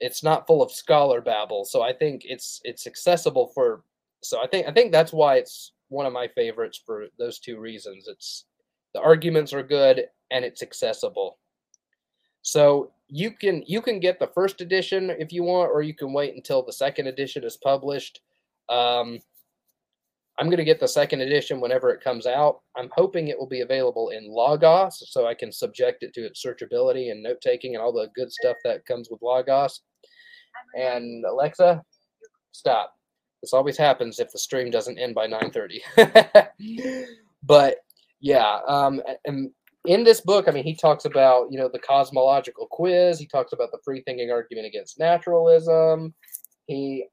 it's 0.00 0.22
not 0.22 0.46
full 0.46 0.62
of 0.62 0.70
scholar 0.70 1.20
babble, 1.20 1.64
so 1.64 1.82
I 1.82 1.92
think 1.92 2.22
it's 2.24 2.60
it's 2.64 2.86
accessible 2.86 3.48
for. 3.54 3.82
So 4.22 4.42
I 4.42 4.46
think 4.46 4.66
I 4.66 4.72
think 4.72 4.92
that's 4.92 5.12
why 5.12 5.36
it's 5.36 5.72
one 5.88 6.06
of 6.06 6.12
my 6.12 6.28
favorites 6.28 6.80
for 6.84 7.06
those 7.18 7.38
two 7.38 7.58
reasons. 7.58 8.08
It's 8.08 8.44
the 8.94 9.00
arguments 9.00 9.52
are 9.52 9.62
good 9.62 10.06
and 10.30 10.44
it's 10.44 10.62
accessible. 10.62 11.38
So 12.42 12.92
you 13.08 13.30
can 13.30 13.62
you 13.66 13.80
can 13.80 14.00
get 14.00 14.18
the 14.18 14.30
first 14.34 14.60
edition 14.60 15.10
if 15.18 15.32
you 15.32 15.42
want, 15.42 15.70
or 15.72 15.82
you 15.82 15.94
can 15.94 16.12
wait 16.12 16.34
until 16.34 16.62
the 16.62 16.72
second 16.72 17.06
edition 17.06 17.44
is 17.44 17.56
published. 17.56 18.20
Um, 18.68 19.20
I'm 20.38 20.48
going 20.48 20.58
to 20.58 20.64
get 20.64 20.80
the 20.80 20.88
second 20.88 21.22
edition 21.22 21.60
whenever 21.60 21.90
it 21.90 22.02
comes 22.02 22.26
out. 22.26 22.60
I'm 22.76 22.90
hoping 22.92 23.28
it 23.28 23.38
will 23.38 23.48
be 23.48 23.62
available 23.62 24.10
in 24.10 24.30
Logos 24.30 25.02
so 25.10 25.26
I 25.26 25.34
can 25.34 25.50
subject 25.50 26.02
it 26.02 26.12
to 26.14 26.26
its 26.26 26.44
searchability 26.44 27.10
and 27.10 27.22
note 27.22 27.40
taking 27.40 27.74
and 27.74 27.82
all 27.82 27.92
the 27.92 28.08
good 28.14 28.30
stuff 28.30 28.56
that 28.64 28.84
comes 28.84 29.08
with 29.10 29.22
Logos. 29.22 29.80
And 30.76 31.24
Alexa, 31.24 31.82
stop. 32.52 32.92
This 33.42 33.54
always 33.54 33.78
happens 33.78 34.18
if 34.18 34.30
the 34.30 34.38
stream 34.38 34.70
doesn't 34.70 34.98
end 34.98 35.14
by 35.14 35.26
9:30. 35.26 36.46
but 37.42 37.76
yeah, 38.20 38.58
um, 38.66 39.00
and 39.24 39.50
in 39.86 40.04
this 40.04 40.20
book, 40.20 40.48
I 40.48 40.50
mean, 40.50 40.64
he 40.64 40.74
talks 40.74 41.04
about 41.04 41.50
you 41.50 41.58
know 41.58 41.68
the 41.72 41.78
cosmological 41.78 42.66
quiz. 42.70 43.18
He 43.18 43.26
talks 43.26 43.52
about 43.52 43.70
the 43.70 43.78
free 43.84 44.02
thinking 44.02 44.30
argument 44.30 44.66
against 44.66 44.98
naturalism. 44.98 46.14
He 46.66 47.06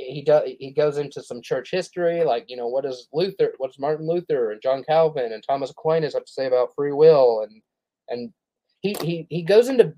he 0.00 0.22
does 0.22 0.48
he 0.58 0.70
goes 0.70 0.98
into 0.98 1.22
some 1.22 1.42
church 1.42 1.70
history, 1.70 2.24
like 2.24 2.44
you 2.48 2.56
know 2.56 2.68
what 2.68 2.84
does 2.84 3.08
Luther, 3.12 3.52
what 3.58 3.68
does 3.68 3.78
Martin 3.78 4.06
Luther 4.06 4.52
and 4.52 4.62
John 4.62 4.82
Calvin 4.84 5.32
and 5.32 5.42
Thomas 5.42 5.70
Aquinas 5.70 6.14
have 6.14 6.24
to 6.24 6.32
say 6.32 6.46
about 6.46 6.74
free 6.74 6.92
will, 6.92 7.46
and 7.48 7.62
and 8.08 8.32
he 8.80 8.96
he 9.00 9.26
he 9.30 9.42
goes 9.42 9.68
into 9.68 9.94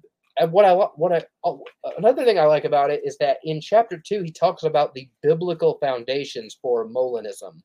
what 0.50 0.64
I 0.64 0.72
what 0.72 1.12
I 1.12 1.24
oh, 1.44 1.64
another 1.98 2.24
thing 2.24 2.38
I 2.38 2.44
like 2.44 2.64
about 2.64 2.90
it 2.90 3.02
is 3.04 3.16
that 3.18 3.38
in 3.44 3.60
chapter 3.60 3.98
two 3.98 4.22
he 4.22 4.32
talks 4.32 4.64
about 4.64 4.94
the 4.94 5.08
biblical 5.22 5.78
foundations 5.78 6.58
for 6.60 6.88
Molinism, 6.88 7.60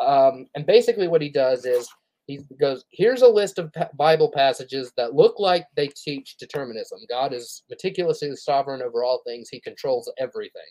um, 0.00 0.46
and 0.54 0.66
basically 0.66 1.08
what 1.08 1.22
he 1.22 1.30
does 1.30 1.64
is 1.64 1.88
he 2.26 2.40
goes 2.60 2.84
here's 2.90 3.22
a 3.22 3.28
list 3.28 3.58
of 3.58 3.72
Bible 3.96 4.32
passages 4.34 4.92
that 4.96 5.14
look 5.14 5.38
like 5.38 5.66
they 5.76 5.88
teach 5.88 6.36
determinism. 6.36 6.98
God 7.08 7.32
is 7.32 7.62
meticulously 7.70 8.34
sovereign 8.34 8.82
over 8.82 9.04
all 9.04 9.22
things; 9.24 9.48
He 9.48 9.60
controls 9.60 10.10
everything. 10.18 10.62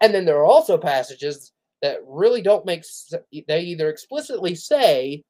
And 0.00 0.14
then 0.14 0.24
there 0.24 0.38
are 0.38 0.44
also 0.44 0.76
passages 0.76 1.52
that 1.82 1.98
really 2.06 2.42
don't 2.42 2.66
make 2.66 2.84
they 3.48 3.60
either 3.60 3.88
explicitly 3.88 4.54
say 4.54 5.22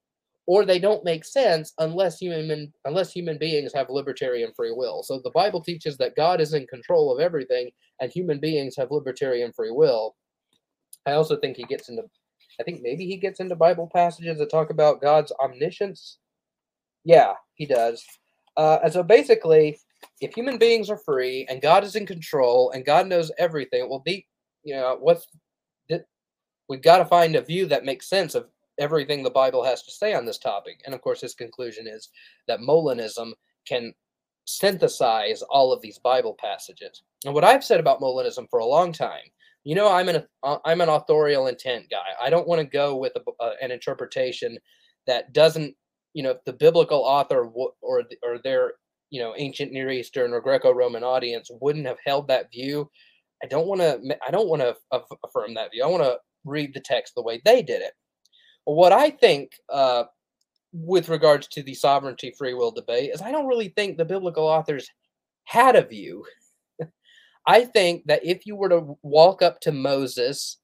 or 0.46 0.64
they 0.64 0.78
don't 0.78 1.04
make 1.04 1.24
sense 1.24 1.72
unless 1.78 2.18
human 2.18 2.72
unless 2.84 3.12
human 3.12 3.36
beings 3.36 3.72
have 3.74 3.90
libertarian 3.90 4.52
free 4.54 4.72
will. 4.72 5.02
So 5.02 5.20
the 5.22 5.30
Bible 5.30 5.60
teaches 5.60 5.96
that 5.98 6.16
God 6.16 6.40
is 6.40 6.54
in 6.54 6.66
control 6.66 7.12
of 7.12 7.20
everything 7.20 7.70
and 8.00 8.12
human 8.12 8.38
beings 8.38 8.76
have 8.76 8.90
libertarian 8.90 9.52
free 9.52 9.72
will. 9.72 10.14
I 11.04 11.12
also 11.12 11.36
think 11.36 11.56
he 11.56 11.64
gets 11.64 11.88
into 11.88 12.04
I 12.60 12.62
think 12.62 12.80
maybe 12.82 13.06
he 13.06 13.16
gets 13.16 13.40
into 13.40 13.56
Bible 13.56 13.90
passages 13.92 14.38
that 14.38 14.50
talk 14.50 14.70
about 14.70 15.02
God's 15.02 15.32
omniscience. 15.42 16.18
Yeah, 17.04 17.34
he 17.54 17.66
does. 17.66 18.04
Uh, 18.56 18.78
and 18.82 18.92
so 18.92 19.02
basically, 19.02 19.78
if 20.20 20.34
human 20.34 20.56
beings 20.56 20.88
are 20.88 20.96
free 20.96 21.46
and 21.50 21.60
God 21.60 21.84
is 21.84 21.96
in 21.96 22.06
control 22.06 22.70
and 22.70 22.86
God 22.86 23.06
knows 23.06 23.30
everything, 23.38 23.88
well, 23.88 24.02
the 24.06 24.24
you 24.66 24.74
know 24.74 24.98
what's 25.00 25.26
we've 26.68 26.82
got 26.82 26.98
to 26.98 27.04
find 27.04 27.36
a 27.36 27.42
view 27.42 27.66
that 27.66 27.84
makes 27.84 28.08
sense 28.08 28.34
of 28.34 28.48
everything 28.78 29.22
the 29.22 29.30
Bible 29.30 29.64
has 29.64 29.82
to 29.84 29.90
say 29.90 30.14
on 30.14 30.26
this 30.26 30.38
topic. 30.38 30.82
And 30.84 30.94
of 30.94 31.00
course, 31.00 31.20
his 31.20 31.34
conclusion 31.34 31.86
is 31.86 32.10
that 32.48 32.60
Molinism 32.60 33.32
can 33.66 33.94
synthesize 34.44 35.42
all 35.42 35.72
of 35.72 35.80
these 35.80 35.98
Bible 35.98 36.36
passages. 36.38 37.02
And 37.24 37.34
what 37.34 37.44
I've 37.44 37.64
said 37.64 37.80
about 37.80 38.00
Molinism 38.00 38.48
for 38.50 38.60
a 38.60 38.66
long 38.66 38.92
time, 38.92 39.22
you 39.64 39.74
know, 39.74 39.92
I'm 39.92 40.08
an 40.08 40.24
I'm 40.64 40.80
an 40.80 40.88
authorial 40.88 41.48
intent 41.48 41.90
guy. 41.90 42.14
I 42.20 42.30
don't 42.30 42.46
want 42.46 42.60
to 42.60 42.66
go 42.66 42.96
with 42.96 43.12
a, 43.16 43.42
uh, 43.42 43.54
an 43.60 43.72
interpretation 43.72 44.58
that 45.06 45.32
doesn't, 45.32 45.74
you 46.14 46.22
know, 46.22 46.36
the 46.44 46.52
biblical 46.52 47.00
author 47.00 47.46
or 47.46 48.04
or 48.22 48.38
their 48.44 48.74
you 49.10 49.20
know 49.20 49.34
ancient 49.36 49.72
Near 49.72 49.90
Eastern 49.90 50.32
or 50.32 50.40
Greco-Roman 50.40 51.02
audience 51.02 51.50
wouldn't 51.60 51.86
have 51.86 51.98
held 52.04 52.28
that 52.28 52.52
view. 52.52 52.90
I 53.42 53.46
don't 53.46 53.66
want 53.66 53.80
to 53.80 54.18
I 54.26 54.30
don't 54.30 54.48
want 54.48 54.62
to 54.62 54.76
affirm 55.24 55.54
that 55.54 55.70
view. 55.72 55.84
I 55.84 55.88
want 55.88 56.02
to 56.02 56.18
read 56.44 56.72
the 56.74 56.80
text 56.80 57.14
the 57.14 57.22
way 57.22 57.40
they 57.44 57.62
did 57.62 57.82
it. 57.82 57.92
What 58.64 58.92
I 58.92 59.10
think 59.10 59.52
uh, 59.68 60.04
with 60.72 61.08
regards 61.08 61.46
to 61.48 61.62
the 61.62 61.74
sovereignty 61.74 62.34
free 62.36 62.54
will 62.54 62.70
debate 62.70 63.10
is 63.12 63.22
I 63.22 63.32
don't 63.32 63.46
really 63.46 63.68
think 63.68 63.96
the 63.96 64.04
biblical 64.04 64.44
authors 64.44 64.88
had 65.44 65.76
a 65.76 65.84
view. 65.84 66.24
I 67.46 67.64
think 67.64 68.06
that 68.06 68.24
if 68.24 68.46
you 68.46 68.56
were 68.56 68.68
to 68.70 68.96
walk 69.02 69.42
up 69.42 69.60
to 69.60 69.72
Moses 69.72 70.58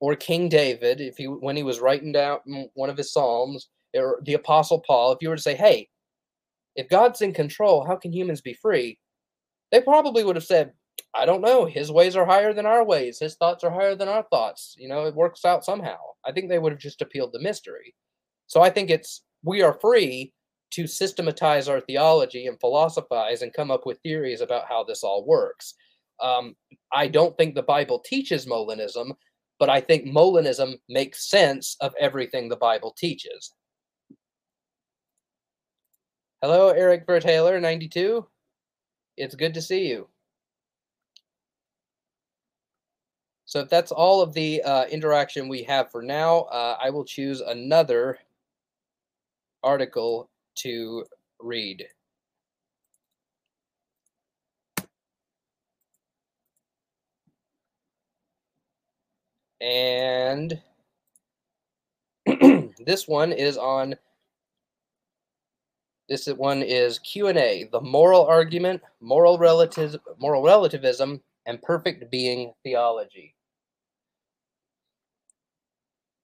or 0.00 0.16
King 0.16 0.48
David, 0.48 1.00
if 1.00 1.16
he 1.16 1.26
when 1.26 1.56
he 1.56 1.62
was 1.62 1.80
writing 1.80 2.12
down 2.12 2.38
one 2.74 2.90
of 2.90 2.96
his 2.96 3.12
psalms, 3.12 3.68
or 3.94 4.20
the 4.24 4.34
Apostle 4.34 4.82
Paul, 4.86 5.12
if 5.12 5.18
you 5.20 5.28
were 5.28 5.36
to 5.36 5.42
say, 5.42 5.54
"Hey, 5.54 5.88
if 6.74 6.88
God's 6.88 7.20
in 7.20 7.32
control, 7.32 7.84
how 7.84 7.96
can 7.96 8.12
humans 8.12 8.40
be 8.40 8.54
free?" 8.54 8.98
They 9.70 9.82
probably 9.82 10.24
would 10.24 10.36
have 10.36 10.44
said, 10.44 10.72
I 11.14 11.26
don't 11.26 11.40
know. 11.40 11.64
His 11.64 11.90
ways 11.90 12.16
are 12.16 12.26
higher 12.26 12.52
than 12.52 12.66
our 12.66 12.84
ways. 12.84 13.18
His 13.18 13.36
thoughts 13.36 13.64
are 13.64 13.70
higher 13.70 13.94
than 13.94 14.08
our 14.08 14.24
thoughts. 14.24 14.74
You 14.78 14.88
know, 14.88 15.06
it 15.06 15.14
works 15.14 15.44
out 15.44 15.64
somehow. 15.64 15.96
I 16.24 16.32
think 16.32 16.48
they 16.48 16.58
would 16.58 16.72
have 16.72 16.80
just 16.80 17.02
appealed 17.02 17.32
the 17.32 17.40
mystery. 17.40 17.94
So 18.46 18.62
I 18.62 18.70
think 18.70 18.90
it's 18.90 19.22
we 19.42 19.62
are 19.62 19.78
free 19.80 20.32
to 20.70 20.86
systematize 20.86 21.68
our 21.68 21.80
theology 21.80 22.46
and 22.46 22.60
philosophize 22.60 23.42
and 23.42 23.54
come 23.54 23.70
up 23.70 23.86
with 23.86 23.98
theories 24.00 24.40
about 24.40 24.66
how 24.68 24.84
this 24.84 25.02
all 25.02 25.24
works. 25.26 25.74
Um, 26.20 26.56
I 26.92 27.08
don't 27.08 27.36
think 27.36 27.54
the 27.54 27.62
Bible 27.62 28.00
teaches 28.00 28.46
Molinism, 28.46 29.12
but 29.58 29.70
I 29.70 29.80
think 29.80 30.06
Molinism 30.06 30.74
makes 30.88 31.30
sense 31.30 31.76
of 31.80 31.94
everything 31.98 32.48
the 32.48 32.56
Bible 32.56 32.94
teaches. 32.96 33.54
Hello, 36.42 36.70
Eric 36.70 37.06
Taylor, 37.20 37.60
92. 37.60 38.26
It's 39.16 39.34
good 39.34 39.54
to 39.54 39.62
see 39.62 39.88
you. 39.88 40.08
So 43.48 43.60
if 43.60 43.70
that's 43.70 43.92
all 43.92 44.20
of 44.20 44.34
the 44.34 44.62
uh, 44.62 44.84
interaction 44.88 45.48
we 45.48 45.62
have 45.62 45.90
for 45.90 46.02
now, 46.02 46.40
uh, 46.40 46.76
I 46.82 46.90
will 46.90 47.06
choose 47.06 47.40
another 47.40 48.18
article 49.62 50.28
to 50.56 51.06
read. 51.40 51.86
And 59.62 60.60
this 62.84 63.08
one 63.08 63.32
is 63.32 63.56
on 63.56 63.94
this 66.10 66.26
one 66.26 66.62
is 66.62 66.98
Q&A, 66.98 67.66
the 67.72 67.80
moral 67.80 68.26
argument, 68.26 68.82
moral 69.00 69.38
relative 69.38 69.96
moral 70.18 70.42
relativism 70.42 71.22
and 71.46 71.62
perfect 71.62 72.10
being 72.10 72.52
theology. 72.62 73.34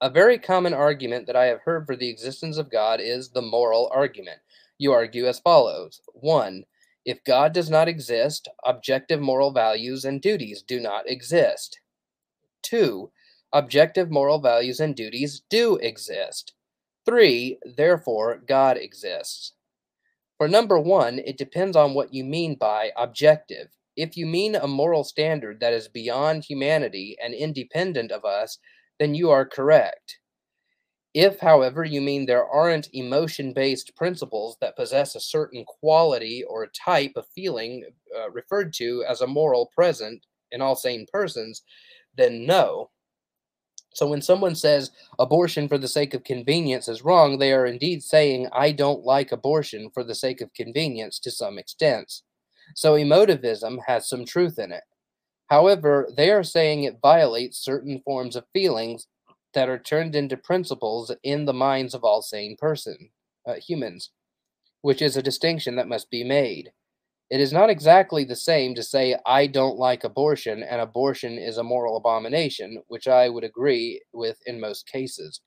A 0.01 0.11
very 0.11 0.39
common 0.39 0.75
argument 0.75 1.27
that 1.27 1.37
I 1.37 1.47
have 1.47 1.61
heard 1.61 1.87
for 1.87 1.97
the 1.97 2.09
existence 2.09 2.59
of 2.59 2.71
God 2.71 3.01
is 3.01 3.31
the 3.31 3.43
moral 3.43 3.91
argument. 3.95 4.41
You 4.77 4.93
argue 4.93 5.27
as 5.27 5.39
follows 5.39 6.01
1. 6.15 6.65
If 7.05 7.23
God 7.25 7.53
does 7.53 7.71
not 7.71 7.87
exist, 7.87 8.49
objective 8.65 9.21
moral 9.21 9.53
values 9.53 10.05
and 10.05 10.21
duties 10.21 10.63
do 10.63 10.81
not 10.81 11.09
exist. 11.09 11.81
2. 12.63 13.11
Objective 13.53 14.11
moral 14.11 14.41
values 14.41 14.81
and 14.81 14.97
duties 14.97 15.43
do 15.49 15.77
exist. 15.77 16.55
3. 17.07 17.59
Therefore, 17.77 18.43
God 18.49 18.77
exists. 18.77 19.53
For 20.39 20.49
number 20.49 20.81
1, 20.81 21.21
it 21.21 21.39
depends 21.39 21.77
on 21.77 21.95
what 21.95 22.13
you 22.13 22.25
mean 22.25 22.57
by 22.57 22.91
objective. 22.97 23.69
If 23.97 24.17
you 24.17 24.27
mean 24.27 24.57
a 24.57 24.67
moral 24.67 25.05
standard 25.05 25.61
that 25.61 25.73
is 25.73 25.87
beyond 25.87 26.45
humanity 26.45 27.17
and 27.23 27.33
independent 27.33 28.11
of 28.11 28.25
us, 28.25 28.59
then 28.99 29.15
you 29.15 29.31
are 29.31 29.45
correct. 29.45 30.19
If, 31.15 31.39
however, 31.39 31.85
you 31.85 32.01
mean 32.01 32.27
there 32.27 32.47
aren't 32.47 32.93
emotion 32.93 33.53
based 33.53 33.95
principles 33.95 34.57
that 34.61 34.77
possess 34.77 35.15
a 35.15 35.21
certain 35.21 35.65
quality 35.65 36.43
or 36.43 36.67
type 36.67 37.13
of 37.17 37.29
feeling 37.35 37.85
uh, 38.19 38.31
referred 38.31 38.73
to 38.75 39.05
as 39.09 39.21
a 39.21 39.27
moral 39.27 39.71
present 39.75 40.27
in 40.51 40.61
all 40.61 40.75
sane 40.75 41.07
persons, 41.13 41.63
then 42.17 42.47
no. 42.47 42.91
So 43.95 44.09
when 44.09 44.23
someone 44.23 44.57
says 44.57 44.91
abortion 45.21 45.69
for 45.69 45.79
the 45.79 45.87
sake 45.87 46.15
of 46.15 46.25
convenience 46.25 46.89
is 46.89 47.05
wrong, 47.05 47.39
they 47.39 47.53
are 47.53 47.67
indeed 47.67 48.03
saying, 48.03 48.49
I 48.53 48.73
don't 48.73 49.05
like 49.05 49.31
abortion 49.31 49.89
for 49.95 50.03
the 50.03 50.17
sake 50.17 50.41
of 50.41 50.53
convenience 50.53 51.21
to 51.21 51.31
some 51.31 51.59
extent. 51.59 52.23
So 52.75 52.95
emotivism 52.95 53.79
has 53.87 54.09
some 54.09 54.25
truth 54.25 54.59
in 54.59 54.73
it. 54.73 54.83
However, 55.51 56.09
they 56.17 56.31
are 56.31 56.43
saying 56.43 56.85
it 56.85 57.01
violates 57.01 57.59
certain 57.59 58.01
forms 58.05 58.37
of 58.37 58.47
feelings 58.53 59.07
that 59.55 59.69
are 59.69 59.79
turned 59.79 60.15
into 60.15 60.37
principles 60.37 61.13
in 61.23 61.45
the 61.45 61.53
minds 61.53 61.95
of 61.95 62.05
all 62.05 62.23
sane 62.23 62.57
person, 62.57 63.11
uh, 63.47 63.55
humans, 63.55 64.11
which 64.83 65.03
is 65.03 65.17
a 65.17 65.23
distinction 65.23 65.77
that 65.77 65.89
must 65.89 66.11
be 66.11 66.25
made. 66.25 66.73
It 67.31 67.41
is 67.41 67.53
not 67.53 67.71
exactly 67.71 68.25
the 68.25 68.37
same 68.37 68.75
to 68.75 68.83
say, 68.83 69.17
I 69.27 69.47
don't 69.47 69.79
like 69.79 70.05
abortion 70.05 70.63
and 70.63 70.81
abortion 70.81 71.39
is 71.39 71.59
a 71.59 71.65
moral 71.65 71.97
abomination, 71.97 72.83
which 72.89 73.09
I 73.09 73.29
would 73.29 73.45
agree 73.45 74.03
with 74.13 74.39
in 74.47 74.61
most 74.61 74.87
cases. 74.87 75.41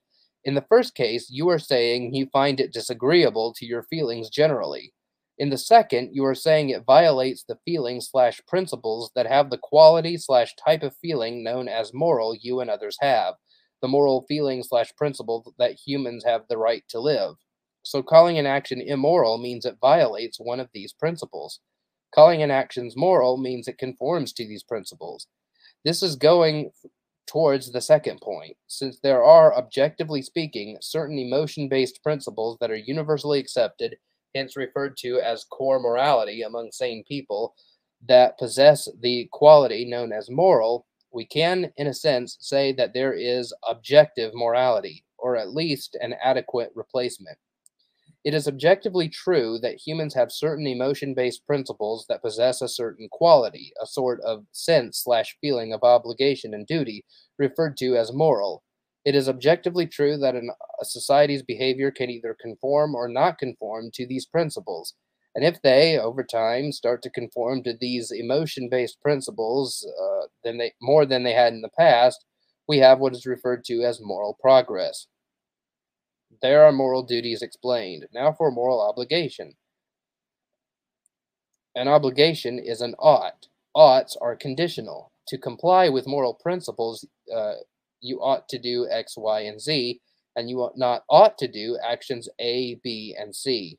In 0.44 0.54
the 0.54 0.66
first 0.68 0.94
case, 0.94 1.30
you 1.30 1.48
are 1.50 1.58
saying 1.58 2.14
you 2.14 2.26
find 2.32 2.60
it 2.60 2.72
disagreeable 2.72 3.54
to 3.54 3.66
your 3.66 3.84
feelings 3.84 4.30
generally. 4.30 4.92
In 5.38 5.50
the 5.50 5.58
second, 5.58 6.10
you 6.12 6.24
are 6.24 6.34
saying 6.34 6.70
it 6.70 6.84
violates 6.84 7.44
the 7.44 7.58
feelings 7.64 8.08
slash 8.10 8.40
principles 8.48 9.10
that 9.14 9.26
have 9.26 9.50
the 9.50 9.58
quality 9.58 10.16
slash 10.16 10.54
type 10.56 10.82
of 10.82 10.96
feeling 10.96 11.44
known 11.44 11.68
as 11.68 11.94
moral 11.94 12.34
you 12.34 12.60
and 12.60 12.68
others 12.68 12.98
have. 13.00 13.34
the 13.80 13.88
moral 13.88 14.24
feeling 14.28 14.62
slash 14.62 14.94
principle 14.96 15.54
that 15.58 15.78
humans 15.86 16.24
have 16.24 16.42
the 16.48 16.58
right 16.58 16.82
to 16.88 17.00
live. 17.00 17.34
So 17.82 18.02
calling 18.02 18.38
an 18.38 18.46
action 18.46 18.80
immoral 18.80 19.38
means 19.38 19.64
it 19.64 19.78
violates 19.80 20.38
one 20.38 20.60
of 20.60 20.68
these 20.74 20.92
principles. 20.92 21.60
Calling 22.14 22.42
an 22.42 22.50
action 22.50 22.90
moral 22.96 23.36
means 23.36 23.68
it 23.68 23.78
conforms 23.78 24.32
to 24.34 24.46
these 24.46 24.62
principles. 24.62 25.26
This 25.84 26.02
is 26.02 26.16
going 26.16 26.70
towards 27.26 27.70
the 27.70 27.80
second 27.80 28.20
point, 28.20 28.56
since 28.66 28.98
there 29.00 29.22
are, 29.22 29.54
objectively 29.54 30.22
speaking, 30.22 30.78
certain 30.80 31.18
emotion 31.18 31.68
based 31.68 32.02
principles 32.02 32.56
that 32.60 32.70
are 32.70 32.76
universally 32.76 33.38
accepted, 33.38 33.96
hence 34.34 34.56
referred 34.56 34.96
to 34.98 35.20
as 35.20 35.44
core 35.44 35.80
morality 35.80 36.42
among 36.42 36.70
sane 36.72 37.04
people, 37.06 37.54
that 38.06 38.38
possess 38.38 38.88
the 39.00 39.28
quality 39.32 39.84
known 39.84 40.12
as 40.12 40.30
moral, 40.30 40.86
we 41.12 41.24
can, 41.24 41.72
in 41.76 41.86
a 41.86 41.94
sense, 41.94 42.36
say 42.40 42.72
that 42.72 42.92
there 42.94 43.12
is 43.12 43.52
objective 43.68 44.32
morality, 44.34 45.04
or 45.18 45.36
at 45.36 45.54
least 45.54 45.96
an 46.00 46.14
adequate 46.22 46.70
replacement. 46.74 47.38
It 48.24 48.34
is 48.34 48.46
objectively 48.46 49.08
true 49.08 49.58
that 49.62 49.80
humans 49.80 50.12
have 50.14 50.30
certain 50.30 50.66
emotion 50.66 51.14
based 51.14 51.46
principles 51.46 52.04
that 52.08 52.20
possess 52.20 52.60
a 52.60 52.68
certain 52.68 53.08
quality, 53.10 53.72
a 53.82 53.86
sort 53.86 54.20
of 54.20 54.44
sense 54.52 54.98
slash 54.98 55.36
feeling 55.40 55.72
of 55.72 55.82
obligation 55.82 56.52
and 56.52 56.66
duty, 56.66 57.04
referred 57.38 57.76
to 57.78 57.96
as 57.96 58.12
moral. 58.12 58.62
It 59.04 59.14
is 59.14 59.28
objectively 59.28 59.86
true 59.86 60.16
that 60.18 60.34
an, 60.34 60.50
a 60.80 60.84
society's 60.84 61.42
behavior 61.42 61.90
can 61.90 62.10
either 62.10 62.36
conform 62.40 62.94
or 62.94 63.08
not 63.08 63.38
conform 63.38 63.90
to 63.94 64.06
these 64.06 64.26
principles. 64.26 64.94
And 65.34 65.44
if 65.44 65.62
they, 65.62 65.98
over 65.98 66.24
time, 66.24 66.72
start 66.72 67.02
to 67.02 67.10
conform 67.10 67.62
to 67.62 67.74
these 67.78 68.10
emotion 68.10 68.68
based 68.68 69.00
principles 69.00 69.86
uh, 70.00 70.26
than 70.42 70.58
they, 70.58 70.72
more 70.82 71.06
than 71.06 71.22
they 71.22 71.32
had 71.32 71.52
in 71.52 71.62
the 71.62 71.70
past, 71.78 72.24
we 72.66 72.78
have 72.78 72.98
what 72.98 73.14
is 73.14 73.24
referred 73.24 73.64
to 73.64 73.82
as 73.82 74.00
moral 74.02 74.36
progress. 74.40 75.06
There 76.42 76.64
are 76.64 76.72
moral 76.72 77.02
duties 77.02 77.42
explained. 77.42 78.06
Now 78.12 78.32
for 78.32 78.50
moral 78.50 78.80
obligation. 78.80 79.54
An 81.74 81.88
obligation 81.88 82.58
is 82.58 82.80
an 82.80 82.94
ought. 82.98 83.46
Oughts 83.74 84.16
are 84.20 84.34
conditional. 84.36 85.12
To 85.28 85.38
comply 85.38 85.88
with 85.88 86.06
moral 86.06 86.34
principles, 86.34 87.06
uh, 87.34 87.54
you 88.00 88.18
ought 88.20 88.48
to 88.48 88.58
do 88.58 88.88
X, 88.90 89.14
Y, 89.16 89.40
and 89.40 89.60
Z, 89.60 90.00
and 90.36 90.48
you 90.48 90.58
ought 90.60 90.76
not 90.76 91.04
ought 91.08 91.38
to 91.38 91.48
do 91.48 91.78
actions 91.82 92.28
A, 92.38 92.76
B, 92.82 93.16
and 93.18 93.34
C. 93.34 93.78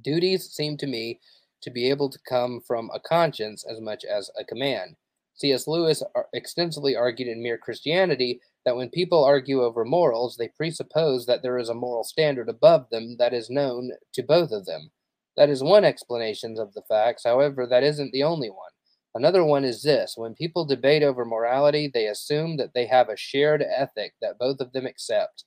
Duties 0.00 0.50
seem 0.50 0.76
to 0.78 0.86
me 0.86 1.20
to 1.62 1.70
be 1.70 1.88
able 1.88 2.10
to 2.10 2.18
come 2.28 2.60
from 2.60 2.90
a 2.92 3.00
conscience 3.00 3.64
as 3.68 3.80
much 3.80 4.04
as 4.04 4.30
a 4.38 4.44
command. 4.44 4.96
C.S. 5.36 5.66
Lewis 5.66 6.02
extensively 6.32 6.94
argued 6.94 7.28
in 7.28 7.42
Mere 7.42 7.58
Christianity 7.58 8.40
that 8.64 8.76
when 8.76 8.88
people 8.88 9.24
argue 9.24 9.62
over 9.62 9.84
morals, 9.84 10.36
they 10.36 10.48
presuppose 10.48 11.26
that 11.26 11.42
there 11.42 11.58
is 11.58 11.68
a 11.68 11.74
moral 11.74 12.04
standard 12.04 12.48
above 12.48 12.88
them 12.90 13.16
that 13.18 13.34
is 13.34 13.50
known 13.50 13.90
to 14.12 14.22
both 14.22 14.52
of 14.52 14.64
them. 14.66 14.90
That 15.36 15.50
is 15.50 15.62
one 15.62 15.84
explanation 15.84 16.56
of 16.58 16.72
the 16.74 16.82
facts, 16.82 17.24
however, 17.24 17.66
that 17.66 17.82
isn't 17.82 18.12
the 18.12 18.22
only 18.22 18.48
one. 18.48 18.70
Another 19.14 19.44
one 19.44 19.64
is 19.64 19.82
this 19.82 20.14
when 20.16 20.34
people 20.34 20.64
debate 20.64 21.02
over 21.02 21.24
morality, 21.24 21.88
they 21.92 22.06
assume 22.06 22.56
that 22.56 22.74
they 22.74 22.86
have 22.86 23.08
a 23.08 23.16
shared 23.16 23.62
ethic 23.62 24.14
that 24.20 24.38
both 24.38 24.60
of 24.60 24.72
them 24.72 24.86
accept. 24.86 25.44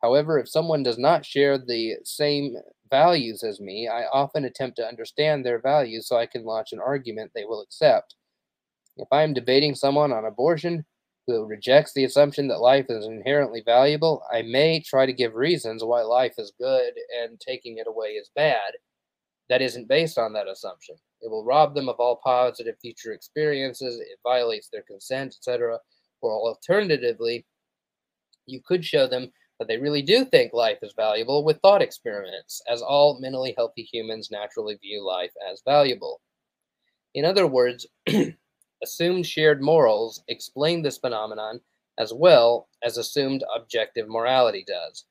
However, 0.00 0.38
if 0.38 0.48
someone 0.48 0.82
does 0.82 0.98
not 0.98 1.24
share 1.24 1.58
the 1.58 1.96
same 2.04 2.56
values 2.90 3.44
as 3.44 3.60
me, 3.60 3.86
I 3.86 4.06
often 4.06 4.44
attempt 4.44 4.76
to 4.76 4.86
understand 4.86 5.44
their 5.44 5.60
values 5.60 6.08
so 6.08 6.16
I 6.16 6.26
can 6.26 6.44
launch 6.44 6.72
an 6.72 6.80
argument 6.80 7.32
they 7.34 7.44
will 7.44 7.60
accept. 7.60 8.16
If 8.96 9.08
I 9.12 9.22
am 9.22 9.34
debating 9.34 9.74
someone 9.74 10.12
on 10.12 10.24
abortion, 10.24 10.84
who 11.26 11.44
rejects 11.44 11.92
the 11.92 12.04
assumption 12.04 12.48
that 12.48 12.60
life 12.60 12.86
is 12.88 13.06
inherently 13.06 13.62
valuable, 13.64 14.24
I 14.32 14.42
may 14.42 14.80
try 14.80 15.06
to 15.06 15.12
give 15.12 15.34
reasons 15.34 15.84
why 15.84 16.02
life 16.02 16.34
is 16.36 16.52
good 16.58 16.94
and 17.22 17.38
taking 17.40 17.78
it 17.78 17.86
away 17.86 18.08
is 18.08 18.30
bad. 18.34 18.72
That 19.48 19.62
isn't 19.62 19.88
based 19.88 20.18
on 20.18 20.32
that 20.32 20.48
assumption. 20.48 20.96
It 21.22 21.30
will 21.30 21.44
rob 21.44 21.74
them 21.74 21.88
of 21.88 21.96
all 22.00 22.16
positive 22.16 22.76
future 22.80 23.12
experiences, 23.12 24.00
it 24.00 24.18
violates 24.22 24.68
their 24.68 24.82
consent, 24.82 25.34
etc. 25.38 25.78
Or 26.20 26.32
alternatively, 26.32 27.46
you 28.46 28.60
could 28.60 28.84
show 28.84 29.06
them 29.06 29.32
that 29.58 29.68
they 29.68 29.78
really 29.78 30.02
do 30.02 30.24
think 30.24 30.52
life 30.52 30.78
is 30.82 30.92
valuable 30.94 31.44
with 31.44 31.60
thought 31.60 31.82
experiments, 31.82 32.60
as 32.68 32.82
all 32.82 33.20
mentally 33.20 33.54
healthy 33.56 33.82
humans 33.82 34.30
naturally 34.30 34.74
view 34.76 35.06
life 35.06 35.32
as 35.50 35.62
valuable. 35.64 36.20
In 37.14 37.24
other 37.24 37.46
words, 37.46 37.86
assumed 38.82 39.26
shared 39.26 39.62
morals 39.62 40.24
explain 40.28 40.82
this 40.82 40.98
phenomenon 40.98 41.60
as 41.98 42.12
well 42.12 42.68
as 42.82 42.96
assumed 42.96 43.44
objective 43.54 44.08
morality 44.08 44.64
does. 44.66 45.04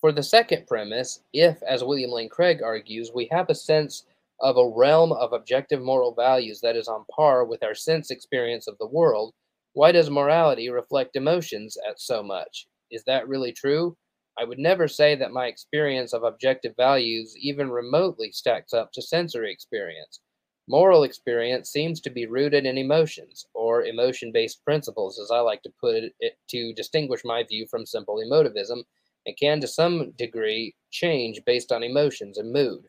For 0.00 0.12
the 0.12 0.22
second 0.22 0.66
premise, 0.66 1.22
if, 1.32 1.62
as 1.62 1.82
William 1.82 2.10
Lane 2.10 2.28
Craig 2.28 2.62
argues, 2.62 3.10
we 3.14 3.26
have 3.32 3.48
a 3.48 3.54
sense 3.54 4.04
of 4.40 4.56
a 4.56 4.68
realm 4.68 5.12
of 5.12 5.32
objective 5.32 5.80
moral 5.82 6.14
values 6.14 6.60
that 6.60 6.76
is 6.76 6.88
on 6.88 7.04
par 7.14 7.44
with 7.44 7.62
our 7.62 7.74
sense 7.74 8.10
experience 8.10 8.66
of 8.66 8.78
the 8.78 8.86
world, 8.86 9.34
why 9.72 9.92
does 9.92 10.10
morality 10.10 10.68
reflect 10.70 11.16
emotions 11.16 11.76
at 11.88 12.00
so 12.00 12.22
much? 12.22 12.66
Is 12.90 13.04
that 13.04 13.28
really 13.28 13.52
true? 13.52 13.96
I 14.38 14.44
would 14.44 14.58
never 14.58 14.88
say 14.88 15.14
that 15.16 15.32
my 15.32 15.46
experience 15.46 16.12
of 16.12 16.24
objective 16.24 16.74
values 16.76 17.36
even 17.36 17.70
remotely 17.70 18.32
stacks 18.32 18.72
up 18.72 18.92
to 18.92 19.02
sensory 19.02 19.52
experience. 19.52 20.20
Moral 20.66 21.04
experience 21.04 21.70
seems 21.70 22.00
to 22.00 22.10
be 22.10 22.26
rooted 22.26 22.66
in 22.66 22.78
emotions, 22.78 23.46
or 23.54 23.84
emotion 23.84 24.32
based 24.32 24.64
principles, 24.64 25.18
as 25.20 25.30
I 25.30 25.40
like 25.40 25.62
to 25.62 25.72
put 25.80 26.12
it, 26.20 26.38
to 26.48 26.72
distinguish 26.72 27.24
my 27.24 27.42
view 27.44 27.66
from 27.66 27.86
simple 27.86 28.16
emotivism, 28.16 28.84
and 29.26 29.36
can 29.36 29.60
to 29.60 29.68
some 29.68 30.12
degree 30.12 30.74
change 30.90 31.44
based 31.44 31.70
on 31.70 31.82
emotions 31.82 32.38
and 32.38 32.52
mood. 32.52 32.88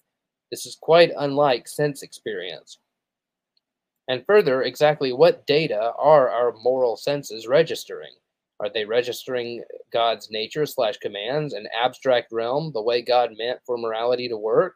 This 0.55 0.65
is 0.65 0.77
quite 0.77 1.11
unlike 1.17 1.67
sense 1.67 2.01
experience. 2.01 2.79
And 4.07 4.25
further, 4.25 4.61
exactly 4.61 5.11
what 5.11 5.45
data 5.45 5.91
are 5.97 6.29
our 6.29 6.53
moral 6.53 6.95
senses 6.95 7.45
registering? 7.45 8.13
Are 8.61 8.69
they 8.69 8.85
registering 8.85 9.65
God's 9.91 10.31
nature 10.31 10.65
slash 10.65 10.95
commands, 10.99 11.51
an 11.51 11.67
abstract 11.77 12.31
realm, 12.31 12.71
the 12.71 12.81
way 12.81 13.01
God 13.01 13.31
meant 13.37 13.59
for 13.65 13.77
morality 13.77 14.29
to 14.29 14.37
work? 14.37 14.75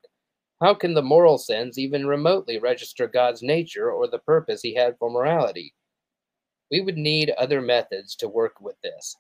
How 0.60 0.74
can 0.74 0.96
the 0.96 1.02
moral 1.02 1.38
sense 1.38 1.78
even 1.78 2.06
remotely 2.06 2.58
register 2.60 3.08
God's 3.08 3.42
nature 3.42 3.90
or 3.90 4.06
the 4.06 4.20
purpose 4.20 4.62
he 4.62 4.76
had 4.76 4.98
for 5.00 5.10
morality? 5.10 5.74
We 6.70 6.82
would 6.82 6.98
need 6.98 7.30
other 7.38 7.62
methods 7.62 8.18
to 8.18 8.28
work 8.28 8.60
with 8.60 8.76
this. 8.82 9.16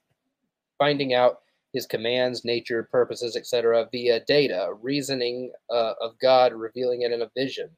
Finding 0.77 1.13
out 1.13 1.39
his 1.73 1.85
commands, 1.85 2.43
nature, 2.43 2.87
purposes, 2.91 3.35
etc., 3.35 3.87
via 3.91 4.19
data, 4.25 4.73
reasoning 4.81 5.51
uh, 5.69 5.93
of 6.01 6.17
God, 6.19 6.53
revealing 6.53 7.03
it 7.03 7.11
in 7.11 7.21
a 7.21 7.31
vision. 7.35 7.69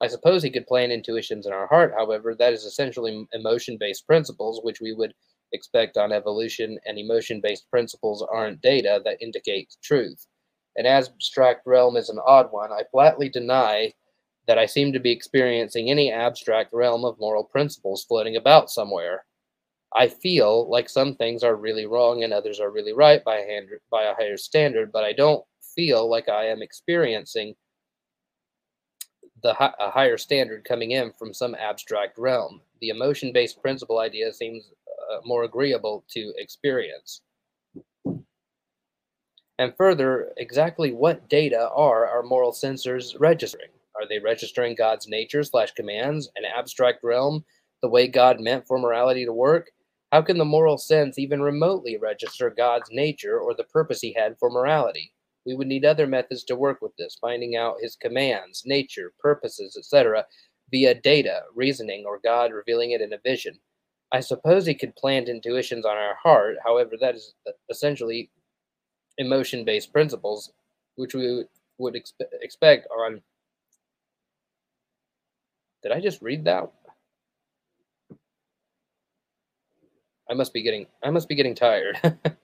I 0.00 0.08
suppose 0.08 0.42
he 0.42 0.50
could 0.50 0.66
plant 0.66 0.92
intuitions 0.92 1.46
in 1.46 1.52
our 1.52 1.66
heart, 1.66 1.94
however, 1.96 2.34
that 2.34 2.52
is 2.52 2.64
essentially 2.64 3.26
emotion 3.32 3.76
based 3.78 4.06
principles, 4.06 4.60
which 4.62 4.80
we 4.80 4.92
would 4.92 5.14
expect 5.52 5.96
on 5.96 6.12
evolution, 6.12 6.78
and 6.84 6.98
emotion 6.98 7.40
based 7.40 7.70
principles 7.70 8.26
aren't 8.30 8.60
data 8.60 9.00
that 9.04 9.22
indicate 9.22 9.74
truth. 9.82 10.26
An 10.76 10.86
abstract 10.86 11.62
realm 11.66 11.96
is 11.96 12.08
an 12.08 12.18
odd 12.26 12.50
one. 12.50 12.72
I 12.72 12.82
flatly 12.90 13.28
deny 13.28 13.92
that 14.46 14.58
I 14.58 14.66
seem 14.66 14.92
to 14.92 15.00
be 15.00 15.12
experiencing 15.12 15.90
any 15.90 16.12
abstract 16.12 16.72
realm 16.72 17.04
of 17.04 17.18
moral 17.18 17.44
principles 17.44 18.04
floating 18.04 18.36
about 18.36 18.70
somewhere. 18.70 19.24
I 19.96 20.08
feel 20.08 20.68
like 20.68 20.88
some 20.88 21.14
things 21.14 21.44
are 21.44 21.54
really 21.54 21.86
wrong 21.86 22.24
and 22.24 22.32
others 22.32 22.58
are 22.58 22.70
really 22.70 22.92
right 22.92 23.22
by 23.22 23.38
a, 23.38 23.46
hand, 23.46 23.68
by 23.90 24.04
a 24.04 24.14
higher 24.14 24.36
standard, 24.36 24.90
but 24.90 25.04
I 25.04 25.12
don't 25.12 25.44
feel 25.74 26.10
like 26.10 26.28
I 26.28 26.46
am 26.46 26.62
experiencing 26.62 27.54
the 29.42 29.50
a 29.50 29.90
higher 29.90 30.16
standard 30.16 30.64
coming 30.64 30.92
in 30.92 31.12
from 31.12 31.32
some 31.34 31.54
abstract 31.54 32.18
realm. 32.18 32.60
The 32.80 32.88
emotion-based 32.88 33.60
principle 33.62 33.98
idea 33.98 34.32
seems 34.32 34.70
uh, 35.12 35.18
more 35.24 35.44
agreeable 35.44 36.04
to 36.10 36.32
experience. 36.38 37.20
And 39.58 39.72
further, 39.76 40.32
exactly 40.38 40.92
what 40.92 41.28
data 41.28 41.68
are 41.68 42.06
our 42.06 42.22
moral 42.22 42.52
sensors 42.52 43.14
registering? 43.20 43.68
Are 43.94 44.08
they 44.08 44.18
registering 44.18 44.74
God's 44.74 45.06
nature 45.06 45.44
slash 45.44 45.72
commands, 45.72 46.28
an 46.34 46.44
abstract 46.44 47.04
realm, 47.04 47.44
the 47.80 47.88
way 47.88 48.08
God 48.08 48.40
meant 48.40 48.66
for 48.66 48.78
morality 48.78 49.24
to 49.24 49.32
work? 49.32 49.70
How 50.14 50.22
can 50.22 50.38
the 50.38 50.44
moral 50.44 50.78
sense 50.78 51.18
even 51.18 51.42
remotely 51.42 51.96
register 51.96 52.48
God's 52.48 52.88
nature 52.92 53.36
or 53.36 53.52
the 53.52 53.64
purpose 53.64 54.00
he 54.00 54.12
had 54.12 54.38
for 54.38 54.48
morality? 54.48 55.12
We 55.44 55.56
would 55.56 55.66
need 55.66 55.84
other 55.84 56.06
methods 56.06 56.44
to 56.44 56.54
work 56.54 56.80
with 56.80 56.92
this, 56.96 57.18
finding 57.20 57.56
out 57.56 57.80
his 57.80 57.96
commands, 57.96 58.62
nature, 58.64 59.12
purposes, 59.18 59.76
etc., 59.76 60.24
via 60.70 60.94
data, 60.94 61.40
reasoning, 61.52 62.04
or 62.06 62.20
God 62.22 62.52
revealing 62.52 62.92
it 62.92 63.00
in 63.00 63.12
a 63.12 63.18
vision. 63.24 63.58
I 64.12 64.20
suppose 64.20 64.66
he 64.66 64.76
could 64.76 64.94
plant 64.94 65.28
intuitions 65.28 65.84
on 65.84 65.96
our 65.96 66.14
heart, 66.22 66.58
however, 66.64 66.92
that 67.00 67.16
is 67.16 67.34
essentially 67.68 68.30
emotion 69.18 69.64
based 69.64 69.92
principles, 69.92 70.52
which 70.94 71.14
we 71.14 71.44
would 71.78 71.94
expe- 71.94 72.28
expect 72.40 72.86
on. 72.96 73.20
Did 75.82 75.90
I 75.90 75.98
just 75.98 76.22
read 76.22 76.44
that? 76.44 76.70
I 80.30 80.34
must 80.34 80.52
be 80.52 80.62
getting 80.62 80.86
I 81.02 81.10
must 81.10 81.28
be 81.28 81.34
getting 81.34 81.54
tired. 81.54 82.00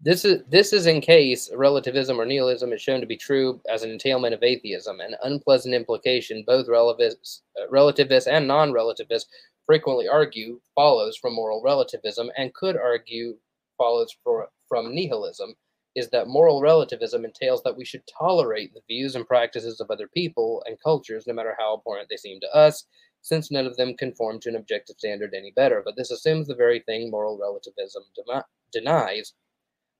this 0.00 0.24
is 0.24 0.42
this 0.48 0.72
is 0.72 0.86
in 0.86 1.00
case 1.00 1.50
relativism 1.54 2.20
or 2.20 2.24
nihilism 2.24 2.72
is 2.72 2.82
shown 2.82 3.00
to 3.00 3.06
be 3.06 3.16
true 3.16 3.60
as 3.70 3.82
an 3.82 3.90
entailment 3.90 4.34
of 4.34 4.42
atheism, 4.42 5.00
an 5.00 5.14
unpleasant 5.22 5.74
implication 5.74 6.44
both 6.46 6.68
relativists, 6.68 7.42
uh, 7.60 7.68
relativists 7.70 8.28
and 8.28 8.46
non-relativists 8.46 9.30
frequently 9.66 10.08
argue 10.08 10.60
follows 10.74 11.16
from 11.16 11.34
moral 11.34 11.62
relativism 11.62 12.30
and 12.36 12.52
could 12.54 12.76
argue 12.76 13.36
follows 13.78 14.14
for, 14.22 14.48
from 14.68 14.94
nihilism 14.94 15.54
is 15.94 16.08
that 16.10 16.28
moral 16.28 16.60
relativism 16.60 17.24
entails 17.24 17.62
that 17.62 17.76
we 17.76 17.84
should 17.84 18.02
tolerate 18.06 18.74
the 18.74 18.80
views 18.88 19.14
and 19.14 19.26
practices 19.26 19.80
of 19.80 19.90
other 19.90 20.08
people 20.08 20.62
and 20.66 20.76
cultures, 20.82 21.26
no 21.26 21.32
matter 21.32 21.54
how 21.58 21.76
abhorrent 21.76 22.08
they 22.10 22.16
seem 22.16 22.40
to 22.40 22.54
us, 22.54 22.84
since 23.24 23.50
none 23.50 23.64
of 23.66 23.76
them 23.76 23.96
conform 23.96 24.38
to 24.38 24.50
an 24.50 24.56
objective 24.56 24.96
standard 24.98 25.32
any 25.34 25.50
better. 25.56 25.80
But 25.82 25.96
this 25.96 26.10
assumes 26.10 26.46
the 26.46 26.54
very 26.54 26.80
thing 26.80 27.10
moral 27.10 27.38
relativism 27.38 28.02
denies 28.70 29.32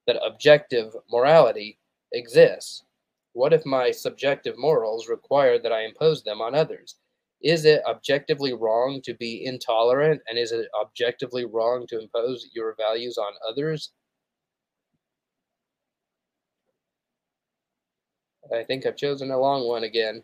that 0.05 0.23
objective 0.23 0.93
morality 1.09 1.79
exists. 2.13 2.83
What 3.33 3.51
if 3.51 3.65
my 3.65 3.89
subjective 3.89 4.59
morals 4.59 5.09
require 5.09 5.57
that 5.57 5.71
I 5.71 5.85
impose 5.85 6.21
them 6.21 6.39
on 6.39 6.53
others? 6.53 6.97
Is 7.41 7.65
it 7.65 7.81
objectively 7.87 8.53
wrong 8.53 9.01
to 9.03 9.15
be 9.15 9.43
intolerant? 9.43 10.21
And 10.29 10.37
is 10.37 10.51
it 10.51 10.67
objectively 10.79 11.45
wrong 11.45 11.87
to 11.87 11.99
impose 11.99 12.47
your 12.53 12.75
values 12.77 13.17
on 13.17 13.33
others? 13.47 13.91
I 18.55 18.63
think 18.63 18.85
I've 18.85 18.95
chosen 18.95 19.31
a 19.31 19.39
long 19.39 19.67
one 19.67 19.83
again. 19.83 20.21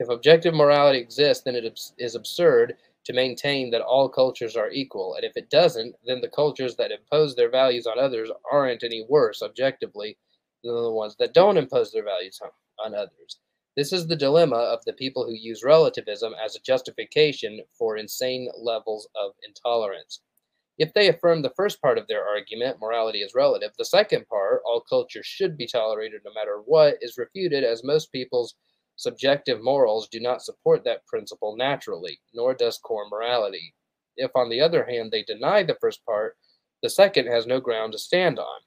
If 0.00 0.08
objective 0.08 0.54
morality 0.54 0.98
exists, 0.98 1.44
then 1.44 1.54
it 1.54 1.64
is 1.98 2.14
absurd 2.14 2.76
to 3.04 3.12
maintain 3.12 3.70
that 3.70 3.82
all 3.82 4.08
cultures 4.08 4.56
are 4.56 4.70
equal. 4.70 5.14
And 5.14 5.24
if 5.24 5.36
it 5.36 5.50
doesn't, 5.50 5.94
then 6.04 6.20
the 6.20 6.28
cultures 6.28 6.74
that 6.76 6.90
impose 6.90 7.36
their 7.36 7.50
values 7.50 7.86
on 7.86 7.98
others 7.98 8.30
aren't 8.50 8.82
any 8.82 9.04
worse 9.08 9.42
objectively 9.42 10.18
than 10.64 10.74
the 10.74 10.90
ones 10.90 11.14
that 11.18 11.34
don't 11.34 11.58
impose 11.58 11.92
their 11.92 12.02
values 12.02 12.40
on, 12.84 12.94
others. 12.94 13.38
This 13.76 13.92
is 13.92 14.06
the 14.06 14.16
dilemma 14.16 14.56
of 14.56 14.84
the 14.84 14.92
people 14.92 15.24
who 15.24 15.32
use 15.32 15.62
relativism 15.62 16.34
as 16.42 16.56
a 16.56 16.60
justification 16.60 17.60
for 17.72 17.96
insane 17.96 18.48
levels 18.56 19.08
of 19.14 19.32
intolerance. 19.46 20.22
If 20.76 20.92
they 20.92 21.08
affirm 21.08 21.42
the 21.42 21.52
first 21.56 21.80
part 21.80 21.98
of 21.98 22.08
their 22.08 22.26
argument, 22.26 22.80
morality 22.80 23.20
is 23.20 23.34
relative, 23.34 23.70
the 23.78 23.84
second 23.84 24.26
part, 24.28 24.62
all 24.66 24.80
cultures 24.80 25.26
should 25.26 25.56
be 25.56 25.68
tolerated 25.68 26.22
no 26.24 26.32
matter 26.34 26.62
what, 26.64 26.98
is 27.00 27.16
refuted 27.16 27.62
as 27.62 27.84
most 27.84 28.10
people's 28.10 28.54
subjective 28.96 29.62
morals 29.62 30.08
do 30.08 30.20
not 30.20 30.42
support 30.42 30.84
that 30.84 31.06
principle 31.06 31.56
naturally, 31.56 32.20
nor 32.32 32.54
does 32.54 32.78
core 32.78 33.08
morality. 33.08 33.74
If, 34.16 34.30
on 34.34 34.48
the 34.48 34.60
other 34.60 34.84
hand, 34.84 35.10
they 35.10 35.22
deny 35.22 35.62
the 35.62 35.76
first 35.80 36.04
part, 36.04 36.36
the 36.82 36.90
second 36.90 37.26
has 37.26 37.46
no 37.46 37.60
ground 37.60 37.92
to 37.92 37.98
stand 37.98 38.38
on. 38.38 38.60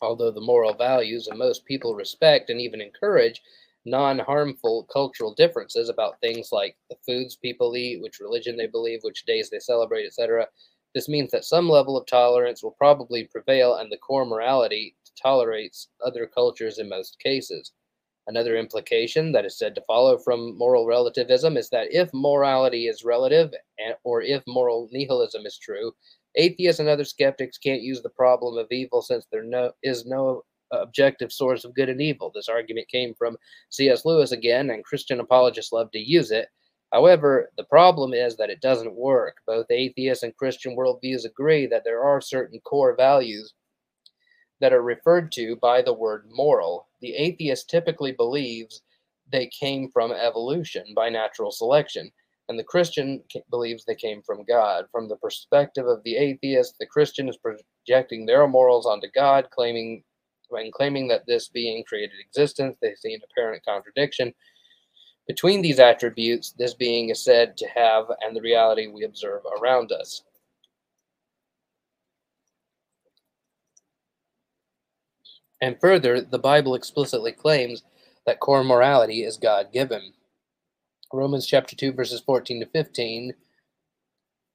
Although 0.00 0.30
the 0.30 0.40
moral 0.40 0.74
values 0.74 1.26
of 1.28 1.36
most 1.36 1.64
people 1.64 1.94
respect 1.94 2.50
and 2.50 2.60
even 2.60 2.80
encourage 2.80 3.42
non 3.84 4.18
harmful 4.18 4.84
cultural 4.92 5.34
differences 5.34 5.88
about 5.88 6.20
things 6.20 6.50
like 6.52 6.76
the 6.88 6.96
foods 7.04 7.36
people 7.36 7.76
eat, 7.76 8.00
which 8.00 8.20
religion 8.20 8.56
they 8.56 8.66
believe, 8.66 9.00
which 9.02 9.24
days 9.24 9.50
they 9.50 9.58
celebrate, 9.58 10.06
etc., 10.06 10.46
this 10.94 11.08
means 11.08 11.30
that 11.32 11.44
some 11.44 11.68
level 11.68 11.96
of 11.96 12.06
tolerance 12.06 12.62
will 12.62 12.72
probably 12.72 13.24
prevail, 13.24 13.76
and 13.76 13.92
the 13.92 13.98
core 13.98 14.24
morality 14.24 14.96
tolerates 15.20 15.88
other 16.04 16.26
cultures 16.26 16.78
in 16.78 16.88
most 16.88 17.18
cases. 17.18 17.72
Another 18.28 18.56
implication 18.56 19.32
that 19.32 19.46
is 19.46 19.56
said 19.56 19.74
to 19.74 19.84
follow 19.86 20.18
from 20.18 20.56
moral 20.58 20.86
relativism 20.86 21.56
is 21.56 21.70
that 21.70 21.88
if 21.90 22.10
morality 22.12 22.86
is 22.86 23.02
relative, 23.02 23.50
or 24.04 24.20
if 24.20 24.42
moral 24.46 24.86
nihilism 24.92 25.46
is 25.46 25.56
true, 25.56 25.92
atheists 26.34 26.78
and 26.78 26.90
other 26.90 27.04
skeptics 27.04 27.56
can't 27.56 27.80
use 27.80 28.02
the 28.02 28.10
problem 28.10 28.58
of 28.58 28.66
evil 28.70 29.00
since 29.00 29.26
there 29.32 29.42
no, 29.42 29.72
is 29.82 30.04
no 30.04 30.44
objective 30.72 31.32
source 31.32 31.64
of 31.64 31.74
good 31.74 31.88
and 31.88 32.02
evil. 32.02 32.30
This 32.34 32.50
argument 32.50 32.86
came 32.88 33.14
from 33.14 33.38
C.S. 33.70 34.04
Lewis 34.04 34.32
again, 34.32 34.68
and 34.68 34.84
Christian 34.84 35.20
apologists 35.20 35.72
love 35.72 35.90
to 35.92 35.98
use 35.98 36.30
it. 36.30 36.48
However, 36.92 37.50
the 37.56 37.64
problem 37.64 38.12
is 38.12 38.36
that 38.36 38.50
it 38.50 38.60
doesn't 38.60 38.94
work. 38.94 39.36
Both 39.46 39.70
atheist 39.70 40.22
and 40.22 40.36
Christian 40.36 40.76
worldviews 40.76 41.24
agree 41.24 41.66
that 41.68 41.82
there 41.84 42.02
are 42.02 42.20
certain 42.20 42.60
core 42.60 42.94
values 42.94 43.54
that 44.60 44.72
are 44.72 44.82
referred 44.82 45.32
to 45.32 45.56
by 45.56 45.82
the 45.82 45.92
word 45.92 46.26
moral. 46.30 46.88
The 47.00 47.14
atheist 47.14 47.70
typically 47.70 48.12
believes 48.12 48.82
they 49.30 49.48
came 49.48 49.90
from 49.90 50.12
evolution 50.12 50.84
by 50.94 51.08
natural 51.08 51.50
selection, 51.50 52.10
and 52.48 52.58
the 52.58 52.64
Christian 52.64 53.22
believes 53.50 53.84
they 53.84 53.94
came 53.94 54.22
from 54.22 54.44
God. 54.44 54.86
From 54.90 55.08
the 55.08 55.16
perspective 55.16 55.86
of 55.86 56.02
the 56.04 56.16
atheist, 56.16 56.76
the 56.78 56.86
Christian 56.86 57.28
is 57.28 57.38
projecting 57.38 58.26
their 58.26 58.46
morals 58.48 58.86
onto 58.86 59.08
God, 59.14 59.48
claiming 59.50 60.02
when 60.48 60.70
claiming 60.72 61.08
that 61.08 61.26
this 61.26 61.48
being 61.48 61.84
created 61.84 62.16
existence, 62.20 62.78
they 62.80 62.94
see 62.94 63.14
an 63.14 63.20
apparent 63.30 63.64
contradiction 63.64 64.32
between 65.28 65.60
these 65.60 65.78
attributes 65.78 66.52
this 66.58 66.74
being 66.74 67.10
is 67.10 67.22
said 67.22 67.56
to 67.58 67.68
have 67.68 68.06
and 68.22 68.34
the 68.34 68.40
reality 68.40 68.86
we 68.86 69.04
observe 69.04 69.42
around 69.60 69.92
us. 69.92 70.22
And 75.60 75.80
further, 75.80 76.20
the 76.20 76.38
Bible 76.38 76.74
explicitly 76.74 77.32
claims 77.32 77.82
that 78.26 78.40
core 78.40 78.64
morality 78.64 79.22
is 79.22 79.36
God 79.36 79.72
given. 79.72 80.12
Romans 81.12 81.46
chapter 81.46 81.74
2, 81.74 81.92
verses 81.92 82.20
14 82.20 82.60
to 82.60 82.66
15. 82.66 83.34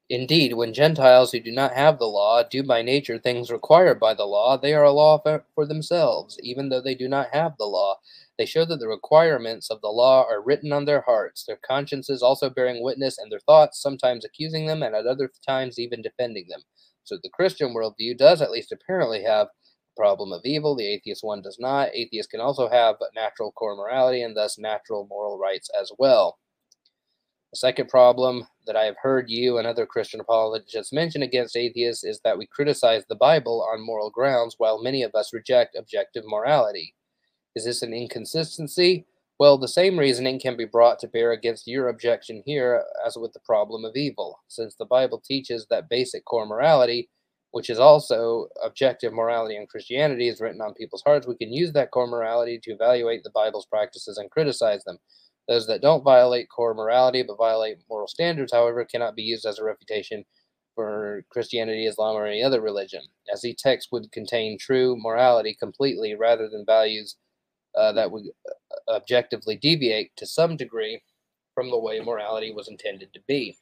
Indeed, 0.09 0.53
when 0.53 0.73
Gentiles 0.73 1.31
who 1.31 1.39
do 1.39 1.51
not 1.51 1.73
have 1.73 1.97
the 1.97 2.05
law 2.05 2.43
do 2.43 2.61
by 2.61 2.81
nature 2.81 3.17
things 3.17 3.51
required 3.51 3.99
by 3.99 4.13
the 4.13 4.25
law, 4.25 4.57
they 4.57 4.73
are 4.73 4.83
a 4.83 4.91
law 4.91 5.21
for 5.55 5.65
themselves, 5.65 6.37
even 6.43 6.69
though 6.69 6.81
they 6.81 6.93
do 6.93 7.07
not 7.07 7.29
have 7.33 7.57
the 7.57 7.65
law 7.65 7.99
they 8.37 8.45
show 8.45 8.65
that 8.65 8.79
the 8.79 8.87
requirements 8.87 9.69
of 9.69 9.81
the 9.81 9.89
law 9.89 10.25
are 10.27 10.41
written 10.41 10.71
on 10.71 10.85
their 10.85 11.01
hearts, 11.01 11.43
their 11.45 11.59
consciences 11.67 12.23
also 12.23 12.49
bearing 12.49 12.81
witness, 12.81 13.17
and 13.19 13.31
their 13.31 13.39
thoughts 13.39 13.81
sometimes 13.81 14.25
accusing 14.25 14.65
them, 14.65 14.81
and 14.81 14.95
at 14.95 15.05
other 15.05 15.31
times 15.47 15.77
even 15.77 16.01
defending 16.01 16.47
them. 16.49 16.61
So 17.03 17.17
the 17.21 17.29
Christian 17.29 17.73
worldview 17.73 18.17
does 18.17 18.41
at 18.41 18.51
least 18.51 18.71
apparently 18.71 19.23
have 19.23 19.49
problem 19.95 20.31
of 20.31 20.41
evil. 20.43 20.75
The 20.75 20.87
atheist 20.87 21.23
one 21.23 21.41
does 21.41 21.57
not. 21.59 21.89
Atheists 21.93 22.31
can 22.31 22.39
also 22.39 22.69
have 22.69 22.95
natural 23.15 23.51
core 23.51 23.75
morality 23.75 24.21
and 24.23 24.35
thus 24.35 24.57
natural 24.57 25.07
moral 25.09 25.37
rights 25.37 25.69
as 25.79 25.91
well. 25.97 26.37
The 27.51 27.57
second 27.57 27.89
problem 27.89 28.47
that 28.65 28.75
I 28.75 28.85
have 28.85 28.95
heard 29.01 29.29
you 29.29 29.59
and 29.59 29.67
other 29.67 29.85
Christian 29.85 30.19
apologists 30.19 30.91
mention 30.91 31.21
against 31.21 31.55
atheists 31.55 32.03
is 32.03 32.19
that 32.23 32.37
we 32.37 32.47
criticize 32.47 33.03
the 33.07 33.15
Bible 33.15 33.67
on 33.71 33.85
moral 33.85 34.09
grounds 34.09 34.55
while 34.57 34.81
many 34.81 35.03
of 35.03 35.13
us 35.13 35.33
reject 35.33 35.75
objective 35.77 36.23
morality. 36.25 36.95
Is 37.55 37.65
this 37.65 37.83
an 37.83 37.93
inconsistency? 37.93 39.05
Well, 39.39 39.59
the 39.59 39.67
same 39.67 39.99
reasoning 39.99 40.39
can 40.39 40.57
be 40.57 40.65
brought 40.65 40.97
to 40.99 41.07
bear 41.07 41.31
against 41.31 41.67
your 41.67 41.89
objection 41.89 42.41
here 42.45 42.83
as 43.05 43.17
with 43.17 43.33
the 43.33 43.39
problem 43.41 43.85
of 43.85 43.95
evil, 43.95 44.39
since 44.47 44.73
the 44.75 44.85
Bible 44.85 45.21
teaches 45.23 45.67
that 45.69 45.89
basic 45.89 46.25
core 46.25 46.47
morality, 46.47 47.09
which 47.53 47.69
is 47.69 47.77
also 47.77 48.47
objective 48.63 49.13
morality 49.13 49.55
in 49.55 49.67
Christianity, 49.67 50.27
is 50.27 50.41
written 50.41 50.59
on 50.59 50.73
people's 50.73 51.03
hearts. 51.03 51.27
We 51.27 51.37
can 51.37 51.53
use 51.53 51.71
that 51.73 51.91
core 51.91 52.07
morality 52.07 52.59
to 52.63 52.71
evaluate 52.71 53.23
the 53.23 53.29
Bible's 53.29 53.67
practices 53.67 54.17
and 54.17 54.31
criticize 54.31 54.83
them. 54.83 54.97
Those 55.47 55.67
that 55.67 55.83
don't 55.83 56.03
violate 56.03 56.49
core 56.49 56.73
morality 56.73 57.21
but 57.21 57.37
violate 57.37 57.77
moral 57.87 58.07
standards, 58.07 58.51
however, 58.51 58.83
cannot 58.85 59.15
be 59.15 59.21
used 59.21 59.45
as 59.45 59.59
a 59.59 59.63
refutation 59.63 60.25
for 60.73 61.25
Christianity, 61.29 61.85
Islam, 61.85 62.15
or 62.15 62.25
any 62.25 62.41
other 62.41 62.59
religion, 62.59 63.03
as 63.31 63.41
the 63.41 63.53
text 63.53 63.89
would 63.91 64.11
contain 64.11 64.57
true 64.57 64.97
morality 64.99 65.55
completely 65.57 66.15
rather 66.15 66.49
than 66.49 66.65
values 66.65 67.17
uh, 67.77 67.91
that 67.91 68.09
would 68.09 68.23
uh, 68.49 68.93
objectively 68.95 69.55
deviate 69.55 70.15
to 70.15 70.25
some 70.25 70.57
degree 70.57 71.03
from 71.53 71.69
the 71.69 71.77
way 71.77 71.99
morality 71.99 72.51
was 72.51 72.67
intended 72.67 73.13
to 73.13 73.19
be. 73.27 73.59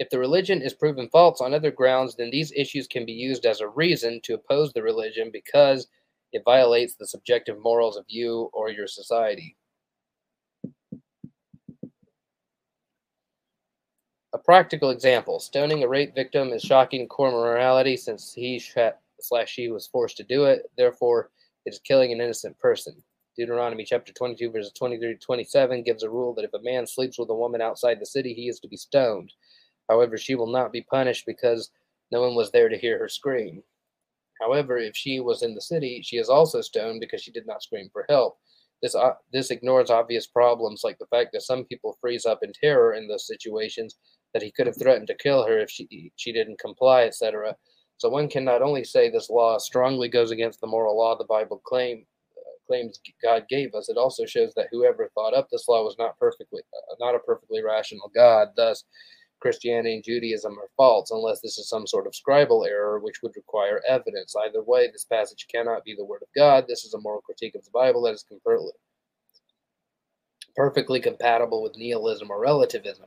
If 0.00 0.08
the 0.08 0.18
religion 0.18 0.62
is 0.62 0.72
proven 0.72 1.10
false 1.10 1.42
on 1.42 1.52
other 1.52 1.70
grounds, 1.70 2.16
then 2.16 2.30
these 2.30 2.52
issues 2.56 2.86
can 2.86 3.04
be 3.04 3.12
used 3.12 3.44
as 3.44 3.60
a 3.60 3.68
reason 3.68 4.22
to 4.22 4.32
oppose 4.32 4.72
the 4.72 4.82
religion 4.82 5.28
because 5.30 5.88
it 6.32 6.40
violates 6.42 6.94
the 6.94 7.06
subjective 7.06 7.58
morals 7.60 7.98
of 7.98 8.06
you 8.08 8.48
or 8.54 8.70
your 8.70 8.86
society. 8.86 9.58
A 14.32 14.38
practical 14.42 14.88
example 14.88 15.38
stoning 15.38 15.82
a 15.82 15.88
rape 15.88 16.14
victim 16.14 16.48
is 16.54 16.62
shocking 16.62 17.06
core 17.06 17.30
morality 17.30 17.94
since 17.98 18.32
he 18.32 18.58
slash 19.20 19.50
she 19.50 19.68
was 19.68 19.86
forced 19.86 20.16
to 20.16 20.24
do 20.24 20.44
it. 20.44 20.70
Therefore, 20.78 21.28
it 21.66 21.74
is 21.74 21.80
killing 21.80 22.10
an 22.10 22.22
innocent 22.22 22.58
person. 22.58 23.02
Deuteronomy 23.36 23.84
chapter 23.84 24.14
22, 24.14 24.50
verses 24.50 24.72
23 24.72 25.14
to 25.14 25.18
27 25.18 25.82
gives 25.82 26.04
a 26.04 26.08
rule 26.08 26.32
that 26.34 26.44
if 26.44 26.54
a 26.54 26.62
man 26.62 26.86
sleeps 26.86 27.18
with 27.18 27.28
a 27.28 27.34
woman 27.34 27.60
outside 27.60 28.00
the 28.00 28.06
city, 28.06 28.32
he 28.32 28.48
is 28.48 28.60
to 28.60 28.68
be 28.68 28.78
stoned. 28.78 29.32
However, 29.90 30.16
she 30.16 30.36
will 30.36 30.46
not 30.46 30.72
be 30.72 30.82
punished 30.82 31.26
because 31.26 31.70
no 32.12 32.22
one 32.22 32.36
was 32.36 32.52
there 32.52 32.68
to 32.68 32.78
hear 32.78 32.98
her 32.98 33.08
scream. 33.08 33.62
However, 34.40 34.78
if 34.78 34.96
she 34.96 35.20
was 35.20 35.42
in 35.42 35.54
the 35.54 35.60
city, 35.60 36.00
she 36.02 36.16
is 36.16 36.30
also 36.30 36.60
stoned 36.60 37.00
because 37.00 37.22
she 37.22 37.32
did 37.32 37.46
not 37.46 37.62
scream 37.62 37.90
for 37.92 38.06
help. 38.08 38.38
This, 38.82 38.94
uh, 38.94 39.12
this 39.32 39.50
ignores 39.50 39.90
obvious 39.90 40.26
problems 40.26 40.80
like 40.82 40.98
the 40.98 41.06
fact 41.06 41.30
that 41.32 41.42
some 41.42 41.64
people 41.64 41.98
freeze 42.00 42.24
up 42.24 42.38
in 42.42 42.52
terror 42.52 42.94
in 42.94 43.08
those 43.08 43.26
situations 43.26 43.96
that 44.32 44.42
he 44.42 44.50
could 44.52 44.66
have 44.66 44.78
threatened 44.78 45.08
to 45.08 45.14
kill 45.16 45.46
her 45.46 45.58
if 45.58 45.70
she 45.70 46.12
she 46.16 46.32
didn't 46.32 46.58
comply, 46.60 47.02
etc. 47.02 47.54
So 47.98 48.08
one 48.08 48.28
can 48.28 48.44
not 48.44 48.62
only 48.62 48.84
say 48.84 49.10
this 49.10 49.28
law 49.28 49.58
strongly 49.58 50.08
goes 50.08 50.30
against 50.30 50.60
the 50.60 50.66
moral 50.66 50.96
law 50.96 51.16
the 51.18 51.24
Bible 51.24 51.60
claim 51.66 52.06
uh, 52.38 52.56
claims 52.66 53.00
God 53.22 53.44
gave 53.50 53.74
us, 53.74 53.90
it 53.90 53.98
also 53.98 54.24
shows 54.24 54.54
that 54.54 54.68
whoever 54.70 55.10
thought 55.14 55.34
up 55.34 55.48
this 55.50 55.68
law 55.68 55.84
was 55.84 55.96
not 55.98 56.18
perfectly 56.18 56.62
uh, 56.72 56.94
not 57.00 57.14
a 57.14 57.18
perfectly 57.18 57.62
rational 57.62 58.10
God. 58.14 58.48
Thus, 58.56 58.84
Christianity 59.40 59.94
and 59.94 60.04
Judaism 60.04 60.58
are 60.58 60.68
false 60.76 61.10
unless 61.10 61.40
this 61.40 61.58
is 61.58 61.68
some 61.68 61.86
sort 61.86 62.06
of 62.06 62.12
scribal 62.12 62.66
error, 62.68 62.98
which 62.98 63.22
would 63.22 63.36
require 63.36 63.82
evidence. 63.88 64.34
Either 64.36 64.62
way, 64.62 64.88
this 64.90 65.04
passage 65.04 65.46
cannot 65.52 65.84
be 65.84 65.94
the 65.94 66.04
word 66.04 66.22
of 66.22 66.28
God. 66.36 66.66
This 66.68 66.84
is 66.84 66.94
a 66.94 67.00
moral 67.00 67.22
critique 67.22 67.54
of 67.54 67.64
the 67.64 67.70
Bible 67.72 68.02
that 68.02 68.14
is 68.14 68.24
perfectly 70.54 71.00
compatible 71.00 71.62
with 71.62 71.76
nihilism 71.76 72.30
or 72.30 72.40
relativism. 72.40 73.06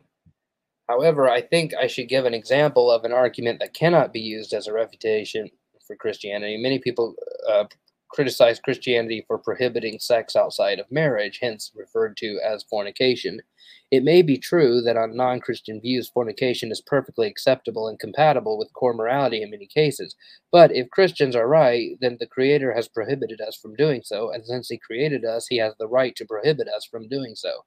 However, 0.89 1.30
I 1.30 1.41
think 1.41 1.73
I 1.73 1.88
should 1.88 2.10
give 2.10 2.26
an 2.26 2.34
example 2.34 2.91
of 2.91 3.05
an 3.05 3.14
argument 3.14 3.60
that 3.60 3.73
cannot 3.73 4.11
be 4.11 4.19
used 4.19 4.53
as 4.53 4.68
a 4.68 4.73
refutation 4.73 5.49
for 5.85 5.95
Christianity. 5.95 6.57
Many 6.57 6.80
people 6.80 7.15
uh, 7.49 7.65
criticize 8.14 8.60
Christianity 8.60 9.26
for 9.27 9.40
prohibiting 9.40 9.98
sex 9.99 10.35
outside 10.35 10.80
of 10.80 10.91
marriage, 10.91 11.40
hence 11.41 11.72
referred 11.76 12.15
to 12.18 12.40
as 12.45 12.64
fornication. 12.64 13.41
It 13.90 14.03
may 14.03 14.22
be 14.22 14.38
true 14.38 14.81
that 14.81 14.98
on 14.98 15.15
non 15.15 15.40
Christian 15.40 15.81
views, 15.81 16.10
fornication 16.10 16.72
is 16.72 16.81
perfectly 16.81 17.27
acceptable 17.27 17.88
and 17.88 17.99
compatible 17.99 18.57
with 18.57 18.73
core 18.73 18.94
morality 18.94 19.41
in 19.41 19.49
many 19.49 19.65
cases. 19.65 20.15
But 20.52 20.72
if 20.72 20.91
Christians 20.91 21.35
are 21.35 21.48
right, 21.48 21.98
then 22.02 22.18
the 22.19 22.27
Creator 22.27 22.73
has 22.73 22.88
prohibited 22.88 23.41
us 23.41 23.57
from 23.57 23.76
doing 23.76 24.02
so, 24.03 24.31
and 24.31 24.45
since 24.45 24.69
He 24.69 24.77
created 24.77 25.26
us, 25.26 25.48
He 25.48 25.57
has 25.57 25.73
the 25.80 25.88
right 25.88 26.15
to 26.15 26.26
prohibit 26.26 26.68
us 26.68 26.85
from 26.85 27.10
doing 27.10 27.35
so. 27.35 27.65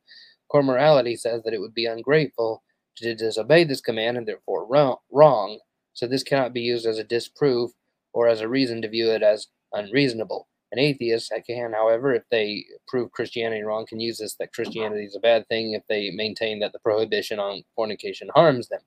Core 0.49 0.63
morality 0.63 1.17
says 1.17 1.43
that 1.43 1.55
it 1.55 1.61
would 1.61 1.75
be 1.75 1.87
ungrateful 1.87 2.63
to 2.99 3.15
disobey 3.15 3.65
this 3.65 3.81
command 3.81 4.17
and 4.17 4.29
therefore 4.29 4.67
wrong, 5.11 5.59
so 5.93 6.07
this 6.07 6.23
cannot 6.23 6.53
be 6.53 6.61
used 6.61 6.87
as 6.87 6.99
a 6.99 7.05
disproof 7.05 7.73
or 8.13 8.29
as 8.29 8.41
a 8.41 8.49
reason 8.49 8.81
to 8.83 8.89
view 8.89 9.11
it 9.11 9.23
as 9.23 9.49
unreasonable. 9.77 10.49
An 10.73 10.81
atheist 10.81 11.33
can, 11.47 11.73
however, 11.73 12.15
if 12.15 12.25
they 12.31 12.65
prove 12.89 13.13
Christianity 13.13 13.63
wrong, 13.63 13.87
can 13.87 14.01
use 14.01 14.19
this 14.19 14.35
that 14.41 14.53
Christianity 14.53 15.05
is 15.05 15.15
a 15.17 15.21
bad 15.21 15.47
thing 15.49 15.73
if 15.73 15.83
they 15.89 16.11
maintain 16.11 16.59
that 16.61 16.73
the 16.73 16.81
prohibition 16.81 17.39
on 17.39 17.63
fornication 17.77 18.29
harms 18.35 18.69
them. 18.69 18.81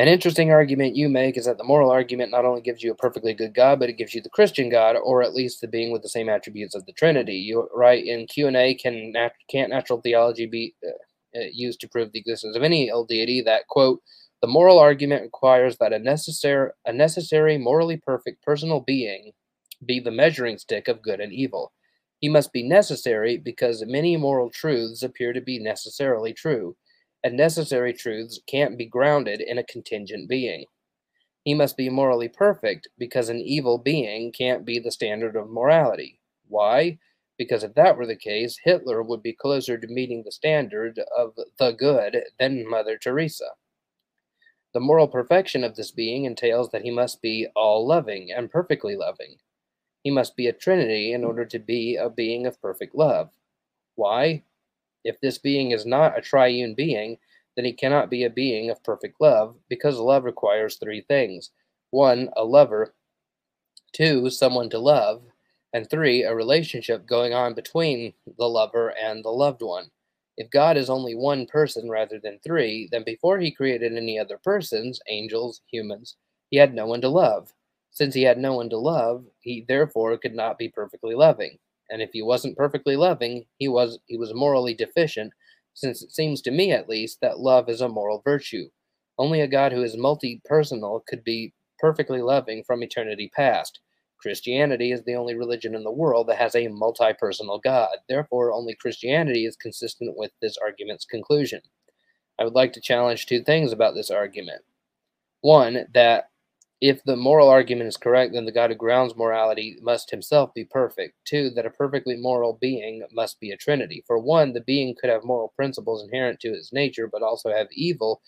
An 0.00 0.08
interesting 0.08 0.50
argument 0.50 0.96
you 0.96 1.08
make 1.08 1.36
is 1.36 1.44
that 1.44 1.56
the 1.56 1.62
moral 1.62 1.90
argument 1.90 2.32
not 2.32 2.44
only 2.44 2.62
gives 2.62 2.82
you 2.82 2.90
a 2.90 2.96
perfectly 2.96 3.32
good 3.32 3.54
God, 3.54 3.78
but 3.78 3.88
it 3.88 3.96
gives 3.96 4.12
you 4.12 4.20
the 4.20 4.28
Christian 4.30 4.68
God, 4.68 4.96
or 4.96 5.22
at 5.22 5.34
least 5.34 5.60
the 5.60 5.68
being 5.68 5.92
with 5.92 6.02
the 6.02 6.08
same 6.08 6.28
attributes 6.28 6.74
of 6.74 6.84
the 6.86 6.92
Trinity. 6.92 7.34
You 7.34 7.68
write 7.72 8.04
in 8.04 8.26
Q 8.26 8.48
and 8.48 8.56
A, 8.56 8.74
can 8.74 9.12
nat- 9.12 9.36
can't 9.48 9.70
natural 9.70 10.00
theology 10.00 10.46
be 10.46 10.74
uh, 10.84 11.38
uh, 11.38 11.44
used 11.52 11.80
to 11.80 11.88
prove 11.88 12.10
the 12.10 12.18
existence 12.18 12.56
of 12.56 12.64
any 12.64 12.90
old 12.90 13.06
deity 13.06 13.40
that, 13.42 13.68
quote, 13.68 14.00
the 14.44 14.50
moral 14.50 14.78
argument 14.78 15.22
requires 15.22 15.78
that 15.78 15.94
a 15.94 15.98
necessary, 15.98 16.70
a 16.84 16.92
necessary, 16.92 17.56
morally 17.56 17.96
perfect 17.96 18.42
personal 18.42 18.80
being 18.80 19.32
be 19.86 19.98
the 19.98 20.10
measuring 20.10 20.58
stick 20.58 20.86
of 20.86 21.00
good 21.00 21.18
and 21.18 21.32
evil. 21.32 21.72
He 22.20 22.28
must 22.28 22.52
be 22.52 22.62
necessary 22.62 23.38
because 23.38 23.82
many 23.86 24.18
moral 24.18 24.50
truths 24.50 25.02
appear 25.02 25.32
to 25.32 25.40
be 25.40 25.58
necessarily 25.58 26.34
true, 26.34 26.76
and 27.22 27.38
necessary 27.38 27.94
truths 27.94 28.38
can't 28.46 28.76
be 28.76 28.84
grounded 28.84 29.40
in 29.40 29.56
a 29.56 29.64
contingent 29.64 30.28
being. 30.28 30.66
He 31.44 31.54
must 31.54 31.78
be 31.78 31.88
morally 31.88 32.28
perfect 32.28 32.86
because 32.98 33.30
an 33.30 33.40
evil 33.40 33.78
being 33.78 34.30
can't 34.30 34.66
be 34.66 34.78
the 34.78 34.92
standard 34.92 35.36
of 35.36 35.48
morality. 35.48 36.20
Why? 36.48 36.98
because 37.38 37.64
if 37.64 37.74
that 37.74 37.96
were 37.96 38.06
the 38.06 38.16
case, 38.16 38.58
Hitler 38.62 39.02
would 39.02 39.22
be 39.22 39.32
closer 39.32 39.76
to 39.78 39.86
meeting 39.88 40.22
the 40.22 40.32
standard 40.32 41.00
of 41.16 41.34
the 41.58 41.72
good 41.72 42.22
than 42.38 42.68
Mother 42.68 42.96
Teresa. 42.96 43.48
The 44.74 44.80
moral 44.80 45.06
perfection 45.06 45.62
of 45.62 45.76
this 45.76 45.92
being 45.92 46.24
entails 46.24 46.70
that 46.70 46.82
he 46.82 46.90
must 46.90 47.22
be 47.22 47.46
all 47.54 47.86
loving 47.86 48.32
and 48.32 48.50
perfectly 48.50 48.96
loving. 48.96 49.36
He 50.02 50.10
must 50.10 50.36
be 50.36 50.48
a 50.48 50.52
trinity 50.52 51.12
in 51.12 51.24
order 51.24 51.44
to 51.44 51.58
be 51.60 51.94
a 51.94 52.10
being 52.10 52.44
of 52.44 52.60
perfect 52.60 52.94
love. 52.94 53.30
Why? 53.94 54.42
If 55.04 55.20
this 55.20 55.38
being 55.38 55.70
is 55.70 55.86
not 55.86 56.18
a 56.18 56.22
triune 56.22 56.74
being, 56.74 57.18
then 57.54 57.64
he 57.64 57.72
cannot 57.72 58.10
be 58.10 58.24
a 58.24 58.30
being 58.30 58.68
of 58.68 58.82
perfect 58.82 59.20
love, 59.20 59.56
because 59.68 59.96
love 59.98 60.24
requires 60.24 60.76
three 60.76 61.02
things 61.02 61.50
one, 61.90 62.28
a 62.36 62.44
lover, 62.44 62.94
two, 63.92 64.28
someone 64.28 64.68
to 64.70 64.78
love, 64.80 65.22
and 65.72 65.88
three, 65.88 66.24
a 66.24 66.34
relationship 66.34 67.06
going 67.06 67.32
on 67.32 67.54
between 67.54 68.12
the 68.38 68.48
lover 68.48 68.88
and 68.88 69.24
the 69.24 69.30
loved 69.30 69.62
one. 69.62 69.92
If 70.36 70.50
God 70.50 70.76
is 70.76 70.90
only 70.90 71.14
one 71.14 71.46
person 71.46 71.88
rather 71.88 72.18
than 72.18 72.40
three, 72.40 72.88
then 72.90 73.04
before 73.04 73.38
he 73.38 73.50
created 73.50 73.96
any 73.96 74.18
other 74.18 74.38
persons, 74.38 75.00
angels, 75.08 75.60
humans, 75.70 76.16
he 76.50 76.56
had 76.56 76.74
no 76.74 76.86
one 76.86 77.00
to 77.02 77.08
love. 77.08 77.52
Since 77.90 78.14
he 78.14 78.22
had 78.22 78.38
no 78.38 78.54
one 78.54 78.68
to 78.70 78.78
love, 78.78 79.24
he 79.40 79.64
therefore 79.68 80.18
could 80.18 80.34
not 80.34 80.58
be 80.58 80.68
perfectly 80.68 81.14
loving. 81.14 81.58
And 81.90 82.02
if 82.02 82.10
he 82.12 82.22
wasn't 82.22 82.56
perfectly 82.56 82.96
loving, 82.96 83.46
he 83.58 83.68
was 83.68 84.00
he 84.06 84.16
was 84.16 84.34
morally 84.34 84.74
deficient, 84.74 85.32
since 85.74 86.02
it 86.02 86.12
seems 86.12 86.40
to 86.42 86.50
me 86.50 86.72
at 86.72 86.88
least 86.88 87.20
that 87.20 87.38
love 87.38 87.68
is 87.68 87.80
a 87.80 87.88
moral 87.88 88.20
virtue. 88.24 88.68
Only 89.18 89.40
a 89.40 89.46
God 89.46 89.72
who 89.72 89.82
is 89.82 89.96
multi-personal 89.96 91.04
could 91.06 91.22
be 91.22 91.52
perfectly 91.78 92.22
loving 92.22 92.64
from 92.64 92.82
eternity 92.82 93.30
past. 93.36 93.80
Christianity 94.24 94.90
is 94.90 95.04
the 95.04 95.16
only 95.16 95.34
religion 95.34 95.74
in 95.74 95.84
the 95.84 95.92
world 95.92 96.28
that 96.28 96.38
has 96.38 96.54
a 96.54 96.68
multi 96.68 97.12
personal 97.12 97.58
God. 97.58 97.90
Therefore, 98.08 98.52
only 98.52 98.74
Christianity 98.74 99.44
is 99.44 99.54
consistent 99.54 100.16
with 100.16 100.30
this 100.40 100.56
argument's 100.56 101.04
conclusion. 101.04 101.60
I 102.38 102.44
would 102.44 102.54
like 102.54 102.72
to 102.72 102.80
challenge 102.80 103.26
two 103.26 103.44
things 103.44 103.70
about 103.70 103.94
this 103.94 104.10
argument. 104.10 104.62
One, 105.42 105.84
that 105.92 106.30
if 106.80 107.04
the 107.04 107.16
moral 107.16 107.50
argument 107.50 107.88
is 107.88 107.98
correct, 107.98 108.32
then 108.32 108.46
the 108.46 108.52
God 108.52 108.70
who 108.70 108.76
grounds 108.76 109.14
morality 109.14 109.76
must 109.82 110.10
himself 110.10 110.54
be 110.54 110.64
perfect. 110.64 111.16
Two, 111.26 111.50
that 111.50 111.66
a 111.66 111.70
perfectly 111.70 112.16
moral 112.16 112.56
being 112.58 113.02
must 113.12 113.38
be 113.40 113.50
a 113.50 113.58
trinity. 113.58 114.02
For 114.06 114.18
one, 114.18 114.54
the 114.54 114.62
being 114.62 114.96
could 114.98 115.10
have 115.10 115.22
moral 115.22 115.52
principles 115.54 116.02
inherent 116.02 116.40
to 116.40 116.54
its 116.54 116.72
nature, 116.72 117.08
but 117.12 117.22
also 117.22 117.52
have 117.52 117.68
evil 117.72 118.22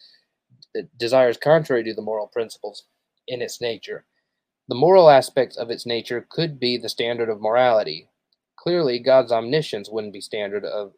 uh, 0.78 0.82
desires 0.98 1.38
contrary 1.38 1.84
to 1.84 1.94
the 1.94 2.02
moral 2.02 2.26
principles 2.26 2.84
in 3.26 3.40
its 3.40 3.62
nature. 3.62 4.04
The 4.68 4.74
moral 4.74 5.10
aspects 5.10 5.56
of 5.56 5.70
its 5.70 5.86
nature 5.86 6.26
could 6.28 6.58
be 6.58 6.76
the 6.76 6.88
standard 6.88 7.28
of 7.28 7.40
morality. 7.40 8.08
Clearly, 8.56 8.98
God's 8.98 9.30
omniscience 9.30 9.88
wouldn't 9.88 10.12
be 10.12 10.20
standard 10.20 10.64
of 10.64 10.92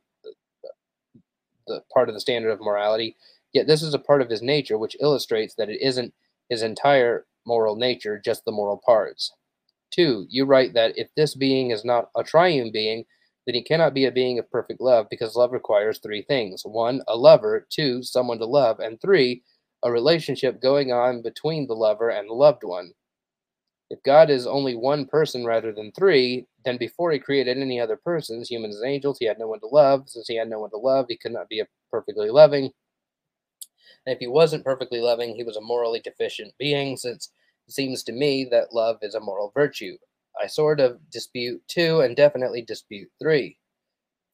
the 1.67 1.83
part 1.93 2.09
of 2.09 2.15
the 2.15 2.21
standard 2.21 2.51
of 2.51 2.61
morality. 2.61 3.17
Yet 3.53 3.67
this 3.67 3.83
is 3.83 3.95
a 3.95 3.99
part 3.99 4.23
of 4.23 4.31
his 4.31 4.43
nature 4.43 4.79
which 4.79 4.97
illustrates 5.01 5.55
that 5.55 5.69
it 5.69 5.81
isn't 5.83 6.15
his 6.49 6.63
entire 6.63 7.27
moral 7.47 7.77
nature, 7.77 8.21
just 8.23 8.45
the 8.45 8.53
moral 8.53 8.81
parts. 8.85 9.33
Two, 9.91 10.27
you 10.29 10.45
write 10.45 10.75
that 10.75 10.97
if 10.97 11.09
this 11.15 11.35
being 11.35 11.71
is 11.71 11.85
not 11.85 12.11
a 12.17 12.25
triune 12.25 12.71
being, 12.73 13.05
then 13.47 13.55
he 13.55 13.63
cannot 13.63 13.95
be 13.95 14.05
a 14.05 14.13
being 14.13 14.39
of 14.39 14.51
perfect 14.51 14.81
love 14.81 15.07
because 15.11 15.37
love 15.37 15.53
requires 15.53 15.99
three 15.99 16.23
things 16.23 16.63
one, 16.65 17.03
a 17.09 17.17
lover, 17.17 17.67
two, 17.71 18.03
someone 18.03 18.39
to 18.39 18.47
love, 18.47 18.81
and 18.81 19.01
three, 19.01 19.43
a 19.83 19.91
relationship 19.91 20.61
going 20.61 20.93
on 20.93 21.23
between 21.23 21.67
the 21.67 21.75
lover 21.75 22.11
and 22.11 22.29
the 22.29 22.35
loved 22.35 22.65
one. 22.65 22.93
If 23.91 24.03
God 24.03 24.29
is 24.29 24.47
only 24.47 24.77
one 24.77 25.07
person 25.07 25.47
rather 25.47 25.73
than 25.73 25.93
three, 25.93 26.47
then 26.65 26.77
before 26.77 27.11
he 27.11 27.19
created 27.19 27.57
any 27.57 27.81
other 27.81 27.97
persons, 27.97 28.51
humans 28.51 28.77
and 28.77 28.91
angels, 28.91 29.19
he 29.19 29.25
had 29.25 29.39
no 29.39 29.49
one 29.49 29.61
to 29.61 29.67
love. 29.67 30.09
Since 30.09 30.29
he 30.29 30.37
had 30.37 30.51
no 30.51 30.61
one 30.61 30.71
to 30.71 30.77
love, 30.77 31.07
he 31.09 31.17
could 31.17 31.33
not 31.33 31.49
be 31.49 31.61
a 31.61 31.69
perfectly 31.91 32.29
loving. 32.31 32.71
And 34.07 34.15
if 34.15 34.19
he 34.19 34.27
wasn't 34.27 34.65
perfectly 34.65 35.01
loving, 35.01 35.35
he 35.35 35.45
was 35.45 35.57
a 35.57 35.61
morally 35.63 36.01
deficient 36.01 36.53
being, 36.59 36.97
since 36.97 37.31
it 37.67 37.73
seems 37.73 38.03
to 38.05 38.13
me 38.13 38.45
that 38.51 38.75
love 38.75 38.99
is 39.03 39.15
a 39.15 39.21
moral 39.21 39.53
virtue. 39.55 39.97
I 40.41 40.47
sort 40.47 40.81
of 40.81 40.99
dispute 41.11 41.63
two 41.69 42.01
and 42.01 42.15
definitely 42.15 42.63
dispute 42.63 43.11
three. 43.21 43.59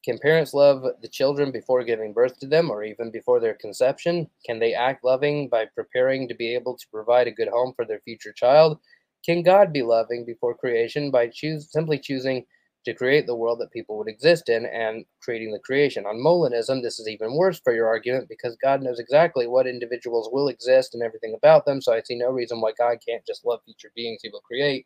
Can 0.03 0.19
parents 0.19 0.53
love 0.53 0.85
the 1.01 1.07
children 1.07 1.51
before 1.51 1.83
giving 1.83 2.13
birth 2.13 2.37
to 2.39 2.47
them 2.47 2.69
or 2.69 2.83
even 2.83 3.09
before 3.09 3.39
their 3.39 3.55
conception? 3.55 4.29
Can 4.45 4.59
they 4.59 4.75
act 4.75 5.03
loving 5.03 5.49
by 5.49 5.65
preparing 5.65 6.27
to 6.27 6.35
be 6.35 6.53
able 6.53 6.77
to 6.77 6.87
provide 6.91 7.27
a 7.27 7.31
good 7.31 7.47
home 7.47 7.73
for 7.75 7.85
their 7.85 8.01
future 8.01 8.31
child? 8.31 8.79
Can 9.25 9.41
God 9.41 9.73
be 9.73 9.81
loving 9.81 10.23
before 10.25 10.55
creation 10.55 11.09
by 11.09 11.27
choose, 11.27 11.71
simply 11.71 11.97
choosing 11.97 12.45
to 12.85 12.93
create 12.93 13.25
the 13.25 13.35
world 13.35 13.59
that 13.59 13.71
people 13.71 13.97
would 13.97 14.07
exist 14.07 14.49
in 14.49 14.67
and 14.67 15.05
creating 15.21 15.51
the 15.51 15.59
creation? 15.59 16.05
On 16.05 16.17
Molinism, 16.17 16.83
this 16.83 16.99
is 16.99 17.07
even 17.07 17.35
worse 17.35 17.59
for 17.59 17.73
your 17.73 17.87
argument 17.87 18.29
because 18.29 18.55
God 18.63 18.83
knows 18.83 18.99
exactly 18.99 19.47
what 19.47 19.65
individuals 19.65 20.29
will 20.31 20.47
exist 20.47 20.93
and 20.93 21.01
everything 21.01 21.33
about 21.35 21.65
them, 21.65 21.81
so 21.81 21.93
I 21.93 22.01
see 22.01 22.15
no 22.15 22.29
reason 22.29 22.61
why 22.61 22.73
God 22.77 22.99
can't 23.07 23.25
just 23.25 23.45
love 23.45 23.61
future 23.65 23.91
beings 23.95 24.19
he 24.21 24.29
will 24.29 24.41
create. 24.41 24.85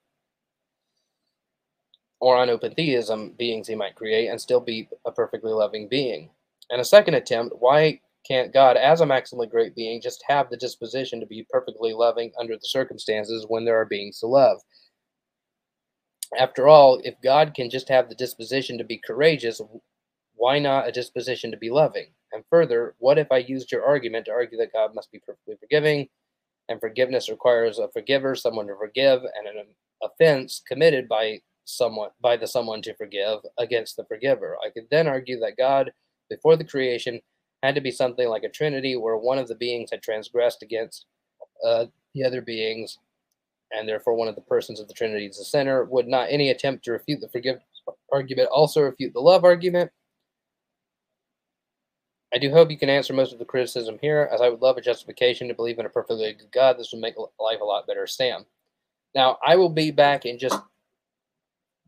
Or 2.21 2.37
on 2.37 2.49
open 2.49 2.73
theism, 2.75 3.33
beings 3.37 3.67
he 3.67 3.75
might 3.75 3.95
create 3.95 4.27
and 4.27 4.39
still 4.39 4.61
be 4.61 4.87
a 5.05 5.11
perfectly 5.11 5.51
loving 5.51 5.89
being. 5.89 6.29
And 6.69 6.79
a 6.79 6.85
second 6.85 7.15
attempt, 7.15 7.55
why 7.59 8.01
can't 8.27 8.53
God, 8.53 8.77
as 8.77 9.01
a 9.01 9.05
maximally 9.05 9.49
great 9.49 9.75
being, 9.75 10.01
just 10.01 10.23
have 10.27 10.49
the 10.49 10.57
disposition 10.57 11.19
to 11.19 11.25
be 11.25 11.47
perfectly 11.49 11.93
loving 11.93 12.31
under 12.39 12.55
the 12.55 12.67
circumstances 12.67 13.45
when 13.47 13.65
there 13.65 13.79
are 13.79 13.85
beings 13.85 14.19
to 14.19 14.27
love? 14.27 14.59
After 16.37 16.67
all, 16.67 16.99
if 17.03 17.15
God 17.23 17.53
can 17.55 17.69
just 17.69 17.89
have 17.89 18.07
the 18.07 18.15
disposition 18.15 18.77
to 18.77 18.83
be 18.83 19.01
courageous, 19.05 19.61
why 20.35 20.59
not 20.59 20.87
a 20.87 20.91
disposition 20.91 21.49
to 21.51 21.57
be 21.57 21.69
loving? 21.69 22.07
And 22.31 22.43
further, 22.49 22.95
what 22.99 23.17
if 23.17 23.31
I 23.31 23.37
used 23.37 23.71
your 23.71 23.83
argument 23.83 24.25
to 24.25 24.31
argue 24.31 24.57
that 24.59 24.73
God 24.73 24.93
must 24.93 25.11
be 25.11 25.19
perfectly 25.19 25.55
forgiving, 25.59 26.07
and 26.69 26.79
forgiveness 26.79 27.29
requires 27.29 27.79
a 27.79 27.89
forgiver, 27.89 28.35
someone 28.35 28.67
to 28.67 28.75
forgive, 28.75 29.23
and 29.23 29.47
an 29.47 29.65
offense 30.03 30.61
committed 30.67 31.07
by 31.09 31.41
someone 31.65 32.09
by 32.21 32.37
the 32.37 32.47
someone 32.47 32.81
to 32.83 32.95
forgive 32.95 33.39
against 33.57 33.97
the 33.97 34.05
forgiver? 34.05 34.55
I 34.63 34.69
could 34.69 34.87
then 34.91 35.07
argue 35.07 35.39
that 35.39 35.57
God, 35.57 35.91
before 36.29 36.55
the 36.55 36.63
creation, 36.63 37.19
had 37.63 37.75
to 37.75 37.81
be 37.81 37.91
something 37.91 38.27
like 38.29 38.43
a 38.43 38.49
trinity 38.49 38.95
where 38.95 39.17
one 39.17 39.37
of 39.37 39.47
the 39.47 39.55
beings 39.55 39.91
had 39.91 40.01
transgressed 40.01 40.63
against 40.63 41.05
uh, 41.65 41.85
the 42.13 42.23
other 42.23 42.41
beings, 42.41 42.99
and 43.71 43.87
therefore 43.87 44.15
one 44.15 44.27
of 44.27 44.35
the 44.35 44.41
persons 44.41 44.79
of 44.79 44.87
the 44.87 44.93
trinity 44.93 45.25
is 45.25 45.37
the 45.37 45.45
sinner. 45.45 45.83
Would 45.85 46.07
not 46.07 46.27
any 46.29 46.49
attempt 46.49 46.85
to 46.85 46.91
refute 46.91 47.21
the 47.21 47.29
forgiveness 47.29 47.63
argument 48.11 48.49
also 48.51 48.81
refute 48.81 49.13
the 49.13 49.19
love 49.19 49.43
argument? 49.43 49.91
I 52.33 52.37
do 52.37 52.51
hope 52.51 52.69
you 52.69 52.77
can 52.77 52.89
answer 52.89 53.13
most 53.13 53.33
of 53.33 53.39
the 53.39 53.45
criticism 53.45 53.97
here, 54.01 54.29
as 54.31 54.39
I 54.39 54.49
would 54.49 54.61
love 54.61 54.77
a 54.77 54.81
justification 54.81 55.47
to 55.47 55.55
believe 55.55 55.79
in 55.79 55.87
a 55.87 55.89
perfectly 55.89 56.31
good 56.33 56.51
God. 56.51 56.77
This 56.77 56.91
would 56.93 57.01
make 57.01 57.15
life 57.17 57.61
a 57.61 57.65
lot 57.65 57.87
better, 57.87 58.05
Sam. 58.05 58.45
Now, 59.15 59.37
I 59.45 59.55
will 59.55 59.69
be 59.69 59.89
back 59.91 60.25
in 60.25 60.37
just 60.37 60.61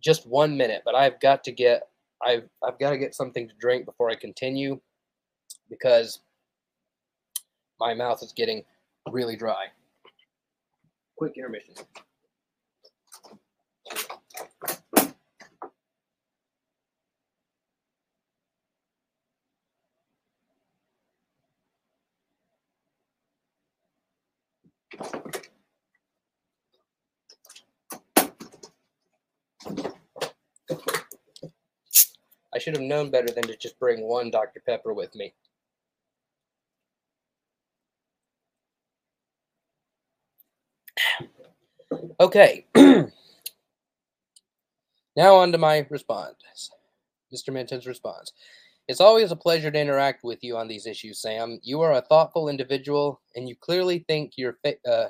just 0.01 0.25
one 0.25 0.57
minute, 0.57 0.81
but 0.83 0.95
I've 0.95 1.19
got 1.19 1.43
to 1.43 1.51
get 1.51 1.87
I've 2.25 2.49
I've 2.63 2.79
got 2.79 2.89
to 2.89 2.97
get 2.97 3.13
something 3.13 3.47
to 3.47 3.53
drink 3.59 3.85
before 3.85 4.09
I 4.09 4.15
continue 4.15 4.81
because 5.71 6.19
my 7.79 7.95
mouth 7.95 8.21
is 8.21 8.33
getting 8.33 8.63
really 9.09 9.35
dry. 9.35 9.67
Quick 11.15 11.33
intermission. 11.37 11.73
I 32.53 32.59
should 32.59 32.75
have 32.75 32.83
known 32.83 33.09
better 33.09 33.31
than 33.33 33.43
to 33.43 33.55
just 33.55 33.79
bring 33.79 34.03
one 34.03 34.29
Dr. 34.29 34.61
Pepper 34.65 34.93
with 34.93 35.15
me. 35.15 35.33
Okay. 42.21 42.67
now 42.75 43.09
on 45.17 45.51
to 45.51 45.57
my 45.57 45.87
response. 45.89 46.69
Mr. 47.33 47.51
Minton's 47.51 47.87
response. 47.87 48.31
It's 48.87 49.01
always 49.01 49.31
a 49.31 49.35
pleasure 49.35 49.71
to 49.71 49.79
interact 49.79 50.23
with 50.23 50.43
you 50.43 50.55
on 50.55 50.67
these 50.67 50.85
issues, 50.85 51.19
Sam. 51.19 51.59
You 51.63 51.81
are 51.81 51.93
a 51.93 52.01
thoughtful 52.01 52.47
individual, 52.47 53.21
and 53.35 53.49
you 53.49 53.55
clearly 53.55 54.05
think 54.07 54.33
your 54.37 54.59
uh, 54.87 55.05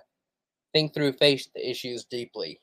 think 0.73 0.93
through 0.93 1.11
face 1.13 1.49
the 1.53 1.69
issues 1.69 2.05
deeply. 2.05 2.61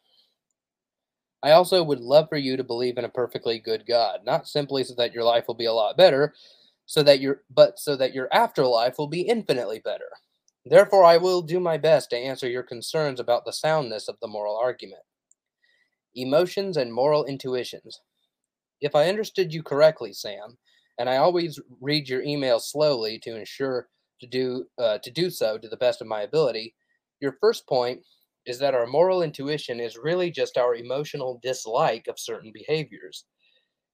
I 1.42 1.50
also 1.50 1.82
would 1.82 2.00
love 2.00 2.30
for 2.30 2.38
you 2.38 2.56
to 2.56 2.64
believe 2.64 2.96
in 2.96 3.04
a 3.04 3.10
perfectly 3.10 3.58
good 3.58 3.84
God, 3.86 4.20
not 4.24 4.48
simply 4.48 4.82
so 4.82 4.94
that 4.94 5.12
your 5.12 5.24
life 5.24 5.46
will 5.46 5.56
be 5.56 5.66
a 5.66 5.72
lot 5.74 5.98
better, 5.98 6.32
so 6.86 7.02
that 7.02 7.20
your 7.20 7.42
but 7.50 7.78
so 7.78 7.96
that 7.96 8.14
your 8.14 8.32
afterlife 8.32 8.96
will 8.96 9.08
be 9.08 9.20
infinitely 9.20 9.80
better. 9.80 10.08
Therefore, 10.68 11.02
I 11.04 11.16
will 11.16 11.42
do 11.42 11.58
my 11.58 11.78
best 11.78 12.10
to 12.10 12.16
answer 12.16 12.48
your 12.48 12.62
concerns 12.62 13.18
about 13.18 13.44
the 13.44 13.52
soundness 13.52 14.06
of 14.06 14.20
the 14.20 14.28
moral 14.28 14.56
argument. 14.56 15.02
Emotions 16.14 16.76
and 16.76 16.92
moral 16.92 17.24
intuitions. 17.24 18.02
If 18.80 18.94
I 18.94 19.08
understood 19.08 19.54
you 19.54 19.62
correctly, 19.62 20.12
Sam, 20.12 20.58
and 20.98 21.08
I 21.08 21.16
always 21.18 21.60
read 21.80 22.08
your 22.08 22.22
emails 22.22 22.62
slowly 22.62 23.18
to 23.20 23.36
ensure 23.36 23.88
to 24.20 24.26
do 24.26 24.68
uh, 24.78 24.98
to 24.98 25.10
do 25.10 25.30
so 25.30 25.58
to 25.58 25.68
the 25.68 25.76
best 25.76 26.00
of 26.00 26.06
my 26.08 26.22
ability, 26.22 26.74
your 27.20 27.36
first 27.40 27.66
point 27.68 28.02
is 28.46 28.58
that 28.60 28.74
our 28.74 28.86
moral 28.86 29.22
intuition 29.22 29.80
is 29.80 29.96
really 29.96 30.30
just 30.30 30.58
our 30.58 30.74
emotional 30.74 31.40
dislike 31.42 32.06
of 32.08 32.18
certain 32.18 32.52
behaviors. 32.52 33.24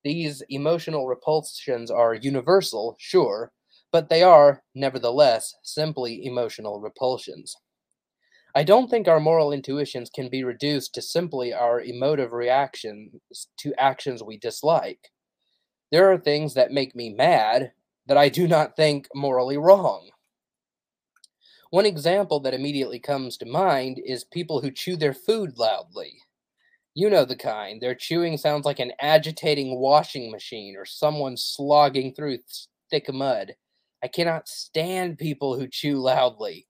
These 0.04 0.42
emotional 0.50 1.06
repulsions 1.08 1.90
are 1.90 2.14
universal, 2.14 2.96
sure, 2.98 3.52
but 3.94 4.08
they 4.08 4.24
are, 4.24 4.64
nevertheless, 4.74 5.54
simply 5.62 6.26
emotional 6.26 6.80
repulsions. 6.80 7.54
I 8.52 8.64
don't 8.64 8.90
think 8.90 9.06
our 9.06 9.20
moral 9.20 9.52
intuitions 9.52 10.10
can 10.10 10.28
be 10.28 10.42
reduced 10.42 10.96
to 10.96 11.00
simply 11.00 11.52
our 11.54 11.80
emotive 11.80 12.32
reactions 12.32 13.12
to 13.58 13.72
actions 13.78 14.20
we 14.20 14.36
dislike. 14.36 15.12
There 15.92 16.10
are 16.10 16.18
things 16.18 16.54
that 16.54 16.72
make 16.72 16.96
me 16.96 17.10
mad 17.10 17.70
that 18.08 18.16
I 18.16 18.28
do 18.30 18.48
not 18.48 18.74
think 18.74 19.06
morally 19.14 19.58
wrong. 19.58 20.10
One 21.70 21.86
example 21.86 22.40
that 22.40 22.52
immediately 22.52 22.98
comes 22.98 23.36
to 23.36 23.46
mind 23.46 24.00
is 24.04 24.24
people 24.24 24.60
who 24.60 24.72
chew 24.72 24.96
their 24.96 25.14
food 25.14 25.56
loudly. 25.56 26.18
You 26.94 27.10
know 27.10 27.24
the 27.24 27.36
kind. 27.36 27.80
Their 27.80 27.94
chewing 27.94 28.38
sounds 28.38 28.64
like 28.64 28.80
an 28.80 28.90
agitating 29.00 29.78
washing 29.78 30.32
machine 30.32 30.74
or 30.76 30.84
someone 30.84 31.36
slogging 31.36 32.12
through 32.12 32.38
thick 32.90 33.12
mud. 33.14 33.54
I 34.04 34.08
cannot 34.08 34.48
stand 34.48 35.16
people 35.16 35.58
who 35.58 35.66
chew 35.66 35.96
loudly. 35.96 36.66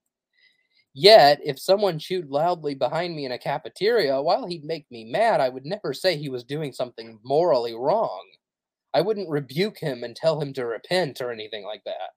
Yet, 0.95 1.41
if 1.45 1.59
someone 1.59 1.99
chewed 1.99 2.31
loudly 2.31 2.77
behind 2.77 3.17
me 3.17 3.25
in 3.25 3.33
a 3.33 3.39
cafeteria, 3.39 4.23
while 4.23 4.47
he'd 4.47 4.63
make 4.63 4.89
me 4.89 5.05
mad, 5.05 5.41
I 5.41 5.49
would 5.49 5.67
never 5.67 5.93
say 5.93 6.17
he 6.17 6.29
was 6.29 6.45
doing 6.45 6.73
something 6.73 7.19
morally 7.25 7.75
wrong. 7.75 8.23
I 8.95 9.01
wouldn't 9.01 9.29
rebuke 9.29 9.79
him 9.81 10.05
and 10.05 10.15
tell 10.15 10.41
him 10.41 10.53
to 10.53 10.65
repent 10.65 11.21
or 11.21 11.33
anything 11.33 11.65
like 11.65 11.83
that. 11.87 12.11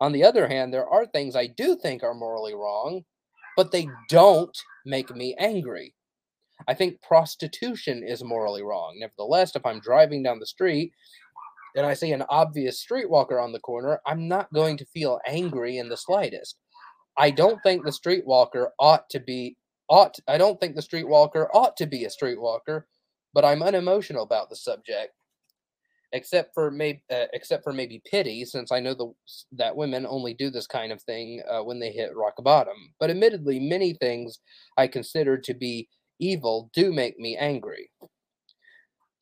On 0.00 0.10
the 0.10 0.24
other 0.24 0.48
hand, 0.48 0.74
there 0.74 0.88
are 0.88 1.06
things 1.06 1.36
I 1.36 1.46
do 1.46 1.76
think 1.76 2.02
are 2.02 2.12
morally 2.12 2.54
wrong, 2.54 3.04
but 3.56 3.70
they 3.70 3.88
don't 4.08 4.58
make 4.84 5.14
me 5.14 5.36
angry. 5.38 5.94
I 6.66 6.74
think 6.74 7.00
prostitution 7.02 8.02
is 8.02 8.24
morally 8.24 8.64
wrong. 8.64 8.96
Nevertheless, 8.98 9.54
if 9.54 9.64
I'm 9.64 9.78
driving 9.78 10.24
down 10.24 10.40
the 10.40 10.46
street 10.46 10.92
and 11.76 11.86
I 11.86 11.94
see 11.94 12.12
an 12.12 12.24
obvious 12.28 12.84
streetwalker 12.84 13.42
on 13.42 13.52
the 13.52 13.60
corner, 13.60 14.00
I'm 14.06 14.26
not 14.26 14.52
going 14.52 14.76
to 14.78 14.86
feel 14.86 15.20
angry 15.26 15.78
in 15.78 15.88
the 15.88 15.96
slightest. 15.96 16.56
I 17.18 17.30
don't 17.30 17.62
think 17.62 17.84
the 17.84 17.90
streetwalker 17.90 18.68
ought 18.78 19.08
to 19.10 19.20
be 19.20 19.56
ought 19.88 20.18
I 20.26 20.36
don't 20.38 20.58
think 20.58 20.74
the 20.74 20.82
streetwalker 20.82 21.46
ought 21.54 21.76
to 21.76 21.86
be 21.86 22.04
a 22.04 22.08
streetwalker, 22.08 22.84
but 23.32 23.44
I'm 23.44 23.62
unemotional 23.62 24.24
about 24.24 24.50
the 24.50 24.56
subject 24.56 25.12
except 26.12 26.54
for 26.54 26.70
maybe 26.70 27.02
uh, 27.12 27.26
except 27.32 27.64
for 27.64 27.72
maybe 27.72 28.02
pity, 28.10 28.44
since 28.44 28.72
I 28.72 28.80
know 28.80 28.94
the 28.94 29.12
that 29.52 29.76
women 29.76 30.06
only 30.08 30.34
do 30.34 30.50
this 30.50 30.66
kind 30.66 30.92
of 30.92 31.02
thing 31.02 31.42
uh, 31.48 31.62
when 31.62 31.78
they 31.78 31.92
hit 31.92 32.16
rock 32.16 32.34
bottom. 32.42 32.76
But 32.98 33.10
admittedly, 33.10 33.60
many 33.60 33.94
things 33.94 34.38
I 34.76 34.86
consider 34.88 35.36
to 35.38 35.54
be 35.54 35.88
evil 36.18 36.70
do 36.74 36.92
make 36.92 37.18
me 37.18 37.36
angry. 37.36 37.90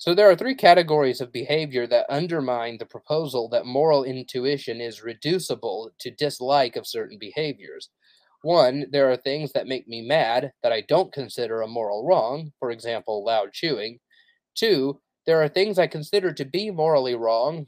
So 0.04 0.14
there 0.14 0.28
are 0.28 0.36
three 0.36 0.54
categories 0.54 1.22
of 1.22 1.32
behavior 1.32 1.86
that 1.86 2.04
undermine 2.10 2.76
the 2.76 2.84
proposal 2.84 3.48
that 3.48 3.64
moral 3.64 4.04
intuition 4.04 4.78
is 4.78 5.02
reducible 5.02 5.92
to 5.98 6.10
dislike 6.10 6.76
of 6.76 6.86
certain 6.86 7.16
behaviors. 7.18 7.88
One, 8.42 8.84
there 8.92 9.10
are 9.10 9.16
things 9.16 9.52
that 9.52 9.66
make 9.66 9.88
me 9.88 10.02
mad 10.02 10.52
that 10.62 10.72
I 10.72 10.82
don't 10.82 11.10
consider 11.10 11.62
a 11.62 11.66
moral 11.66 12.06
wrong, 12.06 12.52
for 12.58 12.70
example, 12.70 13.24
loud 13.24 13.54
chewing. 13.54 13.98
Two, 14.54 15.00
there 15.24 15.42
are 15.42 15.48
things 15.48 15.78
I 15.78 15.86
consider 15.86 16.34
to 16.34 16.44
be 16.44 16.70
morally 16.70 17.14
wrong 17.14 17.66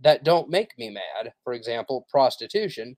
that 0.00 0.22
don't 0.22 0.50
make 0.50 0.76
me 0.76 0.90
mad, 0.90 1.32
for 1.44 1.54
example, 1.54 2.06
prostitution. 2.10 2.94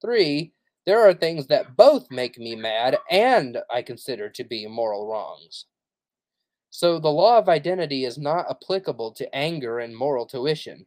Three, 0.00 0.54
there 0.86 1.06
are 1.06 1.12
things 1.12 1.48
that 1.48 1.76
both 1.76 2.06
make 2.10 2.38
me 2.38 2.56
mad 2.56 2.96
and 3.10 3.58
I 3.70 3.82
consider 3.82 4.30
to 4.30 4.42
be 4.42 4.66
moral 4.66 5.06
wrongs. 5.06 5.66
So 6.74 6.98
the 6.98 7.12
law 7.12 7.36
of 7.36 7.50
identity 7.50 8.06
is 8.06 8.16
not 8.16 8.50
applicable 8.50 9.12
to 9.16 9.34
anger 9.34 9.78
and 9.78 9.94
moral 9.94 10.24
tuition. 10.24 10.86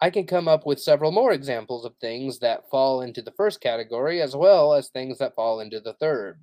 I 0.00 0.10
can 0.10 0.26
come 0.26 0.48
up 0.48 0.66
with 0.66 0.80
several 0.80 1.12
more 1.12 1.30
examples 1.30 1.84
of 1.84 1.94
things 2.00 2.40
that 2.40 2.68
fall 2.68 3.00
into 3.00 3.22
the 3.22 3.30
first 3.30 3.60
category 3.60 4.20
as 4.20 4.34
well 4.34 4.74
as 4.74 4.88
things 4.88 5.18
that 5.18 5.36
fall 5.36 5.60
into 5.60 5.78
the 5.78 5.92
third. 5.92 6.40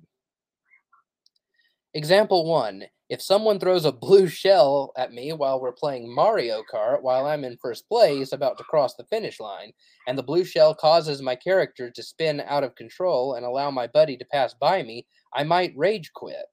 Example 1.92 2.46
1 2.46 2.84
if 3.10 3.20
someone 3.20 3.60
throws 3.60 3.84
a 3.84 3.92
blue 3.92 4.26
shell 4.40 4.92
at 4.96 5.12
me 5.12 5.34
while 5.34 5.60
we're 5.60 5.72
playing 5.72 6.10
Mario 6.10 6.62
Kart 6.72 7.02
while 7.02 7.26
I'm 7.26 7.44
in 7.44 7.58
first 7.58 7.86
place 7.88 8.32
about 8.32 8.56
to 8.56 8.64
cross 8.64 8.94
the 8.94 9.04
finish 9.04 9.38
line, 9.38 9.72
and 10.06 10.16
the 10.16 10.22
blue 10.22 10.44
shell 10.44 10.74
causes 10.74 11.20
my 11.20 11.36
character 11.36 11.90
to 11.90 12.02
spin 12.02 12.42
out 12.46 12.64
of 12.64 12.74
control 12.74 13.34
and 13.34 13.44
allow 13.44 13.70
my 13.70 13.86
buddy 13.86 14.16
to 14.16 14.24
pass 14.24 14.54
by 14.54 14.82
me, 14.82 15.06
I 15.34 15.44
might 15.44 15.76
rage 15.76 16.10
quit. 16.14 16.46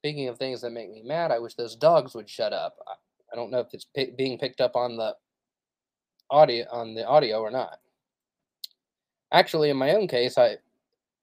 Speaking 0.00 0.28
of 0.28 0.38
things 0.38 0.62
that 0.62 0.72
make 0.72 0.90
me 0.90 1.02
mad, 1.04 1.32
I 1.32 1.40
wish 1.40 1.54
those 1.54 1.76
dogs 1.76 2.14
would 2.14 2.30
shut 2.30 2.52
up. 2.52 2.76
I 3.32 3.36
don't 3.36 3.50
know 3.50 3.60
if 3.60 3.68
it's 3.74 3.86
p- 3.96 4.12
being 4.16 4.38
picked 4.38 4.60
up 4.60 4.76
on 4.76 4.96
the 4.96 5.14
audio 6.30 6.66
on 6.72 6.94
the 6.94 7.06
audio 7.06 7.40
or 7.40 7.50
not. 7.50 7.80
Actually, 9.32 9.70
in 9.70 9.76
my 9.78 9.92
own 9.94 10.08
case, 10.08 10.38
I 10.38 10.56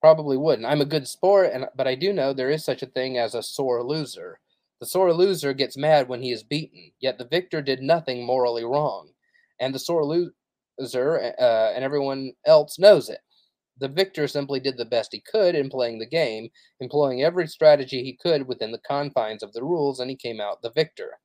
Probably 0.02 0.38
wouldn't. 0.38 0.68
I'm 0.68 0.82
a 0.82 0.86
good 0.86 1.08
sport, 1.08 1.52
and 1.54 1.68
but 1.76 1.88
I 1.88 1.96
do 1.96 2.14
know 2.14 2.32
there 2.34 2.52
is 2.52 2.64
such 2.64 2.84
a 2.84 2.88
thing 2.88 3.18
as 3.18 3.34
a 3.34 3.42
sore 3.42 3.84
loser. 3.84 4.40
The 4.80 4.86
sore 4.86 5.12
loser 5.14 5.54
gets 5.54 5.76
mad 5.76 6.08
when 6.08 6.22
he 6.22 6.32
is 6.32 6.44
beaten, 6.44 6.92
yet 7.00 7.18
the 7.18 7.26
victor 7.26 7.62
did 7.64 7.82
nothing 7.82 8.24
morally 8.26 8.64
wrong, 8.64 9.10
and 9.60 9.74
the 9.74 9.80
sore 9.80 10.06
loser 10.06 11.34
uh, 11.40 11.74
and 11.76 11.84
everyone 11.84 12.34
else 12.46 12.78
knows 12.78 13.10
it. 13.10 13.20
The 13.80 13.88
victor 13.88 14.28
simply 14.28 14.60
did 14.60 14.78
the 14.78 14.86
best 14.86 15.12
he 15.12 15.22
could 15.22 15.56
in 15.56 15.70
playing 15.70 16.00
the 16.00 16.08
game, 16.08 16.50
employing 16.80 17.24
every 17.24 17.48
strategy 17.48 18.04
he 18.04 18.18
could 18.18 18.48
within 18.48 18.72
the 18.72 18.82
confines 18.88 19.44
of 19.44 19.54
the 19.54 19.64
rules, 19.64 20.00
and 20.00 20.10
he 20.10 20.16
came 20.16 20.42
out 20.42 20.62
the 20.62 20.72
victor. 20.72 21.20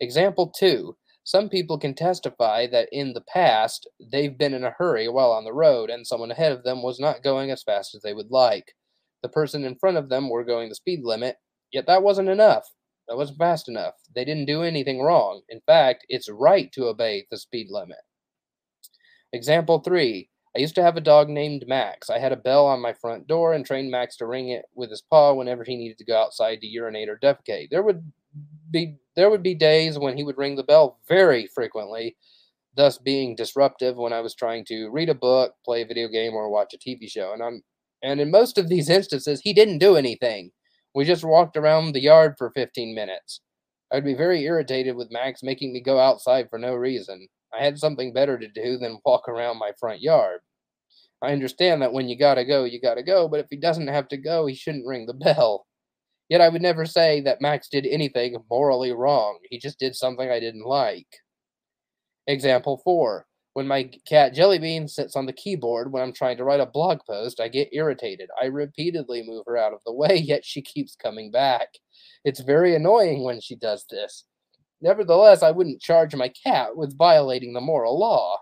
Example 0.00 0.52
2. 0.56 0.96
Some 1.24 1.48
people 1.48 1.78
can 1.78 1.94
testify 1.94 2.66
that 2.68 2.88
in 2.90 3.12
the 3.12 3.24
past 3.32 3.88
they've 4.00 4.36
been 4.36 4.54
in 4.54 4.64
a 4.64 4.74
hurry 4.76 5.08
while 5.08 5.30
on 5.30 5.44
the 5.44 5.52
road 5.52 5.88
and 5.88 6.04
someone 6.04 6.32
ahead 6.32 6.50
of 6.50 6.64
them 6.64 6.82
was 6.82 6.98
not 6.98 7.22
going 7.22 7.52
as 7.52 7.62
fast 7.62 7.94
as 7.94 8.02
they 8.02 8.12
would 8.12 8.30
like. 8.30 8.74
The 9.22 9.28
person 9.28 9.64
in 9.64 9.76
front 9.76 9.96
of 9.96 10.08
them 10.08 10.28
were 10.28 10.44
going 10.44 10.68
the 10.68 10.74
speed 10.74 11.04
limit, 11.04 11.36
yet 11.72 11.86
that 11.86 12.02
wasn't 12.02 12.28
enough. 12.28 12.64
That 13.08 13.16
wasn't 13.16 13.38
fast 13.38 13.68
enough. 13.68 13.94
They 14.14 14.24
didn't 14.24 14.46
do 14.46 14.62
anything 14.62 15.00
wrong. 15.00 15.42
In 15.48 15.60
fact, 15.66 16.04
it's 16.08 16.28
right 16.28 16.72
to 16.72 16.86
obey 16.86 17.26
the 17.30 17.38
speed 17.38 17.68
limit. 17.70 17.98
Example 19.32 19.78
3. 19.78 20.28
I 20.54 20.60
used 20.60 20.74
to 20.74 20.82
have 20.82 20.96
a 20.96 21.00
dog 21.00 21.28
named 21.28 21.64
Max. 21.66 22.10
I 22.10 22.18
had 22.18 22.32
a 22.32 22.36
bell 22.36 22.66
on 22.66 22.80
my 22.80 22.92
front 22.92 23.26
door 23.26 23.54
and 23.54 23.64
trained 23.64 23.90
Max 23.90 24.16
to 24.16 24.26
ring 24.26 24.50
it 24.50 24.66
with 24.74 24.90
his 24.90 25.00
paw 25.00 25.32
whenever 25.32 25.64
he 25.64 25.76
needed 25.76 25.98
to 25.98 26.04
go 26.04 26.16
outside 26.20 26.60
to 26.60 26.66
urinate 26.66 27.08
or 27.08 27.18
defecate. 27.18 27.70
There 27.70 27.82
would 27.82 28.12
be 28.70 28.96
there 29.16 29.30
would 29.30 29.42
be 29.42 29.54
days 29.54 29.98
when 29.98 30.16
he 30.16 30.24
would 30.24 30.38
ring 30.38 30.56
the 30.56 30.62
bell 30.62 30.98
very 31.08 31.46
frequently, 31.54 32.16
thus 32.76 32.98
being 32.98 33.34
disruptive 33.34 33.96
when 33.96 34.12
I 34.12 34.20
was 34.20 34.34
trying 34.34 34.64
to 34.66 34.88
read 34.90 35.08
a 35.08 35.14
book, 35.14 35.54
play 35.64 35.82
a 35.82 35.86
video 35.86 36.08
game, 36.08 36.34
or 36.34 36.50
watch 36.50 36.74
a 36.74 36.78
TV 36.78 37.10
show. 37.10 37.32
And 37.32 37.42
I'm 37.42 37.62
and 38.02 38.20
in 38.20 38.30
most 38.30 38.58
of 38.58 38.68
these 38.68 38.90
instances, 38.98 39.40
he 39.42 39.54
didn't 39.54 39.78
do 39.78 39.96
anything. 39.96 40.50
We 40.94 41.04
just 41.06 41.24
walked 41.24 41.56
around 41.56 41.92
the 41.92 42.02
yard 42.02 42.34
for 42.36 42.50
15 42.54 42.94
minutes. 42.94 43.40
I'd 43.90 44.04
be 44.04 44.14
very 44.14 44.42
irritated 44.44 44.96
with 44.96 45.12
Max 45.12 45.42
making 45.42 45.72
me 45.72 45.80
go 45.80 45.98
outside 45.98 46.48
for 46.50 46.58
no 46.58 46.74
reason. 46.74 47.28
I 47.54 47.62
had 47.62 47.78
something 47.78 48.12
better 48.12 48.38
to 48.38 48.48
do 48.48 48.78
than 48.78 49.00
walk 49.04 49.28
around 49.28 49.58
my 49.58 49.72
front 49.78 50.00
yard. 50.00 50.40
I 51.22 51.32
understand 51.32 51.82
that 51.82 51.92
when 51.92 52.08
you 52.08 52.18
gotta 52.18 52.44
go, 52.44 52.64
you 52.64 52.80
gotta 52.80 53.02
go, 53.02 53.28
but 53.28 53.40
if 53.40 53.46
he 53.50 53.56
doesn't 53.56 53.88
have 53.88 54.08
to 54.08 54.16
go, 54.16 54.46
he 54.46 54.54
shouldn't 54.54 54.86
ring 54.86 55.06
the 55.06 55.14
bell. 55.14 55.66
Yet 56.28 56.40
I 56.40 56.48
would 56.48 56.62
never 56.62 56.86
say 56.86 57.20
that 57.20 57.40
Max 57.40 57.68
did 57.68 57.86
anything 57.86 58.36
morally 58.50 58.92
wrong. 58.92 59.38
He 59.50 59.58
just 59.58 59.78
did 59.78 59.94
something 59.94 60.30
I 60.30 60.40
didn't 60.40 60.64
like. 60.64 61.06
Example 62.26 62.80
4. 62.84 63.26
When 63.54 63.68
my 63.68 63.90
cat 64.08 64.34
Jellybean 64.34 64.88
sits 64.88 65.14
on 65.14 65.26
the 65.26 65.32
keyboard 65.32 65.92
when 65.92 66.02
I'm 66.02 66.14
trying 66.14 66.38
to 66.38 66.44
write 66.44 66.60
a 66.60 66.66
blog 66.66 67.00
post, 67.06 67.38
I 67.38 67.48
get 67.48 67.68
irritated. 67.72 68.30
I 68.40 68.46
repeatedly 68.46 69.22
move 69.26 69.44
her 69.46 69.58
out 69.58 69.74
of 69.74 69.80
the 69.84 69.92
way, 69.92 70.16
yet 70.16 70.44
she 70.44 70.62
keeps 70.62 70.96
coming 70.96 71.30
back. 71.30 71.68
It's 72.24 72.40
very 72.40 72.74
annoying 72.74 73.24
when 73.24 73.40
she 73.40 73.54
does 73.54 73.84
this. 73.90 74.24
Nevertheless, 74.82 75.42
I 75.42 75.52
wouldn't 75.52 75.80
charge 75.80 76.14
my 76.14 76.28
cat 76.28 76.76
with 76.76 76.98
violating 76.98 77.52
the 77.52 77.60
moral 77.60 77.98
law. 77.98 78.38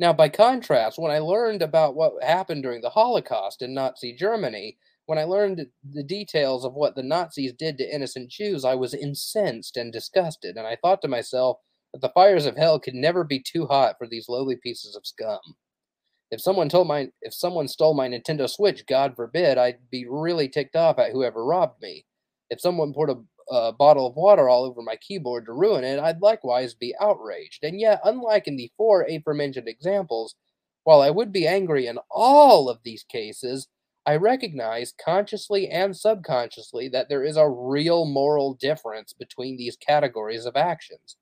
Now, 0.00 0.12
by 0.12 0.28
contrast, 0.28 0.98
when 0.98 1.10
I 1.10 1.18
learned 1.18 1.62
about 1.62 1.96
what 1.96 2.22
happened 2.22 2.62
during 2.62 2.82
the 2.82 2.90
Holocaust 2.90 3.62
in 3.62 3.74
Nazi 3.74 4.14
Germany, 4.14 4.76
when 5.06 5.18
I 5.18 5.24
learned 5.24 5.66
the 5.82 6.02
details 6.02 6.64
of 6.64 6.74
what 6.74 6.94
the 6.94 7.02
Nazis 7.02 7.52
did 7.52 7.78
to 7.78 7.94
innocent 7.94 8.30
Jews, 8.30 8.64
I 8.64 8.74
was 8.74 8.94
incensed 8.94 9.76
and 9.76 9.92
disgusted, 9.92 10.56
and 10.56 10.66
I 10.66 10.76
thought 10.76 11.02
to 11.02 11.08
myself 11.08 11.58
that 11.92 12.00
the 12.00 12.10
fires 12.10 12.44
of 12.44 12.56
hell 12.56 12.78
could 12.78 12.94
never 12.94 13.24
be 13.24 13.40
too 13.40 13.66
hot 13.66 13.96
for 13.98 14.06
these 14.06 14.28
lowly 14.28 14.56
pieces 14.56 14.94
of 14.94 15.06
scum. 15.06 15.38
If 16.30 16.40
someone 16.40 16.68
told 16.68 16.88
my 16.88 17.08
if 17.22 17.32
someone 17.32 17.68
stole 17.68 17.94
my 17.94 18.08
Nintendo 18.08 18.50
Switch, 18.50 18.84
God 18.86 19.16
forbid, 19.16 19.56
I'd 19.56 19.88
be 19.90 20.06
really 20.08 20.48
ticked 20.48 20.76
off 20.76 20.98
at 20.98 21.12
whoever 21.12 21.44
robbed 21.44 21.80
me. 21.80 22.04
If 22.50 22.60
someone 22.60 22.92
poured 22.92 23.10
a, 23.10 23.16
a 23.50 23.72
bottle 23.72 24.06
of 24.06 24.16
water 24.16 24.48
all 24.48 24.64
over 24.64 24.82
my 24.82 24.96
keyboard 24.96 25.46
to 25.46 25.52
ruin 25.52 25.84
it, 25.84 25.98
I'd 25.98 26.20
likewise 26.20 26.74
be 26.74 26.94
outraged. 27.00 27.64
And 27.64 27.80
yet, 27.80 28.00
unlike 28.04 28.46
in 28.46 28.56
the 28.56 28.70
four 28.76 29.06
aforementioned 29.08 29.68
examples, 29.68 30.34
while 30.84 31.00
I 31.00 31.10
would 31.10 31.32
be 31.32 31.46
angry 31.46 31.86
in 31.86 31.98
all 32.10 32.68
of 32.68 32.80
these 32.82 33.04
cases, 33.04 33.68
I 34.06 34.16
recognize 34.16 34.94
consciously 35.04 35.68
and 35.68 35.94
subconsciously 35.94 36.88
that 36.88 37.10
there 37.10 37.22
is 37.22 37.36
a 37.36 37.48
real 37.48 38.06
moral 38.06 38.54
difference 38.54 39.12
between 39.12 39.58
these 39.58 39.76
categories 39.76 40.46
of 40.46 40.56
actions. 40.56 41.16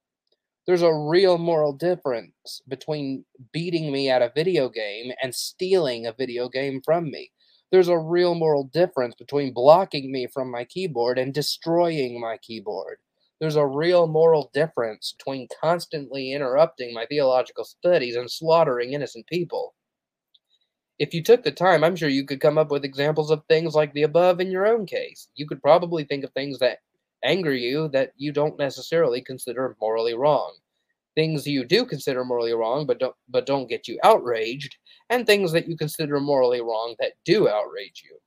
There's 0.67 0.83
a 0.83 0.95
real 0.95 1.39
moral 1.39 1.73
difference 1.73 2.61
between 2.69 3.25
beating 3.53 3.93
me 3.93 4.09
at 4.11 4.23
a 4.23 4.33
video 4.35 4.69
game 4.69 5.13
and 5.23 5.35
stealing 5.35 6.07
a 6.07 6.13
video 6.13 6.49
game 6.49 6.81
from 6.85 7.11
me. 7.11 7.31
There's 7.73 7.89
a 7.89 7.99
real 7.99 8.35
moral 8.35 8.65
difference 8.65 9.15
between 9.17 9.55
blocking 9.55 10.13
me 10.13 10.27
from 10.27 10.51
my 10.51 10.65
keyboard 10.65 11.19
and 11.19 11.35
destroying 11.35 12.21
my 12.21 12.39
keyboard. 12.39 12.99
There's 13.41 13.57
a 13.57 13.67
real 13.67 14.07
moral 14.07 14.51
difference 14.55 15.15
between 15.19 15.49
constantly 15.61 16.33
interrupting 16.33 16.95
my 16.95 17.07
theological 17.07 17.65
studies 17.65 18.17
and 18.17 18.31
slaughtering 18.31 18.93
innocent 18.93 19.27
people 19.27 19.75
if 20.99 21.15
you 21.15 21.23
took 21.23 21.45
the 21.45 21.53
time, 21.53 21.85
I'm 21.85 21.97
sure 21.97 22.09
you 22.09 22.25
could 22.25 22.41
come 22.41 22.59
up 22.59 22.71
with 22.73 22.87
examples 22.87 23.31
of 23.31 23.45
things 23.49 23.75
like 23.77 23.95
the 23.95 24.05
above 24.05 24.41
in 24.41 24.51
your 24.51 24.67
own 24.67 24.87
case. 24.87 25.29
You 25.37 25.47
could 25.47 25.63
probably 25.63 26.05
think 26.05 26.25
of 26.25 26.33
things 26.33 26.59
that 26.61 26.81
anger 27.25 27.55
you 27.55 27.89
that 27.91 28.13
you 28.17 28.33
don't 28.33 28.59
necessarily 28.59 29.23
consider 29.23 29.77
morally 29.81 30.15
wrong. 30.15 30.55
Things 31.15 31.47
you 31.47 31.65
do 31.65 31.87
consider 31.87 32.25
morally 32.25 32.55
wrong 32.55 32.87
but 32.87 33.01
don't 33.01 33.17
but 33.29 33.47
don't 33.47 33.69
get 33.69 33.89
you 33.89 33.99
outraged, 34.05 34.77
and 35.11 35.27
things 35.27 35.53
that 35.53 35.69
you 35.69 35.77
consider 35.77 36.21
morally 36.21 36.61
wrong 36.61 36.95
that 36.99 37.13
do 37.25 37.49
outrage 37.49 38.03
you. 38.05 38.19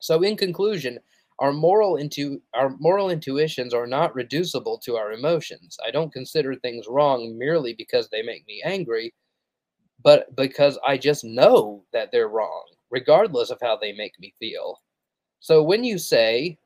So 0.00 0.22
in 0.22 0.36
conclusion, 0.36 0.98
our 1.38 1.52
moral 1.52 1.96
intu- 1.96 2.40
our 2.54 2.76
moral 2.78 3.10
intuitions 3.10 3.72
are 3.72 3.86
not 3.86 4.14
reducible 4.14 4.78
to 4.78 4.96
our 4.96 5.12
emotions. 5.12 5.78
I 5.84 5.90
don't 5.90 6.12
consider 6.12 6.54
things 6.54 6.86
wrong 6.88 7.38
merely 7.38 7.74
because 7.74 8.08
they 8.08 8.22
make 8.22 8.46
me 8.46 8.62
angry 8.64 9.14
but 10.02 10.34
because 10.36 10.78
I 10.86 10.96
just 10.96 11.24
know 11.24 11.84
that 11.92 12.10
they're 12.12 12.28
wrong, 12.28 12.64
regardless 12.90 13.50
of 13.50 13.58
how 13.60 13.76
they 13.76 13.92
make 13.92 14.18
me 14.18 14.32
feel. 14.38 14.80
So 15.40 15.62
when 15.62 15.84
you 15.84 15.98
say, 15.98 16.58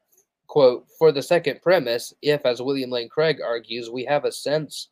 quote, 0.46 0.86
for 0.98 1.12
the 1.12 1.22
second 1.22 1.62
premise, 1.62 2.14
if, 2.22 2.44
as 2.44 2.62
William 2.62 2.90
Lane 2.90 3.08
Craig 3.08 3.40
argues, 3.44 3.90
we 3.90 4.04
have 4.04 4.24
a 4.24 4.32
sense 4.32 4.88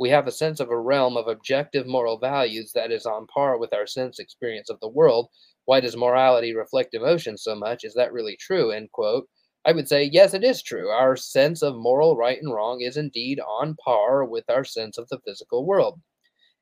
we 0.00 0.08
have 0.08 0.26
a 0.26 0.32
sense 0.32 0.60
of 0.60 0.70
a 0.70 0.80
realm 0.80 1.18
of 1.18 1.28
objective 1.28 1.86
moral 1.86 2.18
values 2.18 2.72
that 2.72 2.90
is 2.90 3.04
on 3.04 3.26
par 3.26 3.58
with 3.58 3.74
our 3.74 3.86
sense 3.86 4.18
experience 4.18 4.70
of 4.70 4.80
the 4.80 4.88
world. 4.88 5.28
Why 5.66 5.80
does 5.80 5.94
morality 5.94 6.56
reflect 6.56 6.94
emotion 6.94 7.36
so 7.36 7.54
much? 7.54 7.84
Is 7.84 7.92
that 7.94 8.10
really 8.10 8.34
true? 8.40 8.70
End 8.70 8.90
quote. 8.92 9.28
I 9.66 9.72
would 9.72 9.88
say, 9.88 10.04
yes, 10.04 10.32
it 10.32 10.42
is 10.42 10.62
true. 10.62 10.88
Our 10.88 11.16
sense 11.16 11.60
of 11.60 11.76
moral 11.76 12.16
right 12.16 12.40
and 12.40 12.50
wrong 12.50 12.80
is 12.80 12.96
indeed 12.96 13.40
on 13.40 13.76
par 13.84 14.24
with 14.24 14.48
our 14.48 14.64
sense 14.64 14.96
of 14.96 15.06
the 15.10 15.20
physical 15.26 15.66
world. 15.66 16.00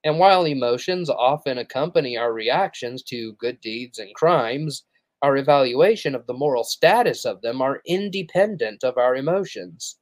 And 0.03 0.19
while 0.19 0.45
emotions 0.45 1.09
often 1.09 1.59
accompany 1.59 2.17
our 2.17 2.33
reactions 2.33 3.05
to 3.05 3.35
good 3.35 3.61
deeds 3.61 4.01
and 4.01 4.13
crimes, 4.17 4.85
our 5.23 5.37
evaluation 5.37 6.17
of 6.17 6.27
the 6.27 6.35
moral 6.35 6.65
status 6.65 7.25
of 7.25 7.41
them 7.43 7.63
are 7.63 7.83
independent 7.87 8.83
of 8.83 8.99
our 8.99 9.15
emotions. 9.15 9.97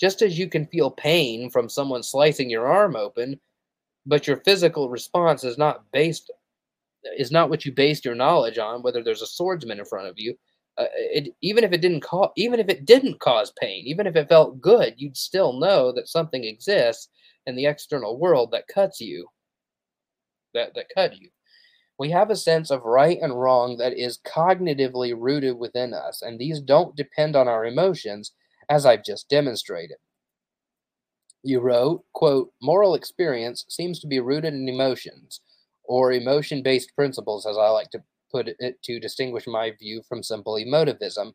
Just 0.00 0.22
as 0.22 0.38
you 0.38 0.48
can 0.48 0.66
feel 0.66 0.90
pain 0.90 1.50
from 1.50 1.68
someone 1.68 2.02
slicing 2.02 2.50
your 2.50 2.66
arm 2.66 2.96
open, 2.96 3.40
but 4.04 4.26
your 4.26 4.38
physical 4.38 4.90
response 4.90 5.44
is 5.44 5.58
not 5.58 5.84
based 5.92 6.30
is 7.16 7.30
not 7.30 7.48
what 7.48 7.64
you 7.64 7.70
based 7.70 8.04
your 8.04 8.16
knowledge 8.16 8.58
on 8.58 8.82
whether 8.82 9.00
there's 9.02 9.22
a 9.22 9.26
swordsman 9.26 9.78
in 9.78 9.84
front 9.84 10.08
of 10.08 10.18
you 10.18 10.36
uh, 10.76 10.86
it, 10.96 11.32
even 11.40 11.62
if 11.62 11.70
it 11.70 11.80
didn't 11.80 12.00
cause 12.00 12.30
even 12.36 12.58
if 12.58 12.68
it 12.68 12.84
didn't 12.84 13.20
cause 13.20 13.52
pain 13.60 13.84
even 13.86 14.08
if 14.08 14.16
it 14.16 14.28
felt 14.28 14.60
good 14.60 14.92
you'd 14.96 15.16
still 15.16 15.52
know 15.52 15.92
that 15.92 16.08
something 16.08 16.42
exists 16.42 17.08
in 17.46 17.54
the 17.54 17.66
external 17.66 18.18
world 18.18 18.50
that 18.50 18.68
cuts 18.68 19.00
you, 19.00 19.28
that, 20.54 20.74
that 20.74 20.90
cut 20.94 21.16
you. 21.16 21.30
We 21.98 22.10
have 22.10 22.30
a 22.30 22.36
sense 22.36 22.70
of 22.70 22.84
right 22.84 23.18
and 23.22 23.40
wrong 23.40 23.78
that 23.78 23.94
is 23.96 24.18
cognitively 24.26 25.14
rooted 25.16 25.56
within 25.56 25.94
us, 25.94 26.20
and 26.20 26.38
these 26.38 26.60
don't 26.60 26.94
depend 26.94 27.36
on 27.36 27.48
our 27.48 27.64
emotions, 27.64 28.32
as 28.68 28.86
I've 28.86 29.04
just 29.04 29.28
demonstrated. 29.28 29.96
You 31.42 31.60
wrote, 31.60 32.04
quote, 32.12 32.50
moral 32.60 32.94
experience 32.94 33.64
seems 33.68 34.00
to 34.00 34.06
be 34.06 34.20
rooted 34.20 34.54
in 34.54 34.68
emotions, 34.68 35.40
or 35.84 36.12
emotion 36.12 36.62
based 36.62 36.94
principles, 36.96 37.46
as 37.46 37.56
I 37.56 37.68
like 37.68 37.90
to 37.90 38.02
put 38.32 38.48
it 38.58 38.82
to 38.82 39.00
distinguish 39.00 39.46
my 39.46 39.72
view 39.78 40.02
from 40.08 40.22
simple 40.22 40.54
emotivism, 40.54 41.32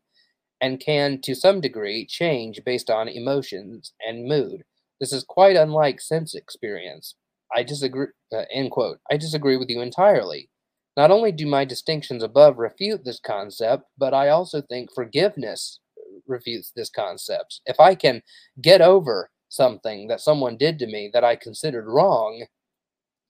and 0.60 0.78
can, 0.78 1.20
to 1.22 1.34
some 1.34 1.60
degree, 1.60 2.06
change 2.06 2.60
based 2.64 2.90
on 2.90 3.08
emotions 3.08 3.94
and 4.06 4.26
mood. 4.26 4.64
This 5.00 5.12
is 5.12 5.24
quite 5.24 5.56
unlike 5.56 6.00
sense 6.00 6.34
experience. 6.34 7.16
I 7.54 7.62
disagree. 7.62 8.08
Uh, 8.32 8.44
end 8.52 8.70
quote. 8.70 8.98
I 9.10 9.16
disagree 9.16 9.56
with 9.56 9.68
you 9.68 9.80
entirely. 9.80 10.48
Not 10.96 11.10
only 11.10 11.32
do 11.32 11.46
my 11.46 11.64
distinctions 11.64 12.22
above 12.22 12.58
refute 12.58 13.04
this 13.04 13.18
concept, 13.18 13.84
but 13.96 14.12
I 14.14 14.28
also 14.28 14.60
think 14.60 14.90
forgiveness 14.94 15.80
refutes 16.26 16.72
this 16.74 16.90
concept. 16.90 17.60
If 17.66 17.80
I 17.80 17.94
can 17.94 18.22
get 18.60 18.80
over 18.80 19.30
something 19.48 20.08
that 20.08 20.20
someone 20.20 20.56
did 20.56 20.78
to 20.78 20.86
me 20.86 21.10
that 21.12 21.24
I 21.24 21.36
considered 21.36 21.86
wrong, 21.86 22.46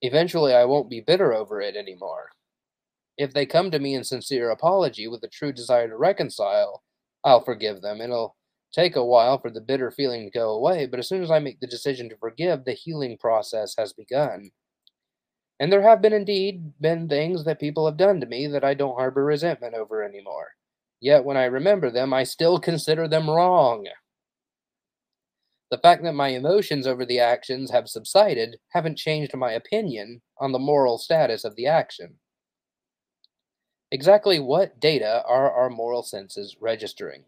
eventually 0.02 0.54
I 0.54 0.64
won't 0.64 0.90
be 0.90 1.00
bitter 1.00 1.32
over 1.32 1.60
it 1.60 1.76
anymore. 1.76 2.30
If 3.18 3.32
they 3.34 3.46
come 3.46 3.70
to 3.70 3.78
me 3.78 3.94
in 3.94 4.04
sincere 4.04 4.50
apology 4.50 5.08
with 5.08 5.22
a 5.24 5.28
true 5.28 5.52
desire 5.52 5.88
to 5.88 5.96
reconcile, 5.96 6.82
I'll 7.24 7.44
forgive 7.44 7.82
them. 7.82 8.00
It'll 8.00 8.36
take 8.72 8.96
a 8.96 9.04
while 9.04 9.38
for 9.38 9.50
the 9.50 9.60
bitter 9.60 9.90
feeling 9.90 10.24
to 10.24 10.30
go 10.30 10.50
away, 10.50 10.86
but 10.86 10.98
as 10.98 11.08
soon 11.08 11.22
as 11.22 11.30
I 11.30 11.38
make 11.38 11.60
the 11.60 11.66
decision 11.66 12.08
to 12.08 12.16
forgive, 12.16 12.64
the 12.64 12.72
healing 12.72 13.18
process 13.18 13.74
has 13.76 13.92
begun. 13.92 14.50
And 15.60 15.72
there 15.72 15.82
have 15.82 16.02
been 16.02 16.12
indeed 16.12 16.72
been 16.80 17.08
things 17.08 17.44
that 17.44 17.60
people 17.60 17.86
have 17.86 17.96
done 17.96 18.20
to 18.20 18.26
me 18.26 18.46
that 18.48 18.64
I 18.64 18.74
don't 18.74 18.96
harbor 18.96 19.24
resentment 19.24 19.74
over 19.74 20.02
anymore. 20.02 20.48
Yet 21.02 21.24
when 21.24 21.36
I 21.36 21.46
remember 21.46 21.90
them, 21.90 22.14
I 22.14 22.22
still 22.22 22.60
consider 22.60 23.08
them 23.08 23.28
wrong. 23.28 23.88
The 25.68 25.78
fact 25.78 26.04
that 26.04 26.14
my 26.14 26.28
emotions 26.28 26.86
over 26.86 27.04
the 27.04 27.18
actions 27.18 27.72
have 27.72 27.88
subsided 27.88 28.58
haven't 28.68 28.98
changed 28.98 29.34
my 29.34 29.50
opinion 29.50 30.22
on 30.38 30.52
the 30.52 30.60
moral 30.60 30.98
status 30.98 31.42
of 31.42 31.56
the 31.56 31.66
action. 31.66 32.20
Exactly 33.90 34.38
what 34.38 34.78
data 34.78 35.24
are 35.26 35.50
our 35.50 35.68
moral 35.68 36.04
senses 36.04 36.56
registering? 36.60 37.24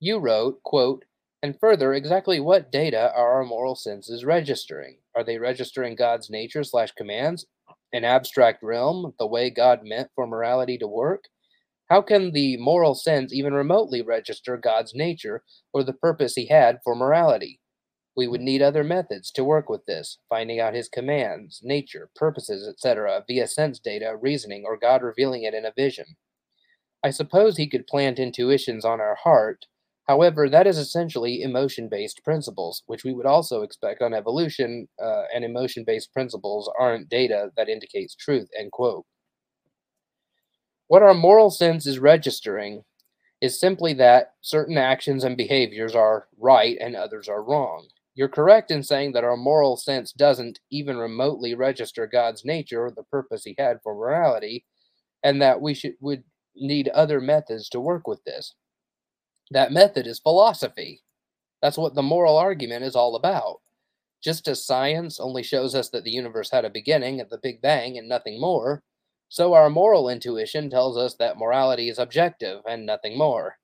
You 0.00 0.18
wrote, 0.18 0.60
quote, 0.64 1.04
and 1.44 1.56
further, 1.60 1.94
exactly 1.94 2.40
what 2.40 2.72
data 2.72 3.12
are 3.14 3.34
our 3.34 3.44
moral 3.44 3.76
senses 3.76 4.24
registering? 4.24 4.96
Are 5.14 5.22
they 5.22 5.38
registering 5.38 5.94
God's 5.94 6.28
nature 6.28 6.64
slash 6.64 6.90
commands, 6.90 7.46
an 7.92 8.04
abstract 8.04 8.64
realm, 8.64 9.14
the 9.20 9.28
way 9.28 9.48
God 9.48 9.84
meant 9.84 10.10
for 10.16 10.26
morality 10.26 10.76
to 10.78 10.88
work? 10.88 11.26
How 11.90 12.00
can 12.00 12.32
the 12.32 12.56
moral 12.56 12.94
sense 12.94 13.34
even 13.34 13.52
remotely 13.52 14.00
register 14.00 14.56
God's 14.56 14.94
nature 14.94 15.44
or 15.74 15.84
the 15.84 15.92
purpose 15.92 16.34
he 16.36 16.46
had 16.46 16.78
for 16.82 16.94
morality? 16.94 17.60
We 18.16 18.28
would 18.28 18.40
need 18.40 18.62
other 18.62 18.84
methods 18.84 19.30
to 19.32 19.44
work 19.44 19.68
with 19.68 19.86
this, 19.86 20.18
finding 20.28 20.60
out 20.60 20.74
his 20.74 20.88
commands, 20.88 21.60
nature, 21.62 22.10
purposes, 22.16 22.66
etc., 22.66 23.24
via 23.26 23.46
sense 23.46 23.78
data, 23.78 24.16
reasoning, 24.16 24.64
or 24.66 24.78
God 24.78 25.02
revealing 25.02 25.42
it 25.42 25.54
in 25.54 25.66
a 25.66 25.72
vision. 25.72 26.16
I 27.02 27.10
suppose 27.10 27.56
he 27.56 27.68
could 27.68 27.86
plant 27.86 28.18
intuitions 28.18 28.84
on 28.84 29.00
our 29.00 29.16
heart. 29.16 29.66
However, 30.08 30.48
that 30.48 30.66
is 30.66 30.78
essentially 30.78 31.42
emotion 31.42 31.88
based 31.88 32.24
principles, 32.24 32.82
which 32.86 33.04
we 33.04 33.12
would 33.12 33.26
also 33.26 33.62
expect 33.62 34.02
on 34.02 34.14
evolution, 34.14 34.88
uh, 34.98 35.24
and 35.34 35.44
emotion 35.44 35.84
based 35.84 36.12
principles 36.12 36.70
aren't 36.78 37.10
data 37.10 37.50
that 37.56 37.68
indicates 37.68 38.14
truth. 38.14 38.48
End 38.58 38.72
quote. 38.72 39.06
What 40.90 41.04
our 41.04 41.14
moral 41.14 41.50
sense 41.52 41.86
is 41.86 42.00
registering 42.00 42.82
is 43.40 43.60
simply 43.60 43.92
that 43.92 44.34
certain 44.40 44.76
actions 44.76 45.22
and 45.22 45.36
behaviors 45.36 45.94
are 45.94 46.26
right 46.36 46.76
and 46.80 46.96
others 46.96 47.28
are 47.28 47.44
wrong. 47.44 47.86
You're 48.16 48.26
correct 48.26 48.72
in 48.72 48.82
saying 48.82 49.12
that 49.12 49.22
our 49.22 49.36
moral 49.36 49.76
sense 49.76 50.10
doesn't 50.10 50.58
even 50.68 50.96
remotely 50.96 51.54
register 51.54 52.08
God's 52.08 52.44
nature 52.44 52.86
or 52.86 52.90
the 52.90 53.04
purpose 53.04 53.44
he 53.44 53.54
had 53.56 53.78
for 53.84 53.94
morality, 53.94 54.64
and 55.22 55.40
that 55.40 55.60
we 55.60 55.74
should 55.74 55.94
would 56.00 56.24
need 56.56 56.88
other 56.88 57.20
methods 57.20 57.68
to 57.68 57.80
work 57.80 58.08
with 58.08 58.24
this. 58.24 58.56
That 59.52 59.70
method 59.70 60.08
is 60.08 60.18
philosophy. 60.18 61.02
That's 61.62 61.78
what 61.78 61.94
the 61.94 62.02
moral 62.02 62.36
argument 62.36 62.82
is 62.82 62.96
all 62.96 63.14
about. 63.14 63.60
Just 64.20 64.48
as 64.48 64.66
science 64.66 65.20
only 65.20 65.44
shows 65.44 65.76
us 65.76 65.90
that 65.90 66.02
the 66.02 66.10
universe 66.10 66.50
had 66.50 66.64
a 66.64 66.68
beginning 66.68 67.20
at 67.20 67.30
the 67.30 67.38
Big 67.38 67.62
Bang 67.62 67.96
and 67.96 68.08
nothing 68.08 68.40
more, 68.40 68.82
so 69.30 69.54
our 69.54 69.70
moral 69.70 70.08
intuition 70.08 70.68
tells 70.68 70.98
us 70.98 71.14
that 71.14 71.38
morality 71.38 71.88
is 71.88 72.00
objective 72.00 72.62
and 72.68 72.84
nothing 72.84 73.16
more. 73.16 73.56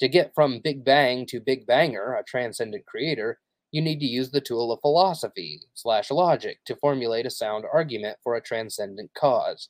To 0.00 0.08
get 0.08 0.34
from 0.34 0.58
Big 0.58 0.84
Bang 0.84 1.26
to 1.26 1.40
Big 1.40 1.64
Banger, 1.64 2.14
a 2.14 2.24
transcendent 2.24 2.84
creator, 2.86 3.38
you 3.70 3.80
need 3.80 4.00
to 4.00 4.06
use 4.06 4.32
the 4.32 4.40
tool 4.40 4.72
of 4.72 4.80
philosophy 4.80 5.60
slash 5.74 6.10
logic 6.10 6.58
to 6.66 6.74
formulate 6.74 7.24
a 7.24 7.30
sound 7.30 7.64
argument 7.72 8.18
for 8.24 8.34
a 8.34 8.42
transcendent 8.42 9.12
cause. 9.14 9.68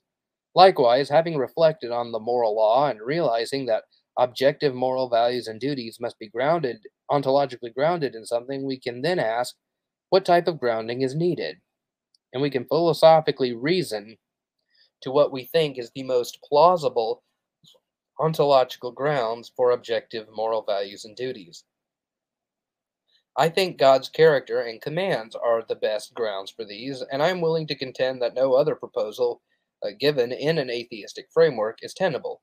Likewise, 0.54 1.10
having 1.10 1.36
reflected 1.36 1.90
on 1.90 2.12
the 2.12 2.18
moral 2.18 2.56
law 2.56 2.88
and 2.88 3.00
realizing 3.02 3.66
that 3.66 3.84
objective 4.18 4.74
moral 4.74 5.10
values 5.10 5.48
and 5.48 5.60
duties 5.60 5.98
must 6.00 6.18
be 6.18 6.30
grounded, 6.30 6.78
ontologically 7.10 7.74
grounded 7.74 8.14
in 8.14 8.24
something, 8.24 8.64
we 8.64 8.80
can 8.80 9.02
then 9.02 9.18
ask 9.18 9.54
what 10.08 10.24
type 10.24 10.48
of 10.48 10.58
grounding 10.58 11.02
is 11.02 11.14
needed. 11.14 11.58
And 12.32 12.40
we 12.40 12.48
can 12.48 12.64
philosophically 12.64 13.52
reason 13.52 14.16
to 15.02 15.10
what 15.10 15.32
we 15.32 15.44
think 15.44 15.78
is 15.78 15.90
the 15.94 16.02
most 16.02 16.38
plausible 16.48 17.22
ontological 18.18 18.92
grounds 18.92 19.50
for 19.56 19.72
objective 19.72 20.26
moral 20.34 20.62
values 20.62 21.04
and 21.04 21.16
duties. 21.16 21.64
I 23.36 23.48
think 23.48 23.78
God's 23.78 24.08
character 24.08 24.60
and 24.60 24.80
commands 24.80 25.34
are 25.34 25.64
the 25.66 25.74
best 25.74 26.12
grounds 26.14 26.50
for 26.50 26.64
these, 26.64 27.02
and 27.10 27.22
I 27.22 27.28
am 27.28 27.40
willing 27.40 27.66
to 27.68 27.74
contend 27.74 28.20
that 28.20 28.34
no 28.34 28.54
other 28.54 28.74
proposal 28.74 29.40
uh, 29.82 29.88
given 29.98 30.32
in 30.32 30.58
an 30.58 30.70
atheistic 30.70 31.28
framework 31.32 31.78
is 31.82 31.94
tenable. 31.94 32.42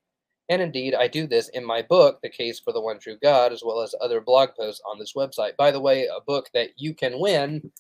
And 0.50 0.64
indeed, 0.64 0.96
I 0.96 1.08
do 1.08 1.28
this 1.28 1.50
in 1.50 1.64
my 1.64 1.84
book, 1.84 2.20
The 2.24 2.30
Case 2.30 2.60
for 2.60 2.74
the 2.74 2.82
One 2.82 2.98
True 3.00 3.18
God, 3.22 3.54
as 3.54 3.62
well 3.64 3.82
as 3.82 3.94
other 4.02 4.20
blog 4.20 4.50
posts 4.60 4.82
on 4.90 4.98
this 4.98 5.14
website. 5.16 5.56
By 5.56 5.70
the 5.70 5.80
way, 5.80 6.08
a 6.08 6.22
book 6.26 6.50
that 6.56 6.72
you 6.76 6.96
can 6.96 7.20
win 7.20 7.72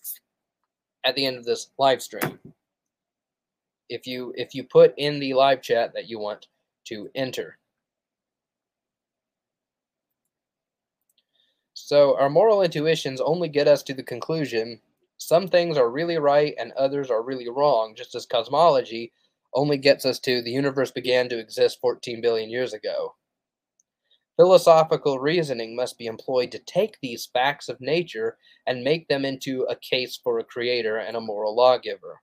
at 1.03 1.15
the 1.15 1.25
end 1.25 1.37
of 1.37 1.45
this 1.45 1.71
live 1.79 2.03
stream 2.03 2.39
if 3.89 4.07
you 4.07 4.33
if 4.37 4.53
you 4.55 4.63
put 4.63 4.93
in 4.97 5.19
the 5.19 5.33
live 5.33 5.61
chat 5.61 5.93
that 5.93 6.07
you 6.09 6.19
want 6.19 6.47
to 6.85 7.09
enter. 7.15 7.57
So 11.73 12.17
our 12.19 12.29
moral 12.29 12.61
intuitions 12.61 13.21
only 13.21 13.49
get 13.49 13.67
us 13.67 13.83
to 13.83 13.93
the 13.93 14.03
conclusion 14.03 14.79
some 15.19 15.49
things 15.49 15.77
are 15.77 15.89
really 15.89 16.17
right 16.17 16.55
and 16.57 16.71
others 16.71 17.11
are 17.11 17.21
really 17.21 17.49
wrong, 17.49 17.93
just 17.93 18.15
as 18.15 18.25
cosmology 18.25 19.11
only 19.53 19.77
gets 19.77 20.05
us 20.05 20.17
to 20.19 20.41
the 20.41 20.51
universe 20.51 20.91
began 20.91 21.27
to 21.27 21.37
exist 21.37 21.81
14 21.81 22.21
billion 22.21 22.49
years 22.49 22.73
ago. 22.73 23.15
Philosophical 24.37 25.19
reasoning 25.19 25.75
must 25.75 25.97
be 25.97 26.05
employed 26.05 26.53
to 26.53 26.59
take 26.59 26.97
these 27.01 27.25
facts 27.25 27.67
of 27.67 27.81
nature 27.81 28.37
and 28.65 28.81
make 28.81 29.09
them 29.09 29.25
into 29.25 29.63
a 29.63 29.75
case 29.75 30.17
for 30.23 30.39
a 30.39 30.43
creator 30.45 30.95
and 30.95 31.17
a 31.17 31.21
moral 31.21 31.53
lawgiver. 31.53 32.21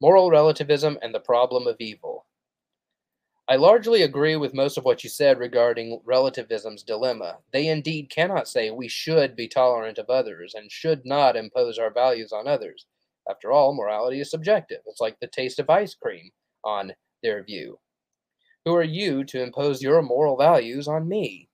Moral 0.00 0.30
relativism 0.30 0.98
and 1.00 1.14
the 1.14 1.20
problem 1.20 1.66
of 1.66 1.76
evil. 1.80 2.26
I 3.48 3.56
largely 3.56 4.02
agree 4.02 4.36
with 4.36 4.54
most 4.54 4.76
of 4.76 4.84
what 4.84 5.04
you 5.04 5.08
said 5.08 5.38
regarding 5.38 6.00
relativism's 6.04 6.82
dilemma. 6.82 7.38
They 7.52 7.68
indeed 7.68 8.10
cannot 8.10 8.48
say 8.48 8.70
we 8.70 8.88
should 8.88 9.36
be 9.36 9.46
tolerant 9.46 9.98
of 9.98 10.10
others 10.10 10.54
and 10.54 10.70
should 10.70 11.06
not 11.06 11.36
impose 11.36 11.78
our 11.78 11.92
values 11.92 12.32
on 12.32 12.48
others. 12.48 12.86
After 13.30 13.52
all, 13.52 13.72
morality 13.74 14.20
is 14.20 14.30
subjective. 14.30 14.80
It's 14.86 15.00
like 15.00 15.18
the 15.20 15.28
taste 15.28 15.58
of 15.60 15.70
ice 15.70 15.94
cream 15.94 16.30
on 16.64 16.92
their 17.22 17.42
view. 17.42 17.78
Who 18.64 18.74
are 18.74 18.82
you 18.82 19.24
to 19.24 19.42
impose 19.42 19.80
your 19.80 20.02
moral 20.02 20.36
values 20.36 20.88
on 20.88 21.08
me? 21.08 21.48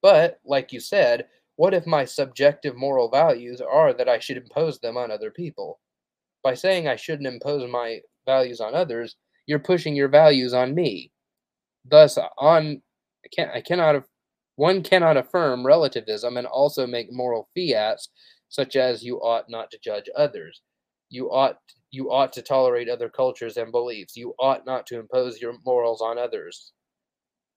But, 0.00 0.38
like 0.44 0.72
you 0.72 0.80
said, 0.80 1.26
what 1.56 1.74
if 1.74 1.86
my 1.86 2.04
subjective 2.04 2.76
moral 2.76 3.10
values 3.10 3.60
are 3.60 3.92
that 3.92 4.08
I 4.08 4.20
should 4.20 4.36
impose 4.36 4.78
them 4.78 4.96
on 4.96 5.10
other 5.10 5.32
people? 5.32 5.80
By 6.44 6.54
saying 6.54 6.86
I 6.86 6.96
shouldn't 6.96 7.26
impose 7.26 7.68
my 7.70 8.00
values 8.26 8.60
on 8.60 8.74
others, 8.74 9.16
you're 9.46 9.58
pushing 9.58 9.96
your 9.96 10.08
values 10.08 10.54
on 10.54 10.74
me. 10.74 11.10
Thus, 11.84 12.18
on 12.38 12.82
I 13.24 13.28
can't 13.34 13.50
I 13.52 13.60
cannot 13.62 14.04
one 14.56 14.82
cannot 14.82 15.16
affirm 15.16 15.66
relativism 15.66 16.36
and 16.36 16.46
also 16.46 16.86
make 16.86 17.12
moral 17.12 17.48
fiats 17.54 18.08
such 18.48 18.76
as 18.76 19.02
you 19.02 19.16
ought 19.18 19.50
not 19.50 19.70
to 19.72 19.78
judge 19.82 20.08
others. 20.16 20.62
You 21.10 21.30
ought 21.30 21.58
you 21.90 22.10
ought 22.12 22.32
to 22.34 22.42
tolerate 22.42 22.88
other 22.88 23.08
cultures 23.08 23.56
and 23.56 23.72
beliefs. 23.72 24.16
You 24.16 24.34
ought 24.38 24.66
not 24.66 24.86
to 24.88 24.98
impose 24.98 25.40
your 25.40 25.54
morals 25.64 26.00
on 26.02 26.18
others. 26.18 26.72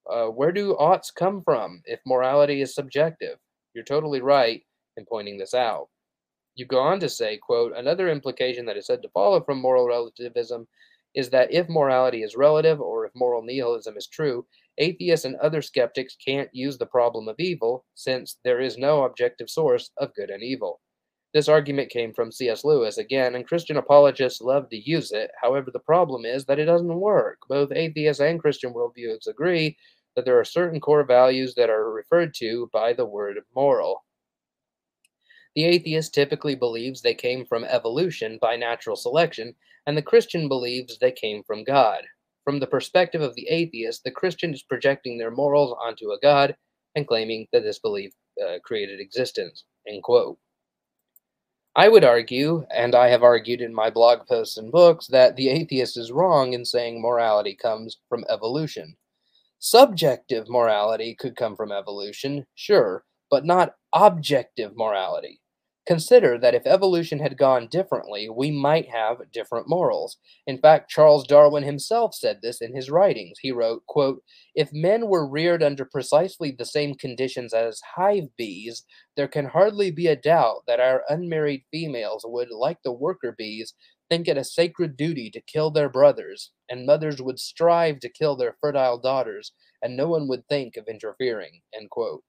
Uh, 0.09 0.27
where 0.27 0.51
do 0.51 0.73
oughts 0.77 1.11
come 1.11 1.43
from 1.43 1.81
if 1.85 1.99
morality 2.05 2.61
is 2.61 2.73
subjective? 2.73 3.37
You're 3.73 3.83
totally 3.83 4.21
right 4.21 4.63
in 4.97 5.05
pointing 5.05 5.37
this 5.37 5.53
out. 5.53 5.89
You 6.57 6.65
go 6.65 6.79
on 6.79 6.99
to 7.01 7.07
say, 7.07 7.37
quote, 7.37 7.73
another 7.77 8.09
implication 8.09 8.65
that 8.65 8.77
is 8.77 8.87
said 8.87 9.03
to 9.03 9.09
follow 9.09 9.41
from 9.41 9.61
moral 9.61 9.85
relativism 9.85 10.67
is 11.13 11.29
that 11.29 11.53
if 11.53 11.69
morality 11.69 12.23
is 12.23 12.35
relative 12.35 12.81
or 12.81 13.05
if 13.05 13.11
moral 13.13 13.43
nihilism 13.43 13.95
is 13.95 14.07
true, 14.07 14.43
atheists 14.79 15.23
and 15.23 15.35
other 15.35 15.61
skeptics 15.61 16.15
can't 16.15 16.49
use 16.53 16.79
the 16.79 16.85
problem 16.87 17.27
of 17.27 17.35
evil 17.37 17.85
since 17.93 18.39
there 18.43 18.59
is 18.59 18.75
no 18.75 19.03
objective 19.03 19.51
source 19.51 19.91
of 19.97 20.15
good 20.15 20.31
and 20.31 20.41
evil. 20.41 20.81
This 21.31 21.47
argument 21.47 21.91
came 21.91 22.11
from 22.11 22.31
C.S. 22.31 22.65
Lewis 22.65 22.97
again, 22.97 23.35
and 23.35 23.45
Christian 23.45 23.77
apologists 23.77 24.41
love 24.41 24.67
to 24.69 24.77
use 24.77 25.11
it. 25.11 25.29
However, 25.39 25.69
the 25.69 25.77
problem 25.77 26.25
is 26.25 26.45
that 26.45 26.57
it 26.57 26.65
doesn't 26.65 26.99
work. 26.99 27.37
Both 27.47 27.71
atheists 27.71 28.19
and 28.19 28.39
Christian 28.39 28.73
worldviews 28.73 29.27
agree 29.27 29.77
that 30.15 30.25
there 30.25 30.39
are 30.39 30.43
certain 30.43 30.79
core 30.79 31.03
values 31.03 31.53
that 31.53 31.69
are 31.69 31.93
referred 31.93 32.33
to 32.37 32.67
by 32.73 32.93
the 32.93 33.05
word 33.05 33.37
moral. 33.53 34.06
The 35.57 35.65
atheist 35.65 36.13
typically 36.13 36.53
believes 36.53 37.01
they 37.01 37.15
came 37.15 37.43
from 37.43 37.63
evolution 37.63 38.37
by 38.39 38.57
natural 38.57 38.95
selection, 38.95 39.55
and 39.87 39.97
the 39.97 40.03
Christian 40.03 40.47
believes 40.47 40.99
they 40.99 41.11
came 41.11 41.41
from 41.41 41.63
God. 41.63 42.03
From 42.43 42.59
the 42.59 42.67
perspective 42.67 43.23
of 43.23 43.33
the 43.33 43.47
atheist, 43.47 44.03
the 44.03 44.11
Christian 44.11 44.53
is 44.53 44.61
projecting 44.61 45.17
their 45.17 45.31
morals 45.31 45.75
onto 45.81 46.11
a 46.11 46.19
God 46.19 46.55
and 46.93 47.07
claiming 47.07 47.47
that 47.51 47.63
this 47.63 47.79
belief 47.79 48.13
uh, 48.39 48.59
created 48.63 48.99
existence. 48.99 49.63
End 49.87 50.03
quote. 50.03 50.37
I 51.75 51.89
would 51.89 52.03
argue, 52.03 52.67
and 52.69 52.93
I 52.93 53.07
have 53.07 53.23
argued 53.23 53.61
in 53.61 53.73
my 53.73 53.89
blog 53.89 54.27
posts 54.27 54.57
and 54.57 54.71
books, 54.71 55.07
that 55.07 55.37
the 55.37 55.49
atheist 55.49 55.97
is 55.97 56.11
wrong 56.11 56.53
in 56.53 56.65
saying 56.65 57.01
morality 57.01 57.55
comes 57.55 57.97
from 58.09 58.25
evolution. 58.29 58.95
Subjective 59.57 60.49
morality 60.49 61.15
could 61.15 61.35
come 61.35 61.55
from 61.55 61.71
evolution, 61.71 62.45
sure, 62.53 63.05
but 63.31 63.43
not 63.43 63.73
objective 63.91 64.77
morality. 64.77 65.41
Consider 65.87 66.37
that 66.37 66.53
if 66.53 66.67
evolution 66.67 67.17
had 67.17 67.35
gone 67.37 67.67
differently, 67.67 68.29
we 68.29 68.51
might 68.51 68.89
have 68.89 69.31
different 69.31 69.67
morals. 69.67 70.17
In 70.45 70.59
fact, 70.59 70.91
Charles 70.91 71.25
Darwin 71.25 71.63
himself 71.63 72.13
said 72.13 72.41
this 72.43 72.61
in 72.61 72.75
his 72.75 72.91
writings. 72.91 73.39
He 73.39 73.51
wrote, 73.51 73.83
quote, 73.87 74.21
If 74.53 74.71
men 74.71 75.07
were 75.07 75.25
reared 75.27 75.63
under 75.63 75.85
precisely 75.85 76.51
the 76.51 76.65
same 76.65 76.93
conditions 76.93 77.53
as 77.55 77.81
hive 77.95 78.35
bees, 78.37 78.83
there 79.15 79.29
can 79.29 79.45
hardly 79.45 79.89
be 79.89 80.05
a 80.07 80.15
doubt 80.15 80.63
that 80.67 80.79
our 80.79 81.03
unmarried 81.09 81.63
females 81.71 82.23
would, 82.27 82.51
like 82.51 82.83
the 82.83 82.91
worker 82.91 83.33
bees, 83.35 83.73
think 84.09 84.27
it 84.27 84.37
a 84.37 84.43
sacred 84.43 84.95
duty 84.95 85.31
to 85.31 85.41
kill 85.41 85.71
their 85.71 85.89
brothers, 85.89 86.51
and 86.69 86.85
mothers 86.85 87.19
would 87.21 87.39
strive 87.39 87.99
to 88.01 88.09
kill 88.09 88.35
their 88.35 88.57
fertile 88.61 88.99
daughters, 88.99 89.53
and 89.81 89.97
no 89.97 90.07
one 90.09 90.27
would 90.27 90.47
think 90.49 90.77
of 90.77 90.87
interfering. 90.87 91.61
End 91.73 91.89
quote. 91.89 92.23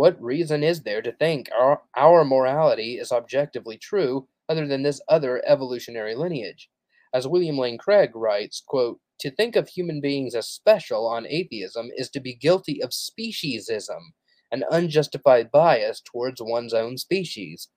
What 0.00 0.22
reason 0.22 0.64
is 0.64 0.80
there 0.80 1.02
to 1.02 1.12
think 1.12 1.50
our, 1.54 1.82
our 1.94 2.24
morality 2.24 2.94
is 2.94 3.12
objectively 3.12 3.76
true 3.76 4.28
other 4.48 4.66
than 4.66 4.82
this 4.82 5.02
other 5.08 5.42
evolutionary 5.46 6.14
lineage? 6.14 6.70
As 7.12 7.28
William 7.28 7.58
Lane 7.58 7.76
Craig 7.76 8.16
writes, 8.16 8.62
quote, 8.66 8.98
to 9.18 9.30
think 9.30 9.56
of 9.56 9.68
human 9.68 10.00
beings 10.00 10.34
as 10.34 10.48
special 10.48 11.06
on 11.06 11.26
atheism 11.26 11.90
is 11.94 12.08
to 12.12 12.20
be 12.20 12.34
guilty 12.34 12.82
of 12.82 12.92
speciesism, 12.92 14.00
an 14.50 14.64
unjustified 14.70 15.50
bias 15.50 16.00
towards 16.00 16.40
one's 16.40 16.72
own 16.72 16.96
species. 16.96 17.68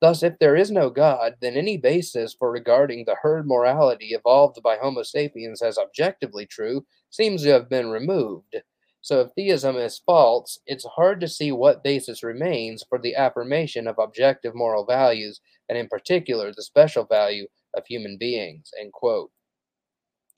Thus, 0.00 0.22
if 0.22 0.38
there 0.38 0.54
is 0.54 0.70
no 0.70 0.88
God, 0.88 1.34
then 1.40 1.56
any 1.56 1.78
basis 1.78 2.32
for 2.32 2.52
regarding 2.52 3.06
the 3.06 3.16
herd 3.22 3.44
morality 3.44 4.10
evolved 4.10 4.62
by 4.62 4.76
Homo 4.76 5.02
sapiens 5.02 5.60
as 5.60 5.78
objectively 5.78 6.46
true 6.46 6.86
seems 7.10 7.42
to 7.42 7.48
have 7.48 7.68
been 7.68 7.90
removed. 7.90 8.54
So 9.02 9.20
if 9.20 9.32
theism 9.34 9.76
is 9.76 10.00
false, 10.06 10.60
it's 10.64 10.84
hard 10.84 11.20
to 11.20 11.28
see 11.28 11.50
what 11.50 11.82
basis 11.82 12.22
remains 12.22 12.84
for 12.88 13.00
the 13.00 13.16
affirmation 13.16 13.88
of 13.88 13.96
objective 13.98 14.54
moral 14.54 14.86
values, 14.86 15.40
and 15.68 15.76
in 15.76 15.88
particular 15.88 16.52
the 16.52 16.62
special 16.62 17.04
value 17.04 17.48
of 17.76 17.84
human 17.86 18.16
beings. 18.16 18.70
End 18.80 18.92
quote. 18.92 19.30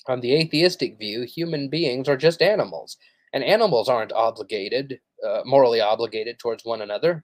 On 0.06 0.20
the 0.20 0.34
atheistic 0.34 0.98
view, 0.98 1.22
human 1.22 1.68
beings 1.68 2.08
are 2.08 2.16
just 2.16 2.40
animals, 2.40 2.96
and 3.34 3.44
animals 3.44 3.88
aren't 3.88 4.12
obligated, 4.12 4.98
uh, 5.26 5.42
morally 5.44 5.80
obligated 5.80 6.38
towards 6.38 6.64
one 6.64 6.80
another. 6.80 7.22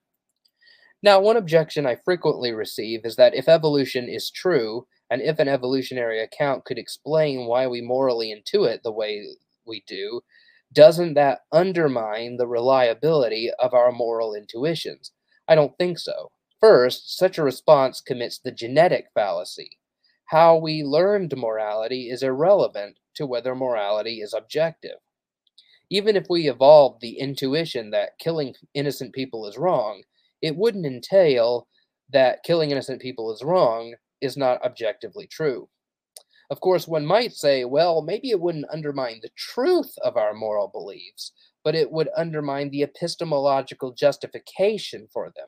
Now, 1.02 1.20
one 1.20 1.38
objection 1.38 1.86
I 1.86 1.96
frequently 2.04 2.52
receive 2.52 3.00
is 3.04 3.16
that 3.16 3.34
if 3.34 3.48
evolution 3.48 4.08
is 4.08 4.30
true, 4.30 4.86
and 5.10 5.22
if 5.22 5.38
an 5.38 5.48
evolutionary 5.48 6.20
account 6.22 6.66
could 6.66 6.78
explain 6.78 7.46
why 7.46 7.66
we 7.66 7.80
morally 7.80 8.34
intuit 8.34 8.82
the 8.82 8.92
way 8.92 9.24
we 9.66 9.82
do, 9.86 10.20
doesn't 10.72 11.14
that 11.14 11.40
undermine 11.52 12.36
the 12.36 12.46
reliability 12.46 13.50
of 13.58 13.74
our 13.74 13.92
moral 13.92 14.34
intuitions? 14.34 15.12
I 15.48 15.54
don't 15.54 15.76
think 15.78 15.98
so. 15.98 16.30
First, 16.60 17.16
such 17.16 17.38
a 17.38 17.42
response 17.42 18.00
commits 18.00 18.38
the 18.38 18.52
genetic 18.52 19.08
fallacy. 19.14 19.78
How 20.26 20.56
we 20.56 20.84
learned 20.84 21.36
morality 21.36 22.08
is 22.10 22.22
irrelevant 22.22 22.98
to 23.14 23.26
whether 23.26 23.54
morality 23.54 24.20
is 24.20 24.32
objective. 24.32 24.98
Even 25.90 26.14
if 26.16 26.26
we 26.30 26.48
evolved 26.48 27.00
the 27.00 27.18
intuition 27.18 27.90
that 27.90 28.18
killing 28.18 28.54
innocent 28.74 29.12
people 29.12 29.46
is 29.46 29.58
wrong, 29.58 30.04
it 30.40 30.56
wouldn't 30.56 30.86
entail 30.86 31.66
that 32.08 32.44
killing 32.44 32.70
innocent 32.70 33.02
people 33.02 33.32
is 33.32 33.42
wrong 33.42 33.94
is 34.20 34.36
not 34.36 34.62
objectively 34.64 35.26
true. 35.26 35.68
Of 36.50 36.60
course, 36.60 36.88
one 36.88 37.06
might 37.06 37.32
say, 37.32 37.64
well, 37.64 38.02
maybe 38.02 38.30
it 38.30 38.40
wouldn't 38.40 38.70
undermine 38.72 39.20
the 39.22 39.30
truth 39.36 39.94
of 40.02 40.16
our 40.16 40.34
moral 40.34 40.66
beliefs, 40.66 41.32
but 41.62 41.76
it 41.76 41.90
would 41.90 42.08
undermine 42.16 42.70
the 42.70 42.82
epistemological 42.82 43.92
justification 43.92 45.06
for 45.12 45.32
them. 45.36 45.46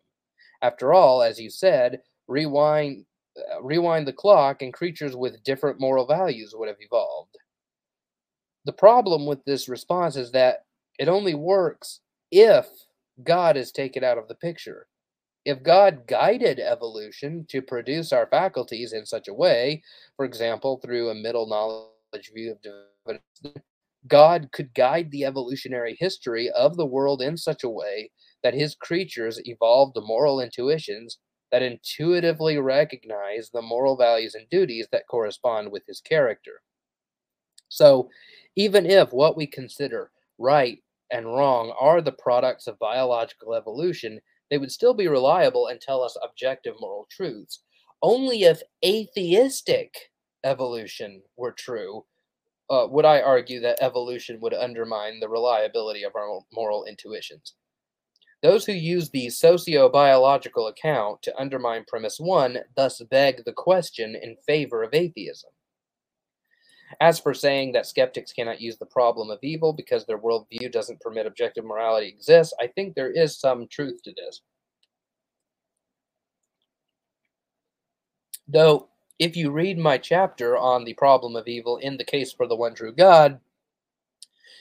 After 0.62 0.93
all, 0.93 1.23
as 1.23 1.41
you 1.41 1.51
said, 1.51 2.01
rewind 2.29 3.05
uh, 3.37 3.62
rewind 3.62 4.07
the 4.07 4.12
clock 4.12 4.61
and 4.61 4.74
creatures 4.74 5.16
with 5.16 5.43
different 5.43 5.81
moral 5.81 6.07
values 6.07 6.55
would 6.55 6.69
have 6.69 6.77
evolved. 6.81 7.35
The 8.66 8.74
problem 8.74 9.24
with 9.24 9.43
this 9.45 9.70
response 9.70 10.16
is 10.16 10.33
that 10.33 10.66
it 10.99 11.09
only 11.09 11.35
works 11.35 12.01
if 12.31 12.69
God 13.24 13.57
is 13.57 13.73
taken 13.73 14.05
out 14.05 14.19
of 14.19 14.29
the 14.29 14.35
picture. 14.35 14.87
If 15.44 15.62
God 15.62 16.06
guided 16.06 16.60
evolution 16.60 17.47
to 17.48 17.62
produce 17.62 18.12
our 18.12 18.27
faculties 18.27 18.93
in 18.93 19.05
such 19.06 19.27
a 19.27 19.35
way, 19.35 19.82
for 20.16 20.24
example, 20.24 20.78
through 20.78 21.10
a 21.10 21.14
middle 21.14 21.48
knowledge 21.48 22.31
view 22.32 22.52
of 22.52 22.62
divinity, 22.62 23.60
God 24.06 24.51
could 24.52 24.74
guide 24.74 25.10
the 25.10 25.24
evolutionary 25.24 25.97
history 25.98 26.51
of 26.51 26.77
the 26.77 26.86
world 26.86 27.23
in 27.23 27.36
such 27.36 27.64
a 27.64 27.69
way 27.69 28.10
that 28.43 28.55
his 28.55 28.74
creatures 28.74 29.40
evolved 29.47 29.97
moral 30.01 30.40
intuitions 30.40 31.19
that 31.51 31.62
intuitively 31.62 32.59
recognize 32.59 33.51
the 33.51 33.62
moral 33.62 33.97
values 33.97 34.35
and 34.35 34.48
duties 34.48 34.89
that 34.90 35.06
correspond 35.09 35.70
with 35.70 35.85
his 35.86 36.01
character. 36.01 36.62
So, 37.69 38.09
even 38.56 38.86
if 38.86 39.12
what 39.12 39.36
we 39.36 39.47
consider 39.47 40.10
right 40.39 40.82
and 41.10 41.27
wrong 41.27 41.74
are 41.78 42.01
the 42.01 42.12
products 42.12 42.66
of 42.66 42.78
biological 42.78 43.55
evolution, 43.55 44.20
they 44.53 44.59
would 44.59 44.70
still 44.70 44.93
be 44.93 45.09
reliable 45.09 45.69
and 45.69 45.81
tell 45.81 46.03
us 46.03 46.15
objective 46.23 46.74
moral 46.79 47.07
truths. 47.11 47.62
Only 48.03 48.43
if 48.43 48.61
atheistic 48.85 49.95
evolution 50.45 51.23
were 51.39 51.53
true 51.53 52.05
uh, 52.69 52.87
would 52.91 53.07
I 53.07 53.23
argue 53.23 53.61
that 53.61 53.79
evolution 53.81 54.41
would 54.43 54.53
undermine 54.53 55.20
the 55.20 55.29
reliability 55.31 56.03
of 56.03 56.15
our 56.15 56.41
moral 56.53 56.85
intuitions. 56.85 57.55
Those 58.43 58.66
who 58.66 58.74
use 58.74 59.09
the 59.09 59.31
socio-biological 59.31 60.66
account 60.66 61.23
to 61.23 61.41
undermine 61.41 61.87
premise 61.89 62.19
one 62.20 62.59
thus 62.77 63.01
beg 63.11 63.47
the 63.47 63.55
question 63.55 64.15
in 64.15 64.37
favor 64.47 64.83
of 64.83 64.93
atheism. 64.93 65.51
As 67.01 67.19
for 67.19 67.35
saying 67.35 67.73
that 67.73 67.86
skeptics 67.86 68.32
cannot 68.32 68.60
use 68.60 68.78
the 68.78 68.86
problem 68.86 69.31
of 69.31 69.39
evil 69.43 69.73
because 69.73 70.05
their 70.05 70.19
worldview 70.19 70.70
doesn't 70.70 71.01
permit 71.01 71.27
objective 71.27 71.64
morality 71.64 72.09
exists, 72.09 72.55
I 72.60 72.66
think 72.66 72.94
there 72.94 73.10
is 73.10 73.39
some 73.39 73.66
truth 73.69 74.02
to 74.05 74.12
this. 74.16 74.43
Though, 78.48 78.89
if 79.19 79.36
you 79.36 79.51
read 79.51 79.78
my 79.78 79.98
chapter 79.98 80.56
on 80.56 80.85
the 80.85 80.94
problem 80.94 81.36
of 81.36 81.47
evil 81.47 81.77
in 81.78 81.97
the 81.97 82.05
case 82.05 82.32
for 82.32 82.47
the 82.47 82.56
one 82.56 82.74
true 82.74 82.93
God, 82.93 83.40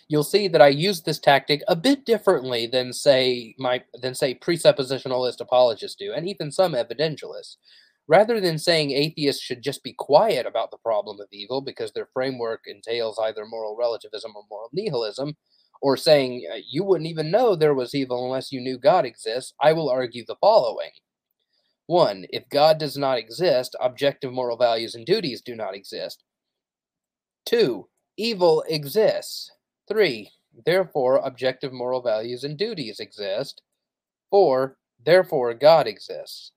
you'll 0.08 0.24
see 0.24 0.48
that 0.50 0.62
I 0.62 0.68
use 0.68 1.02
this 1.02 1.20
tactic 1.20 1.64
a 1.68 1.76
bit 1.76 2.06
differently 2.06 2.68
than 2.68 2.94
say 2.94 3.56
my 3.58 3.82
than 4.02 4.14
say 4.14 4.36
presuppositionalist 4.36 5.40
apologists 5.40 5.96
do, 5.96 6.14
and 6.14 6.28
even 6.28 6.52
some 6.52 6.74
evidentialists. 6.74 7.58
Rather 8.12 8.42
than 8.42 8.60
saying 8.60 8.92
atheists 8.92 9.42
should 9.42 9.62
just 9.62 9.84
be 9.84 9.94
quiet 9.94 10.46
about 10.46 10.70
the 10.70 10.78
problem 10.84 11.22
of 11.22 11.30
evil 11.32 11.62
because 11.62 11.94
their 11.94 12.10
framework 12.14 12.60
entails 12.68 13.18
either 13.18 13.46
moral 13.46 13.78
relativism 13.80 14.34
or 14.36 14.44
moral 14.50 14.70
nihilism, 14.74 15.38
or 15.82 15.96
saying 15.96 16.46
uh, 16.52 16.58
you 16.70 16.84
wouldn't 16.84 17.10
even 17.10 17.32
know 17.32 17.56
there 17.56 17.74
was 17.74 17.96
evil 17.96 18.26
unless 18.26 18.52
you 18.52 18.60
knew 18.60 18.78
God 18.78 19.06
exists, 19.06 19.54
I 19.62 19.72
will 19.72 19.90
argue 19.90 20.26
the 20.28 20.36
following. 20.42 20.90
One, 21.86 22.26
if 22.32 22.50
God 22.50 22.78
does 22.80 22.98
not 22.98 23.18
exist, 23.18 23.78
objective 23.80 24.34
moral 24.34 24.58
values 24.58 24.94
and 24.94 25.06
duties 25.06 25.42
do 25.42 25.56
not 25.56 25.74
exist. 25.74 26.22
Two, 27.46 27.88
evil 28.18 28.62
exists. 28.68 29.50
Three, 29.88 30.30
therefore, 30.66 31.22
objective 31.24 31.72
moral 31.72 32.02
values 32.02 32.44
and 32.44 32.58
duties 32.58 33.00
exist. 33.00 33.62
Four, 34.30 34.76
therefore, 35.02 35.54
God 35.54 35.88
exists. 35.88 36.52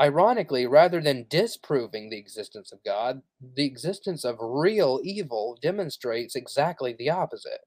Ironically, 0.00 0.66
rather 0.66 1.00
than 1.00 1.26
disproving 1.30 2.10
the 2.10 2.18
existence 2.18 2.70
of 2.70 2.84
God, 2.84 3.22
the 3.54 3.64
existence 3.64 4.24
of 4.24 4.36
real 4.40 5.00
evil 5.02 5.56
demonstrates 5.62 6.36
exactly 6.36 6.94
the 6.98 7.08
opposite. 7.08 7.60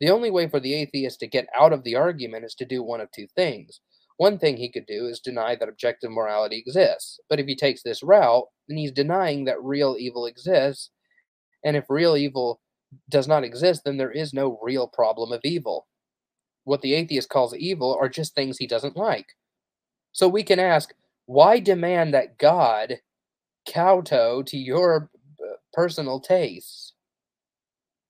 The 0.00 0.10
only 0.10 0.30
way 0.30 0.48
for 0.48 0.60
the 0.60 0.74
atheist 0.74 1.18
to 1.20 1.26
get 1.26 1.48
out 1.58 1.72
of 1.72 1.82
the 1.82 1.96
argument 1.96 2.44
is 2.44 2.54
to 2.56 2.64
do 2.64 2.82
one 2.82 3.00
of 3.00 3.10
two 3.10 3.26
things. 3.34 3.80
One 4.16 4.38
thing 4.38 4.56
he 4.56 4.70
could 4.70 4.86
do 4.86 5.06
is 5.06 5.18
deny 5.18 5.56
that 5.56 5.68
objective 5.68 6.12
morality 6.12 6.58
exists, 6.58 7.18
but 7.28 7.40
if 7.40 7.46
he 7.46 7.56
takes 7.56 7.82
this 7.82 8.02
route, 8.02 8.46
then 8.68 8.78
he's 8.78 8.92
denying 8.92 9.46
that 9.46 9.62
real 9.62 9.96
evil 9.98 10.26
exists, 10.26 10.90
and 11.64 11.76
if 11.76 11.84
real 11.88 12.16
evil 12.16 12.60
does 13.08 13.26
not 13.26 13.42
exist, 13.42 13.82
then 13.84 13.96
there 13.96 14.10
is 14.12 14.32
no 14.32 14.58
real 14.62 14.86
problem 14.86 15.32
of 15.32 15.40
evil. 15.44 15.88
What 16.64 16.82
the 16.82 16.94
atheist 16.94 17.28
calls 17.28 17.56
evil 17.56 17.96
are 18.00 18.08
just 18.08 18.34
things 18.34 18.58
he 18.58 18.66
doesn't 18.68 18.96
like. 18.96 19.34
So 20.12 20.28
we 20.28 20.42
can 20.44 20.60
ask, 20.60 20.92
why 21.32 21.60
demand 21.60 22.12
that 22.14 22.38
God 22.38 23.00
kowtow 23.66 24.42
to 24.42 24.56
your 24.58 25.10
uh, 25.40 25.54
personal 25.72 26.20
tastes? 26.20 26.92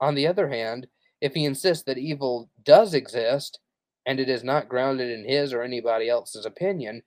On 0.01 0.15
the 0.15 0.27
other 0.27 0.49
hand, 0.49 0.89
if 1.21 1.35
he 1.35 1.45
insists 1.45 1.85
that 1.85 1.99
evil 1.99 2.51
does 2.65 2.95
exist 2.95 3.61
and 4.07 4.19
it 4.19 4.29
is 4.29 4.43
not 4.43 4.69
grounded 4.69 5.11
in 5.11 5.25
his 5.25 5.53
or 5.53 5.63
anybody 5.63 6.09
else's 6.09 6.45
opinion, 6.45 7.03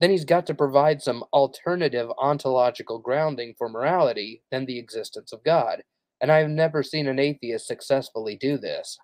then 0.00 0.10
he's 0.10 0.24
got 0.24 0.46
to 0.46 0.54
provide 0.54 1.02
some 1.02 1.22
alternative 1.34 2.08
ontological 2.18 2.98
grounding 2.98 3.54
for 3.58 3.68
morality 3.68 4.42
than 4.50 4.64
the 4.64 4.78
existence 4.78 5.32
of 5.32 5.44
God. 5.44 5.82
And 6.20 6.32
I 6.32 6.38
have 6.38 6.48
never 6.48 6.82
seen 6.82 7.08
an 7.08 7.18
atheist 7.18 7.66
successfully 7.66 8.36
do 8.36 8.56
this. 8.56 8.98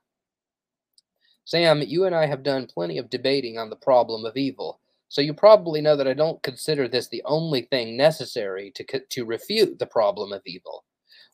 Sam, 1.44 1.82
you 1.82 2.06
and 2.06 2.14
I 2.14 2.24
have 2.24 2.42
done 2.42 2.66
plenty 2.72 2.96
of 2.96 3.10
debating 3.10 3.58
on 3.58 3.68
the 3.68 3.76
problem 3.76 4.24
of 4.24 4.36
evil, 4.36 4.80
so 5.14 5.20
you 5.20 5.32
probably 5.32 5.80
know 5.80 5.94
that 5.94 6.08
I 6.08 6.12
don't 6.12 6.42
consider 6.42 6.88
this 6.88 7.06
the 7.06 7.22
only 7.24 7.68
thing 7.70 7.96
necessary 7.96 8.72
to, 8.74 8.84
to 9.10 9.24
refute 9.24 9.78
the 9.78 9.86
problem 9.86 10.32
of 10.32 10.42
evil. 10.44 10.84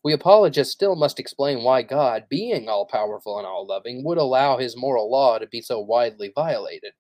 We 0.05 0.13
apologists 0.13 0.75
still 0.75 0.97
must 0.97 1.19
explain 1.19 1.65
why 1.65 1.81
God, 1.81 2.27
being 2.29 2.69
all 2.69 2.85
powerful 2.85 3.39
and 3.39 3.47
all 3.47 3.67
loving, 3.67 4.05
would 4.05 4.19
allow 4.19 4.59
his 4.59 4.77
moral 4.77 5.11
law 5.11 5.39
to 5.39 5.47
be 5.47 5.63
so 5.63 5.81
widely 5.81 6.31
violated. 6.35 6.93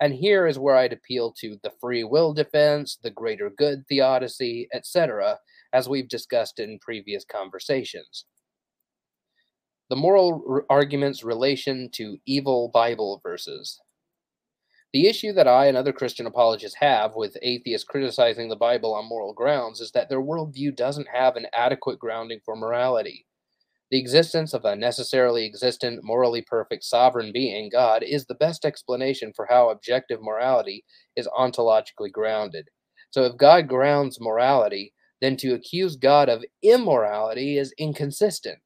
And 0.00 0.14
here 0.14 0.46
is 0.46 0.60
where 0.60 0.76
I'd 0.76 0.92
appeal 0.92 1.34
to 1.40 1.58
the 1.64 1.72
free 1.80 2.04
will 2.04 2.32
defense, 2.32 2.96
the 3.02 3.10
greater 3.10 3.50
good 3.50 3.82
theodicy, 3.88 4.68
etc., 4.72 5.40
as 5.72 5.88
we've 5.88 6.08
discussed 6.08 6.60
in 6.60 6.78
previous 6.78 7.24
conversations. 7.24 8.26
The 9.90 9.96
moral 9.96 10.62
argument's 10.70 11.24
relation 11.24 11.90
to 11.94 12.16
evil 12.26 12.70
Bible 12.72 13.20
verses. 13.24 13.80
The 14.94 15.06
issue 15.06 15.34
that 15.34 15.46
I 15.46 15.66
and 15.66 15.76
other 15.76 15.92
Christian 15.92 16.26
apologists 16.26 16.78
have 16.80 17.14
with 17.14 17.36
atheists 17.42 17.86
criticizing 17.86 18.48
the 18.48 18.56
Bible 18.56 18.94
on 18.94 19.06
moral 19.06 19.34
grounds 19.34 19.82
is 19.82 19.90
that 19.92 20.08
their 20.08 20.22
worldview 20.22 20.74
doesn't 20.74 21.08
have 21.12 21.36
an 21.36 21.46
adequate 21.52 21.98
grounding 21.98 22.40
for 22.42 22.56
morality. 22.56 23.26
The 23.90 23.98
existence 23.98 24.54
of 24.54 24.64
a 24.64 24.74
necessarily 24.74 25.44
existent, 25.44 26.04
morally 26.04 26.40
perfect, 26.40 26.84
sovereign 26.84 27.32
being, 27.32 27.68
God, 27.68 28.02
is 28.02 28.24
the 28.24 28.34
best 28.34 28.64
explanation 28.64 29.32
for 29.36 29.46
how 29.46 29.68
objective 29.68 30.22
morality 30.22 30.84
is 31.16 31.28
ontologically 31.38 32.10
grounded. 32.10 32.68
So 33.10 33.24
if 33.24 33.36
God 33.36 33.68
grounds 33.68 34.20
morality, 34.20 34.94
then 35.20 35.36
to 35.38 35.54
accuse 35.54 35.96
God 35.96 36.30
of 36.30 36.44
immorality 36.62 37.58
is 37.58 37.74
inconsistent. 37.78 38.58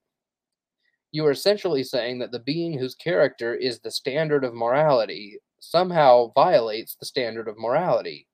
You 1.11 1.27
are 1.27 1.33
essentially 1.33 1.83
saying 1.83 2.21
that 2.21 2.31
the 2.31 2.41
being 2.41 2.79
whose 2.79 2.95
character 2.95 3.55
is 3.55 3.81
the 3.81 3.91
standard 3.91 4.45
of 4.45 4.55
morality 4.55 5.39
somehow 5.63 6.33
violates 6.35 6.97
the 6.97 7.07
standard 7.07 7.49
of 7.49 7.59
morality. 7.59 8.27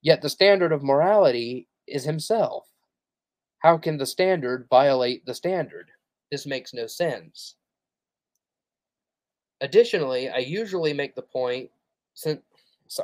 Yet 0.00 0.22
the 0.22 0.28
standard 0.28 0.72
of 0.72 0.82
morality 0.82 1.68
is 1.86 2.04
himself. 2.04 2.68
How 3.58 3.78
can 3.78 3.98
the 3.98 4.06
standard 4.06 4.66
violate 4.70 5.26
the 5.26 5.34
standard? 5.34 5.90
This 6.30 6.46
makes 6.46 6.72
no 6.72 6.86
sense. 6.86 7.56
Additionally, 9.60 10.28
I 10.28 10.38
usually 10.38 10.92
make 10.92 11.14
the 11.14 11.22
point 11.22 11.70
since 12.14 12.40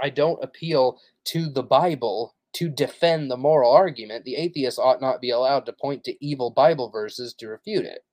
I 0.01 0.10
don't 0.10 0.43
appeal 0.44 1.01
to 1.24 1.48
the 1.48 1.62
Bible 1.62 2.35
to 2.55 2.69
defend 2.69 3.31
the 3.31 3.36
moral 3.36 3.73
argument, 3.73 4.24
the 4.24 4.36
atheist 4.36 4.78
ought 4.78 5.01
not 5.01 5.20
be 5.20 5.31
allowed 5.31 5.66
to 5.66 5.73
point 5.73 6.05
to 6.05 6.24
evil 6.24 6.51
Bible 6.51 6.90
verses 6.90 7.32
to 7.35 7.48
refute 7.48 7.86
it. 7.86 8.05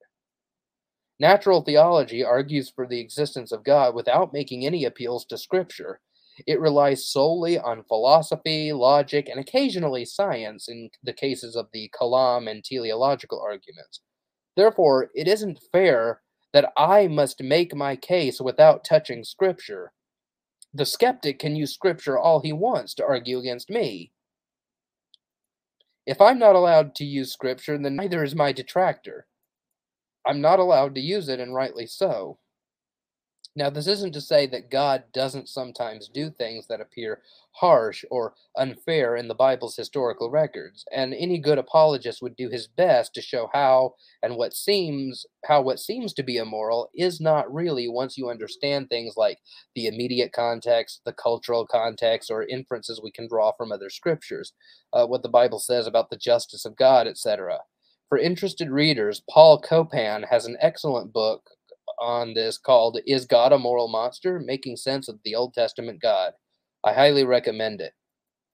Natural 1.19 1.61
theology 1.61 2.23
argues 2.23 2.69
for 2.69 2.87
the 2.87 2.99
existence 2.99 3.51
of 3.51 3.65
God 3.65 3.93
without 3.93 4.31
making 4.31 4.65
any 4.65 4.85
appeals 4.85 5.25
to 5.25 5.37
Scripture. 5.37 5.99
It 6.47 6.61
relies 6.61 7.09
solely 7.11 7.59
on 7.59 7.83
philosophy, 7.83 8.71
logic, 8.71 9.27
and 9.27 9.39
occasionally 9.39 10.05
science 10.05 10.69
in 10.69 10.89
the 11.03 11.11
cases 11.11 11.57
of 11.57 11.67
the 11.73 11.91
Kalam 11.99 12.49
and 12.49 12.63
teleological 12.63 13.41
arguments. 13.41 13.99
Therefore, 14.55 15.09
it 15.13 15.27
isn't 15.27 15.61
fair 15.73 16.21
that 16.53 16.71
I 16.77 17.07
must 17.07 17.43
make 17.43 17.75
my 17.75 17.97
case 17.97 18.39
without 18.39 18.85
touching 18.85 19.25
Scripture. 19.25 19.91
The 20.73 20.85
skeptic 20.85 21.39
can 21.39 21.55
use 21.57 21.73
Scripture 21.73 22.17
all 22.17 22.39
he 22.39 22.53
wants 22.53 22.93
to 22.95 23.05
argue 23.05 23.39
against 23.39 23.69
me. 23.69 24.13
If 26.05 26.21
I'm 26.21 26.39
not 26.39 26.55
allowed 26.55 26.95
to 26.95 27.05
use 27.05 27.33
Scripture, 27.33 27.77
then 27.77 27.97
neither 27.97 28.23
is 28.23 28.35
my 28.35 28.53
detractor. 28.53 29.27
I'm 30.25 30.41
not 30.41 30.59
allowed 30.59 30.95
to 30.95 31.01
use 31.01 31.29
it, 31.29 31.39
and 31.39 31.53
rightly 31.53 31.87
so. 31.87 32.37
Now, 33.55 33.69
this 33.69 33.87
isn't 33.87 34.13
to 34.13 34.21
say 34.21 34.45
that 34.47 34.69
God 34.69 35.03
doesn't 35.11 35.49
sometimes 35.49 36.07
do 36.07 36.29
things 36.29 36.67
that 36.67 36.79
appear 36.79 37.21
harsh 37.53 38.05
or 38.09 38.35
unfair 38.55 39.15
in 39.15 39.27
the 39.27 39.35
Bible's 39.35 39.75
historical 39.75 40.29
records, 40.29 40.85
and 40.93 41.13
any 41.13 41.39
good 41.39 41.57
apologist 41.57 42.21
would 42.21 42.35
do 42.35 42.47
his 42.49 42.67
best 42.67 43.13
to 43.15 43.21
show 43.21 43.49
how 43.51 43.95
and 44.23 44.37
what 44.37 44.53
seems 44.53 45.25
how 45.45 45.61
what 45.61 45.79
seems 45.79 46.13
to 46.13 46.23
be 46.23 46.37
immoral 46.37 46.89
is 46.95 47.19
not 47.19 47.51
really 47.53 47.89
once 47.89 48.17
you 48.17 48.29
understand 48.29 48.87
things 48.87 49.15
like 49.17 49.39
the 49.75 49.87
immediate 49.87 50.31
context, 50.31 51.01
the 51.03 51.11
cultural 51.11 51.65
context, 51.67 52.31
or 52.31 52.43
inferences 52.43 53.01
we 53.03 53.11
can 53.11 53.27
draw 53.27 53.51
from 53.51 53.71
other 53.71 53.89
scriptures, 53.89 54.53
uh, 54.93 55.05
what 55.05 55.23
the 55.23 55.27
Bible 55.27 55.59
says 55.59 55.87
about 55.87 56.09
the 56.09 56.17
justice 56.17 56.65
of 56.65 56.77
God, 56.77 57.07
etc. 57.07 57.59
For 58.09 58.17
interested 58.17 58.71
readers, 58.71 59.21
Paul 59.29 59.61
Copan 59.61 60.23
has 60.23 60.47
an 60.47 60.57
excellent 60.59 61.13
book 61.13 61.47
on 61.99 62.33
this 62.33 62.57
called 62.57 62.99
Is 63.05 63.27
God 63.27 63.53
a 63.53 63.59
Moral 63.59 63.87
Monster? 63.87 64.39
Making 64.39 64.77
Sense 64.77 65.07
of 65.07 65.19
the 65.23 65.35
Old 65.35 65.53
Testament 65.53 66.01
God. 66.01 66.33
I 66.83 66.93
highly 66.93 67.23
recommend 67.23 67.81
it. 67.81 67.93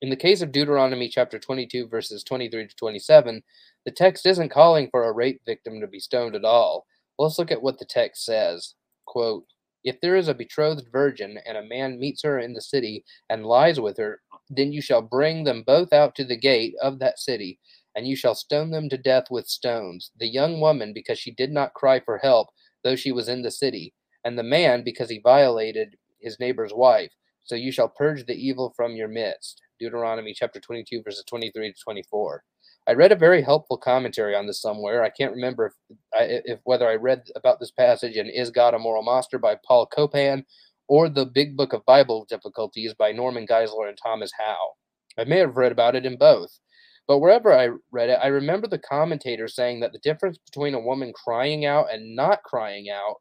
In 0.01 0.09
the 0.09 0.17
case 0.17 0.41
of 0.41 0.51
Deuteronomy 0.51 1.07
chapter 1.07 1.39
22, 1.39 1.87
verses 1.87 2.21
23 2.25 2.67
to 2.67 2.75
27, 2.75 3.41
the 3.85 3.91
text 3.91 4.25
isn't 4.25 4.49
calling 4.49 4.89
for 4.91 5.05
a 5.05 5.13
rape 5.13 5.39
victim 5.45 5.79
to 5.79 5.87
be 5.87 5.99
stoned 5.99 6.35
at 6.35 6.43
all. 6.43 6.85
Let's 7.17 7.39
look 7.39 7.49
at 7.49 7.61
what 7.61 7.79
the 7.79 7.85
text 7.85 8.25
says. 8.25 8.73
Quote, 9.05 9.45
if 9.85 10.01
there 10.01 10.17
is 10.17 10.27
a 10.27 10.33
betrothed 10.33 10.89
virgin, 10.91 11.39
and 11.45 11.57
a 11.57 11.63
man 11.63 11.97
meets 11.97 12.23
her 12.23 12.39
in 12.39 12.53
the 12.53 12.61
city 12.61 13.05
and 13.29 13.45
lies 13.45 13.79
with 13.79 13.95
her, 13.99 14.19
then 14.49 14.73
you 14.73 14.81
shall 14.81 15.01
bring 15.01 15.45
them 15.45 15.63
both 15.65 15.93
out 15.93 16.13
to 16.15 16.25
the 16.25 16.35
gate 16.35 16.73
of 16.81 16.99
that 16.99 17.19
city, 17.19 17.59
and 17.95 18.07
you 18.07 18.15
shall 18.15 18.35
stone 18.35 18.71
them 18.71 18.89
to 18.89 18.97
death 18.97 19.25
with 19.29 19.47
stones. 19.47 20.11
The 20.19 20.27
young 20.27 20.59
woman, 20.59 20.93
because 20.93 21.17
she 21.17 21.31
did 21.31 21.51
not 21.51 21.73
cry 21.73 21.99
for 21.99 22.17
help, 22.17 22.49
though 22.83 22.95
she 22.95 23.11
was 23.11 23.29
in 23.29 23.41
the 23.41 23.51
city, 23.51 23.93
and 24.23 24.37
the 24.37 24.43
man 24.43 24.83
because 24.83 25.09
he 25.09 25.19
violated 25.19 25.95
his 26.19 26.39
neighbor's 26.39 26.73
wife. 26.73 27.11
So 27.43 27.55
you 27.55 27.71
shall 27.71 27.89
purge 27.89 28.25
the 28.25 28.33
evil 28.33 28.73
from 28.75 28.95
your 28.95 29.07
midst. 29.07 29.61
Deuteronomy 29.79 30.33
chapter 30.33 30.59
22, 30.59 31.03
verses 31.03 31.23
23 31.27 31.71
to 31.71 31.79
24. 31.83 32.43
I 32.87 32.93
read 32.93 33.11
a 33.11 33.15
very 33.15 33.41
helpful 33.41 33.77
commentary 33.77 34.35
on 34.35 34.45
this 34.45 34.61
somewhere. 34.61 35.03
I 35.03 35.09
can't 35.09 35.33
remember 35.33 35.73
if, 36.13 36.41
if 36.45 36.59
whether 36.63 36.87
I 36.87 36.95
read 36.95 37.23
about 37.35 37.59
this 37.59 37.71
passage 37.71 38.15
in 38.15 38.27
Is 38.27 38.51
God 38.51 38.73
a 38.73 38.79
Moral 38.79 39.03
Monster 39.03 39.39
by 39.39 39.57
Paul 39.65 39.87
Copan 39.87 40.45
or 40.87 41.09
the 41.09 41.25
Big 41.25 41.57
Book 41.57 41.73
of 41.73 41.85
Bible 41.85 42.25
Difficulties 42.29 42.93
by 42.93 43.11
Norman 43.11 43.47
Geisler 43.47 43.89
and 43.89 43.97
Thomas 43.97 44.31
Howe. 44.37 44.73
I 45.17 45.23
may 45.23 45.37
have 45.37 45.57
read 45.57 45.71
about 45.71 45.95
it 45.95 46.05
in 46.05 46.17
both. 46.17 46.59
But 47.07 47.19
wherever 47.19 47.53
I 47.53 47.69
read 47.91 48.09
it, 48.09 48.19
I 48.21 48.27
remember 48.27 48.67
the 48.67 48.79
commentator 48.79 49.47
saying 49.47 49.81
that 49.81 49.93
the 49.93 49.99
difference 49.99 50.37
between 50.37 50.73
a 50.73 50.79
woman 50.79 51.13
crying 51.13 51.65
out 51.65 51.93
and 51.93 52.15
not 52.15 52.43
crying 52.43 52.89
out 52.89 53.17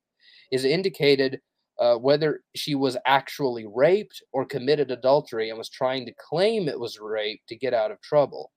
is 0.51 0.65
indicated 0.65 1.41
uh, 1.79 1.97
whether 1.97 2.41
she 2.55 2.75
was 2.75 2.97
actually 3.07 3.67
raped 3.67 4.23
or 4.33 4.47
committed 4.47 4.91
adultery 4.91 5.51
and 5.51 5.59
was 5.59 5.69
trying 5.69 6.07
to 6.07 6.15
claim 6.31 6.69
it 6.69 6.79
was 6.79 7.01
rape 7.01 7.41
to 7.49 7.57
get 7.57 7.75
out 7.75 7.91
of 7.91 8.01
trouble. 8.01 8.53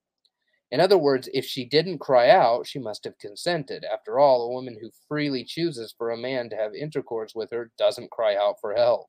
In 0.70 0.80
other 0.80 0.98
words, 0.98 1.30
if 1.34 1.46
she 1.46 1.66
didn't 1.66 2.00
cry 2.00 2.30
out, 2.30 2.68
she 2.68 2.78
must 2.78 3.06
have 3.06 3.18
consented. 3.20 3.86
After 3.86 4.20
all, 4.20 4.44
a 4.44 4.52
woman 4.52 4.78
who 4.80 4.92
freely 5.08 5.46
chooses 5.46 5.96
for 5.98 6.12
a 6.12 6.18
man 6.18 6.50
to 6.50 6.58
have 6.58 6.76
intercourse 6.76 7.34
with 7.34 7.52
her 7.52 7.72
doesn't 7.78 8.12
cry 8.12 8.36
out 8.36 8.56
for 8.60 8.76
help. 8.76 9.08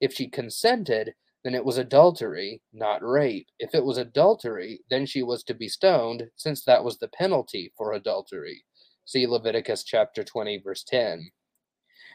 If 0.00 0.12
she 0.14 0.28
consented, 0.28 1.14
then 1.44 1.54
it 1.54 1.64
was 1.64 1.78
adultery, 1.78 2.60
not 2.72 3.02
rape. 3.02 3.48
If 3.58 3.74
it 3.74 3.84
was 3.84 3.98
adultery, 3.98 4.80
then 4.90 5.06
she 5.06 5.22
was 5.22 5.42
to 5.44 5.54
be 5.54 5.68
stoned, 5.68 6.28
since 6.36 6.64
that 6.64 6.84
was 6.84 6.98
the 6.98 7.08
penalty 7.08 7.72
for 7.76 7.92
adultery. 7.92 8.64
See 9.04 9.26
Leviticus 9.26 9.84
chapter 9.84 10.22
20, 10.22 10.58
verse 10.58 10.84
10. 10.84 11.30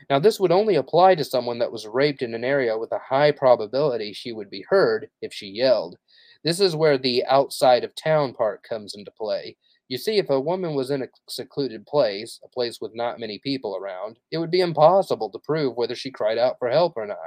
Now, 0.10 0.20
this 0.20 0.40
would 0.40 0.52
only 0.52 0.76
apply 0.76 1.16
to 1.16 1.24
someone 1.24 1.60
that 1.60 1.72
was 1.72 1.88
raped 1.88 2.22
in 2.22 2.34
an 2.34 2.44
area 2.44 2.78
with 2.78 2.92
a 2.92 3.00
high 3.00 3.32
probability 3.32 4.14
she 4.14 4.34
would 4.34 4.50
be 4.50 4.66
heard 4.70 5.10
if 5.22 5.34
she 5.34 5.48
yelled. 5.48 5.98
This 6.44 6.60
is 6.60 6.76
where 6.76 6.98
the 6.98 7.26
outside 7.26 7.84
of 7.84 7.96
town 7.96 8.34
part 8.34 8.62
comes 8.62 8.94
into 8.94 9.12
play. 9.12 9.58
You 9.88 9.98
see, 9.98 10.18
if 10.18 10.30
a 10.30 10.40
woman 10.40 10.76
was 10.76 10.92
in 10.92 11.04
a 11.04 11.08
secluded 11.28 11.86
place, 11.86 12.40
a 12.44 12.48
place 12.48 12.80
with 12.82 12.96
not 12.96 13.20
many 13.20 13.40
people 13.40 13.76
around, 13.76 14.18
it 14.32 14.38
would 14.38 14.52
be 14.52 14.62
impossible 14.62 15.30
to 15.32 15.40
prove 15.40 15.76
whether 15.76 15.96
she 15.96 16.12
cried 16.12 16.38
out 16.38 16.58
for 16.60 16.70
help 16.70 16.94
or 16.98 17.06
not. 17.06 17.18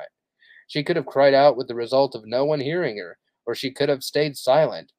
She 0.68 0.84
could 0.84 0.96
have 0.96 1.06
cried 1.06 1.34
out 1.34 1.56
with 1.56 1.66
the 1.66 1.74
result 1.74 2.14
of 2.14 2.26
no 2.26 2.44
one 2.44 2.60
hearing 2.60 2.98
her, 2.98 3.18
or 3.46 3.54
she 3.54 3.72
could 3.72 3.88
have 3.88 4.04
stayed 4.04 4.36
silent. 4.36 4.92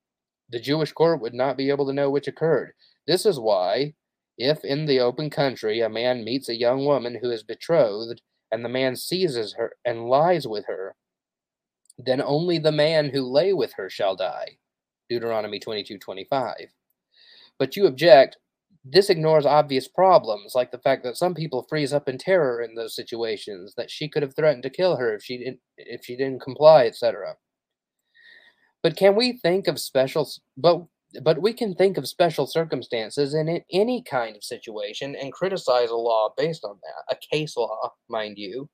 The 0.49 0.59
Jewish 0.59 0.91
court 0.91 1.21
would 1.21 1.33
not 1.33 1.55
be 1.57 1.69
able 1.69 1.85
to 1.87 1.93
know 1.93 2.09
which 2.09 2.27
occurred. 2.27 2.73
This 3.07 3.25
is 3.25 3.39
why, 3.39 3.93
if 4.37 4.65
in 4.65 4.85
the 4.87 4.99
open 4.99 5.29
country 5.29 5.79
a 5.79 5.89
man 5.89 6.23
meets 6.23 6.49
a 6.49 6.55
young 6.55 6.85
woman 6.85 7.19
who 7.21 7.29
is 7.29 7.43
betrothed, 7.43 8.21
and 8.51 8.65
the 8.65 8.69
man 8.69 8.95
seizes 8.95 9.53
her 9.53 9.73
and 9.85 10.09
lies 10.09 10.47
with 10.47 10.65
her, 10.65 10.95
then 11.99 12.21
only 12.21 12.57
the 12.57 12.71
man 12.71 13.09
who 13.09 13.21
lay 13.21 13.53
with 13.53 13.73
her 13.73 13.89
shall 13.89 14.15
die. 14.15 14.57
Deuteronomy 15.07 15.59
22:25. 15.59 16.71
But 17.59 17.75
you 17.75 17.85
object, 17.85 18.37
this 18.85 19.09
ignores 19.09 19.45
obvious 19.45 19.87
problems, 19.87 20.53
like 20.55 20.71
the 20.71 20.79
fact 20.79 21.03
that 21.03 21.17
some 21.17 21.33
people 21.33 21.65
freeze 21.69 21.93
up 21.93 22.07
in 22.07 22.17
terror 22.17 22.61
in 22.61 22.75
those 22.75 22.95
situations, 22.95 23.73
that 23.75 23.91
she 23.91 24.07
could 24.07 24.23
have 24.23 24.35
threatened 24.35 24.63
to 24.63 24.69
kill 24.69 24.95
her 24.97 25.13
if 25.13 25.23
she 25.23 25.37
didn't 25.37 25.59
if 25.77 26.05
she 26.05 26.15
didn't 26.15 26.41
comply, 26.41 26.85
etc. 26.85 27.35
But 28.81 28.95
can 28.95 29.15
we 29.15 29.33
think 29.37 29.67
of 29.67 29.79
special 29.79 30.29
but 30.57 30.85
but 31.21 31.41
we 31.41 31.53
can 31.53 31.73
think 31.75 31.97
of 31.97 32.07
special 32.07 32.45
circumstances 32.45 33.33
in 33.33 33.61
any 33.71 34.03
kind 34.03 34.35
of 34.35 34.43
situation 34.43 35.15
and 35.15 35.33
criticize 35.33 35.89
a 35.89 35.95
law 35.95 36.29
based 36.37 36.63
on 36.63 36.77
that, 36.83 37.15
a 37.15 37.35
case 37.35 37.57
law, 37.57 37.93
mind 38.09 38.37
you. 38.37 38.69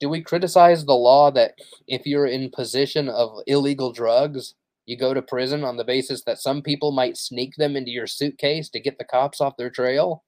Do 0.00 0.08
we 0.08 0.22
criticize 0.22 0.84
the 0.84 0.94
law 0.94 1.32
that 1.32 1.54
if 1.88 2.06
you're 2.06 2.26
in 2.26 2.50
possession 2.50 3.08
of 3.08 3.40
illegal 3.48 3.92
drugs, 3.92 4.54
you 4.88 4.96
go 4.96 5.12
to 5.12 5.20
prison 5.20 5.64
on 5.64 5.76
the 5.76 5.84
basis 5.84 6.24
that 6.24 6.38
some 6.38 6.62
people 6.62 6.92
might 6.92 7.18
sneak 7.18 7.54
them 7.56 7.76
into 7.76 7.90
your 7.90 8.06
suitcase 8.06 8.70
to 8.70 8.80
get 8.80 8.96
the 8.96 9.04
cops 9.04 9.38
off 9.38 9.58
their 9.58 9.68
trail? 9.68 10.24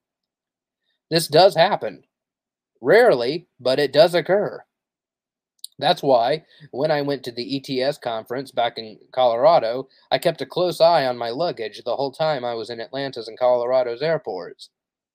This 1.11 1.28
does 1.28 1.57
happen. 1.57 2.05
Rarely, 2.82 3.49
but 3.59 3.78
it 3.78 3.91
does 3.91 4.15
occur. 4.15 4.62
That's 5.78 6.03
why, 6.03 6.45
when 6.73 6.91
I 6.91 7.01
went 7.01 7.24
to 7.24 7.32
the 7.32 7.81
ETS 7.81 7.97
conference 7.97 8.51
back 8.51 8.77
in 8.77 8.99
Colorado, 9.12 9.89
I 10.11 10.19
kept 10.19 10.43
a 10.43 10.47
close 10.47 10.78
eye 10.78 11.07
on 11.07 11.16
my 11.16 11.31
luggage 11.31 11.82
the 11.82 11.97
whole 11.97 12.12
time 12.12 12.45
I 12.45 12.53
was 12.53 12.69
in 12.69 12.81
Atlanta's 12.81 13.28
and 13.28 13.39
Colorado's 13.39 14.03
airports. 14.03 14.69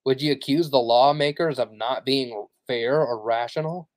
Would 0.06 0.24
you 0.24 0.32
accuse 0.32 0.72
the 0.72 0.80
lawmakers 0.80 1.60
of 1.60 1.72
not 1.72 2.04
being 2.04 2.48
fair 2.66 3.00
or 3.00 3.24
rational? 3.24 3.90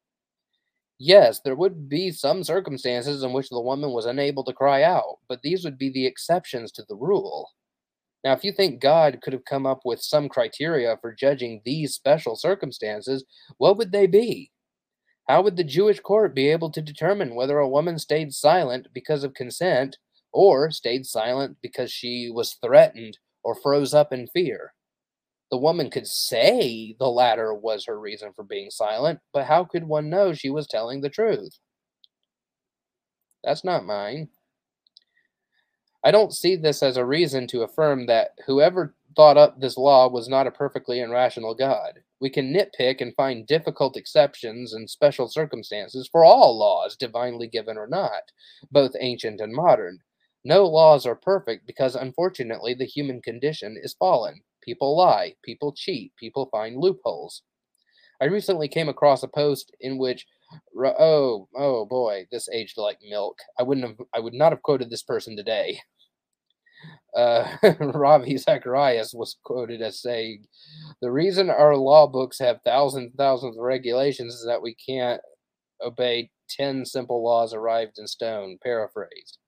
Yes, 1.01 1.41
there 1.41 1.57
would 1.57 1.89
be 1.89 2.13
some 2.13 2.45
circumstances 2.45 3.23
in 3.25 3.33
which 3.33 3.49
the 3.49 3.61
woman 3.61 3.91
was 3.91 4.07
unable 4.07 4.45
to 4.45 4.53
cry 4.53 4.83
out, 4.85 5.19
but 5.29 5.43
these 5.43 5.65
would 5.65 5.77
be 5.79 5.91
the 5.91 6.07
exceptions 6.07 6.71
to 6.73 6.85
the 6.89 6.95
rule. 6.95 7.51
Now, 8.25 8.33
if 8.35 8.45
you 8.45 8.53
think 8.53 8.81
God 8.81 9.21
could 9.23 9.33
have 9.33 9.45
come 9.45 9.67
up 9.67 9.83
with 9.85 10.03
some 10.03 10.29
criteria 10.29 10.97
for 11.01 11.13
judging 11.15 11.63
these 11.65 11.95
special 11.95 12.37
circumstances, 12.37 13.25
what 13.59 13.77
would 13.79 13.93
they 13.93 14.07
be? 14.07 14.53
How 15.29 15.43
would 15.43 15.57
the 15.57 15.65
Jewish 15.65 16.01
court 16.01 16.35
be 16.35 16.49
able 16.51 16.71
to 16.73 16.83
determine 16.83 17.35
whether 17.37 17.59
a 17.59 17.69
woman 17.69 17.99
stayed 17.99 18.35
silent 18.35 18.89
because 18.95 19.25
of 19.25 19.35
consent 19.35 19.99
or 20.33 20.71
stayed 20.71 21.07
silent 21.07 21.59
because 21.63 21.93
she 21.93 22.31
was 22.31 22.55
threatened 22.55 23.19
or 23.45 23.55
froze 23.55 23.95
up 23.95 24.13
in 24.13 24.27
fear? 24.29 24.75
The 25.51 25.59
woman 25.59 25.91
could 25.91 26.07
say 26.07 26.95
the 26.99 27.09
latter 27.11 27.55
was 27.55 27.87
her 27.87 27.99
reason 27.99 28.33
for 28.35 28.45
being 28.45 28.71
silent, 28.71 29.21
but 29.33 29.47
how 29.47 29.65
could 29.65 29.85
one 29.85 30.11
know 30.11 30.33
she 30.33 30.51
was 30.51 30.67
telling 30.67 31.01
the 31.01 31.09
truth? 31.09 31.59
That's 33.43 33.65
not 33.65 33.85
mine. 33.87 34.29
I 36.05 36.11
don't 36.11 36.35
see 36.35 36.55
this 36.55 36.83
as 36.83 36.97
a 36.97 37.05
reason 37.05 37.47
to 37.49 37.63
affirm 37.63 38.07
that 38.07 38.31
whoever 38.47 38.95
thought 39.17 39.37
up 39.37 39.61
this 39.61 39.77
law 39.77 40.09
was 40.09 40.29
not 40.29 40.47
a 40.47 40.51
perfectly 40.51 41.01
irrational 41.01 41.55
God. 41.55 42.01
We 42.21 42.31
can 42.31 42.53
nitpick 42.53 43.01
and 43.01 43.15
find 43.15 43.47
difficult 43.47 43.97
exceptions 43.97 44.75
and 44.75 44.89
special 44.89 45.29
circumstances 45.29 46.09
for 46.11 46.25
all 46.25 46.57
laws, 46.59 46.97
divinely 46.97 47.49
given 47.49 47.77
or 47.77 47.87
not, 47.87 48.33
both 48.71 48.93
ancient 49.01 49.41
and 49.41 49.53
modern. 49.53 50.01
No 50.45 50.67
laws 50.67 51.05
are 51.07 51.17
perfect 51.17 51.67
because, 51.67 51.95
unfortunately, 51.95 52.75
the 52.75 52.85
human 52.85 53.21
condition 53.21 53.77
is 53.81 53.95
fallen. 53.95 54.43
People 54.69 54.99
lie, 54.99 55.33
people 55.43 55.73
cheat, 55.73 56.13
people 56.17 56.51
find 56.53 56.77
loopholes. 56.77 57.43
I 58.21 58.27
recently 58.27 58.69
came 58.69 58.91
across 58.91 59.23
a 59.23 59.29
post 59.29 59.75
in 59.81 59.97
which 59.97 60.27
oh 60.77 61.49
oh 61.57 61.87
boy 61.87 62.27
this 62.31 62.49
aged 62.51 62.77
like 62.79 62.99
milk 63.07 63.39
i 63.59 63.63
wouldn't 63.63 63.87
have 63.87 63.97
i 64.15 64.19
would 64.19 64.33
not 64.33 64.51
have 64.51 64.63
quoted 64.63 64.89
this 64.89 65.03
person 65.03 65.37
today 65.37 65.79
uh, 67.17 67.57
Ravi 67.81 68.37
Zacharias 68.37 69.13
was 69.15 69.37
quoted 69.43 69.83
as 69.83 70.01
saying, 70.01 70.45
"The 71.01 71.11
reason 71.11 71.51
our 71.51 71.77
law 71.77 72.07
books 72.07 72.39
have 72.39 72.61
thousands 72.65 73.07
and 73.07 73.15
thousands 73.15 73.57
of 73.57 73.63
regulations 73.63 74.35
is 74.35 74.45
that 74.47 74.63
we 74.63 74.75
can't 74.75 75.21
obey 75.85 76.31
ten 76.49 76.85
simple 76.85 77.25
laws 77.25 77.53
arrived 77.55 77.99
in 77.99 78.07
stone." 78.07 78.59
Paraphrased. 78.63 79.39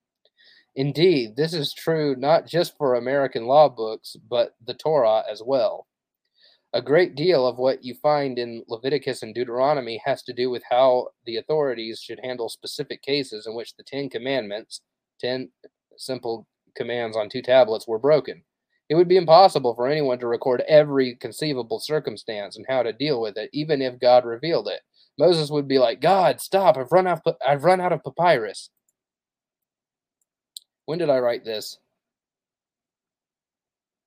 Indeed, 0.77 1.37
this 1.37 1.53
is 1.55 1.73
true 1.73 2.17
not 2.17 2.47
just 2.47 2.77
for 2.77 2.95
American 2.95 3.47
law 3.47 3.69
books, 3.69 4.17
but 4.17 4.55
the 4.65 4.75
Torah 4.75 5.25
as 5.31 5.43
well. 5.45 5.87
A 6.73 6.83
great 6.83 7.15
deal 7.17 7.47
of 7.47 7.59
what 7.59 7.85
you 7.85 7.95
find 7.95 8.39
in 8.39 8.65
Leviticus 8.69 9.23
and 9.23 9.35
Deuteronomy 9.35 10.01
has 10.05 10.23
to 10.25 10.33
do 10.33 10.51
with 10.51 10.63
how 10.71 11.09
the 11.27 11.37
authorities 11.37 12.01
should 12.01 12.21
handle 12.23 12.49
specific 12.49 13.03
cases 13.03 13.47
in 13.47 13.55
which 13.55 13.77
the 13.77 13.85
Ten 13.85 14.09
Commandments, 14.11 14.83
ten 15.21 15.51
simple 15.97 16.47
commands 16.77 17.17
on 17.17 17.29
two 17.29 17.43
tablets 17.43 17.89
were 17.89 17.99
broken. 17.99 18.45
It 18.89 18.97
would 18.97 19.09
be 19.09 19.17
impossible 19.17 19.75
for 19.75 19.89
anyone 19.89 20.19
to 20.21 20.29
record 20.29 20.63
every 20.69 21.17
conceivable 21.17 21.81
circumstance 21.81 22.57
and 22.57 22.67
how 22.69 22.83
to 22.85 22.93
deal 22.93 23.21
with 23.21 23.37
it, 23.39 23.51
even 23.53 23.83
if 23.83 23.99
God 24.01 24.25
revealed 24.25 24.69
it. 24.69 24.83
Moses 25.19 25.51
would 25.51 25.69
be 25.69 25.79
like, 25.79 26.01
"God, 26.01 26.41
stop! 26.41 26.77
I've 26.77 26.93
run 26.93 27.07
out. 27.09 27.23
I've 27.47 27.65
run 27.65 27.81
out 27.81 27.93
of 27.93 28.05
papyrus." 28.05 28.71
When 30.91 30.99
did 30.99 31.09
I 31.09 31.21
write 31.21 31.45
this? 31.45 31.79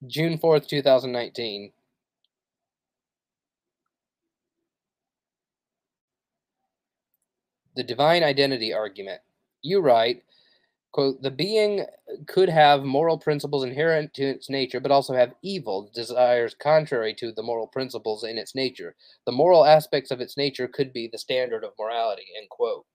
June 0.06 0.38
fourth, 0.38 0.68
two 0.68 0.82
thousand 0.82 1.14
nineteen. 1.14 1.72
The 7.78 7.84
divine 7.84 8.22
identity 8.22 8.74
argument. 8.74 9.22
You 9.62 9.80
write, 9.80 10.24
quote, 10.92 11.22
the 11.22 11.32
being 11.32 11.86
could 12.28 12.50
have 12.50 12.84
moral 12.84 13.18
principles 13.18 13.64
inherent 13.64 14.14
to 14.16 14.24
its 14.24 14.50
nature, 14.50 14.82
but 14.82 14.92
also 14.92 15.14
have 15.14 15.36
evil 15.42 15.90
desires 15.96 16.54
contrary 16.54 17.14
to 17.14 17.32
the 17.32 17.44
moral 17.44 17.68
principles 17.68 18.26
in 18.26 18.38
its 18.38 18.56
nature. 18.56 18.94
The 19.26 19.32
moral 19.32 19.64
aspects 19.64 20.12
of 20.12 20.20
its 20.20 20.36
nature 20.36 20.68
could 20.68 20.92
be 20.92 21.08
the 21.08 21.18
standard 21.18 21.64
of 21.64 21.72
morality, 21.80 22.26
end 22.38 22.50
quote. 22.50 22.86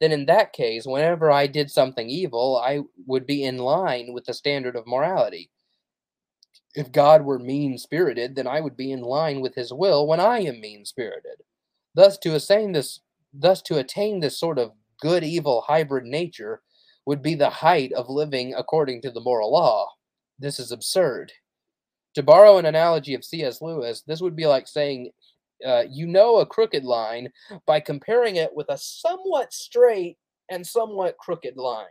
Then 0.00 0.12
in 0.12 0.26
that 0.26 0.52
case, 0.52 0.86
whenever 0.86 1.30
I 1.30 1.46
did 1.46 1.70
something 1.70 2.08
evil, 2.08 2.60
I 2.62 2.80
would 3.06 3.26
be 3.26 3.44
in 3.44 3.58
line 3.58 4.12
with 4.12 4.24
the 4.24 4.34
standard 4.34 4.76
of 4.76 4.86
morality. 4.86 5.50
If 6.74 6.92
God 6.92 7.22
were 7.22 7.38
mean 7.38 7.78
spirited, 7.78 8.34
then 8.34 8.46
I 8.46 8.60
would 8.60 8.76
be 8.76 8.92
in 8.92 9.02
line 9.02 9.40
with 9.40 9.54
his 9.54 9.72
will 9.72 10.06
when 10.06 10.20
I 10.20 10.40
am 10.40 10.60
mean 10.60 10.84
spirited. 10.84 11.42
Thus 11.94 12.16
to 12.18 12.34
attain 12.34 12.72
this 12.72 13.00
thus 13.32 13.62
to 13.62 13.78
attain 13.78 14.20
this 14.20 14.38
sort 14.38 14.58
of 14.58 14.72
good 15.00 15.24
evil 15.24 15.64
hybrid 15.66 16.04
nature, 16.04 16.62
would 17.04 17.22
be 17.22 17.34
the 17.34 17.50
height 17.50 17.92
of 17.92 18.08
living 18.08 18.54
according 18.54 19.02
to 19.02 19.10
the 19.10 19.20
moral 19.20 19.52
law. 19.52 19.88
This 20.38 20.60
is 20.60 20.70
absurd. 20.70 21.32
To 22.14 22.22
borrow 22.22 22.58
an 22.58 22.66
analogy 22.66 23.14
of 23.14 23.24
C.S. 23.24 23.60
Lewis, 23.60 24.02
this 24.06 24.20
would 24.20 24.36
be 24.36 24.46
like 24.46 24.68
saying 24.68 25.10
uh, 25.66 25.84
you 25.90 26.06
know 26.06 26.36
a 26.36 26.46
crooked 26.46 26.84
line 26.84 27.28
by 27.66 27.80
comparing 27.80 28.36
it 28.36 28.50
with 28.54 28.68
a 28.68 28.78
somewhat 28.78 29.52
straight 29.52 30.18
and 30.50 30.66
somewhat 30.66 31.16
crooked 31.18 31.56
line. 31.56 31.86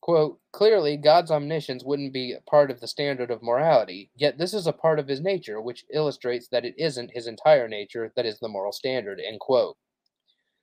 Quote, 0.00 0.40
clearly, 0.52 0.96
God's 0.96 1.30
omniscience 1.30 1.84
wouldn't 1.84 2.14
be 2.14 2.34
part 2.48 2.70
of 2.70 2.80
the 2.80 2.88
standard 2.88 3.30
of 3.30 3.42
morality, 3.42 4.10
yet 4.16 4.38
this 4.38 4.54
is 4.54 4.66
a 4.66 4.72
part 4.72 4.98
of 4.98 5.06
his 5.06 5.20
nature, 5.20 5.60
which 5.60 5.84
illustrates 5.92 6.48
that 6.48 6.64
it 6.64 6.74
isn't 6.78 7.10
his 7.12 7.26
entire 7.26 7.68
nature 7.68 8.10
that 8.16 8.24
is 8.24 8.38
the 8.38 8.48
moral 8.48 8.72
standard, 8.72 9.20
end 9.20 9.40
quote. 9.40 9.76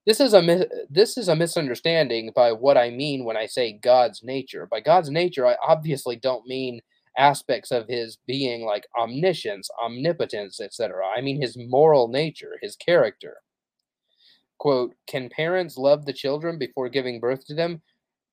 This 0.06 0.20
is 0.20 0.34
a 0.34 0.68
this 0.90 1.18
is 1.18 1.28
a 1.28 1.36
misunderstanding 1.36 2.32
by 2.36 2.52
what 2.52 2.78
I 2.78 2.92
mean 2.92 3.24
when 3.24 3.38
I 3.38 3.46
say 3.48 3.74
God's 3.74 4.24
nature. 4.24 4.68
By 4.70 4.80
God's 4.80 5.10
nature, 5.10 5.46
I 5.48 5.58
obviously 5.68 6.16
don't 6.16 6.48
mean 6.48 6.82
aspects 7.18 7.72
of 7.72 7.88
his 7.88 8.18
being 8.28 8.66
like 8.66 8.88
omniscience, 8.98 9.70
omnipotence, 9.84 10.60
etc. 10.60 11.06
I 11.08 11.22
mean 11.22 11.42
his 11.42 11.58
moral 11.58 12.08
nature, 12.08 12.58
his 12.62 12.76
character. 12.76 13.38
Quote, 14.58 14.96
can 15.08 15.30
parents 15.30 15.78
love 15.78 16.06
the 16.06 16.14
children 16.14 16.58
before 16.58 16.90
giving 16.90 17.20
birth 17.20 17.46
to 17.48 17.54
them 17.54 17.82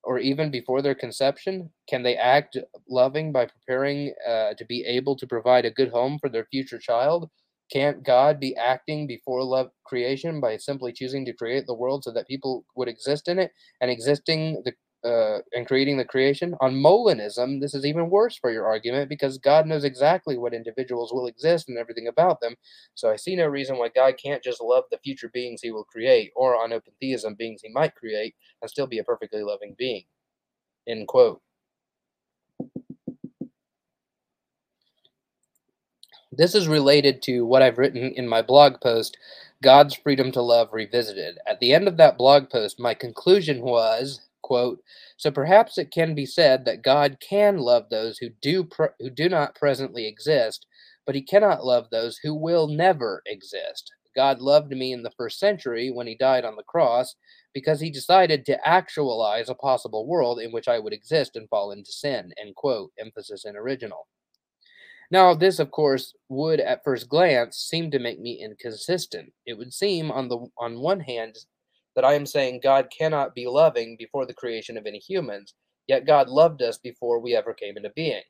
or 0.05 0.19
even 0.19 0.51
before 0.51 0.83
their 0.83 0.94
conception? 0.94 1.70
Can 1.89 2.02
they 2.02 2.17
act 2.17 2.57
loving 2.89 3.33
by 3.33 3.47
preparing 3.47 4.15
uh, 4.27 4.55
to 4.55 4.65
be 4.65 4.85
able 4.85 5.17
to 5.17 5.27
provide 5.27 5.65
a 5.65 5.70
good 5.70 5.91
home 5.91 6.19
for 6.20 6.28
their 6.28 6.47
future 6.47 6.78
child? 6.78 7.28
Can't 7.73 8.02
God 8.02 8.39
be 8.39 8.55
acting 8.57 9.07
before 9.07 9.43
love 9.43 9.70
creation 9.85 10.41
by 10.41 10.59
simply 10.59 10.93
choosing 10.93 11.25
to 11.25 11.33
create 11.33 11.67
the 11.67 11.75
world 11.75 12.05
so 12.05 12.12
that 12.12 12.28
people 12.28 12.65
would 12.77 12.89
exist 12.89 13.28
in 13.28 13.39
it 13.39 13.52
and 13.81 13.91
existing 13.91 14.62
the 14.65 14.75
uh, 15.05 15.39
and 15.52 15.66
creating 15.66 15.98
the 15.98 16.05
creation? 16.05 16.55
On 16.60 16.74
Molinism, 16.74 17.60
this 17.60 17.74
is 17.74 17.86
even 17.86 18.10
worse 18.10 18.36
for 18.36 18.50
your 18.50 18.66
argument 18.66 19.08
because 19.08 19.39
God 19.39 19.66
knows 19.66 19.84
exactly 19.84 20.39
what 20.39 20.55
individuals 20.55 21.12
will 21.12 21.26
exist 21.26 21.68
and 21.68 21.78
everything 21.78 22.08
about 22.08 22.40
them. 22.40 22.56
So 22.94 23.10
I 23.10 23.16
see 23.16 23.36
no 23.36 23.47
reason 23.47 23.78
why 23.78 23.89
God 23.89 24.14
can't 24.22 24.42
just 24.42 24.60
love 24.62 24.84
the 24.90 24.98
future 24.98 25.31
beings 25.32 25.62
he 25.62 25.72
will 25.72 25.84
create, 25.84 26.32
or 26.36 26.56
on 26.56 26.72
open 26.72 26.92
theism, 27.00 27.34
beings 27.34 27.62
he 27.62 27.70
might 27.70 27.94
create, 27.94 28.34
and 28.60 28.70
still 28.70 28.86
be 28.86 28.98
a 28.98 29.05
perfectly 29.05 29.42
loving 29.42 29.74
being. 29.78 30.05
End 30.89 31.08
quote. 31.08 31.40
This 36.32 36.55
is 36.55 36.66
related 36.66 37.20
to 37.22 37.44
what 37.44 37.60
I've 37.60 37.76
written 37.76 38.12
in 38.16 38.26
my 38.26 38.40
blog 38.40 38.81
post, 38.81 39.18
God's 39.62 39.94
Freedom 39.94 40.32
to 40.32 40.40
Love 40.40 40.70
Revisited. 40.72 41.39
At 41.47 41.60
the 41.60 41.74
end 41.74 41.86
of 41.86 41.98
that 41.98 42.16
blog 42.16 42.48
post, 42.48 42.81
my 42.81 42.94
conclusion 42.94 43.60
was, 43.60 44.22
quote, 44.43 44.81
so 45.17 45.31
perhaps 45.31 45.79
it 45.79 45.91
can 45.91 46.15
be 46.15 46.27
said 46.27 46.65
that 46.65 46.83
God 46.83 47.19
can 47.21 47.59
love 47.59 47.89
those 47.91 48.19
who 48.19 48.29
do 48.41 48.69
who 48.99 49.11
do 49.11 49.29
not 49.29 49.55
presently 49.55 50.07
exist, 50.07 50.67
but 51.07 51.15
he 51.15 51.23
cannot 51.23 51.65
love 51.65 51.89
those 51.91 52.19
who 52.19 52.35
will 52.35 52.69
never 52.69 53.23
exist. 53.27 53.93
God 54.15 54.41
loved 54.41 54.73
me 54.73 54.93
in 54.93 55.03
the 55.03 55.12
first 55.17 55.39
century 55.39 55.91
when 55.91 56.07
he 56.07 56.15
died 56.15 56.45
on 56.45 56.57
the 56.57 56.62
cross 56.62 57.15
because 57.55 57.81
he 57.81 57.91
decided 57.91 58.45
to 58.47 58.69
actualize 58.69 59.49
a 59.49 59.55
possible 59.55 60.07
world 60.07 60.41
in 60.41 60.53
which 60.53 60.69
I 60.69 60.79
would 60.79 60.93
exist 60.93 61.37
and 61.37 61.49
fall 61.49 61.73
into 61.73 61.93
sin. 61.93 62.33
End 62.41 62.55
quote. 62.55 62.93
Emphasis 62.99 63.45
in 63.45 63.57
original. 63.57 64.07
Now, 65.11 65.35
this, 65.35 65.59
of 65.59 65.71
course, 65.71 66.15
would 66.31 66.59
at 66.59 66.85
first 66.85 67.09
glance 67.09 67.59
seem 67.59 67.91
to 67.91 67.99
make 67.99 68.19
me 68.19 68.43
inconsistent. 68.43 69.33
It 69.45 69.59
would 69.59 69.75
seem, 69.75 70.11
on 70.11 70.29
the 70.29 70.47
on 70.59 70.81
one 70.81 71.01
hand, 71.01 71.37
that 71.95 72.05
I 72.05 72.15
am 72.15 72.27
saying 72.27 72.61
God 72.62 72.89
cannot 72.97 73.35
be 73.35 73.47
loving 73.47 73.97
before 73.99 74.27
the 74.27 74.35
creation 74.35 74.77
of 74.77 74.87
any 74.87 74.99
humans, 74.99 75.55
yet 75.87 76.07
God 76.07 76.29
loved 76.29 76.62
us 76.62 76.79
before 76.79 77.21
we 77.21 77.37
ever 77.37 77.53
came 77.53 77.77
into 77.77 77.91
being. 77.95 78.23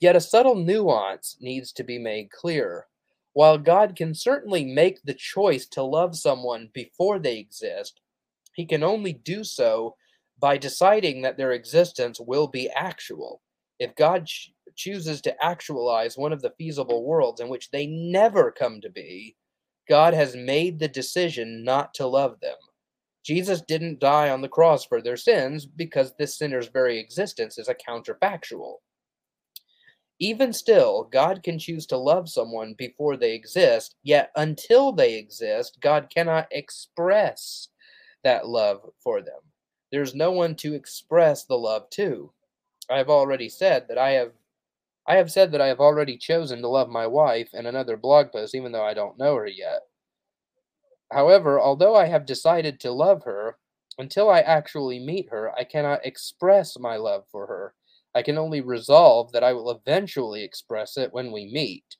Yet 0.00 0.16
a 0.16 0.20
subtle 0.20 0.54
nuance 0.54 1.36
needs 1.40 1.72
to 1.72 1.84
be 1.84 1.98
made 1.98 2.30
clear. 2.30 2.86
While 3.32 3.58
God 3.58 3.96
can 3.96 4.14
certainly 4.14 4.64
make 4.64 5.02
the 5.02 5.14
choice 5.14 5.66
to 5.68 5.82
love 5.82 6.16
someone 6.16 6.70
before 6.72 7.18
they 7.18 7.38
exist, 7.38 8.00
he 8.54 8.66
can 8.66 8.82
only 8.82 9.12
do 9.12 9.44
so 9.44 9.94
by 10.40 10.56
deciding 10.56 11.22
that 11.22 11.36
their 11.36 11.52
existence 11.52 12.20
will 12.20 12.48
be 12.48 12.68
actual. 12.70 13.40
If 13.78 13.94
God 13.94 14.26
ch- 14.26 14.52
chooses 14.74 15.20
to 15.22 15.44
actualize 15.44 16.16
one 16.16 16.32
of 16.32 16.42
the 16.42 16.52
feasible 16.58 17.04
worlds 17.04 17.40
in 17.40 17.48
which 17.48 17.70
they 17.70 17.86
never 17.86 18.50
come 18.50 18.80
to 18.80 18.90
be, 18.90 19.36
God 19.88 20.14
has 20.14 20.36
made 20.36 20.78
the 20.78 20.88
decision 20.88 21.64
not 21.64 21.94
to 21.94 22.06
love 22.06 22.38
them. 22.40 22.56
Jesus 23.28 23.60
didn't 23.60 24.00
die 24.00 24.30
on 24.30 24.40
the 24.40 24.48
cross 24.48 24.86
for 24.86 25.02
their 25.02 25.18
sins 25.18 25.66
because 25.66 26.14
this 26.18 26.38
sinner's 26.38 26.68
very 26.68 26.98
existence 26.98 27.58
is 27.58 27.68
a 27.68 27.74
counterfactual. 27.74 28.76
Even 30.18 30.50
still, 30.54 31.06
God 31.12 31.42
can 31.42 31.58
choose 31.58 31.84
to 31.88 31.98
love 31.98 32.30
someone 32.30 32.74
before 32.78 33.18
they 33.18 33.34
exist, 33.34 33.96
yet 34.02 34.30
until 34.34 34.92
they 34.92 35.18
exist, 35.18 35.76
God 35.82 36.08
cannot 36.08 36.48
express 36.50 37.68
that 38.24 38.48
love 38.48 38.80
for 38.98 39.20
them. 39.20 39.40
There's 39.92 40.14
no 40.14 40.30
one 40.30 40.54
to 40.56 40.72
express 40.72 41.44
the 41.44 41.58
love 41.58 41.90
to. 41.90 42.32
I 42.90 42.96
have 42.96 43.10
already 43.10 43.50
said 43.50 43.88
that 43.88 43.98
I 43.98 44.12
have 44.12 44.32
I 45.06 45.16
have 45.16 45.30
said 45.30 45.52
that 45.52 45.60
I 45.60 45.66
have 45.66 45.80
already 45.80 46.16
chosen 46.16 46.62
to 46.62 46.68
love 46.68 46.88
my 46.88 47.06
wife 47.06 47.50
in 47.52 47.66
another 47.66 47.98
blog 47.98 48.32
post 48.32 48.54
even 48.54 48.72
though 48.72 48.84
I 48.84 48.94
don't 48.94 49.18
know 49.18 49.34
her 49.36 49.46
yet. 49.46 49.82
However, 51.10 51.60
although 51.60 51.94
I 51.94 52.06
have 52.06 52.26
decided 52.26 52.80
to 52.80 52.92
love 52.92 53.24
her, 53.24 53.58
until 53.98 54.30
I 54.30 54.40
actually 54.40 54.98
meet 54.98 55.30
her, 55.30 55.52
I 55.58 55.64
cannot 55.64 56.04
express 56.04 56.78
my 56.78 56.96
love 56.96 57.24
for 57.30 57.46
her. 57.46 57.74
I 58.14 58.22
can 58.22 58.38
only 58.38 58.60
resolve 58.60 59.32
that 59.32 59.44
I 59.44 59.52
will 59.52 59.70
eventually 59.70 60.42
express 60.44 60.96
it 60.96 61.12
when 61.12 61.32
we 61.32 61.46
meet. 61.46 61.96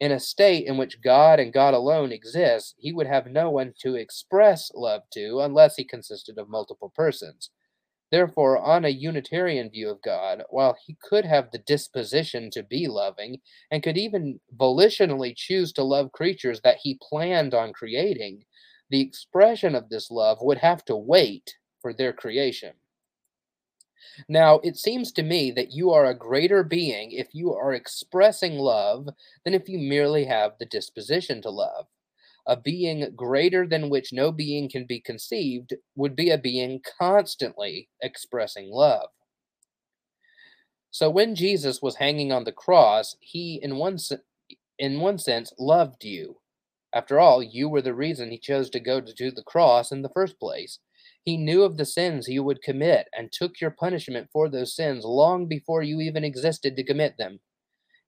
In 0.00 0.12
a 0.12 0.20
state 0.20 0.66
in 0.66 0.76
which 0.76 1.02
God 1.02 1.38
and 1.38 1.52
God 1.52 1.74
alone 1.74 2.12
exists, 2.12 2.74
he 2.78 2.92
would 2.92 3.06
have 3.06 3.26
no 3.26 3.50
one 3.50 3.74
to 3.80 3.94
express 3.94 4.70
love 4.74 5.02
to 5.12 5.40
unless 5.40 5.76
he 5.76 5.84
consisted 5.84 6.38
of 6.38 6.48
multiple 6.48 6.92
persons. 6.94 7.50
Therefore, 8.12 8.58
on 8.58 8.84
a 8.84 8.90
Unitarian 8.90 9.70
view 9.70 9.88
of 9.88 10.02
God, 10.02 10.42
while 10.50 10.76
he 10.84 10.98
could 11.02 11.24
have 11.24 11.50
the 11.50 11.58
disposition 11.58 12.50
to 12.50 12.62
be 12.62 12.86
loving, 12.86 13.40
and 13.70 13.82
could 13.82 13.96
even 13.96 14.38
volitionally 14.54 15.34
choose 15.34 15.72
to 15.72 15.82
love 15.82 16.12
creatures 16.12 16.60
that 16.60 16.76
he 16.82 17.00
planned 17.02 17.54
on 17.54 17.72
creating, 17.72 18.44
the 18.90 19.00
expression 19.00 19.74
of 19.74 19.88
this 19.88 20.10
love 20.10 20.36
would 20.42 20.58
have 20.58 20.84
to 20.84 20.94
wait 20.94 21.56
for 21.80 21.94
their 21.94 22.12
creation. 22.12 22.74
Now, 24.28 24.56
it 24.62 24.76
seems 24.76 25.10
to 25.12 25.22
me 25.22 25.50
that 25.52 25.72
you 25.72 25.90
are 25.92 26.04
a 26.04 26.14
greater 26.14 26.62
being 26.62 27.12
if 27.12 27.28
you 27.34 27.54
are 27.54 27.72
expressing 27.72 28.58
love 28.58 29.08
than 29.44 29.54
if 29.54 29.70
you 29.70 29.78
merely 29.78 30.26
have 30.26 30.52
the 30.58 30.66
disposition 30.66 31.40
to 31.42 31.50
love. 31.50 31.86
A 32.46 32.56
being 32.56 33.14
greater 33.14 33.66
than 33.66 33.88
which 33.88 34.12
no 34.12 34.32
being 34.32 34.68
can 34.68 34.84
be 34.84 35.00
conceived 35.00 35.74
would 35.94 36.16
be 36.16 36.30
a 36.30 36.38
being 36.38 36.80
constantly 36.98 37.88
expressing 38.00 38.70
love. 38.70 39.08
So 40.90 41.08
when 41.08 41.34
Jesus 41.34 41.80
was 41.80 41.96
hanging 41.96 42.32
on 42.32 42.44
the 42.44 42.52
cross, 42.52 43.16
he, 43.20 43.58
in 43.62 43.76
one, 43.76 43.98
in 44.78 45.00
one 45.00 45.18
sense, 45.18 45.52
loved 45.58 46.04
you. 46.04 46.38
After 46.94 47.18
all, 47.18 47.42
you 47.42 47.68
were 47.68 47.80
the 47.80 47.94
reason 47.94 48.30
he 48.30 48.38
chose 48.38 48.68
to 48.70 48.80
go 48.80 49.00
to 49.00 49.30
the 49.30 49.42
cross 49.44 49.90
in 49.92 50.02
the 50.02 50.10
first 50.10 50.38
place. 50.38 50.80
He 51.24 51.36
knew 51.36 51.62
of 51.62 51.76
the 51.76 51.86
sins 51.86 52.28
you 52.28 52.42
would 52.42 52.62
commit 52.62 53.08
and 53.16 53.32
took 53.32 53.60
your 53.60 53.70
punishment 53.70 54.28
for 54.32 54.48
those 54.50 54.74
sins 54.74 55.04
long 55.04 55.46
before 55.46 55.82
you 55.82 56.00
even 56.00 56.24
existed 56.24 56.76
to 56.76 56.84
commit 56.84 57.16
them. 57.16 57.40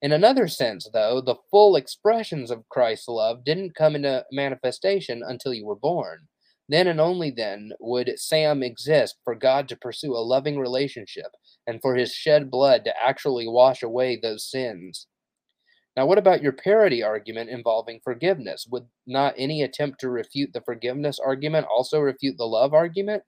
In 0.04 0.12
another 0.12 0.48
sense, 0.48 0.86
though, 0.92 1.22
the 1.22 1.36
full 1.50 1.76
expressions 1.76 2.50
of 2.50 2.68
Christ's 2.68 3.08
love 3.08 3.42
didn't 3.42 3.74
come 3.74 3.96
into 3.96 4.26
manifestation 4.30 5.22
until 5.26 5.54
you 5.54 5.64
were 5.64 5.74
born. 5.74 6.28
Then 6.68 6.88
and 6.88 7.00
only 7.00 7.30
then 7.30 7.72
would 7.80 8.18
Sam 8.18 8.62
exist 8.62 9.16
for 9.24 9.34
God 9.34 9.66
to 9.70 9.78
pursue 9.78 10.12
a 10.12 10.20
loving 10.20 10.58
relationship 10.58 11.28
and 11.66 11.80
for 11.80 11.94
his 11.94 12.12
shed 12.12 12.50
blood 12.50 12.84
to 12.84 12.92
actually 13.02 13.48
wash 13.48 13.82
away 13.82 14.20
those 14.20 14.50
sins. 14.50 15.06
Now, 15.96 16.04
what 16.04 16.18
about 16.18 16.42
your 16.42 16.52
parity 16.52 17.02
argument 17.02 17.48
involving 17.48 18.00
forgiveness? 18.04 18.66
Would 18.70 18.84
not 19.06 19.32
any 19.38 19.62
attempt 19.62 20.00
to 20.00 20.10
refute 20.10 20.52
the 20.52 20.60
forgiveness 20.60 21.18
argument 21.18 21.66
also 21.74 21.98
refute 21.98 22.36
the 22.36 22.44
love 22.44 22.74
argument? 22.74 23.22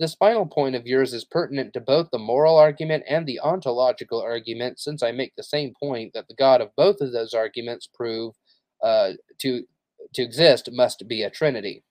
This 0.00 0.14
final 0.14 0.46
point 0.46 0.74
of 0.74 0.86
yours 0.86 1.14
is 1.14 1.24
pertinent 1.24 1.72
to 1.74 1.80
both 1.80 2.10
the 2.10 2.18
moral 2.18 2.56
argument 2.56 3.04
and 3.08 3.26
the 3.26 3.38
ontological 3.40 4.20
argument, 4.20 4.80
since 4.80 5.02
I 5.02 5.12
make 5.12 5.34
the 5.36 5.44
same 5.44 5.72
point 5.80 6.12
that 6.14 6.26
the 6.26 6.34
God 6.34 6.60
of 6.60 6.74
both 6.76 7.00
of 7.00 7.12
those 7.12 7.32
arguments 7.32 7.86
prove 7.86 8.34
uh, 8.82 9.12
to, 9.38 9.64
to 10.14 10.22
exist 10.22 10.68
must 10.72 11.06
be 11.06 11.22
a 11.22 11.30
trinity. 11.30 11.84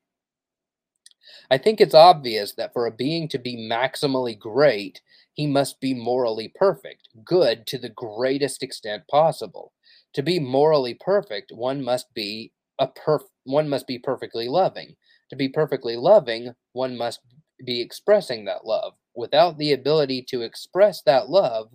I 1.49 1.57
think 1.57 1.79
it's 1.79 1.95
obvious 1.95 2.53
that 2.55 2.73
for 2.73 2.85
a 2.85 2.91
being 2.91 3.29
to 3.29 3.39
be 3.39 3.55
maximally 3.55 4.37
great, 4.37 5.01
he 5.33 5.47
must 5.47 5.79
be 5.79 5.93
morally 5.93 6.51
perfect, 6.53 7.07
good 7.23 7.65
to 7.67 7.77
the 7.77 7.89
greatest 7.89 8.61
extent 8.61 9.03
possible. 9.09 9.71
To 10.13 10.21
be 10.21 10.39
morally 10.39 10.93
perfect, 10.93 11.51
one 11.53 11.83
must 11.83 12.13
be 12.13 12.51
a 12.79 12.87
perf- 12.87 13.29
one 13.45 13.69
must 13.69 13.87
be 13.87 13.97
perfectly 13.97 14.47
loving. 14.49 14.95
To 15.29 15.35
be 15.35 15.47
perfectly 15.47 15.95
loving, 15.95 16.53
one 16.73 16.97
must 16.97 17.21
be 17.65 17.81
expressing 17.81 18.45
that 18.45 18.65
love. 18.65 18.93
Without 19.15 19.57
the 19.57 19.73
ability 19.73 20.25
to 20.29 20.41
express 20.41 21.01
that 21.03 21.29
love, 21.29 21.69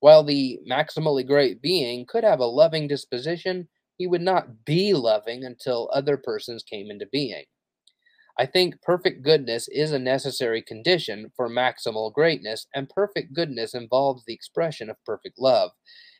while 0.00 0.22
the 0.22 0.58
maximally 0.70 1.26
great 1.26 1.62
being 1.62 2.04
could 2.06 2.24
have 2.24 2.40
a 2.40 2.44
loving 2.44 2.86
disposition, 2.86 3.68
he 3.96 4.06
would 4.06 4.20
not 4.20 4.64
be 4.64 4.92
loving 4.92 5.44
until 5.44 5.90
other 5.92 6.16
persons 6.16 6.62
came 6.62 6.90
into 6.90 7.06
being. 7.10 7.44
I 8.38 8.46
think 8.46 8.82
perfect 8.82 9.22
goodness 9.22 9.68
is 9.68 9.92
a 9.92 9.98
necessary 9.98 10.60
condition 10.60 11.30
for 11.36 11.48
maximal 11.48 12.12
greatness, 12.12 12.66
and 12.74 12.88
perfect 12.88 13.32
goodness 13.32 13.74
involves 13.74 14.24
the 14.24 14.34
expression 14.34 14.90
of 14.90 14.96
perfect 15.06 15.38
love. 15.38 15.70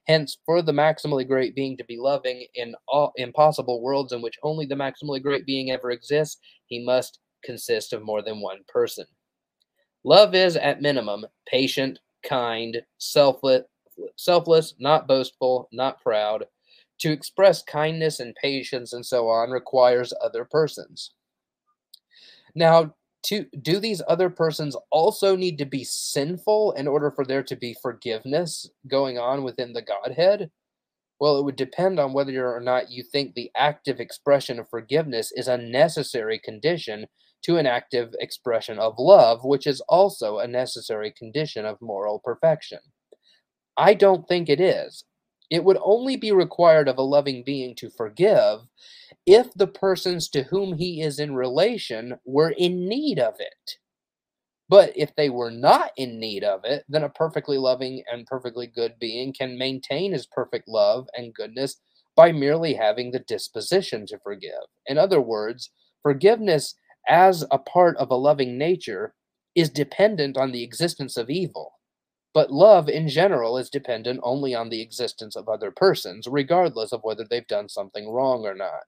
Hence, 0.06 0.38
for 0.46 0.62
the 0.62 0.72
maximally 0.72 1.26
great 1.26 1.54
being 1.56 1.76
to 1.76 1.84
be 1.84 1.98
loving 1.98 2.46
in 2.54 2.74
all 2.86 3.12
impossible 3.16 3.82
worlds 3.82 4.12
in 4.12 4.22
which 4.22 4.38
only 4.42 4.64
the 4.64 4.74
maximally 4.74 5.20
great 5.20 5.44
being 5.44 5.70
ever 5.70 5.90
exists, 5.90 6.38
he 6.66 6.84
must 6.84 7.18
consist 7.44 7.92
of 7.92 8.02
more 8.02 8.22
than 8.22 8.40
one 8.40 8.60
person. 8.68 9.06
Love 10.04 10.34
is, 10.34 10.56
at 10.56 10.82
minimum, 10.82 11.24
patient, 11.46 11.98
kind, 12.22 12.82
selfless, 12.98 13.62
selfless, 14.16 14.74
not 14.78 15.08
boastful, 15.08 15.68
not 15.72 16.02
proud. 16.02 16.44
To 17.00 17.10
express 17.10 17.62
kindness 17.62 18.20
and 18.20 18.34
patience 18.34 18.92
and 18.92 19.04
so 19.04 19.28
on 19.28 19.50
requires 19.50 20.12
other 20.22 20.44
persons. 20.44 21.12
Now, 22.54 22.94
to 23.24 23.46
do 23.62 23.78
these 23.80 24.02
other 24.06 24.28
persons 24.28 24.76
also 24.90 25.34
need 25.34 25.56
to 25.58 25.64
be 25.64 25.82
sinful 25.82 26.72
in 26.72 26.86
order 26.86 27.10
for 27.10 27.24
there 27.24 27.42
to 27.42 27.56
be 27.56 27.76
forgiveness 27.80 28.68
going 28.86 29.18
on 29.18 29.42
within 29.42 29.72
the 29.72 29.82
Godhead? 29.82 30.50
Well, 31.18 31.38
it 31.38 31.44
would 31.44 31.56
depend 31.56 31.98
on 31.98 32.12
whether 32.12 32.54
or 32.54 32.60
not 32.60 32.90
you 32.90 33.02
think 33.02 33.34
the 33.34 33.50
active 33.56 33.98
expression 33.98 34.58
of 34.58 34.68
forgiveness 34.68 35.32
is 35.34 35.48
a 35.48 35.56
necessary 35.56 36.38
condition 36.38 37.06
to 37.44 37.56
an 37.56 37.66
active 37.66 38.14
expression 38.20 38.78
of 38.78 38.94
love, 38.98 39.44
which 39.44 39.66
is 39.66 39.80
also 39.82 40.38
a 40.38 40.48
necessary 40.48 41.10
condition 41.10 41.64
of 41.64 41.80
moral 41.80 42.18
perfection. 42.18 42.78
I 43.76 43.94
don't 43.94 44.26
think 44.26 44.48
it 44.48 44.60
is. 44.60 45.04
It 45.50 45.64
would 45.64 45.78
only 45.82 46.16
be 46.16 46.32
required 46.32 46.88
of 46.88 46.98
a 46.98 47.02
loving 47.02 47.42
being 47.44 47.74
to 47.76 47.90
forgive 47.90 48.60
if 49.26 49.52
the 49.54 49.66
persons 49.66 50.28
to 50.30 50.44
whom 50.44 50.74
he 50.74 51.02
is 51.02 51.18
in 51.18 51.34
relation 51.34 52.18
were 52.24 52.50
in 52.50 52.88
need 52.88 53.18
of 53.18 53.34
it. 53.38 53.78
But 54.68 54.92
if 54.96 55.14
they 55.14 55.28
were 55.28 55.50
not 55.50 55.90
in 55.96 56.18
need 56.18 56.42
of 56.42 56.64
it, 56.64 56.84
then 56.88 57.04
a 57.04 57.10
perfectly 57.10 57.58
loving 57.58 58.02
and 58.10 58.26
perfectly 58.26 58.66
good 58.66 58.94
being 58.98 59.32
can 59.32 59.58
maintain 59.58 60.12
his 60.12 60.26
perfect 60.26 60.66
love 60.66 61.06
and 61.16 61.34
goodness 61.34 61.76
by 62.16 62.32
merely 62.32 62.74
having 62.74 63.10
the 63.10 63.18
disposition 63.18 64.06
to 64.06 64.18
forgive. 64.18 64.64
In 64.86 64.96
other 64.96 65.20
words, 65.20 65.70
forgiveness 66.02 66.74
as 67.08 67.44
a 67.50 67.58
part 67.58 67.96
of 67.96 68.10
a 68.10 68.16
loving 68.16 68.58
nature 68.58 69.14
is 69.54 69.70
dependent 69.70 70.36
on 70.36 70.52
the 70.52 70.62
existence 70.62 71.16
of 71.16 71.30
evil. 71.30 71.72
But 72.32 72.50
love 72.50 72.88
in 72.88 73.08
general 73.08 73.56
is 73.56 73.70
dependent 73.70 74.20
only 74.22 74.54
on 74.54 74.68
the 74.68 74.80
existence 74.80 75.36
of 75.36 75.48
other 75.48 75.70
persons, 75.70 76.26
regardless 76.26 76.92
of 76.92 77.02
whether 77.04 77.24
they've 77.24 77.46
done 77.46 77.68
something 77.68 78.08
wrong 78.08 78.44
or 78.44 78.54
not. 78.54 78.82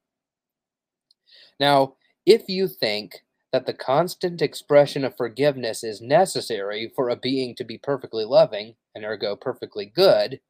Now, 1.60 1.94
if 2.24 2.48
you 2.48 2.66
think 2.66 3.22
that 3.52 3.66
the 3.66 3.72
constant 3.72 4.42
expression 4.42 5.04
of 5.04 5.16
forgiveness 5.16 5.84
is 5.84 6.00
necessary 6.00 6.92
for 6.96 7.08
a 7.08 7.16
being 7.16 7.54
to 7.54 7.64
be 7.64 7.78
perfectly 7.78 8.24
loving, 8.24 8.74
and 8.96 9.04
ergo 9.04 9.36
perfectly 9.36 9.86
good, 9.86 10.40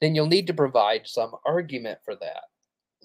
then 0.00 0.14
you'll 0.14 0.26
need 0.26 0.48
to 0.48 0.54
provide 0.54 1.06
some 1.06 1.32
argument 1.46 1.98
for 2.04 2.16
that. 2.16 2.44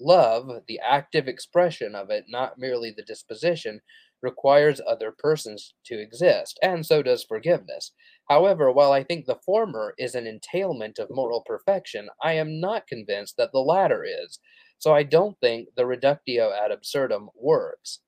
Love, 0.00 0.62
the 0.68 0.80
active 0.80 1.28
expression 1.28 1.94
of 1.94 2.10
it, 2.10 2.24
not 2.28 2.58
merely 2.58 2.90
the 2.90 3.02
disposition, 3.02 3.80
requires 4.22 4.80
other 4.86 5.12
persons 5.16 5.74
to 5.86 6.00
exist, 6.00 6.58
and 6.62 6.84
so 6.84 7.02
does 7.02 7.24
forgiveness. 7.24 7.92
However, 8.28 8.72
while 8.72 8.92
I 8.92 9.04
think 9.04 9.26
the 9.26 9.38
former 9.44 9.94
is 9.98 10.14
an 10.14 10.26
entailment 10.26 10.98
of 10.98 11.08
moral 11.10 11.42
perfection, 11.46 12.08
I 12.22 12.34
am 12.34 12.60
not 12.60 12.86
convinced 12.86 13.36
that 13.36 13.52
the 13.52 13.60
latter 13.60 14.04
is, 14.04 14.38
so 14.78 14.94
I 14.94 15.02
don't 15.02 15.38
think 15.40 15.68
the 15.76 15.86
reductio 15.86 16.52
ad 16.52 16.70
absurdum 16.70 17.30
works. 17.34 18.00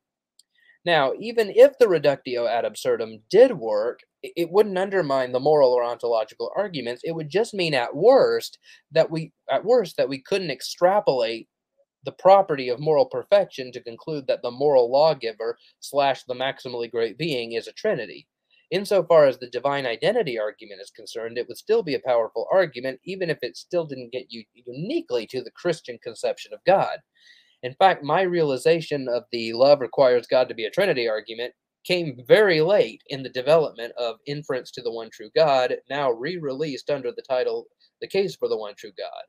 Now, 0.85 1.13
even 1.21 1.51
if 1.51 1.77
the 1.79 1.89
reductio 1.89 2.47
ad 2.47 2.65
absurdum 2.65 3.23
did 3.31 3.53
work, 3.53 4.01
it 4.23 4.51
wouldn't 4.51 4.79
undermine 4.79 5.33
the 5.33 5.41
moral 5.41 5.73
or 5.73 5.85
ontological 5.85 6.51
arguments. 6.57 7.03
It 7.05 7.13
would 7.13 7.29
just 7.29 7.55
mean 7.55 7.75
at 7.75 7.95
worst 7.95 8.59
that 8.93 9.11
we 9.11 9.33
at 9.51 9.65
worst 9.65 9.97
that 9.97 10.09
we 10.09 10.21
couldn't 10.23 10.51
extrapolate 10.51 11.49
the 12.05 12.13
property 12.13 12.69
of 12.69 12.81
moral 12.81 13.07
perfection 13.07 13.73
to 13.73 13.83
conclude 13.83 14.27
that 14.27 14.43
the 14.43 14.51
moral 14.51 14.91
lawgiver 14.91 15.59
slash 15.81 16.23
the 16.25 16.35
maximally 16.35 16.91
great 16.91 17.19
being 17.19 17.53
is 17.53 17.67
a 17.67 17.73
trinity. 17.73 18.27
Insofar 18.71 19.27
as 19.27 19.39
the 19.39 19.51
divine 19.51 19.85
identity 19.85 20.39
argument 20.39 20.81
is 20.81 20.91
concerned, 20.91 21.37
it 21.37 21.49
would 21.49 21.57
still 21.57 21.83
be 21.83 21.95
a 21.95 22.01
powerful 22.07 22.47
argument, 22.53 23.01
even 23.05 23.29
if 23.29 23.39
it 23.43 23.57
still 23.57 23.85
didn't 23.85 24.13
get 24.13 24.27
you 24.31 24.45
uniquely 24.55 25.27
to 25.27 25.43
the 25.43 25.51
Christian 25.51 25.99
conception 26.03 26.53
of 26.55 26.61
God. 26.65 26.99
In 27.63 27.75
fact, 27.75 28.05
my 28.05 28.23
realization 28.23 29.09
of 29.09 29.25
the 29.33 29.53
love 29.53 29.81
requires 29.81 30.27
God 30.27 30.49
to 30.49 30.55
be 30.55 30.65
a 30.65 30.71
Trinity 30.71 31.09
argument 31.09 31.53
came 31.85 32.19
very 32.27 32.61
late 32.61 33.03
in 33.09 33.23
the 33.23 33.29
development 33.31 33.93
of 33.99 34.17
Inference 34.27 34.71
to 34.73 34.83
the 34.83 34.93
One 34.93 35.11
True 35.13 35.31
God, 35.35 35.77
now 35.89 36.11
re 36.11 36.39
released 36.39 36.91
under 36.91 37.11
the 37.11 37.25
title 37.29 37.67
The 38.01 38.09
Case 38.09 38.37
for 38.37 38.49
the 38.49 38.57
One 38.57 38.75
True 38.77 38.93
God. 38.97 39.25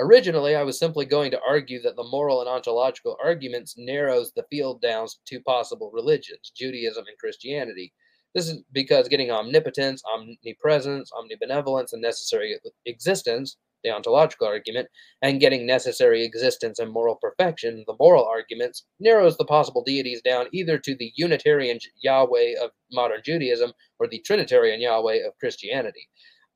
Originally, 0.00 0.54
I 0.54 0.62
was 0.62 0.78
simply 0.78 1.04
going 1.06 1.32
to 1.32 1.40
argue 1.44 1.82
that 1.82 1.96
the 1.96 2.04
moral 2.04 2.40
and 2.40 2.48
ontological 2.48 3.16
arguments 3.22 3.74
narrows 3.76 4.32
the 4.32 4.44
field 4.48 4.80
down 4.80 5.08
to 5.08 5.14
two 5.24 5.40
possible 5.40 5.90
religions, 5.92 6.52
Judaism 6.56 7.04
and 7.08 7.18
Christianity. 7.18 7.92
This 8.32 8.48
is 8.48 8.60
because 8.72 9.08
getting 9.08 9.32
omnipotence, 9.32 10.00
omnipresence, 10.14 11.10
omnibenevolence, 11.10 11.92
and 11.92 12.00
necessary 12.00 12.56
existence, 12.86 13.56
the 13.82 13.90
ontological 13.90 14.46
argument, 14.46 14.88
and 15.22 15.40
getting 15.40 15.66
necessary 15.66 16.24
existence 16.24 16.78
and 16.78 16.92
moral 16.92 17.16
perfection, 17.16 17.82
the 17.88 17.96
moral 17.98 18.24
arguments, 18.24 18.84
narrows 19.00 19.36
the 19.36 19.44
possible 19.44 19.82
deities 19.82 20.22
down 20.22 20.46
either 20.52 20.78
to 20.78 20.94
the 20.94 21.12
Unitarian 21.16 21.80
Yahweh 22.02 22.54
of 22.62 22.70
modern 22.92 23.20
Judaism 23.24 23.72
or 23.98 24.06
the 24.06 24.20
Trinitarian 24.20 24.80
Yahweh 24.80 25.26
of 25.26 25.36
Christianity. 25.40 26.08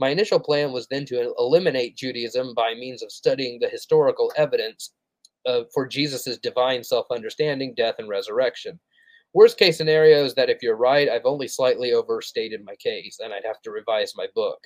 My 0.02 0.08
initial 0.08 0.40
plan 0.40 0.72
was 0.72 0.88
then 0.88 1.06
to 1.06 1.32
eliminate 1.38 1.96
Judaism 1.96 2.54
by 2.54 2.74
means 2.74 3.04
of 3.04 3.12
studying 3.12 3.60
the 3.60 3.68
historical 3.68 4.32
evidence 4.36 4.94
for 5.72 5.86
Jesus' 5.86 6.38
divine 6.38 6.82
self 6.82 7.06
understanding, 7.12 7.72
death, 7.76 7.94
and 8.00 8.08
resurrection. 8.08 8.80
Worst 9.32 9.58
case 9.58 9.78
scenario 9.78 10.24
is 10.24 10.34
that 10.34 10.50
if 10.50 10.60
you're 10.60 10.74
right, 10.74 11.08
I've 11.08 11.24
only 11.24 11.46
slightly 11.46 11.92
overstated 11.92 12.64
my 12.64 12.74
case 12.80 13.20
and 13.20 13.32
I'd 13.32 13.46
have 13.46 13.62
to 13.62 13.70
revise 13.70 14.16
my 14.16 14.26
book. 14.34 14.58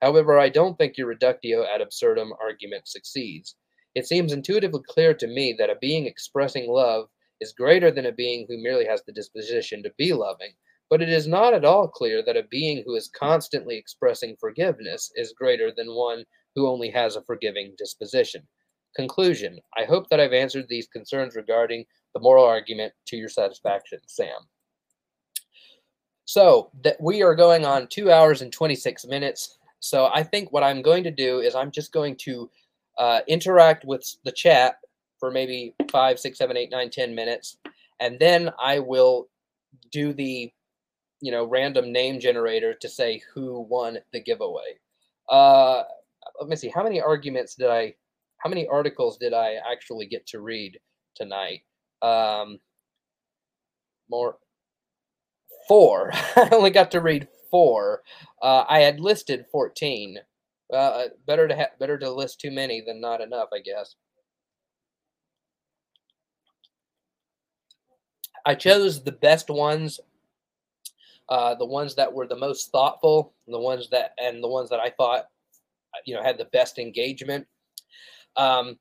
However, 0.00 0.38
I 0.38 0.48
don't 0.48 0.78
think 0.78 0.96
your 0.96 1.08
reductio 1.08 1.64
ad 1.64 1.80
absurdum 1.80 2.32
argument 2.40 2.86
succeeds. 2.86 3.56
It 3.96 4.06
seems 4.06 4.32
intuitively 4.32 4.82
clear 4.88 5.12
to 5.14 5.26
me 5.26 5.56
that 5.58 5.70
a 5.70 5.76
being 5.80 6.06
expressing 6.06 6.70
love 6.70 7.08
is 7.40 7.52
greater 7.52 7.90
than 7.90 8.06
a 8.06 8.12
being 8.12 8.46
who 8.48 8.62
merely 8.62 8.86
has 8.86 9.02
the 9.02 9.12
disposition 9.12 9.82
to 9.82 9.90
be 9.98 10.12
loving, 10.12 10.52
but 10.90 11.02
it 11.02 11.08
is 11.08 11.26
not 11.26 11.54
at 11.54 11.64
all 11.64 11.88
clear 11.88 12.22
that 12.24 12.36
a 12.36 12.44
being 12.50 12.82
who 12.84 12.94
is 12.94 13.08
constantly 13.08 13.76
expressing 13.76 14.36
forgiveness 14.38 15.10
is 15.16 15.32
greater 15.32 15.72
than 15.76 15.94
one 15.94 16.24
who 16.54 16.68
only 16.68 16.90
has 16.90 17.16
a 17.16 17.22
forgiving 17.22 17.74
disposition. 17.78 18.42
Conclusion 18.94 19.58
I 19.76 19.84
hope 19.84 20.08
that 20.08 20.20
I've 20.20 20.32
answered 20.32 20.66
these 20.68 20.86
concerns 20.86 21.34
regarding 21.34 21.84
the 22.14 22.20
moral 22.20 22.44
argument 22.44 22.92
to 23.06 23.16
your 23.16 23.28
satisfaction, 23.28 23.98
Sam. 24.06 24.38
So 26.26 26.70
that 26.84 27.00
we 27.00 27.22
are 27.22 27.34
going 27.34 27.64
on 27.64 27.88
two 27.88 28.10
hours 28.10 28.40
and 28.40 28.52
26 28.52 29.04
minutes. 29.06 29.58
So 29.80 30.10
I 30.14 30.22
think 30.22 30.52
what 30.52 30.62
I'm 30.62 30.80
going 30.80 31.04
to 31.04 31.10
do 31.10 31.40
is 31.40 31.54
I'm 31.54 31.70
just 31.70 31.92
going 31.92 32.16
to 32.20 32.50
uh, 32.98 33.20
interact 33.26 33.84
with 33.84 34.16
the 34.24 34.32
chat 34.32 34.76
for 35.18 35.30
maybe 35.30 35.74
five, 35.90 36.18
six, 36.18 36.38
seven, 36.38 36.56
eight, 36.56 36.70
nine, 36.70 36.90
ten 36.90 37.14
minutes, 37.14 37.58
and 38.00 38.18
then 38.18 38.50
I 38.62 38.78
will 38.78 39.28
do 39.90 40.12
the 40.12 40.52
you 41.24 41.32
know 41.32 41.46
random 41.46 41.90
name 41.90 42.20
generator 42.20 42.74
to 42.74 42.88
say 42.88 43.22
who 43.34 43.62
won 43.62 43.98
the 44.12 44.20
giveaway. 44.20 44.78
Uh, 45.30 45.84
let 46.38 46.50
me 46.50 46.56
see 46.56 46.68
how 46.68 46.84
many 46.84 47.00
arguments 47.00 47.54
did 47.54 47.68
I, 47.70 47.94
how 48.38 48.50
many 48.50 48.68
articles 48.68 49.16
did 49.16 49.32
I 49.32 49.54
actually 49.72 50.04
get 50.06 50.26
to 50.28 50.40
read 50.40 50.78
tonight? 51.16 51.62
Um, 52.02 52.60
more 54.10 54.36
four. 55.66 56.10
I 56.36 56.50
only 56.52 56.70
got 56.70 56.90
to 56.90 57.00
read 57.00 57.26
four. 57.50 58.02
Uh, 58.42 58.64
I 58.68 58.80
had 58.80 59.00
listed 59.00 59.46
fourteen. 59.50 60.18
Uh, 60.72 61.04
better 61.26 61.48
to 61.48 61.56
ha- 61.56 61.76
better 61.80 61.98
to 61.98 62.10
list 62.10 62.38
too 62.38 62.50
many 62.50 62.82
than 62.86 63.00
not 63.00 63.22
enough, 63.22 63.48
I 63.54 63.60
guess. 63.60 63.94
I 68.44 68.54
chose 68.54 69.02
the 69.04 69.12
best 69.12 69.48
ones 69.48 70.00
uh, 71.28 71.54
the 71.54 71.66
ones 71.66 71.94
that 71.94 72.12
were 72.12 72.26
the 72.26 72.36
most 72.36 72.70
thoughtful, 72.70 73.34
the 73.46 73.58
ones 73.58 73.88
that 73.90 74.12
and 74.18 74.42
the 74.42 74.48
ones 74.48 74.70
that 74.70 74.80
I 74.80 74.90
thought 74.90 75.26
you 76.04 76.14
know 76.14 76.22
had 76.22 76.38
the 76.38 76.46
best 76.46 76.78
engagement. 76.78 77.46
Um, 78.36 78.78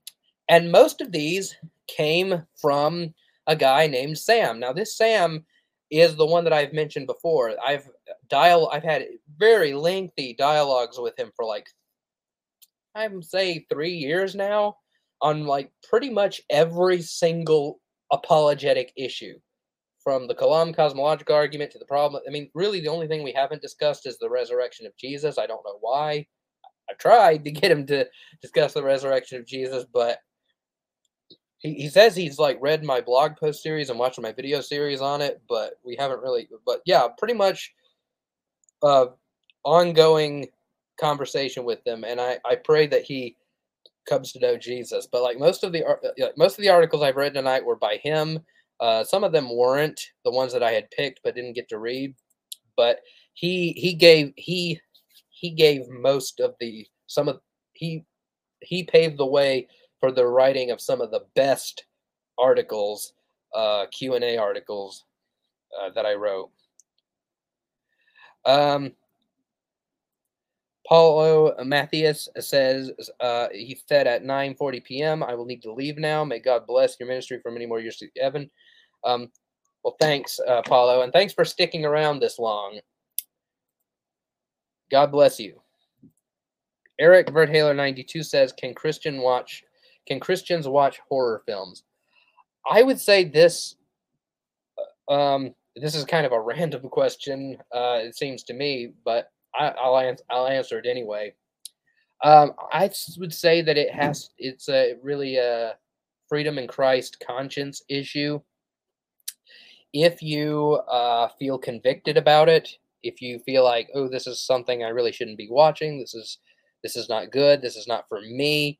and 0.50 0.72
most 0.72 1.02
of 1.02 1.12
these 1.12 1.56
came 1.88 2.44
from 2.60 3.14
a 3.48 3.56
guy 3.56 3.88
named 3.88 4.18
Sam. 4.18 4.60
Now 4.60 4.74
this 4.74 4.98
Sam 4.98 5.46
is 5.92 6.16
the 6.16 6.26
one 6.26 6.44
that 6.44 6.54
I've 6.54 6.74
mentioned 6.74 7.08
before. 7.08 7.54
I've 7.66 7.88
dial 8.30 8.70
I've 8.74 8.84
had 8.84 9.06
very 9.38 9.74
lengthy 9.74 10.34
dialogues 10.34 10.98
with 11.00 11.18
him 11.18 11.32
for 11.36 11.46
like 11.46 11.68
I'm 12.96 13.22
say 13.22 13.66
3 13.70 13.92
years 13.92 14.36
now 14.36 14.78
on 15.22 15.46
like 15.46 15.72
pretty 15.90 16.10
much 16.10 16.42
every 16.50 17.02
single 17.02 17.80
apologetic 18.12 18.92
issue 18.96 19.40
from 20.04 20.28
the 20.28 20.36
Kalam 20.36 20.76
cosmological 20.76 21.36
argument 21.36 21.72
to 21.72 21.80
the 21.80 21.86
problem. 21.86 22.22
I 22.28 22.32
mean, 22.32 22.50
really, 22.54 22.82
the 22.82 22.90
only 22.90 23.08
thing 23.08 23.24
we 23.24 23.32
haven't 23.32 23.62
discussed 23.62 24.06
is 24.06 24.18
the 24.18 24.30
resurrection 24.30 24.86
of 24.86 24.96
Jesus. 24.98 25.38
I 25.38 25.48
don't 25.48 25.66
know 25.66 25.78
why. 25.80 26.28
I 26.90 26.94
tried 27.00 27.46
to 27.46 27.52
get 27.52 27.72
him 27.72 27.86
to 27.88 28.06
discuss 28.42 28.74
the 28.74 28.84
resurrection 28.84 29.40
of 29.40 29.46
Jesus, 29.46 29.86
but 29.92 30.20
he, 31.60 31.74
he 31.76 31.90
says 31.90 32.16
he's 32.16 32.38
like 32.38 32.58
read 32.62 32.84
my 32.84 33.00
blog 33.00 33.38
post 33.38 33.64
series 33.64 33.90
and 33.90 33.98
watched 33.98 34.20
my 34.20 34.34
video 34.34 34.60
series 34.62 35.02
on 35.02 35.22
it, 35.22 35.42
but 35.48 35.76
we 35.84 35.96
haven't 35.98 36.22
really. 36.22 36.50
But 36.66 36.82
yeah, 36.86 37.08
pretty 37.18 37.34
much 37.34 37.74
uh, 38.84 39.08
ongoing 39.64 40.48
conversation 41.00 41.64
with 41.64 41.84
them, 41.86 42.04
and 42.04 42.20
I 42.20 42.40
I 42.46 42.56
pray 42.56 42.88
that 42.88 43.04
he 43.04 43.38
comes 44.08 44.34
to 44.34 44.40
know 44.40 44.58
Jesus. 44.58 45.08
But 45.10 45.24
like 45.24 45.40
most 45.40 45.64
of 45.64 45.72
the 45.72 45.84
like 46.18 46.38
most 46.38 46.58
of 46.58 46.64
the 46.64 46.70
articles 46.70 47.02
I've 47.02 47.16
read 47.16 47.34
tonight 47.34 47.64
were 47.64 47.78
by 47.78 47.98
him 48.04 48.40
uh, 48.80 49.04
some 49.04 49.24
of 49.24 49.32
them 49.32 49.56
weren't 49.56 50.00
the 50.26 50.32
ones 50.32 50.54
that 50.54 50.64
I 50.64 50.72
had 50.72 50.92
picked 50.92 51.22
but 51.24 51.36
didn't 51.36 51.54
get 51.54 51.70
to 51.70 51.80
read. 51.80 52.16
But 52.76 53.00
he 53.34 53.74
he 53.74 53.94
gave 53.94 54.34
he 54.36 54.80
he 55.30 55.52
gave 55.52 55.88
most 55.90 56.40
of 56.40 56.56
the 56.60 56.88
some 57.08 57.28
of 57.28 57.40
he 57.74 58.06
he 58.62 58.84
paved 58.84 59.18
the 59.18 59.26
way 59.26 59.68
for 60.00 60.12
the 60.12 60.26
writing 60.26 60.72
of 60.72 60.82
some 60.82 61.02
of 61.02 61.12
the 61.12 61.26
best 61.36 61.86
articles, 62.38 63.14
uh, 63.54 63.86
Q 63.92 64.16
and 64.16 64.24
A 64.24 64.38
articles 64.38 65.06
uh, 65.80 65.90
that 65.92 66.06
I 66.06 66.14
wrote. 66.14 66.50
Um, 68.46 68.94
Paulo 70.88 71.56
Matthias 71.64 72.28
says 72.40 72.92
uh, 73.20 73.48
he 73.54 73.80
said 73.88 74.08
at 74.08 74.24
9:40 74.24 74.84
p.m. 74.84 75.24
I 75.24 75.34
will 75.34 75.46
need 75.46 75.62
to 75.64 75.74
leave 75.74 75.98
now. 75.98 76.24
May 76.24 76.40
God 76.40 76.68
bless 76.68 77.00
your 77.00 77.08
ministry 77.08 77.40
for 77.42 77.52
many 77.52 77.66
more 77.66 77.80
years 77.80 77.98
to 77.98 78.10
Evan. 78.20 78.50
Um, 79.06 79.30
well, 79.84 79.96
thanks, 80.00 80.40
uh, 80.48 80.62
Paulo, 80.62 81.02
and 81.02 81.12
thanks 81.12 81.34
for 81.34 81.44
sticking 81.44 81.86
around 81.86 82.20
this 82.20 82.40
long. 82.40 82.80
God 84.90 85.12
bless 85.12 85.40
you. 85.40 85.60
Eric 87.00 87.30
Verthaler 87.32 87.74
92 87.74 88.24
says, 88.24 88.54
"Can 88.54 88.74
Christian 88.74 89.22
watch? 89.22 89.64
Can 90.06 90.20
Christians 90.20 90.68
watch 90.68 91.00
horror 91.10 91.44
films?" 91.46 91.84
I 92.70 92.82
would 92.82 93.00
say 93.00 93.26
this. 93.26 93.76
Uh, 95.10 95.14
um, 95.14 95.56
this 95.76 95.96
is 95.96 96.06
kind 96.06 96.26
of 96.26 96.32
a 96.32 96.40
random 96.54 96.88
question. 96.90 97.58
Uh, 97.74 98.00
it 98.04 98.16
seems 98.16 98.44
to 98.44 98.54
me, 98.54 98.94
but 99.04 99.32
I, 99.54 99.74
will 99.84 99.98
answer. 99.98 100.24
I'll 100.30 100.48
answer 100.48 100.80
it 100.80 100.86
anyway. 100.86 101.34
Um, 102.24 102.54
I 102.72 102.90
would 103.18 103.34
say 103.34 103.62
that 103.62 103.78
it 103.78 103.92
has. 103.92 104.30
It's 104.38 104.70
a 104.70 104.96
really 105.02 105.38
a 105.38 105.76
freedom 106.30 106.58
in 106.58 106.68
Christ 106.68 107.22
conscience 107.26 107.84
issue 107.90 108.40
if 109.94 110.22
you 110.22 110.82
uh, 110.90 111.30
feel 111.40 111.58
convicted 111.58 112.18
about 112.18 112.50
it, 112.50 112.78
if 113.04 113.22
you 113.22 113.40
feel 113.40 113.64
like, 113.64 113.90
oh, 113.94 114.08
this 114.08 114.28
is 114.28 114.42
something 114.42 114.84
I 114.84 114.90
really 114.90 115.12
shouldn't 115.12 115.38
be 115.38 115.50
watching, 115.50 116.00
this 116.00 116.14
is 116.14 116.40
this 116.82 116.96
is 116.98 117.08
not 117.08 117.32
good, 117.32 117.62
this 117.62 117.78
is 117.78 117.88
not 117.88 118.06
for 118.10 118.20
me, 118.22 118.80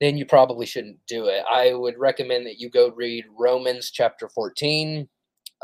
then 0.00 0.18
you 0.18 0.26
probably 0.26 0.66
shouldn't 0.66 0.98
do 1.06 1.26
it. 1.26 1.42
I 1.50 1.72
would 1.72 1.98
recommend 1.98 2.46
that 2.46 2.58
you 2.60 2.68
go 2.68 2.90
read 2.90 3.24
Romans 3.38 3.90
chapter 3.90 4.28
14. 4.28 5.08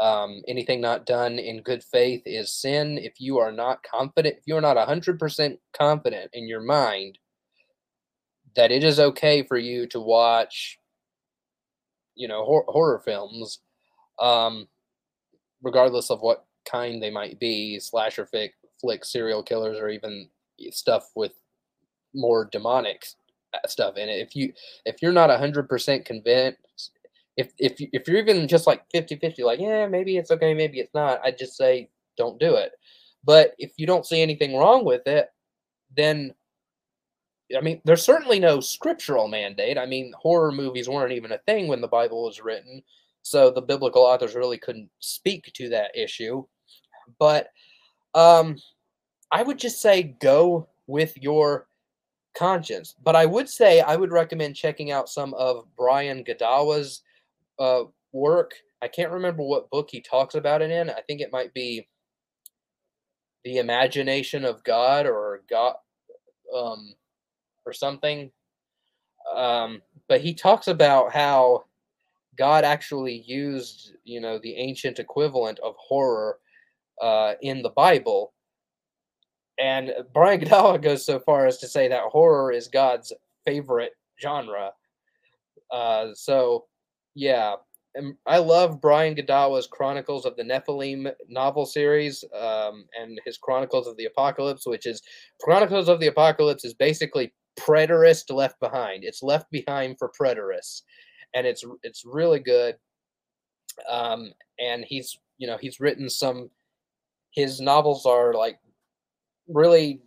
Um, 0.00 0.40
anything 0.48 0.80
not 0.80 1.04
done 1.04 1.38
in 1.38 1.62
good 1.62 1.84
faith 1.84 2.22
is 2.24 2.54
sin. 2.54 2.96
If 2.96 3.14
you 3.20 3.38
are 3.38 3.52
not 3.52 3.82
confident, 3.82 4.36
if 4.38 4.44
you 4.46 4.56
are 4.56 4.62
not 4.62 4.78
100% 4.78 5.58
confident 5.78 6.30
in 6.32 6.48
your 6.48 6.62
mind 6.62 7.18
that 8.56 8.70
it 8.70 8.82
is 8.82 8.98
okay 8.98 9.42
for 9.42 9.58
you 9.58 9.86
to 9.88 10.00
watch, 10.00 10.78
you 12.14 12.26
know, 12.26 12.44
hor- 12.44 12.64
horror 12.68 13.02
films, 13.04 13.60
um, 14.20 14.68
regardless 15.62 16.10
of 16.10 16.20
what 16.20 16.46
kind 16.64 17.02
they 17.02 17.10
might 17.10 17.38
be, 17.40 17.78
slasher 17.78 18.26
flick, 18.26 19.04
serial 19.04 19.42
killers, 19.42 19.78
or 19.78 19.88
even 19.88 20.28
stuff 20.70 21.10
with 21.14 21.32
more 22.14 22.44
demonic 22.44 23.06
stuff 23.66 23.96
in 23.96 24.08
it. 24.08 24.20
If 24.20 24.36
you 24.36 24.52
if 24.84 25.02
you're 25.02 25.12
not 25.12 25.30
100% 25.30 26.04
convinced, 26.04 26.90
if 27.36 27.52
if 27.58 27.74
if 27.78 28.06
you're 28.06 28.18
even 28.18 28.46
just 28.48 28.66
like 28.66 28.82
50-50 28.94 29.40
like, 29.40 29.60
yeah, 29.60 29.86
maybe 29.86 30.16
it's 30.16 30.30
okay, 30.30 30.54
maybe 30.54 30.80
it's 30.80 30.94
not, 30.94 31.20
I'd 31.24 31.38
just 31.38 31.56
say 31.56 31.88
don't 32.16 32.38
do 32.38 32.54
it. 32.54 32.72
But 33.24 33.54
if 33.58 33.72
you 33.76 33.86
don't 33.86 34.06
see 34.06 34.22
anything 34.22 34.56
wrong 34.56 34.84
with 34.84 35.06
it, 35.06 35.30
then 35.96 36.34
I 37.56 37.60
mean, 37.60 37.80
there's 37.84 38.04
certainly 38.04 38.38
no 38.38 38.60
scriptural 38.60 39.26
mandate. 39.26 39.76
I 39.76 39.86
mean, 39.86 40.12
horror 40.16 40.52
movies 40.52 40.88
weren't 40.88 41.12
even 41.12 41.32
a 41.32 41.38
thing 41.38 41.66
when 41.66 41.80
the 41.80 41.88
Bible 41.88 42.24
was 42.24 42.40
written, 42.40 42.82
so 43.22 43.50
the 43.50 43.62
biblical 43.62 44.02
authors 44.02 44.34
really 44.34 44.58
couldn't 44.58 44.90
speak 44.98 45.50
to 45.54 45.68
that 45.70 45.96
issue. 45.96 46.44
But 47.18 47.48
um, 48.14 48.56
I 49.30 49.42
would 49.42 49.58
just 49.58 49.80
say 49.80 50.16
go 50.20 50.68
with 50.86 51.16
your 51.18 51.68
conscience. 52.36 52.94
But 53.02 53.16
I 53.16 53.26
would 53.26 53.48
say 53.48 53.80
I 53.80 53.96
would 53.96 54.12
recommend 54.12 54.56
checking 54.56 54.90
out 54.90 55.08
some 55.08 55.34
of 55.34 55.64
Brian 55.76 56.24
Godawa's 56.24 57.02
uh, 57.58 57.82
work. 58.12 58.54
I 58.82 58.88
can't 58.88 59.12
remember 59.12 59.42
what 59.42 59.70
book 59.70 59.88
he 59.90 60.00
talks 60.00 60.34
about 60.34 60.62
it 60.62 60.70
in. 60.70 60.90
I 60.90 61.00
think 61.06 61.20
it 61.20 61.32
might 61.32 61.52
be 61.52 61.86
The 63.44 63.58
Imagination 63.58 64.44
of 64.44 64.64
God 64.64 65.06
or 65.06 65.42
God 65.50 65.74
um, 66.54 66.94
or 67.66 67.72
something. 67.72 68.30
Um, 69.34 69.82
but 70.08 70.20
he 70.20 70.34
talks 70.34 70.66
about 70.66 71.12
how 71.12 71.64
God 72.36 72.64
actually 72.64 73.24
used, 73.26 73.92
you 74.04 74.20
know, 74.20 74.38
the 74.38 74.54
ancient 74.56 74.98
equivalent 74.98 75.58
of 75.60 75.74
horror 75.78 76.38
uh, 77.02 77.34
in 77.42 77.62
the 77.62 77.70
Bible 77.70 78.32
and 79.60 79.92
Brian 80.12 80.40
Godawa 80.42 80.80
goes 80.82 81.04
so 81.04 81.20
far 81.20 81.46
as 81.46 81.58
to 81.58 81.68
say 81.68 81.86
that 81.88 82.02
horror 82.04 82.50
is 82.50 82.68
God's 82.68 83.12
favorite 83.44 83.92
genre. 84.20 84.72
Uh, 85.70 86.08
so, 86.14 86.64
yeah, 87.14 87.54
I 88.26 88.38
love 88.38 88.80
Brian 88.80 89.14
Godawa's 89.14 89.66
Chronicles 89.66 90.24
of 90.24 90.36
the 90.36 90.44
Nephilim 90.44 91.12
novel 91.28 91.66
series 91.66 92.24
um, 92.34 92.86
and 92.98 93.20
his 93.24 93.36
Chronicles 93.36 93.86
of 93.86 93.96
the 93.96 94.06
Apocalypse, 94.06 94.66
which 94.66 94.86
is 94.86 95.02
Chronicles 95.40 95.88
of 95.88 96.00
the 96.00 96.06
Apocalypse 96.06 96.64
is 96.64 96.74
basically 96.74 97.32
Preterist 97.58 98.32
Left 98.32 98.58
Behind. 98.60 99.04
It's 99.04 99.22
Left 99.22 99.50
Behind 99.50 99.96
for 99.98 100.10
Preterists, 100.18 100.82
and 101.34 101.46
it's 101.46 101.64
it's 101.82 102.04
really 102.04 102.40
good. 102.40 102.76
Um, 103.88 104.32
and 104.58 104.84
he's 104.84 105.18
you 105.38 105.46
know 105.46 105.56
he's 105.60 105.80
written 105.80 106.08
some. 106.10 106.50
His 107.32 107.60
novels 107.60 108.06
are 108.06 108.34
like 108.34 108.58
really 109.48 110.00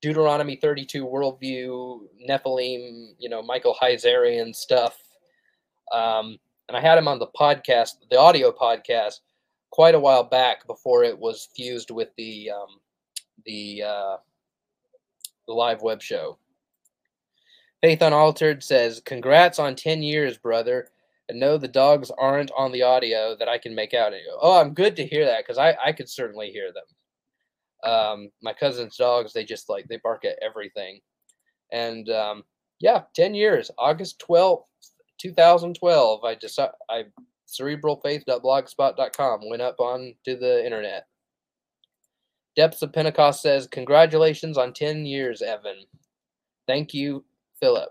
Deuteronomy 0.00 0.56
32 0.56 1.04
worldview, 1.04 2.00
Nephilim, 2.28 3.14
you 3.18 3.28
know, 3.28 3.42
Michael 3.42 3.76
Heiserian 3.80 4.54
stuff. 4.54 4.96
Um, 5.92 6.38
and 6.68 6.76
I 6.76 6.80
had 6.80 6.98
him 6.98 7.08
on 7.08 7.18
the 7.18 7.28
podcast, 7.28 7.94
the 8.10 8.18
audio 8.18 8.52
podcast, 8.52 9.20
quite 9.70 9.94
a 9.94 10.00
while 10.00 10.24
back 10.24 10.66
before 10.66 11.04
it 11.04 11.18
was 11.18 11.48
fused 11.54 11.90
with 11.90 12.08
the 12.16 12.50
um, 12.50 12.80
the 13.44 13.82
uh, 13.82 14.16
the 15.46 15.54
live 15.54 15.82
web 15.82 16.02
show. 16.02 16.38
Faith 17.82 18.02
Unaltered 18.02 18.62
says, 18.62 19.02
"Congrats 19.04 19.58
on 19.58 19.76
10 19.76 20.02
years, 20.02 20.38
brother 20.38 20.88
and 21.28 21.40
no, 21.40 21.58
the 21.58 21.68
dogs 21.68 22.10
aren't 22.16 22.50
on 22.56 22.72
the 22.72 22.82
audio 22.82 23.36
that 23.38 23.48
I 23.48 23.58
can 23.58 23.74
make 23.74 23.94
out. 23.94 24.12
Oh, 24.40 24.60
I'm 24.60 24.74
good 24.74 24.94
to 24.96 25.06
hear 25.06 25.24
that 25.26 25.44
because 25.44 25.58
I, 25.58 25.76
I 25.84 25.92
could 25.92 26.08
certainly 26.08 26.50
hear 26.50 26.70
them. 26.72 27.90
Um, 27.90 28.30
my 28.42 28.52
cousin's 28.52 28.96
dogs, 28.96 29.32
they 29.32 29.44
just 29.44 29.68
like, 29.68 29.88
they 29.88 29.98
bark 30.02 30.24
at 30.24 30.38
everything. 30.40 31.00
And 31.72 32.08
um, 32.10 32.44
yeah, 32.78 33.02
10 33.14 33.34
years, 33.34 33.70
August 33.76 34.22
12th, 34.28 34.64
2012, 35.18 36.24
I 36.24 36.34
just, 36.36 36.58
I, 36.58 37.04
cerebralfaith.blogspot.com 37.48 39.48
went 39.48 39.62
up 39.62 39.80
onto 39.80 40.38
the 40.38 40.64
internet. 40.64 41.06
Depths 42.54 42.82
of 42.82 42.92
Pentecost 42.92 43.42
says, 43.42 43.66
Congratulations 43.66 44.56
on 44.56 44.72
10 44.72 45.06
years, 45.06 45.42
Evan. 45.42 45.84
Thank 46.66 46.94
you, 46.94 47.24
Philip. 47.60 47.90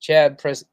Chad 0.00 0.38
Pres 0.38 0.64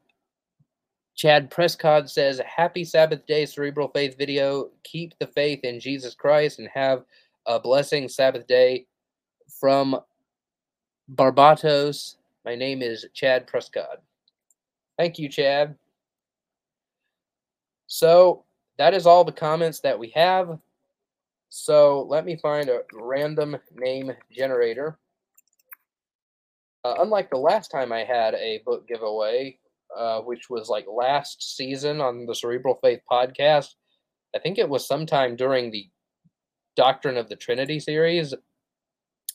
Chad 1.14 1.50
Prescott 1.50 2.10
says, 2.10 2.40
Happy 2.40 2.84
Sabbath 2.84 3.26
Day, 3.26 3.46
Cerebral 3.46 3.88
Faith 3.88 4.16
video. 4.18 4.70
Keep 4.82 5.18
the 5.18 5.26
faith 5.26 5.60
in 5.62 5.78
Jesus 5.78 6.14
Christ 6.14 6.58
and 6.58 6.68
have 6.72 7.04
a 7.46 7.60
blessing 7.60 8.08
Sabbath 8.08 8.46
day 8.46 8.86
from 9.60 10.00
Barbados. 11.08 12.16
My 12.44 12.54
name 12.54 12.82
is 12.82 13.06
Chad 13.14 13.46
Prescott. 13.46 14.02
Thank 14.98 15.18
you, 15.18 15.28
Chad. 15.28 15.76
So 17.86 18.44
that 18.78 18.94
is 18.94 19.06
all 19.06 19.24
the 19.24 19.32
comments 19.32 19.80
that 19.80 19.98
we 19.98 20.08
have. 20.10 20.58
So 21.54 22.06
let 22.08 22.24
me 22.24 22.36
find 22.36 22.70
a 22.70 22.80
random 22.94 23.58
name 23.74 24.10
generator. 24.34 24.98
Uh, 26.82 26.94
unlike 27.00 27.28
the 27.28 27.36
last 27.36 27.70
time 27.70 27.92
I 27.92 28.04
had 28.04 28.32
a 28.34 28.62
book 28.64 28.88
giveaway, 28.88 29.58
uh, 29.94 30.20
which 30.20 30.48
was 30.48 30.70
like 30.70 30.86
last 30.90 31.54
season 31.54 32.00
on 32.00 32.24
the 32.24 32.34
Cerebral 32.34 32.78
Faith 32.82 33.00
podcast, 33.08 33.74
I 34.34 34.38
think 34.38 34.56
it 34.56 34.66
was 34.66 34.88
sometime 34.88 35.36
during 35.36 35.70
the 35.70 35.86
Doctrine 36.74 37.18
of 37.18 37.28
the 37.28 37.36
Trinity 37.36 37.78
series 37.78 38.32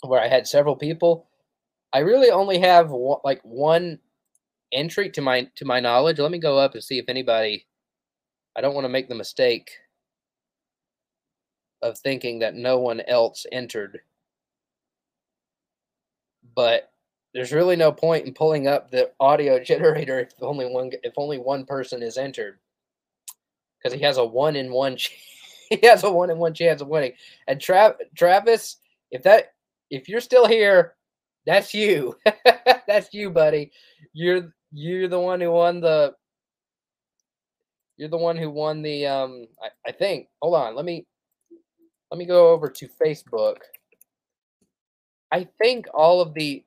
where 0.02 0.20
I 0.20 0.28
had 0.28 0.48
several 0.48 0.76
people. 0.76 1.30
I 1.94 2.00
really 2.00 2.32
only 2.32 2.58
have 2.58 2.90
one, 2.90 3.20
like 3.24 3.42
one 3.44 4.00
entry 4.74 5.12
to 5.12 5.22
my 5.22 5.48
to 5.58 5.66
my 5.66 5.80
knowledge. 5.80 6.18
Let 6.18 6.32
me 6.32 6.40
go 6.40 6.58
up 6.58 6.74
and 6.74 6.84
see 6.84 6.98
if 6.98 7.10
anybody. 7.10 7.68
I 8.56 8.62
don't 8.62 8.74
want 8.74 8.86
to 8.86 8.90
make 8.90 9.08
the 9.08 9.14
mistake 9.14 9.70
of 11.82 11.98
thinking 11.98 12.40
that 12.40 12.56
no 12.56 12.80
one 12.80 13.02
else 13.02 13.46
entered. 13.52 14.00
But 16.56 16.92
there's 17.34 17.52
really 17.52 17.76
no 17.76 17.92
point 17.92 18.26
in 18.26 18.34
pulling 18.34 18.68
up 18.68 18.90
the 18.90 19.12
audio 19.20 19.60
generator 19.64 20.20
if 20.20 20.34
only 20.42 20.66
one 20.66 20.92
if 21.04 21.14
only 21.18 21.38
one 21.38 21.66
person 21.66 22.02
is 22.02 22.18
entered. 22.18 22.60
Because 23.78 23.98
he 23.98 24.04
has 24.04 24.18
a 24.18 24.26
one 24.26 24.56
in 24.56 24.72
one 24.72 24.98
he 25.70 25.80
has 25.84 26.04
a 26.04 26.12
one 26.12 26.30
in 26.30 26.38
one 26.38 26.54
chance 26.54 26.82
of 26.82 26.88
winning. 26.88 27.14
And 27.48 27.62
Tra- 27.62 27.98
travis 28.16 28.78
if 29.12 29.24
that 29.24 29.54
if 29.90 30.10
you're 30.10 30.22
still 30.22 30.48
here 30.48 30.96
that's 31.48 31.74
you. 31.74 32.14
That's 32.88 33.14
you 33.14 33.30
buddy. 33.30 33.72
You're 34.12 34.54
you're 34.74 35.08
the 35.08 35.20
one 35.20 35.40
who 35.40 35.50
won 35.50 35.80
the 35.80 36.14
you're 37.96 38.10
the 38.10 38.18
one 38.18 38.36
who 38.36 38.52
won 38.52 38.82
the 38.82 39.08
um 39.08 39.48
I, 39.64 39.90
I 39.90 39.92
think 39.94 40.28
hold 40.42 40.56
on 40.56 40.76
let 40.76 40.84
me 40.84 41.08
let 42.12 42.18
me 42.18 42.26
go 42.26 42.50
over 42.50 42.70
to 42.70 42.88
facebook 43.04 43.58
i 45.32 45.48
think 45.60 45.88
all 45.94 46.22
of 46.22 46.34
the 46.34 46.64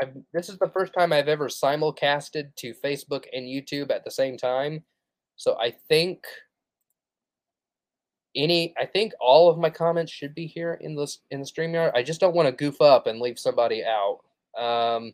I've, 0.00 0.16
this 0.32 0.48
is 0.48 0.58
the 0.58 0.70
first 0.70 0.92
time 0.94 1.12
I've 1.12 1.28
ever 1.28 1.48
simulcasted 1.48 2.54
to 2.56 2.74
Facebook 2.74 3.24
and 3.32 3.46
YouTube 3.46 3.90
at 3.90 4.04
the 4.04 4.10
same 4.10 4.36
time. 4.36 4.82
So 5.36 5.56
I 5.58 5.74
think 5.88 6.24
any 8.36 8.74
I 8.78 8.86
think 8.86 9.12
all 9.20 9.50
of 9.50 9.58
my 9.58 9.70
comments 9.70 10.12
should 10.12 10.34
be 10.34 10.46
here 10.46 10.74
in 10.80 10.94
the 10.94 11.12
in 11.30 11.40
the 11.40 11.46
StreamYard. 11.46 11.92
I 11.94 12.02
just 12.02 12.20
don't 12.20 12.34
want 12.34 12.46
to 12.46 12.52
goof 12.52 12.80
up 12.80 13.06
and 13.06 13.20
leave 13.20 13.38
somebody 13.38 13.82
out. 13.84 14.20
Um, 14.58 15.12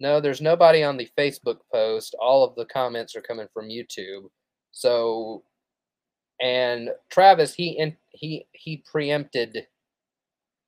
no, 0.00 0.20
there's 0.20 0.40
nobody 0.40 0.82
on 0.82 0.96
the 0.96 1.08
Facebook 1.16 1.58
post. 1.72 2.14
All 2.20 2.44
of 2.44 2.54
the 2.56 2.66
comments 2.66 3.16
are 3.16 3.22
coming 3.22 3.46
from 3.54 3.68
YouTube. 3.68 4.24
So 4.72 5.44
and 6.40 6.90
Travis 7.10 7.54
he 7.54 7.70
in, 7.70 7.96
he 8.10 8.46
he 8.52 8.78
preempted 8.90 9.66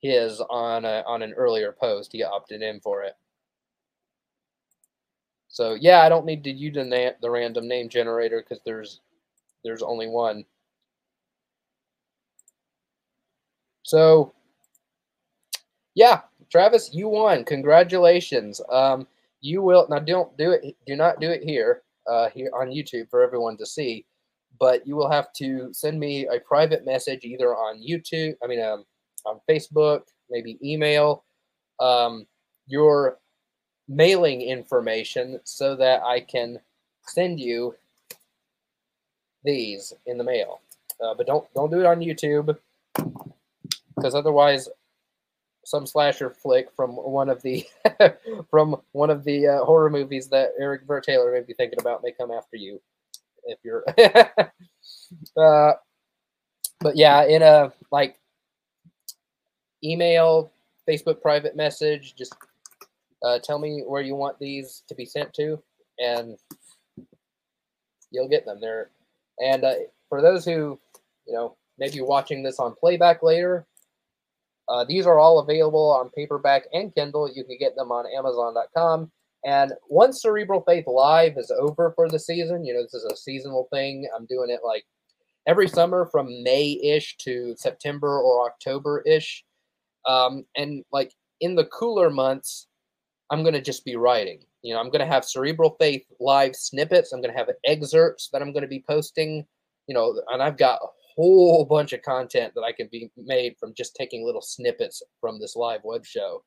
his 0.00 0.40
on 0.50 0.84
a, 0.84 1.02
on 1.06 1.22
an 1.22 1.32
earlier 1.34 1.72
post. 1.72 2.12
He 2.12 2.22
opted 2.22 2.62
in 2.62 2.80
for 2.80 3.02
it. 3.02 3.14
So 5.48 5.74
yeah, 5.74 6.02
I 6.02 6.08
don't 6.08 6.26
need 6.26 6.44
to 6.44 6.52
use 6.52 6.74
the, 6.74 7.14
the 7.22 7.30
random 7.30 7.68
name 7.68 7.88
generator 7.88 8.42
because 8.42 8.62
there's 8.64 9.00
there's 9.64 9.82
only 9.82 10.08
one. 10.08 10.44
So, 13.84 14.34
yeah, 15.94 16.22
Travis, 16.50 16.90
you 16.94 17.08
won. 17.08 17.44
Congratulations. 17.44 18.60
Um, 18.70 19.06
you 19.40 19.62
will 19.62 19.86
now 19.90 20.00
don't 20.00 20.36
do 20.38 20.52
it. 20.52 20.76
Do 20.86 20.96
not 20.96 21.20
do 21.20 21.30
it 21.30 21.42
here, 21.44 21.82
uh, 22.10 22.30
here 22.30 22.50
on 22.54 22.68
YouTube 22.68 23.10
for 23.10 23.22
everyone 23.22 23.56
to 23.58 23.66
see. 23.66 24.06
But 24.58 24.86
you 24.86 24.96
will 24.96 25.10
have 25.10 25.32
to 25.34 25.72
send 25.72 25.98
me 25.98 26.26
a 26.26 26.40
private 26.40 26.84
message 26.84 27.24
either 27.24 27.54
on 27.54 27.82
YouTube. 27.82 28.34
I 28.42 28.46
mean, 28.46 28.62
um, 28.62 28.84
on 29.24 29.40
Facebook, 29.48 30.02
maybe 30.30 30.58
email, 30.62 31.24
um, 31.80 32.26
your 32.66 33.18
mailing 33.88 34.42
information 34.42 35.40
so 35.44 35.76
that 35.76 36.02
I 36.02 36.20
can 36.20 36.58
send 37.02 37.38
you 37.38 37.74
these 39.44 39.92
in 40.06 40.18
the 40.18 40.24
mail. 40.24 40.60
Uh, 41.02 41.14
but 41.14 41.26
don't 41.26 41.46
don't 41.54 41.70
do 41.70 41.80
it 41.80 41.86
on 41.86 42.00
YouTube 42.00 42.56
because 43.94 44.14
otherwise 44.14 44.68
some 45.64 45.86
slasher 45.86 46.30
flick 46.30 46.68
from 46.74 46.90
one 46.92 47.28
of 47.28 47.42
the 47.42 47.66
from 48.50 48.76
one 48.92 49.10
of 49.10 49.24
the 49.24 49.46
uh, 49.46 49.64
horror 49.64 49.90
movies 49.90 50.28
that 50.28 50.50
Eric 50.58 50.82
Vert 50.86 51.04
Taylor 51.04 51.32
may 51.32 51.40
be 51.40 51.54
thinking 51.54 51.80
about 51.80 52.02
may 52.02 52.12
come 52.12 52.30
after 52.30 52.56
you 52.56 52.80
if 53.46 53.58
you're 53.62 53.84
uh, 55.36 55.72
but 56.80 56.96
yeah 56.96 57.24
in 57.24 57.42
a 57.42 57.72
like 57.90 58.16
email 59.84 60.50
Facebook 60.88 61.20
private 61.20 61.56
message 61.56 62.14
just 62.16 62.34
uh, 63.24 63.38
tell 63.38 63.58
me 63.58 63.82
where 63.86 64.02
you 64.02 64.14
want 64.14 64.38
these 64.38 64.82
to 64.88 64.94
be 64.94 65.04
sent 65.04 65.32
to 65.34 65.60
and 65.98 66.36
you'll 68.10 68.28
get 68.28 68.44
them 68.44 68.60
there 68.60 68.90
and 69.40 69.64
uh, 69.64 69.74
for 70.08 70.20
those 70.20 70.44
who 70.44 70.78
you 71.26 71.32
know 71.32 71.56
maybe 71.78 72.00
watching 72.00 72.42
this 72.42 72.58
on 72.58 72.74
playback 72.74 73.22
later 73.22 73.66
uh, 74.68 74.84
these 74.84 75.06
are 75.06 75.18
all 75.18 75.38
available 75.38 75.92
on 75.92 76.10
paperback 76.10 76.64
and 76.72 76.94
Kindle. 76.94 77.30
You 77.32 77.44
can 77.44 77.56
get 77.58 77.76
them 77.76 77.92
on 77.92 78.04
Amazon.com. 78.06 79.10
And 79.44 79.72
once 79.88 80.22
Cerebral 80.22 80.62
Faith 80.66 80.86
Live 80.86 81.34
is 81.36 81.52
over 81.52 81.92
for 81.94 82.08
the 82.08 82.18
season, 82.18 82.64
you 82.64 82.74
know, 82.74 82.82
this 82.82 82.94
is 82.94 83.04
a 83.04 83.16
seasonal 83.16 83.68
thing. 83.72 84.08
I'm 84.16 84.26
doing 84.26 84.50
it 84.50 84.60
like 84.64 84.84
every 85.46 85.68
summer 85.68 86.08
from 86.10 86.42
May 86.42 86.80
ish 86.82 87.16
to 87.18 87.54
September 87.56 88.20
or 88.20 88.46
October 88.46 89.02
ish. 89.06 89.44
Um, 90.06 90.44
and 90.56 90.84
like 90.92 91.12
in 91.40 91.54
the 91.54 91.66
cooler 91.66 92.10
months, 92.10 92.66
I'm 93.30 93.42
going 93.42 93.54
to 93.54 93.60
just 93.60 93.84
be 93.84 93.96
writing. 93.96 94.40
You 94.62 94.74
know, 94.74 94.80
I'm 94.80 94.90
going 94.90 95.00
to 95.00 95.06
have 95.06 95.24
Cerebral 95.24 95.76
Faith 95.78 96.04
Live 96.20 96.56
snippets. 96.56 97.12
I'm 97.12 97.20
going 97.20 97.32
to 97.32 97.38
have 97.38 97.50
excerpts 97.64 98.28
that 98.32 98.42
I'm 98.42 98.52
going 98.52 98.62
to 98.62 98.68
be 98.68 98.84
posting. 98.88 99.44
You 99.86 99.94
know, 99.94 100.20
and 100.32 100.42
I've 100.42 100.58
got 100.58 100.80
a 100.82 100.88
whole 101.16 101.64
bunch 101.64 101.92
of 101.92 102.02
content 102.02 102.52
that 102.54 102.62
I 102.62 102.72
can 102.72 102.88
be 102.90 103.10
made 103.16 103.54
from 103.58 103.74
just 103.76 103.94
taking 103.94 104.24
little 104.24 104.42
snippets 104.42 105.02
from 105.20 105.40
this 105.40 105.54
live 105.56 105.80
web 105.84 106.04
show. 106.04 106.42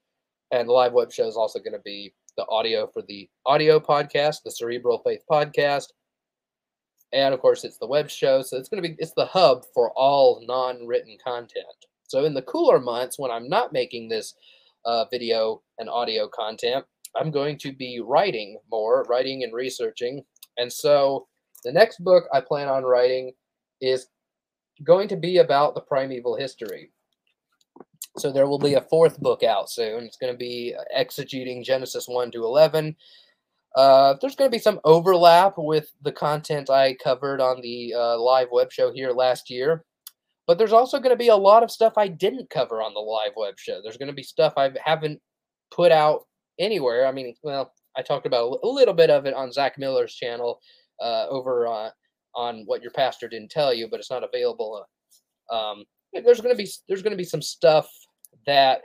And 0.51 0.67
the 0.67 0.73
live 0.73 0.93
web 0.93 1.11
show 1.11 1.27
is 1.27 1.37
also 1.37 1.59
going 1.59 1.73
to 1.73 1.81
be 1.85 2.13
the 2.39 2.47
audio 2.47 2.87
for 2.87 3.01
the 3.01 3.29
audio 3.45 3.81
podcast, 3.81 4.43
the 4.45 4.51
Cerebral 4.51 5.01
Faith 5.03 5.23
podcast. 5.29 5.87
And 7.11 7.33
of 7.33 7.41
course, 7.41 7.65
it's 7.65 7.77
the 7.79 7.87
web 7.87 8.09
show. 8.09 8.41
So 8.41 8.55
it's 8.55 8.69
going 8.69 8.81
to 8.81 8.87
be, 8.87 8.95
it's 8.97 9.11
the 9.17 9.25
hub 9.25 9.65
for 9.73 9.91
all 9.97 10.41
non 10.47 10.87
written 10.87 11.17
content. 11.21 11.65
So 12.07 12.23
in 12.23 12.33
the 12.33 12.41
cooler 12.41 12.79
months, 12.79 13.19
when 13.19 13.29
I'm 13.29 13.49
not 13.49 13.73
making 13.73 14.07
this 14.07 14.35
uh, 14.85 15.03
video 15.11 15.61
and 15.79 15.89
audio 15.89 16.29
content, 16.29 16.85
I'm 17.13 17.29
going 17.29 17.57
to 17.57 17.73
be 17.73 17.99
writing 18.01 18.57
more, 18.71 19.05
writing 19.09 19.43
and 19.43 19.53
researching. 19.53 20.23
And 20.57 20.71
so 20.71 21.27
the 21.65 21.73
next 21.73 22.01
book 22.01 22.23
I 22.33 22.39
plan 22.39 22.69
on 22.69 22.83
writing 22.83 23.33
is 23.81 24.07
going 24.85 25.09
to 25.09 25.17
be 25.17 25.39
about 25.39 25.75
the 25.75 25.81
primeval 25.81 26.37
history. 26.37 26.93
So 28.17 28.31
there 28.31 28.47
will 28.47 28.59
be 28.59 28.73
a 28.73 28.81
fourth 28.81 29.19
book 29.19 29.43
out 29.43 29.69
soon. 29.69 30.03
It's 30.03 30.17
going 30.17 30.33
to 30.33 30.37
be 30.37 30.75
exegeting 30.97 31.63
Genesis 31.63 32.07
1 32.07 32.31
to 32.31 32.43
11. 32.43 32.95
Uh, 33.75 34.15
there's 34.19 34.35
going 34.35 34.49
to 34.49 34.55
be 34.55 34.61
some 34.61 34.79
overlap 34.83 35.53
with 35.57 35.91
the 36.01 36.11
content 36.11 36.69
I 36.69 36.95
covered 36.95 37.39
on 37.39 37.61
the 37.61 37.93
uh, 37.95 38.19
live 38.19 38.47
web 38.51 38.71
show 38.71 38.91
here 38.91 39.11
last 39.11 39.49
year. 39.49 39.85
But 40.47 40.57
there's 40.57 40.73
also 40.73 40.97
going 40.97 41.13
to 41.13 41.17
be 41.17 41.27
a 41.27 41.35
lot 41.35 41.61
of 41.61 41.69
stuff 41.69 41.93
I 41.95 42.07
didn't 42.07 42.49
cover 42.49 42.81
on 42.81 42.95
the 42.95 42.99
live 42.99 43.33
web 43.37 43.59
show. 43.59 43.81
There's 43.81 43.97
going 43.97 44.07
to 44.07 44.13
be 44.13 44.23
stuff 44.23 44.53
I 44.57 44.71
haven't 44.83 45.21
put 45.69 45.91
out 45.91 46.21
anywhere. 46.59 47.05
I 47.05 47.11
mean, 47.11 47.35
well, 47.43 47.71
I 47.95 48.01
talked 48.01 48.25
about 48.25 48.59
a 48.63 48.67
little 48.67 48.95
bit 48.95 49.11
of 49.11 49.27
it 49.27 49.35
on 49.35 49.51
Zach 49.51 49.77
Miller's 49.77 50.15
channel 50.15 50.59
uh, 50.99 51.27
over 51.29 51.67
on 51.67 51.91
on 52.35 52.63
what 52.65 52.81
your 52.81 52.91
pastor 52.91 53.27
didn't 53.27 53.51
tell 53.51 53.73
you, 53.73 53.87
but 53.89 53.99
it's 53.99 54.11
not 54.11 54.23
available. 54.23 54.85
Uh, 55.51 55.55
um, 55.55 55.83
there's 56.13 56.41
going 56.41 56.55
to 56.55 56.61
be 56.61 56.69
there's 56.87 57.01
going 57.01 57.11
to 57.11 57.17
be 57.17 57.23
some 57.23 57.41
stuff 57.41 57.89
that 58.45 58.81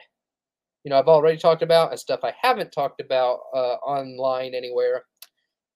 you 0.85 0.91
know 0.91 0.99
I've 0.99 1.09
already 1.09 1.39
talked 1.39 1.63
about 1.63 1.91
and 1.91 1.99
stuff 1.99 2.21
I 2.23 2.35
haven't 2.41 2.73
talked 2.73 3.01
about 3.01 3.41
uh, 3.55 3.77
online 3.85 4.55
anywhere. 4.55 5.05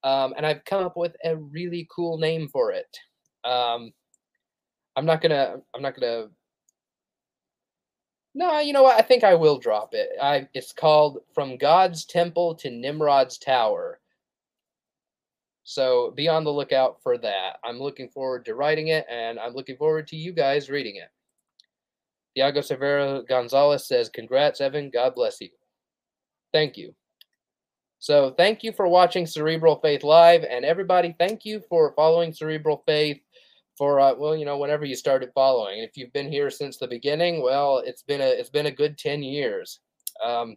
Um, 0.05 0.35
and 0.36 0.47
I've 0.47 0.65
come 0.65 0.85
up 0.85 0.97
with 0.97 1.17
a 1.25 1.36
really 1.36 1.89
cool 1.91 2.18
name 2.18 2.49
for 2.49 2.70
it. 2.73 2.97
Um, 3.44 3.93
I'm 4.97 5.07
not 5.07 5.20
gonna. 5.20 5.57
I'm 5.75 5.83
not 5.83 5.99
gonna. 5.99 6.27
No, 8.35 8.60
you 8.60 8.73
know 8.73 8.83
what? 8.83 8.99
I 8.99 9.02
think 9.02 9.25
I 9.25 9.35
will 9.35 9.59
drop 9.59 9.94
it. 9.94 10.10
I. 10.20 10.49
It's 10.55 10.73
called 10.73 11.20
"From 11.35 11.57
God's 11.57 12.05
Temple 12.05 12.55
to 12.57 12.70
Nimrod's 12.70 13.39
Tower." 13.39 14.01
So 15.65 16.12
be 16.17 16.28
on 16.28 16.44
the 16.44 16.52
lookout 16.52 17.02
for 17.02 17.18
that. 17.18 17.59
I'm 17.62 17.78
looking 17.78 18.09
forward 18.09 18.44
to 18.47 18.55
writing 18.55 18.89
it, 18.89 19.07
and 19.10 19.39
I'm 19.39 19.52
looking 19.52 19.77
forward 19.77 20.07
to 20.09 20.17
you 20.17 20.33
guys 20.33 20.70
reading 20.70 20.97
it. 20.97 21.10
Thiago 22.39 22.58
Severo 22.58 23.26
Gonzalez 23.26 23.89
says, 23.89 24.08
Congrats, 24.08 24.60
Evan. 24.60 24.91
God 24.91 25.15
bless 25.15 25.41
you. 25.41 25.49
Thank 26.52 26.76
you. 26.76 26.94
So 27.99 28.31
thank 28.39 28.62
you 28.62 28.73
for 28.73 28.86
watching 28.86 29.26
Cerebral 29.26 29.81
Faith 29.81 30.05
Live, 30.05 30.44
and 30.44 30.65
everybody, 30.65 31.17
thank 31.18 31.44
you 31.44 31.60
for 31.68 31.94
following 31.97 32.33
Cerebral 32.33 32.84
Faith 32.86 33.18
for 33.76 33.99
uh, 33.99 34.15
well, 34.15 34.36
you 34.36 34.44
know, 34.44 34.57
whenever 34.57 34.84
you 34.84 34.94
started 34.94 35.31
following. 35.34 35.81
If 35.81 35.97
you've 35.97 36.12
been 36.12 36.31
here 36.31 36.49
since 36.49 36.78
the 36.78 36.86
beginning, 36.86 37.42
well, 37.42 37.78
it's 37.78 38.02
been 38.02 38.20
a 38.20 38.26
it's 38.26 38.50
been 38.50 38.67
a 38.67 38.70
good 38.70 38.99
ten 38.99 39.23
years. 39.23 39.81
Um, 40.25 40.57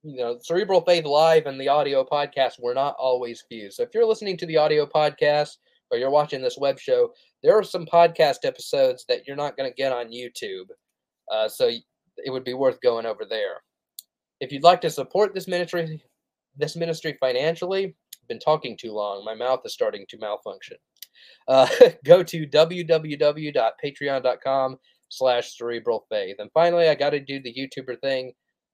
you 0.03 0.17
know 0.17 0.38
cerebral 0.41 0.82
faith 0.82 1.06
live 1.06 1.45
and 1.45 1.59
the 1.59 1.67
audio 1.67 2.06
podcast 2.06 2.53
were 2.61 2.74
not 2.74 2.95
always 2.98 3.43
fused 3.49 3.75
so 3.75 3.83
if 3.83 3.90
you're 3.93 4.06
listening 4.06 4.38
to 4.38 4.45
the 4.45 4.56
audio 4.56 4.85
podcast 4.85 5.58
or 5.91 5.98
you're 5.98 6.09
watching 6.09 6.41
this 6.41 6.58
web 6.58 6.80
show, 6.80 7.11
there 7.43 7.58
are 7.58 7.64
some 7.64 7.85
podcast 7.85 8.38
episodes 8.43 9.06
that 9.08 9.27
you're 9.27 9.35
not 9.35 9.58
going 9.58 9.69
to 9.69 9.75
get 9.75 9.91
on 9.91 10.11
YouTube. 10.11 10.66
Uh, 11.32 11.48
so 11.48 11.67
it 12.17 12.32
would 12.32 12.43
be 12.43 12.53
worth 12.53 12.80
going 12.82 13.06
over 13.06 13.25
there. 13.25 13.61
If 14.39 14.51
you'd 14.51 14.63
like 14.63 14.81
to 14.81 14.89
support 14.89 15.33
this 15.33 15.47
ministry, 15.47 16.03
this 16.57 16.75
ministry 16.75 17.17
financially, 17.19 17.85
I've 17.85 18.27
been 18.27 18.39
talking 18.39 18.77
too 18.77 18.91
long. 18.91 19.23
My 19.25 19.35
mouth 19.35 19.61
is 19.65 19.73
starting 19.73 20.05
to 20.09 20.17
malfunction. 20.17 20.77
Uh, 21.47 21.67
go 22.05 22.23
to 22.23 22.47
www.patreon.com 22.47 24.77
slash 25.09 25.57
cerebral 25.57 26.05
faith. 26.09 26.37
And 26.39 26.49
finally, 26.53 26.87
I 26.87 26.95
got 26.95 27.09
to 27.11 27.19
do 27.19 27.39
the 27.41 27.53
YouTuber 27.53 27.99
thing. 28.01 28.31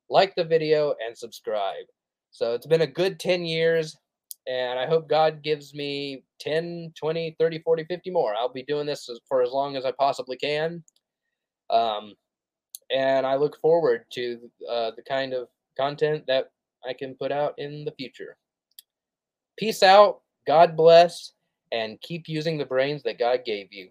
Like 0.10 0.36
the 0.36 0.44
video 0.44 0.94
and 1.06 1.18
subscribe. 1.18 1.86
So 2.30 2.54
it's 2.54 2.68
been 2.68 2.82
a 2.82 2.88
good 2.88 3.20
10 3.20 3.46
years 3.46 3.96
and 4.48 4.78
I 4.78 4.86
hope 4.86 5.10
God 5.10 5.42
gives 5.42 5.74
me 5.74 6.24
10, 6.40 6.94
20, 7.00 7.36
30, 7.40 7.60
40, 7.60 7.84
50 7.86 8.12
more. 8.12 8.36
I'll 8.36 8.52
be 8.52 8.64
doing 8.64 8.86
this 8.86 9.10
for 9.28 9.42
as 9.42 9.52
long 9.52 9.76
as 9.76 9.86
I 9.86 9.92
possibly 9.98 10.38
can. 10.38 10.84
Um, 11.70 12.14
and 12.92 13.26
I 13.26 13.36
look 13.36 13.60
forward 13.60 14.06
to 14.14 14.40
uh, 14.70 14.92
the 14.96 15.04
kind 15.08 15.34
of 15.34 15.48
content 15.78 16.26
that 16.28 16.52
I 16.88 16.94
can 16.94 17.16
put 17.16 17.32
out 17.32 17.54
in 17.58 17.86
the 17.86 17.92
future. 17.92 18.38
peace 19.58 19.84
out. 19.84 20.22
God 20.48 20.76
bless, 20.78 21.34
and 21.72 22.00
keep 22.02 22.28
using 22.28 22.58
the 22.58 22.66
brains 22.66 23.02
that 23.04 23.18
God 23.18 23.40
gave 23.46 23.74
you. 23.74 23.90